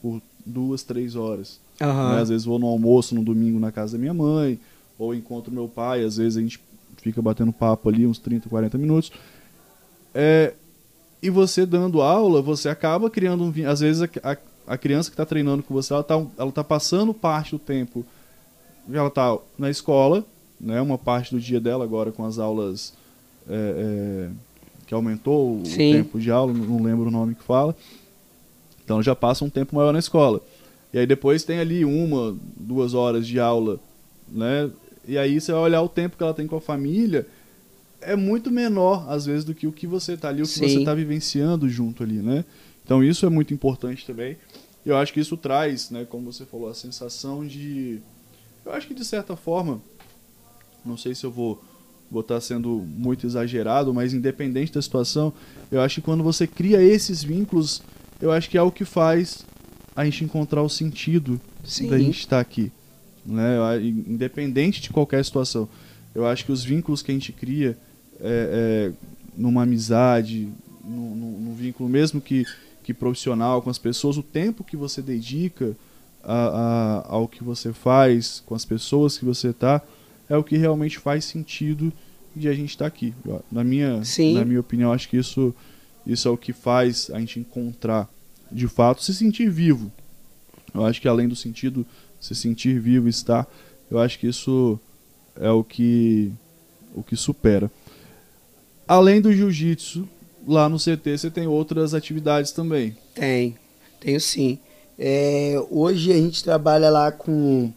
por 0.01 0.21
duas, 0.45 0.83
três 0.83 1.17
horas. 1.17 1.61
Aham. 1.81 2.15
Né? 2.15 2.21
Às 2.23 2.29
vezes 2.29 2.45
vou 2.45 2.59
no 2.59 2.67
almoço 2.67 3.15
no 3.15 3.23
domingo 3.23 3.59
na 3.59 3.73
casa 3.73 3.93
da 3.93 3.99
minha 3.99 4.15
mãe, 4.15 4.59
ou 4.99 5.15
encontro 5.15 5.53
meu 5.53 5.69
pai, 5.69 6.05
às 6.05 6.17
vezes 6.17 6.37
a 6.37 6.41
gente 6.41 6.61
fica 6.99 7.21
batendo 7.21 7.53
papo 7.53 7.89
ali 7.89 8.07
uns 8.07 8.19
30, 8.19 8.49
40 8.49 8.79
minutos. 8.79 9.13
É, 10.15 10.55
e 11.23 11.31
você 11.31 11.65
dando 11.65 12.03
aula, 12.03 12.43
você 12.43 12.69
acaba 12.69 13.09
criando 13.09 13.45
um. 13.45 13.69
Às 13.69 13.81
vezes 13.81 14.03
a, 14.03 14.09
a, 14.23 14.37
a 14.75 14.79
criança 14.79 15.11
que 15.11 15.15
está 15.15 15.25
treinando 15.25 15.63
com 15.63 15.75
você, 15.75 15.93
ela 15.93 16.03
está 16.03 16.15
ela 16.39 16.53
tá 16.53 16.65
passando 16.65 17.15
parte 17.15 17.53
do 17.53 17.59
tempo. 17.59 18.05
Ela 18.91 19.09
está 19.09 19.39
na 19.59 19.71
escola, 19.71 20.25
né, 20.61 20.81
uma 20.81 20.99
parte 20.99 21.35
do 21.35 21.41
dia 21.41 21.61
dela 21.61 21.85
agora 21.85 22.11
com 22.11 22.25
as 22.25 22.39
aulas 22.39 22.93
é, 23.49 23.55
é, 23.55 24.31
que 24.93 24.95
aumentou 24.95 25.63
o 25.63 25.65
Sim. 25.65 25.91
tempo 25.91 26.21
de 26.21 26.31
aula, 26.31 26.53
não 26.53 26.83
lembro 26.83 27.09
o 27.09 27.11
nome 27.11 27.35
que 27.35 27.43
fala. 27.43 27.75
Então 28.85 29.03
já 29.03 29.17
passa 29.17 29.43
um 29.43 29.49
tempo 29.49 29.75
maior 29.75 29.91
na 29.91 29.99
escola. 29.99 30.43
E 30.93 30.99
aí 30.99 31.07
depois 31.07 31.45
tem 31.45 31.59
ali 31.59 31.83
uma, 31.83 32.37
duas 32.55 32.93
horas 32.93 33.27
de 33.27 33.41
aula, 33.41 33.81
né? 34.29 34.71
E 35.09 35.17
aí 35.17 35.41
você 35.41 35.51
vai 35.51 35.63
olhar 35.63 35.81
o 35.81 35.89
tempo 35.89 36.19
que 36.19 36.23
ela 36.23 36.35
tem 36.35 36.47
com 36.47 36.57
a 36.57 36.61
família, 36.61 37.27
é 38.03 38.15
muito 38.15 38.51
menor, 38.51 39.07
às 39.09 39.25
vezes, 39.25 39.45
do 39.45 39.55
que 39.55 39.67
o 39.67 39.73
que 39.73 39.87
você 39.87 40.15
tá 40.15 40.29
ali, 40.29 40.43
o 40.43 40.45
que 40.45 40.51
Sim. 40.51 40.69
você 40.69 40.85
tá 40.85 40.93
vivenciando 40.93 41.67
junto 41.71 42.03
ali, 42.03 42.19
né? 42.19 42.45
Então 42.85 43.03
isso 43.03 43.25
é 43.25 43.31
muito 43.31 43.55
importante 43.55 44.05
também. 44.05 44.37
Eu 44.85 44.99
acho 44.99 45.11
que 45.15 45.21
isso 45.21 45.39
traz, 45.39 45.89
né, 45.89 46.05
como 46.05 46.31
você 46.31 46.45
falou, 46.45 46.69
a 46.69 46.75
sensação 46.75 47.47
de. 47.47 47.99
Eu 48.63 48.73
acho 48.73 48.87
que 48.87 48.95
de 48.95 49.07
certa 49.07 49.37
forma, 49.37 49.81
não 50.85 50.99
sei 50.99 51.15
se 51.15 51.25
eu 51.25 51.31
vou 51.31 51.63
vou 52.13 52.21
estar 52.21 52.41
sendo 52.41 52.85
muito 52.97 53.27
exagerado, 53.27 53.93
mas 53.95 54.13
independente 54.13 54.73
da 54.73 54.83
situação, 54.83 55.33
eu 55.71 55.81
acho 55.81 55.97
que 55.97 56.01
quando 56.03 56.23
você 56.23 56.47
cria 56.47 56.83
esses 56.83 57.25
vínculos, 57.25 57.83
eu 58.21 58.31
acho 58.31 58.51
que 58.51 58.59
é 58.59 58.63
o 58.63 58.71
que 58.71 58.85
faz 58.85 59.45
a 59.97 60.05
gente 60.05 60.23
encontrar 60.23 60.63
o 60.63 60.69
sentido 60.69 61.41
Sim. 61.65 61.89
da 61.89 61.99
gente 61.99 62.19
estar 62.21 62.39
aqui, 62.41 62.71
né? 63.25 63.57
Independente 63.83 64.81
de 64.83 64.91
qualquer 64.91 65.25
situação, 65.25 65.69
eu 66.15 66.27
acho 66.27 66.45
que 66.45 66.53
os 66.53 66.63
vínculos 66.63 67.01
que 67.03 67.11
a 67.11 67.15
gente 67.15 67.33
cria 67.33 67.77
é, 68.21 68.91
é, 68.91 68.93
numa 69.37 69.63
amizade, 69.63 70.49
num 70.85 71.55
vínculo 71.57 71.89
mesmo 71.89 72.21
que, 72.21 72.45
que 72.85 72.93
profissional 72.93 73.63
com 73.63 73.71
as 73.71 73.79
pessoas, 73.79 74.17
o 74.19 74.23
tempo 74.23 74.63
que 74.65 74.77
você 74.77 75.01
dedica 75.01 75.75
a, 76.23 76.35
a- 76.35 77.07
ao 77.09 77.27
que 77.27 77.43
você 77.43 77.73
faz, 77.73 78.43
com 78.45 78.55
as 78.55 78.65
pessoas 78.65 79.17
que 79.19 79.25
você 79.25 79.49
está, 79.49 79.81
é 80.33 80.37
o 80.37 80.43
que 80.45 80.57
realmente 80.57 80.99
faz 80.99 81.25
sentido 81.25 81.93
de 82.35 82.49
a 82.49 82.55
gente 82.55 82.71
estar 82.71 82.87
aqui. 82.87 83.13
Eu- 83.27 83.45
Na 83.53 83.63
minha, 83.63 84.03
Sim. 84.05 84.35
na 84.35 84.45
minha 84.45 84.61
opinião, 84.61 84.93
acho 84.93 85.09
que 85.09 85.17
isso, 85.17 85.55
isso 86.07 86.27
é 86.27 86.31
o 86.31 86.37
que 86.37 86.53
faz 86.53 87.11
a 87.13 87.19
gente 87.21 87.39
encontrar, 87.39 88.09
de 88.51 88.67
fato, 88.67 89.03
se 89.03 89.13
sentir 89.15 89.51
vivo. 89.51 89.93
Eu 90.75 90.87
acho 90.87 91.01
que 91.01 91.09
além 91.09 91.29
do 91.29 91.37
sentido 91.37 91.85
se 92.21 92.35
sentir 92.35 92.81
vivo, 92.81 93.09
estar, 93.09 93.47
eu 93.91 93.99
acho 93.99 94.19
que 94.19 94.27
isso 94.27 94.79
é 95.37 95.51
o 95.51 95.63
que 95.63 96.33
o 96.95 97.03
que 97.03 97.17
supera. 97.17 97.71
Além 98.87 99.21
do 99.21 99.33
jiu-jitsu, 99.33 100.09
lá 100.47 100.69
no 100.69 100.79
CT 100.79 101.19
você 101.19 101.31
tem 101.31 101.47
outras 101.47 101.95
atividades 101.95 102.53
também. 102.53 102.97
Tem, 103.15 103.57
tenho 104.01 104.21
sim. 104.21 104.59
É, 104.99 105.55
hoje 105.71 106.13
a 106.13 106.17
gente 106.17 106.45
trabalha 106.45 106.91
lá 106.91 107.11
com, 107.11 107.73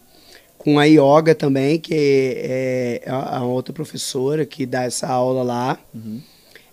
com 0.66 0.80
a 0.80 0.84
Yoga 0.84 1.32
também, 1.32 1.78
que 1.78 1.94
é, 1.94 3.02
é 3.06 3.08
a 3.08 3.44
outra 3.44 3.72
professora 3.72 4.44
que 4.44 4.66
dá 4.66 4.82
essa 4.82 5.06
aula 5.06 5.44
lá. 5.44 5.78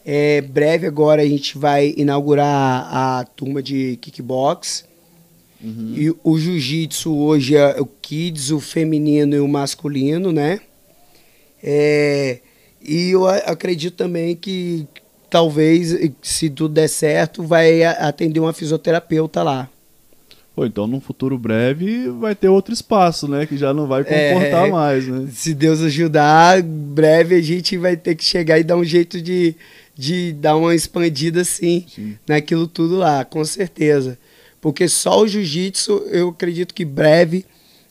É, 0.03 0.41
breve 0.41 0.87
agora 0.87 1.21
a 1.21 1.27
gente 1.27 1.59
vai 1.59 1.93
inaugurar 1.95 2.87
a 2.91 3.23
turma 3.35 3.61
de 3.61 3.99
kickbox. 4.01 4.83
E 5.95 6.11
o 6.23 6.39
jiu-jitsu 6.39 7.15
hoje 7.15 7.55
é 7.55 7.79
o 7.79 7.85
kids, 7.85 8.49
o 8.49 8.59
feminino 8.59 9.35
e 9.35 9.39
o 9.39 9.47
masculino, 9.47 10.31
né? 10.31 10.59
É, 11.61 12.39
e 12.81 13.11
eu 13.11 13.27
acredito 13.27 13.95
também 13.95 14.35
que 14.35 14.87
talvez, 15.29 15.95
se 16.19 16.49
tudo 16.49 16.73
der 16.73 16.89
certo, 16.89 17.43
vai 17.43 17.83
atender 17.83 18.39
uma 18.39 18.53
fisioterapeuta 18.53 19.43
lá. 19.43 19.69
Pô, 20.55 20.65
então 20.65 20.85
num 20.85 20.99
futuro 21.01 21.38
breve 21.38 22.09
vai 22.09 22.35
ter 22.35 22.47
outro 22.47 22.73
espaço, 22.73 23.27
né? 23.27 23.45
Que 23.47 23.57
já 23.57 23.73
não 23.73 23.88
vai 23.88 24.03
comportar 24.03 24.67
É. 24.67 24.71
mais, 24.71 25.07
né? 25.07 25.27
Se 25.31 25.53
Deus 25.53 25.81
ajudar, 25.81 26.61
breve 26.61 27.35
a 27.35 27.41
gente 27.41 27.75
vai 27.75 27.97
ter 27.97 28.13
que 28.15 28.23
chegar 28.23 28.59
e 28.59 28.63
dar 28.63 28.77
um 28.77 28.84
jeito 28.84 29.19
de, 29.19 29.55
de 29.95 30.31
dar 30.34 30.55
uma 30.55 30.75
expandida 30.75 31.41
assim 31.41 31.85
Sim. 31.88 32.17
naquilo 32.27 32.67
tudo 32.67 32.97
lá, 32.97 33.25
com 33.25 33.43
certeza. 33.43 34.17
Porque 34.61 34.88
só 34.88 35.21
o 35.21 35.27
jiu-jitsu, 35.27 36.03
eu 36.11 36.30
acredito 36.30 36.73
que 36.73 36.85
breve 36.85 37.45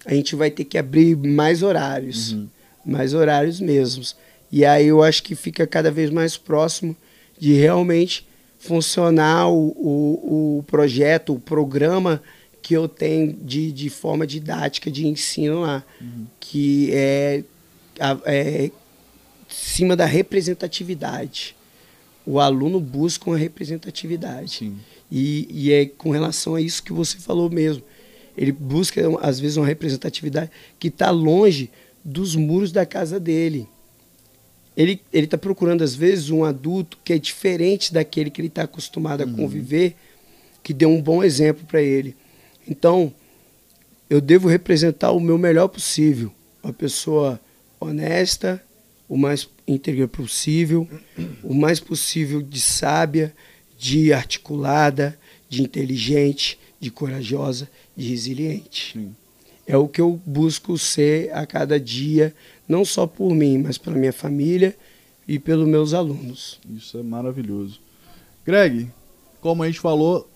a 0.07 0.15
gente 0.15 0.37
vai 0.37 0.51
ter 0.51 0.65
que 0.65 0.79
abrir 0.79 1.17
mais 1.17 1.63
horários. 1.65 2.33
Uhum. 2.33 2.47
Mais 2.87 3.13
horários 3.13 3.61
mesmos. 3.61 4.17
E 4.51 4.65
aí 4.65 4.87
eu 4.87 5.03
acho 5.03 5.23
que 5.23 5.35
fica 5.35 5.67
cada 5.67 5.91
vez 5.91 6.11
mais 6.11 6.37
próximo 6.37 6.97
de 7.39 7.55
realmente 7.55 8.27
funcionar 8.59 9.49
o, 9.49 9.69
o, 9.77 10.59
o 10.59 10.63
projeto, 10.65 11.35
o 11.35 11.41
programa 11.41 12.23
que 12.63 12.75
eu 12.75 12.89
tenho 12.89 13.33
de, 13.33 13.73
de 13.73 13.91
forma 13.91 14.27
didática 14.27 14.91
de 14.91 15.07
ensino 15.07 15.63
lá, 15.63 15.85
que 16.39 16.91
é, 16.93 17.43
é 18.25 18.71
cima 19.49 19.97
da 19.97 20.07
representatividade. 20.07 21.57
O 22.25 22.39
aluno 22.39 22.81
busca 22.81 23.29
uma 23.29 23.37
representatividade. 23.37 24.59
Sim. 24.59 24.77
E, 25.11 25.49
e 25.51 25.73
é 25.73 25.87
com 25.87 26.11
relação 26.11 26.55
a 26.55 26.61
isso 26.61 26.83
que 26.83 26.93
você 26.93 27.19
falou 27.19 27.51
mesmo. 27.51 27.83
Ele 28.37 28.53
busca, 28.53 29.03
às 29.21 29.41
vezes, 29.41 29.57
uma 29.57 29.67
representatividade 29.67 30.51
que 30.79 30.89
está 30.89 31.11
longe 31.11 31.69
dos 32.05 32.35
muros 32.35 32.73
da 32.73 32.87
casa 32.87 33.21
dele. 33.21 33.69
Ele 34.75 35.01
está 35.13 35.37
procurando, 35.37 35.83
às 35.83 35.95
vezes, 35.95 36.31
um 36.31 36.45
adulto 36.45 36.97
que 37.05 37.13
é 37.13 37.19
diferente 37.19 37.93
daquele 37.93 38.31
que 38.31 38.41
ele 38.41 38.49
está 38.49 38.63
acostumado 38.63 39.23
a 39.23 39.27
conviver, 39.27 39.95
que 40.63 40.73
dê 40.73 40.87
um 40.87 41.03
bom 41.03 41.23
exemplo 41.23 41.67
para 41.67 41.83
ele. 41.83 42.17
Então, 42.69 43.13
eu 44.09 44.21
devo 44.21 44.49
representar 44.49 45.13
o 45.13 45.21
meu 45.21 45.39
melhor 45.39 45.69
possível. 45.69 46.33
Uma 46.63 46.73
pessoa 46.73 47.41
honesta, 47.81 48.63
o 49.09 49.17
mais 49.17 49.49
íntegra 49.67 50.07
possível, 50.07 50.89
o 51.43 51.55
mais 51.55 51.81
possível 51.81 52.41
de 52.41 52.61
sábia, 52.61 53.35
de 53.79 54.13
articulada, 54.13 55.19
de 55.49 55.63
inteligente, 55.63 56.59
de 56.79 56.91
corajosa, 56.91 57.69
de 57.97 58.09
resiliente. 58.09 58.93
Sim. 58.93 59.15
É 59.67 59.77
o 59.77 59.87
que 59.89 60.01
eu 60.01 60.21
busco 60.27 60.77
ser 60.77 61.33
a 61.33 61.47
cada 61.47 61.79
dia, 61.79 62.35
não 62.69 62.85
só 62.85 63.07
por 63.07 63.35
mim, 63.35 63.59
mas 63.59 63.79
pela 63.79 63.97
minha 63.97 64.13
família 64.13 64.77
e 65.27 65.39
pelos 65.39 65.69
meus 65.69 65.95
alunos. 65.95 66.61
Isso 66.69 66.99
é 66.99 67.03
maravilhoso. 67.03 67.81
Greg, 68.45 68.91
como 69.41 69.63
a 69.63 69.67
gente 69.67 69.79
falou, 69.79 70.29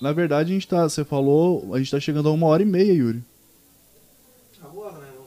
na 0.00 0.12
verdade 0.12 0.50
a 0.50 0.54
gente 0.54 0.66
tá, 0.66 0.88
você 0.88 1.04
falou, 1.04 1.74
a 1.74 1.78
gente 1.78 1.90
tá 1.90 2.00
chegando 2.00 2.28
a 2.28 2.32
uma 2.32 2.46
hora 2.46 2.62
e 2.62 2.66
meia, 2.66 2.92
Yuri. 2.92 3.22
Agora, 4.62 4.98
né? 4.98 5.08
Eu. 5.14 5.20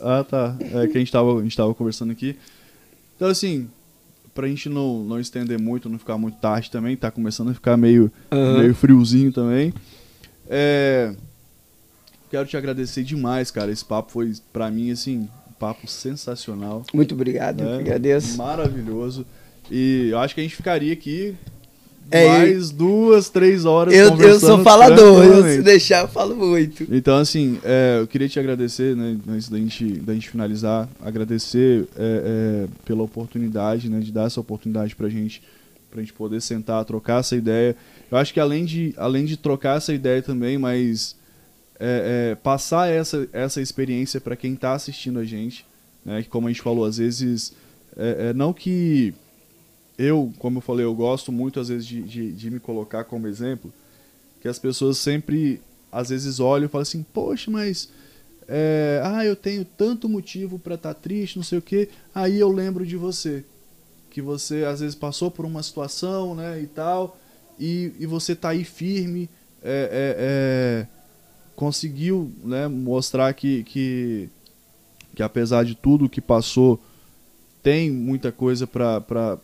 Ah, 0.00 0.24
tá. 0.24 0.56
É 0.60 0.86
que 0.86 0.96
a 0.96 1.00
gente 1.00 1.12
tava, 1.12 1.38
a 1.38 1.42
gente 1.42 1.56
tava 1.56 1.74
conversando 1.74 2.12
aqui. 2.12 2.36
Então, 3.16 3.28
assim, 3.28 3.68
pra 4.34 4.46
gente 4.46 4.68
não, 4.68 5.02
não 5.02 5.18
estender 5.18 5.60
muito, 5.60 5.88
não 5.88 5.98
ficar 5.98 6.16
muito 6.16 6.38
tarde 6.38 6.70
também, 6.70 6.96
tá 6.96 7.10
começando 7.10 7.50
a 7.50 7.54
ficar 7.54 7.76
meio, 7.76 8.10
Aham. 8.30 8.60
meio 8.60 8.74
friozinho 8.74 9.32
também. 9.32 9.74
É, 10.48 11.14
quero 12.30 12.46
te 12.46 12.56
agradecer 12.56 13.02
demais, 13.02 13.50
cara. 13.50 13.72
Esse 13.72 13.84
papo 13.84 14.12
foi, 14.12 14.32
pra 14.52 14.70
mim, 14.70 14.90
assim, 14.90 15.28
um 15.48 15.52
papo 15.58 15.88
sensacional. 15.88 16.84
Muito 16.94 17.14
obrigado, 17.14 17.60
eu 17.60 17.66
né? 17.66 17.76
que 17.76 17.82
agradeço. 17.82 18.38
Maravilhoso. 18.38 19.26
E 19.70 20.08
eu 20.10 20.18
acho 20.18 20.34
que 20.34 20.40
a 20.40 20.44
gente 20.44 20.56
ficaria 20.56 20.92
aqui 20.92 21.36
É, 22.10 22.26
mais 22.26 22.70
duas, 22.70 23.28
três 23.28 23.66
horas 23.66 23.92
Eu, 23.92 24.16
eu 24.16 24.40
sou 24.40 24.62
falador, 24.62 25.24
eu, 25.24 25.42
se 25.44 25.62
deixar 25.62 26.02
eu 26.02 26.08
falo 26.08 26.34
muito. 26.34 26.86
Então, 26.90 27.18
assim, 27.18 27.58
é, 27.62 27.98
eu 28.00 28.06
queria 28.06 28.28
te 28.28 28.38
agradecer, 28.40 28.96
né, 28.96 29.18
antes 29.28 29.48
da 29.48 29.58
gente, 29.58 29.84
da 30.00 30.14
gente 30.14 30.30
finalizar, 30.30 30.88
agradecer 31.02 31.86
é, 31.96 32.64
é, 32.64 32.68
pela 32.86 33.02
oportunidade, 33.02 33.90
né, 33.90 34.00
de 34.00 34.10
dar 34.10 34.26
essa 34.26 34.40
oportunidade 34.40 34.96
pra 34.96 35.08
gente, 35.10 35.42
pra 35.90 36.00
gente 36.00 36.14
poder 36.14 36.40
sentar, 36.40 36.82
trocar 36.86 37.20
essa 37.20 37.36
ideia. 37.36 37.76
Eu 38.10 38.16
acho 38.16 38.32
que 38.32 38.40
além 38.40 38.64
de, 38.64 38.94
além 38.96 39.26
de 39.26 39.36
trocar 39.36 39.76
essa 39.76 39.92
ideia 39.92 40.22
também, 40.22 40.56
mas 40.56 41.14
é, 41.78 42.30
é, 42.30 42.34
passar 42.36 42.88
essa, 42.88 43.28
essa 43.34 43.60
experiência 43.60 44.18
para 44.18 44.34
quem 44.34 44.56
tá 44.56 44.72
assistindo 44.72 45.18
a 45.18 45.24
gente, 45.24 45.66
né, 46.02 46.22
que 46.22 46.28
como 46.30 46.48
a 46.48 46.50
gente 46.50 46.62
falou, 46.62 46.86
às 46.86 46.96
vezes, 46.96 47.52
é, 47.94 48.32
não 48.32 48.54
que 48.54 49.12
eu, 49.98 50.32
como 50.38 50.58
eu 50.58 50.62
falei, 50.62 50.86
eu 50.86 50.94
gosto 50.94 51.32
muito 51.32 51.58
às 51.58 51.68
vezes 51.68 51.84
de, 51.84 52.00
de, 52.02 52.32
de 52.32 52.50
me 52.50 52.60
colocar 52.60 53.02
como 53.04 53.26
exemplo, 53.26 53.72
que 54.40 54.46
as 54.46 54.58
pessoas 54.58 54.96
sempre, 54.98 55.60
às 55.90 56.10
vezes, 56.10 56.38
olham 56.38 56.66
e 56.66 56.68
falam 56.68 56.82
assim, 56.82 57.02
poxa, 57.02 57.50
mas 57.50 57.88
é, 58.46 59.02
ah, 59.04 59.24
eu 59.24 59.34
tenho 59.34 59.64
tanto 59.64 60.08
motivo 60.08 60.58
para 60.58 60.76
estar 60.76 60.94
triste, 60.94 61.36
não 61.36 61.42
sei 61.42 61.58
o 61.58 61.62
que, 61.62 61.88
aí 62.14 62.38
eu 62.38 62.50
lembro 62.50 62.86
de 62.86 62.96
você. 62.96 63.44
Que 64.08 64.22
você, 64.22 64.64
às 64.64 64.80
vezes, 64.80 64.94
passou 64.94 65.30
por 65.30 65.44
uma 65.44 65.62
situação, 65.62 66.34
né, 66.36 66.62
e 66.62 66.66
tal, 66.68 67.18
e, 67.58 67.92
e 67.98 68.06
você 68.06 68.36
tá 68.36 68.50
aí 68.50 68.62
firme, 68.62 69.28
é, 69.62 69.90
é, 69.92 70.16
é, 70.18 70.86
conseguiu, 71.56 72.32
né, 72.44 72.68
mostrar 72.68 73.34
que, 73.34 73.64
que, 73.64 74.30
que 75.16 75.22
apesar 75.24 75.64
de 75.64 75.74
tudo 75.74 76.08
que 76.08 76.20
passou, 76.20 76.80
tem 77.60 77.90
muita 77.90 78.30
coisa 78.30 78.66
para 78.66 79.38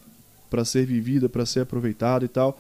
para 0.51 0.65
ser 0.65 0.85
vivida, 0.87 1.29
para 1.29 1.45
ser 1.47 1.61
aproveitada 1.61 2.25
e 2.25 2.29
tal. 2.29 2.59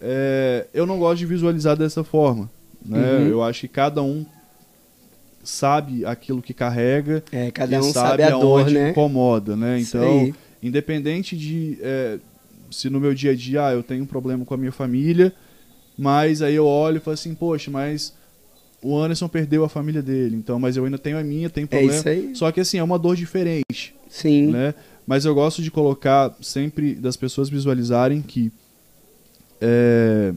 É, 0.00 0.66
eu 0.72 0.86
não 0.86 0.98
gosto 0.98 1.18
de 1.18 1.26
visualizar 1.26 1.76
dessa 1.76 2.02
forma. 2.02 2.50
Né? 2.84 2.98
Uhum. 3.18 3.26
Eu 3.28 3.42
acho 3.42 3.60
que 3.62 3.68
cada 3.68 4.02
um 4.02 4.24
sabe 5.42 6.04
aquilo 6.04 6.42
que 6.42 6.52
carrega 6.52 7.22
É, 7.32 7.50
cada 7.50 7.78
um 7.78 7.82
sabe 7.82 8.22
a 8.22 8.30
dor, 8.30 8.60
aonde 8.60 8.74
né? 8.74 8.90
incomoda, 8.90 9.56
né? 9.56 9.80
Então, 9.80 10.32
independente 10.62 11.36
de 11.36 11.78
é, 11.80 12.18
se 12.70 12.88
no 12.90 13.00
meu 13.00 13.14
dia 13.14 13.32
a 13.32 13.34
dia 13.34 13.66
ah, 13.66 13.72
eu 13.72 13.82
tenho 13.82 14.02
um 14.02 14.06
problema 14.06 14.44
com 14.44 14.54
a 14.54 14.56
minha 14.56 14.72
família, 14.72 15.32
mas 15.96 16.42
aí 16.42 16.54
eu 16.54 16.66
olho 16.66 16.98
e 16.98 17.00
falo 17.00 17.14
assim, 17.14 17.34
poxa, 17.34 17.70
mas 17.70 18.14
o 18.82 18.96
Anderson 18.98 19.28
perdeu 19.28 19.64
a 19.64 19.68
família 19.68 20.02
dele, 20.02 20.36
então, 20.36 20.58
mas 20.58 20.76
eu 20.76 20.84
ainda 20.84 20.98
tenho 20.98 21.18
a 21.18 21.22
minha, 21.22 21.46
É 21.48 21.50
problema. 21.50 21.92
isso 21.92 22.08
aí. 22.08 22.30
Só 22.34 22.50
que 22.52 22.60
assim, 22.60 22.78
é 22.78 22.82
uma 22.82 22.98
dor 22.98 23.16
diferente 23.16 23.94
Sim. 24.08 24.46
né? 24.48 24.74
Mas 25.06 25.24
eu 25.24 25.34
gosto 25.34 25.62
de 25.62 25.70
colocar 25.70 26.34
sempre 26.40 26.94
das 26.94 27.16
pessoas 27.16 27.48
visualizarem 27.48 28.22
que 28.22 28.52
é, 29.60 30.32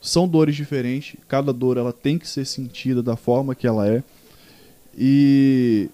são 0.00 0.26
dores 0.26 0.56
diferentes. 0.56 1.16
Cada 1.28 1.52
dor 1.52 1.76
ela 1.76 1.92
tem 1.92 2.18
que 2.18 2.28
ser 2.28 2.44
sentida 2.44 3.02
da 3.02 3.16
forma 3.16 3.54
que 3.54 3.66
ela 3.66 3.88
é 3.88 4.02
e 4.96 5.88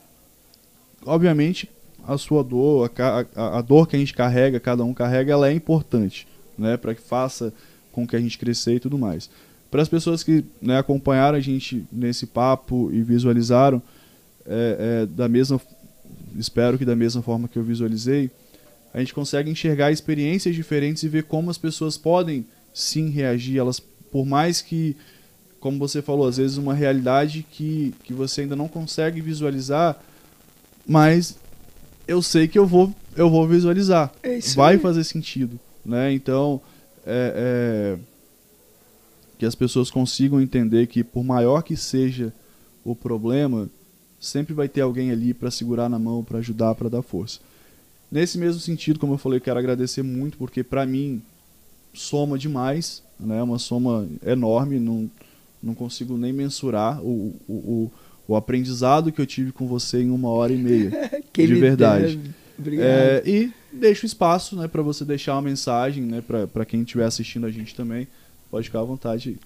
obviamente 1.05 1.71
a 2.07 2.17
sua 2.17 2.43
dor, 2.43 2.91
a, 2.99 3.27
a, 3.37 3.59
a 3.59 3.63
dor 3.63 3.87
que 3.87 3.95
a 3.95 3.99
gente 3.99 4.15
carrega, 4.15 4.59
cada 4.59 4.83
um 4.83 4.95
carrega, 4.95 5.33
ela 5.33 5.49
é 5.49 5.53
importante, 5.53 6.27
né? 6.57 6.77
Para 6.77 6.95
que 6.95 7.03
faça 7.03 7.53
com 7.93 8.07
que 8.07 8.17
a 8.17 8.21
gente 8.21 8.39
crescer 8.39 8.77
e 8.77 8.81
tudo 8.81 8.99
mais. 8.99 9.29
Para 9.71 9.83
as 9.83 9.89
pessoas 9.89 10.23
que 10.23 10.45
né, 10.61 10.79
acompanharam 10.79 11.37
a 11.37 11.41
gente 11.41 11.85
nesse 11.93 12.27
papo 12.27 12.91
e 12.93 13.03
visualizaram 13.03 13.83
é, 14.47 15.03
é, 15.03 15.07
da 15.07 15.29
mesma 15.29 15.61
espero 16.37 16.79
que 16.79 16.85
da 16.85 16.97
mesma 16.97 17.23
forma 17.23 17.49
que 17.49 17.59
eu 17.59 17.63
visualizei, 17.63 18.31
a 18.93 19.01
gente 19.01 19.15
consegue 19.15 19.51
enxergar 19.51 19.93
experiências 19.93 20.55
diferentes 20.55 21.03
e 21.03 21.09
ver 21.09 21.25
como 21.25 21.51
as 21.51 21.59
pessoas 21.59 21.97
podem 21.97 22.47
sim 22.73 23.11
reagir. 23.11 23.59
Elas, 23.59 23.81
por 23.81 24.25
mais 24.25 24.63
que, 24.63 24.97
como 25.61 25.79
você 25.79 26.01
falou, 26.01 26.27
às 26.27 26.37
vezes 26.37 26.57
uma 26.57 26.75
realidade 26.75 27.45
que, 27.51 27.95
que 28.03 28.13
você 28.13 28.43
ainda 28.43 28.57
não 28.57 28.69
consegue 28.69 29.21
visualizar, 29.21 30.01
mas 30.87 31.37
eu 32.07 32.23
sei 32.23 32.49
que 32.49 32.59
eu 32.59 32.67
vou, 32.67 32.95
eu 33.15 33.29
vou 33.29 33.47
visualizar. 33.47 34.11
É 34.23 34.39
Vai 34.55 34.75
aí. 34.75 34.81
fazer 34.81 35.05
sentido, 35.05 35.61
né? 35.85 36.13
Então, 36.13 36.61
é, 37.07 37.97
é, 37.97 37.99
que 39.39 39.45
as 39.45 39.55
pessoas 39.55 39.91
consigam 39.91 40.41
entender 40.41 40.87
que 40.87 41.05
por 41.05 41.23
maior 41.23 41.63
que 41.63 41.77
seja 41.77 42.33
o 42.85 42.97
problema, 42.97 43.69
sempre 44.21 44.55
vai 44.55 44.69
ter 44.69 44.81
alguém 44.81 45.11
ali 45.11 45.33
para 45.33 45.51
segurar 45.51 45.89
na 45.89 45.99
mão, 45.99 46.25
para 46.25 46.39
ajudar, 46.39 46.75
para 46.75 46.89
dar 46.89 47.03
força. 47.03 47.41
Nesse 48.11 48.39
mesmo 48.39 48.61
sentido, 48.61 48.99
como 48.99 49.15
eu 49.15 49.19
falei, 49.19 49.39
eu 49.39 49.43
quero 49.43 49.59
agradecer 49.59 50.03
muito 50.03 50.39
porque 50.39 50.63
para 50.63 50.87
mim 50.87 51.23
soma 51.93 52.39
demais, 52.39 53.03
né? 53.19 53.43
Uma 53.43 53.59
soma 53.59 54.09
enorme, 54.25 54.79
não 54.79 55.11
não 55.63 55.75
consigo 55.75 56.17
nem 56.17 56.33
mensurar 56.33 57.01
o, 57.03 57.35
o, 57.49 57.53
o, 57.53 57.93
o 58.29 58.37
aprendizado 58.37 59.11
que 59.11 59.21
eu 59.21 59.27
tive 59.27 59.53
com 59.53 59.67
você 59.67 60.01
em 60.03 60.11
uma 60.11 60.29
hora 60.29 60.53
e 60.53 60.57
meia. 60.57 60.91
De 61.35 61.55
verdade. 61.55 62.21
É, 62.81 63.23
e 63.25 63.53
deixo 63.73 64.05
espaço 64.07 64.57
né, 64.57 64.67
para 64.67 64.83
você 64.83 65.05
deixar 65.05 65.35
uma 65.35 65.43
mensagem 65.43 66.03
né, 66.03 66.23
para 66.53 66.65
quem 66.65 66.83
estiver 66.83 67.05
assistindo 67.05 67.47
a 67.47 67.51
gente 67.51 67.75
também. 67.75 68.09
Pode 68.51 68.67
ficar 68.67 68.81
à 68.81 68.85
vontade. 68.85 69.37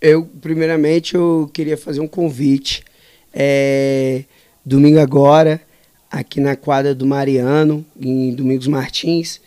Eu, 0.00 0.24
primeiramente, 0.40 1.14
eu 1.14 1.48
queria 1.52 1.76
fazer 1.76 2.00
um 2.00 2.08
convite. 2.08 2.84
É, 3.34 4.24
domingo 4.64 5.00
agora, 5.00 5.60
aqui 6.10 6.40
na 6.40 6.54
quadra 6.54 6.94
do 6.94 7.04
Mariano, 7.04 7.84
em 8.00 8.32
Domingos 8.34 8.68
Martins, 8.68 9.40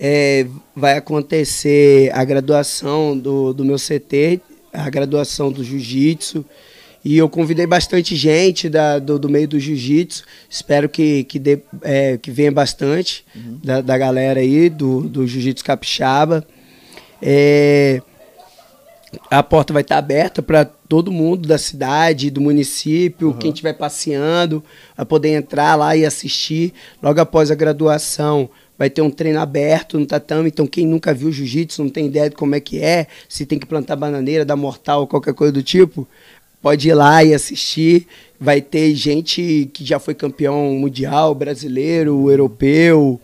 é, 0.00 0.46
vai 0.74 0.96
acontecer 0.96 2.10
a 2.14 2.24
graduação 2.24 3.16
do, 3.16 3.52
do 3.52 3.64
meu 3.64 3.76
CT, 3.76 4.40
a 4.72 4.88
graduação 4.88 5.52
do 5.52 5.62
Jiu-Jitsu. 5.62 6.44
E 7.04 7.18
eu 7.18 7.28
convidei 7.28 7.68
bastante 7.68 8.16
gente 8.16 8.68
da, 8.68 8.98
do, 8.98 9.16
do 9.16 9.28
meio 9.28 9.46
do 9.46 9.60
jiu-jitsu. 9.60 10.24
Espero 10.50 10.88
que, 10.88 11.22
que, 11.22 11.38
dê, 11.38 11.60
é, 11.82 12.18
que 12.18 12.32
venha 12.32 12.50
bastante 12.50 13.24
da, 13.62 13.80
da 13.80 13.96
galera 13.96 14.40
aí, 14.40 14.68
do, 14.68 15.02
do 15.02 15.24
jiu-jitsu 15.24 15.64
capixaba. 15.64 16.44
É, 17.22 18.02
a 19.30 19.40
porta 19.40 19.72
vai 19.72 19.82
estar 19.82 19.98
aberta 19.98 20.42
para 20.42 20.68
todo 20.88 21.12
mundo 21.12 21.48
da 21.48 21.58
cidade, 21.58 22.30
do 22.30 22.40
município, 22.40 23.34
quem 23.34 23.50
estiver 23.50 23.72
passeando, 23.72 24.62
vai 24.96 25.04
poder 25.06 25.30
entrar 25.30 25.74
lá 25.74 25.96
e 25.96 26.04
assistir. 26.04 26.72
Logo 27.02 27.20
após 27.20 27.50
a 27.50 27.54
graduação, 27.54 28.48
vai 28.78 28.90
ter 28.90 29.02
um 29.02 29.10
treino 29.10 29.40
aberto 29.40 29.98
no 29.98 30.06
tatame. 30.06 30.48
Então, 30.48 30.66
quem 30.66 30.86
nunca 30.86 31.12
viu 31.14 31.32
jiu-jitsu, 31.32 31.82
não 31.82 31.90
tem 31.90 32.06
ideia 32.06 32.30
de 32.30 32.36
como 32.36 32.54
é 32.54 32.60
que 32.60 32.80
é, 32.80 33.06
se 33.28 33.46
tem 33.46 33.58
que 33.58 33.66
plantar 33.66 33.96
bananeira, 33.96 34.44
dar 34.44 34.56
mortal, 34.56 35.06
qualquer 35.06 35.34
coisa 35.34 35.52
do 35.52 35.62
tipo, 35.62 36.06
pode 36.60 36.88
ir 36.88 36.94
lá 36.94 37.24
e 37.24 37.34
assistir. 37.34 38.06
Vai 38.38 38.60
ter 38.60 38.94
gente 38.94 39.70
que 39.72 39.84
já 39.84 39.98
foi 39.98 40.14
campeão 40.14 40.72
mundial, 40.74 41.34
brasileiro, 41.34 42.30
europeu, 42.30 43.20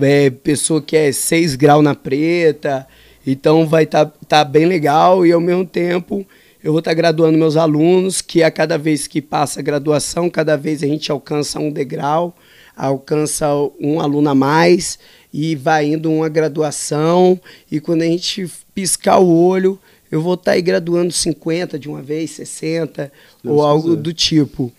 é, 0.00 0.30
pessoa 0.30 0.80
que 0.80 0.96
é 0.96 1.12
6 1.12 1.56
graus 1.56 1.82
na 1.82 1.94
preta. 1.94 2.86
Então 3.26 3.66
vai 3.66 3.82
estar 3.82 4.06
tá, 4.28 4.44
bem 4.44 4.66
legal 4.66 5.26
e 5.26 5.32
ao 5.32 5.40
mesmo 5.40 5.66
tempo 5.66 6.24
eu 6.66 6.72
vou 6.72 6.80
estar 6.80 6.94
graduando 6.94 7.38
meus 7.38 7.56
alunos, 7.56 8.20
que 8.20 8.42
a 8.42 8.50
cada 8.50 8.76
vez 8.76 9.06
que 9.06 9.22
passa 9.22 9.60
a 9.60 9.62
graduação, 9.62 10.28
cada 10.28 10.56
vez 10.56 10.82
a 10.82 10.86
gente 10.88 11.12
alcança 11.12 11.60
um 11.60 11.70
degrau, 11.70 12.36
alcança 12.76 13.46
um 13.80 14.00
aluno 14.00 14.30
a 14.30 14.34
mais 14.34 14.98
e 15.32 15.54
vai 15.54 15.86
indo 15.92 16.10
uma 16.10 16.28
graduação 16.28 17.40
e 17.70 17.78
quando 17.78 18.02
a 18.02 18.06
gente 18.06 18.50
piscar 18.74 19.20
o 19.20 19.32
olho, 19.32 19.78
eu 20.10 20.20
vou 20.20 20.34
estar 20.34 20.52
aí 20.52 20.60
graduando 20.60 21.12
50 21.12 21.78
de 21.78 21.88
uma 21.88 22.02
vez, 22.02 22.32
60 22.32 23.12
Deus 23.44 23.54
ou 23.54 23.62
algo 23.62 23.90
quiser. 23.90 24.02
do 24.02 24.12
tipo. 24.12 24.72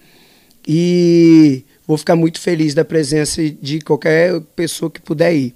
E 0.68 1.64
vou 1.88 1.98
ficar 1.98 2.18
muito 2.18 2.42
feliz 2.42 2.74
da 2.74 2.84
presença 2.84 3.42
de 3.42 3.80
qualquer 3.80 4.42
pessoa 4.58 4.92
que 4.92 5.00
puder 5.00 5.34
ir. 5.34 5.56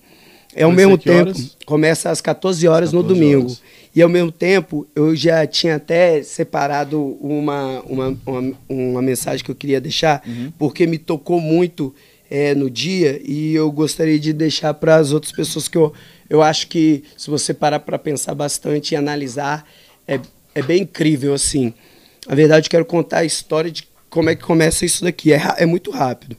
É 0.56 0.64
ao 0.64 0.72
mesmo 0.72 0.98
tempo, 0.98 1.30
horas? 1.30 1.58
começa 1.66 2.10
às 2.10 2.20
14 2.20 2.68
horas 2.68 2.92
14 2.92 2.96
no 2.96 3.04
domingo. 3.04 3.46
Horas. 3.46 3.62
E 3.94 4.02
ao 4.02 4.10
mesmo 4.10 4.32
tempo, 4.32 4.88
eu 4.96 5.16
já 5.16 5.46
tinha 5.46 5.76
até 5.76 6.24
separado 6.24 7.18
uma, 7.22 7.82
uma, 7.82 8.18
uma, 8.26 8.54
uma 8.70 9.02
mensagem 9.02 9.44
que 9.44 9.52
eu 9.52 9.56
queria 9.56 9.82
deixar, 9.82 10.24
uhum. 10.26 10.52
porque 10.58 10.88
me 10.88 10.98
tocou 10.98 11.42
muito 11.42 11.94
é, 12.30 12.56
no 12.56 12.70
dia 12.70 13.22
e 13.26 13.54
eu 13.54 13.70
gostaria 13.70 14.18
de 14.18 14.32
deixar 14.32 14.74
para 14.74 14.96
as 14.96 15.12
outras 15.12 15.34
pessoas 15.34 15.68
que 15.68 15.78
eu, 15.78 15.92
eu 16.30 16.42
acho 16.42 16.68
que, 16.68 17.04
se 17.18 17.30
você 17.30 17.54
parar 17.54 17.82
para 17.82 18.00
pensar 18.00 18.34
bastante 18.34 18.94
e 18.94 18.96
analisar, 18.96 19.68
é, 20.08 20.18
é 20.56 20.62
bem 20.62 20.84
incrível 20.84 21.34
assim. 21.34 21.74
Na 22.26 22.36
verdade, 22.36 22.68
eu 22.68 22.72
quero 22.72 22.86
contar 22.86 23.20
a 23.20 23.26
história 23.26 23.70
de 23.70 23.84
como 24.10 24.30
é 24.30 24.36
que 24.36 24.44
começa 24.44 24.86
isso 24.86 25.04
daqui. 25.04 25.34
É, 25.34 25.42
é 25.58 25.66
muito 25.66 25.92
rápido. 25.92 26.38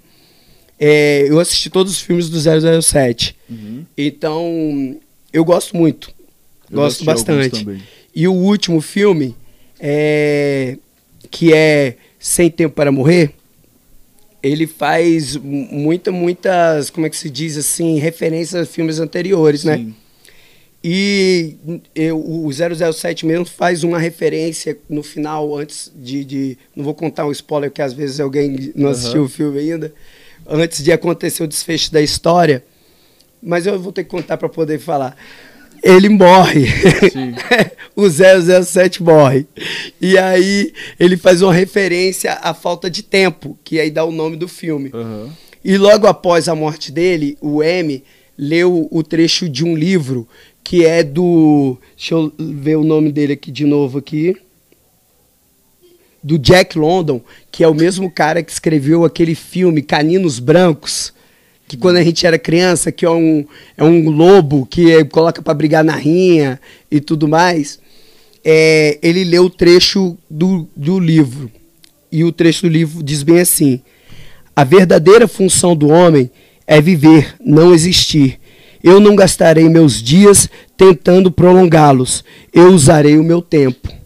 É, 0.84 1.26
eu 1.28 1.38
assisti 1.38 1.70
todos 1.70 1.92
os 1.92 2.00
filmes 2.00 2.28
do 2.28 2.40
007. 2.82 3.36
Uhum. 3.48 3.86
Então, 3.96 4.98
eu 5.32 5.44
gosto 5.44 5.76
muito. 5.76 6.12
Eu 6.68 6.78
gosto 6.78 7.04
bastante. 7.04 7.64
E 8.12 8.26
o 8.26 8.32
último 8.32 8.80
filme, 8.80 9.36
é, 9.78 10.76
que 11.30 11.54
é 11.54 11.94
Sem 12.18 12.50
Tempo 12.50 12.74
para 12.74 12.90
Morrer, 12.90 13.30
ele 14.42 14.66
faz 14.66 15.36
muita, 15.36 16.10
muitas, 16.10 16.90
como 16.90 17.06
é 17.06 17.10
que 17.10 17.16
se 17.16 17.30
diz 17.30 17.56
assim, 17.56 18.00
referências 18.00 18.62
a 18.62 18.66
filmes 18.66 18.98
anteriores, 18.98 19.62
né? 19.62 19.76
Sim. 19.76 19.84
né? 19.84 19.92
E 20.82 21.54
eu, 21.94 22.18
o 22.18 22.50
007 22.52 23.24
mesmo 23.24 23.44
faz 23.44 23.84
uma 23.84 24.00
referência 24.00 24.76
no 24.90 25.04
final, 25.04 25.56
antes 25.56 25.92
de, 25.94 26.24
de 26.24 26.58
Não 26.74 26.84
vou 26.84 26.92
contar 26.92 27.24
um 27.24 27.30
spoiler, 27.30 27.70
porque 27.70 27.82
às 27.82 27.92
vezes 27.92 28.18
alguém 28.18 28.72
não 28.74 28.90
assistiu 28.90 29.20
uhum. 29.20 29.26
o 29.26 29.30
filme 29.30 29.60
ainda 29.60 29.94
antes 30.46 30.82
de 30.82 30.92
acontecer 30.92 31.42
o 31.42 31.48
desfecho 31.48 31.92
da 31.92 32.00
história, 32.00 32.64
mas 33.42 33.66
eu 33.66 33.78
vou 33.78 33.92
ter 33.92 34.04
que 34.04 34.10
contar 34.10 34.36
para 34.36 34.48
poder 34.48 34.78
falar. 34.78 35.16
Ele 35.82 36.08
morre. 36.08 36.66
o 37.96 38.08
007 38.08 39.02
morre. 39.02 39.46
E 40.00 40.16
aí 40.16 40.72
ele 40.98 41.16
faz 41.16 41.42
uma 41.42 41.52
referência 41.52 42.34
à 42.34 42.54
falta 42.54 42.88
de 42.88 43.02
tempo, 43.02 43.58
que 43.64 43.80
aí 43.80 43.90
dá 43.90 44.04
o 44.04 44.12
nome 44.12 44.36
do 44.36 44.46
filme. 44.46 44.90
Uhum. 44.94 45.30
E 45.64 45.76
logo 45.76 46.06
após 46.06 46.48
a 46.48 46.54
morte 46.54 46.92
dele, 46.92 47.36
o 47.40 47.62
M 47.62 48.02
leu 48.38 48.88
o 48.90 49.02
trecho 49.02 49.48
de 49.48 49.64
um 49.64 49.76
livro 49.76 50.26
que 50.62 50.84
é 50.84 51.02
do. 51.02 51.76
Deixa 51.96 52.14
eu 52.14 52.32
ver 52.38 52.76
o 52.76 52.84
nome 52.84 53.10
dele 53.10 53.32
aqui 53.32 53.50
de 53.50 53.64
novo 53.64 53.98
aqui 53.98 54.36
do 56.22 56.38
Jack 56.38 56.78
London, 56.78 57.20
que 57.50 57.64
é 57.64 57.68
o 57.68 57.74
mesmo 57.74 58.10
cara 58.10 58.42
que 58.42 58.52
escreveu 58.52 59.04
aquele 59.04 59.34
filme 59.34 59.82
Caninos 59.82 60.38
Brancos, 60.38 61.12
que 61.66 61.76
quando 61.76 61.96
a 61.96 62.04
gente 62.04 62.26
era 62.26 62.38
criança, 62.38 62.92
que 62.92 63.04
é 63.04 63.10
um, 63.10 63.44
é 63.76 63.82
um 63.82 64.10
lobo 64.10 64.66
que 64.66 64.92
é, 64.92 65.04
coloca 65.04 65.40
para 65.40 65.54
brigar 65.54 65.82
na 65.82 65.96
rinha 65.96 66.60
e 66.90 67.00
tudo 67.00 67.26
mais. 67.26 67.80
É, 68.44 68.98
ele 69.02 69.24
leu 69.24 69.44
o 69.44 69.50
trecho 69.50 70.16
do, 70.28 70.68
do 70.76 70.98
livro. 70.98 71.50
E 72.10 72.24
o 72.24 72.32
trecho 72.32 72.62
do 72.62 72.68
livro 72.68 73.02
diz 73.02 73.22
bem 73.22 73.40
assim: 73.40 73.80
A 74.54 74.64
verdadeira 74.64 75.26
função 75.26 75.74
do 75.74 75.88
homem 75.88 76.30
é 76.66 76.80
viver, 76.80 77.34
não 77.44 77.72
existir. 77.72 78.38
Eu 78.82 79.00
não 79.00 79.14
gastarei 79.14 79.68
meus 79.68 80.02
dias 80.02 80.50
tentando 80.76 81.30
prolongá-los. 81.30 82.24
Eu 82.52 82.68
usarei 82.72 83.16
o 83.16 83.24
meu 83.24 83.40
tempo. 83.40 84.01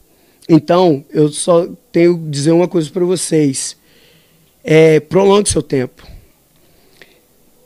Então, 0.49 1.05
eu 1.11 1.29
só 1.29 1.69
tenho 1.91 2.19
que 2.19 2.31
dizer 2.31 2.53
uma 2.53 2.69
coisa 2.69 2.89
para 2.91 3.05
vocês. 3.05 3.77
É, 4.63 5.01
prolongue 5.01 5.49
seu 5.49 5.63
tempo. 5.63 6.07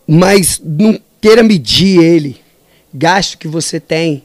Mas 0.06 0.60
não 0.64 1.00
queira 1.20 1.42
medir 1.42 2.00
ele. 2.00 2.40
Gaste 2.92 3.36
o 3.36 3.38
que 3.38 3.48
você 3.48 3.78
tem 3.78 4.22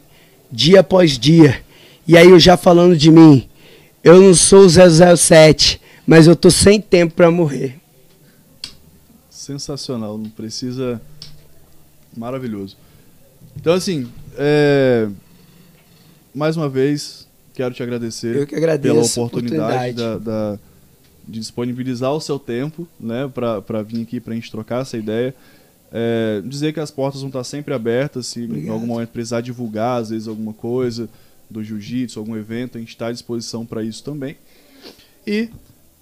dia 0.51 0.79
após 0.79 1.17
dia. 1.17 1.63
E 2.07 2.17
aí 2.17 2.29
eu 2.29 2.39
já 2.39 2.55
falando 2.55 2.95
de 2.95 3.11
mim, 3.11 3.47
eu 4.03 4.21
não 4.21 4.33
sou 4.33 4.65
o 4.65 4.69
007, 4.69 5.81
mas 6.05 6.27
eu 6.27 6.35
tô 6.35 6.49
sem 6.49 6.79
tempo 6.79 7.15
para 7.15 7.31
morrer. 7.31 7.79
Sensacional, 9.29 10.17
não 10.17 10.29
precisa 10.29 11.01
maravilhoso. 12.15 12.77
Então 13.55 13.73
assim, 13.73 14.07
é... 14.37 15.07
mais 16.33 16.55
uma 16.55 16.69
vez 16.69 17.24
quero 17.55 17.73
te 17.73 17.81
agradecer 17.81 18.45
que 18.45 18.55
pela 18.55 19.01
oportunidade, 19.01 19.15
oportunidade. 19.17 19.93
Da, 19.93 20.17
da, 20.17 20.59
de 21.27 21.39
disponibilizar 21.39 22.13
o 22.13 22.21
seu 22.21 22.37
tempo 22.37 22.87
né, 22.99 23.29
para 23.33 23.81
vir 23.81 24.03
aqui 24.03 24.19
para 24.19 24.33
a 24.33 24.35
gente 24.35 24.51
trocar 24.51 24.81
essa 24.81 24.97
ideia. 24.97 25.33
É, 25.91 26.41
dizer 26.45 26.73
que 26.73 26.79
as 26.79 26.91
portas 26.91 27.21
vão 27.21 27.29
estar 27.29 27.43
sempre 27.43 27.73
abertas, 27.73 28.27
se 28.27 28.43
Obrigado. 28.43 28.67
em 28.67 28.69
algum 28.69 28.87
momento 28.87 29.09
precisar 29.09 29.41
divulgar, 29.41 30.01
às 30.01 30.09
vezes, 30.09 30.27
alguma 30.27 30.53
coisa 30.53 31.09
do 31.49 31.63
jiu-jitsu, 31.63 32.19
algum 32.19 32.35
evento, 32.35 32.77
a 32.77 32.81
gente 32.81 32.89
está 32.89 33.07
à 33.07 33.11
disposição 33.11 33.65
para 33.65 33.83
isso 33.83 34.03
também. 34.03 34.35
E, 35.25 35.49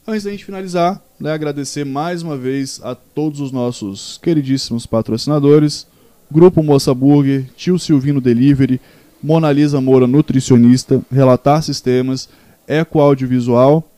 antes 0.07 0.23
da 0.23 0.31
gente 0.31 0.45
finalizar, 0.45 1.01
né, 1.19 1.31
agradecer 1.31 1.85
mais 1.85 2.23
uma 2.23 2.37
vez 2.37 2.79
a 2.83 2.95
todos 2.95 3.39
os 3.39 3.51
nossos 3.51 4.17
queridíssimos 4.21 4.85
patrocinadores, 4.85 5.85
Grupo 6.31 6.63
Moça 6.63 6.93
Burger, 6.93 7.45
Tio 7.55 7.77
Silvino 7.77 8.19
Delivery, 8.19 8.81
Mona 9.23 9.51
Lisa 9.51 9.79
Moura, 9.79 10.05
nutricionista, 10.05 11.01
Relatar 11.09 11.63
Sistemas, 11.63 12.27
Eco 12.67 12.99
Audiovisual 12.99 13.89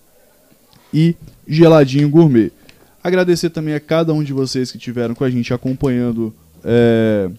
e 0.93 1.15
Geladinho 1.47 2.07
Gourmet. 2.09 2.51
Agradecer 3.03 3.49
também 3.49 3.73
a 3.73 3.79
cada 3.79 4.13
um 4.13 4.23
de 4.23 4.31
vocês 4.31 4.71
que 4.71 4.77
estiveram 4.77 5.15
com 5.15 5.23
a 5.23 5.29
gente 5.29 5.53
acompanhando 5.53 6.33
é, 6.63 7.29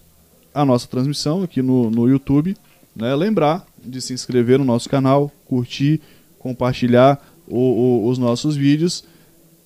a 0.53 0.65
nossa 0.65 0.89
transmissão 0.89 1.43
aqui 1.43 1.63
no, 1.63 1.91
no 1.91 2.09
YouTube. 2.09 2.57
Né? 2.95 3.15
Lembrar 3.15 3.65
de 3.85 4.01
se 4.01 4.13
inscrever 4.13 4.59
no 4.59 4.65
nosso 4.65 4.89
canal, 4.89 5.31
curtir, 5.47 6.01
compartilhar 6.39 7.25
o, 7.47 7.59
o, 7.59 8.09
os 8.09 8.19
nossos 8.19 8.57
vídeos. 8.57 9.05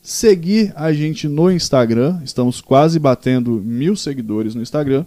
Seguir 0.02 0.72
a 0.76 0.92
gente 0.92 1.28
no 1.28 1.50
Instagram, 1.50 2.20
estamos 2.24 2.60
quase 2.60 2.98
batendo 2.98 3.52
mil 3.52 3.96
seguidores 3.96 4.54
no 4.54 4.62
Instagram. 4.62 5.04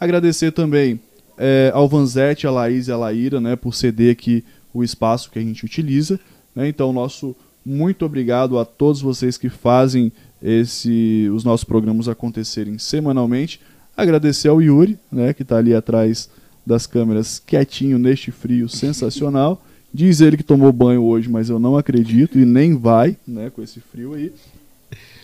Agradecer 0.00 0.52
também 0.52 1.00
é, 1.44 1.72
ao 1.74 1.88
Vanzetti, 1.88 2.46
a 2.46 2.52
Laís 2.52 2.86
e 2.86 2.92
a 2.92 2.96
Laíra, 2.96 3.40
né, 3.40 3.56
por 3.56 3.74
ceder 3.74 4.12
aqui 4.12 4.44
o 4.72 4.84
espaço 4.84 5.28
que 5.28 5.40
a 5.40 5.42
gente 5.42 5.64
utiliza. 5.64 6.20
Né? 6.54 6.68
Então, 6.68 6.92
nosso 6.92 7.34
muito 7.66 8.04
obrigado 8.04 8.60
a 8.60 8.64
todos 8.64 9.02
vocês 9.02 9.36
que 9.36 9.48
fazem 9.48 10.12
esse, 10.40 11.28
os 11.34 11.42
nossos 11.42 11.64
programas 11.64 12.06
acontecerem 12.06 12.78
semanalmente. 12.78 13.60
Agradecer 13.96 14.48
ao 14.48 14.62
Yuri, 14.62 14.96
né, 15.10 15.32
que 15.32 15.42
está 15.42 15.56
ali 15.56 15.74
atrás 15.74 16.30
das 16.64 16.86
câmeras, 16.86 17.42
quietinho 17.44 17.98
neste 17.98 18.30
frio 18.30 18.68
sensacional. 18.68 19.60
Diz 19.92 20.20
ele 20.20 20.36
que 20.36 20.44
tomou 20.44 20.72
banho 20.72 21.02
hoje, 21.02 21.28
mas 21.28 21.50
eu 21.50 21.58
não 21.58 21.76
acredito 21.76 22.38
e 22.38 22.44
nem 22.44 22.78
vai, 22.78 23.16
né, 23.26 23.50
com 23.50 23.60
esse 23.60 23.80
frio 23.80 24.14
aí. 24.14 24.32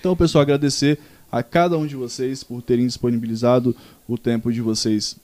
Então, 0.01 0.17
pessoal, 0.17 0.43
agradecer 0.43 0.99
a 1.31 1.45
cada 1.45 1.79
um 1.79 1.87
de 1.87 1.95
vocês 1.95 2.43
por 2.43 2.61
terem 2.61 2.87
disponibilizado 2.89 3.75
o 4.09 4.19
tempo 4.19 4.53
de 4.53 4.61
vocês 4.61 5.17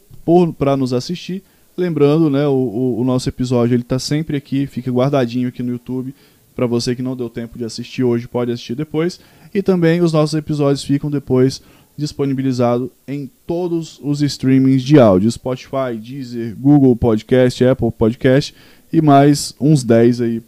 para 0.58 0.76
nos 0.76 0.92
assistir. 0.92 1.42
Lembrando, 1.76 2.30
né, 2.30 2.46
o, 2.46 2.96
o, 2.98 3.04
nosso 3.04 3.28
episódio 3.28 3.74
ele 3.74 3.82
está 3.82 3.98
sempre 3.98 4.36
aqui, 4.36 4.66
fica 4.66 4.90
guardadinho 4.90 5.48
aqui 5.48 5.62
no 5.62 5.72
YouTube. 5.72 6.14
Para 6.54 6.66
você 6.66 6.94
que 6.94 7.02
não 7.02 7.16
deu 7.16 7.28
tempo 7.28 7.58
de 7.58 7.64
assistir 7.64 8.04
hoje, 8.04 8.28
pode 8.28 8.52
assistir 8.52 8.76
depois. 8.76 9.18
E 9.52 9.60
também 9.60 10.00
os 10.00 10.12
nossos 10.12 10.34
episódios 10.34 10.84
ficam 10.84 11.10
depois 11.10 11.60
disponibilizados 11.96 12.90
em 13.06 13.30
todos 13.46 14.00
os 14.02 14.22
streamings 14.22 14.82
de 14.82 14.98
áudio: 14.98 15.30
Spotify, 15.30 15.96
Deezer, 16.00 16.54
Google 16.56 16.94
Podcast, 16.94 17.64
Apple 17.64 17.90
Podcast 17.90 18.54
e 18.92 19.02
mais 19.02 19.52
uns 19.60 19.82
10 19.82 20.20
aí 20.20 20.42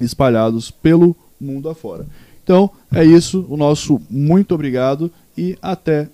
espalhados 0.00 0.70
pelo 0.70 1.14
mundo 1.38 1.68
afora. 1.68 2.06
Então 2.42 2.70
é 2.92 3.04
isso, 3.04 3.44
o 3.48 3.56
nosso 3.56 4.00
muito 4.08 4.54
obrigado 4.54 5.10
e 5.36 5.56
até 5.60 6.08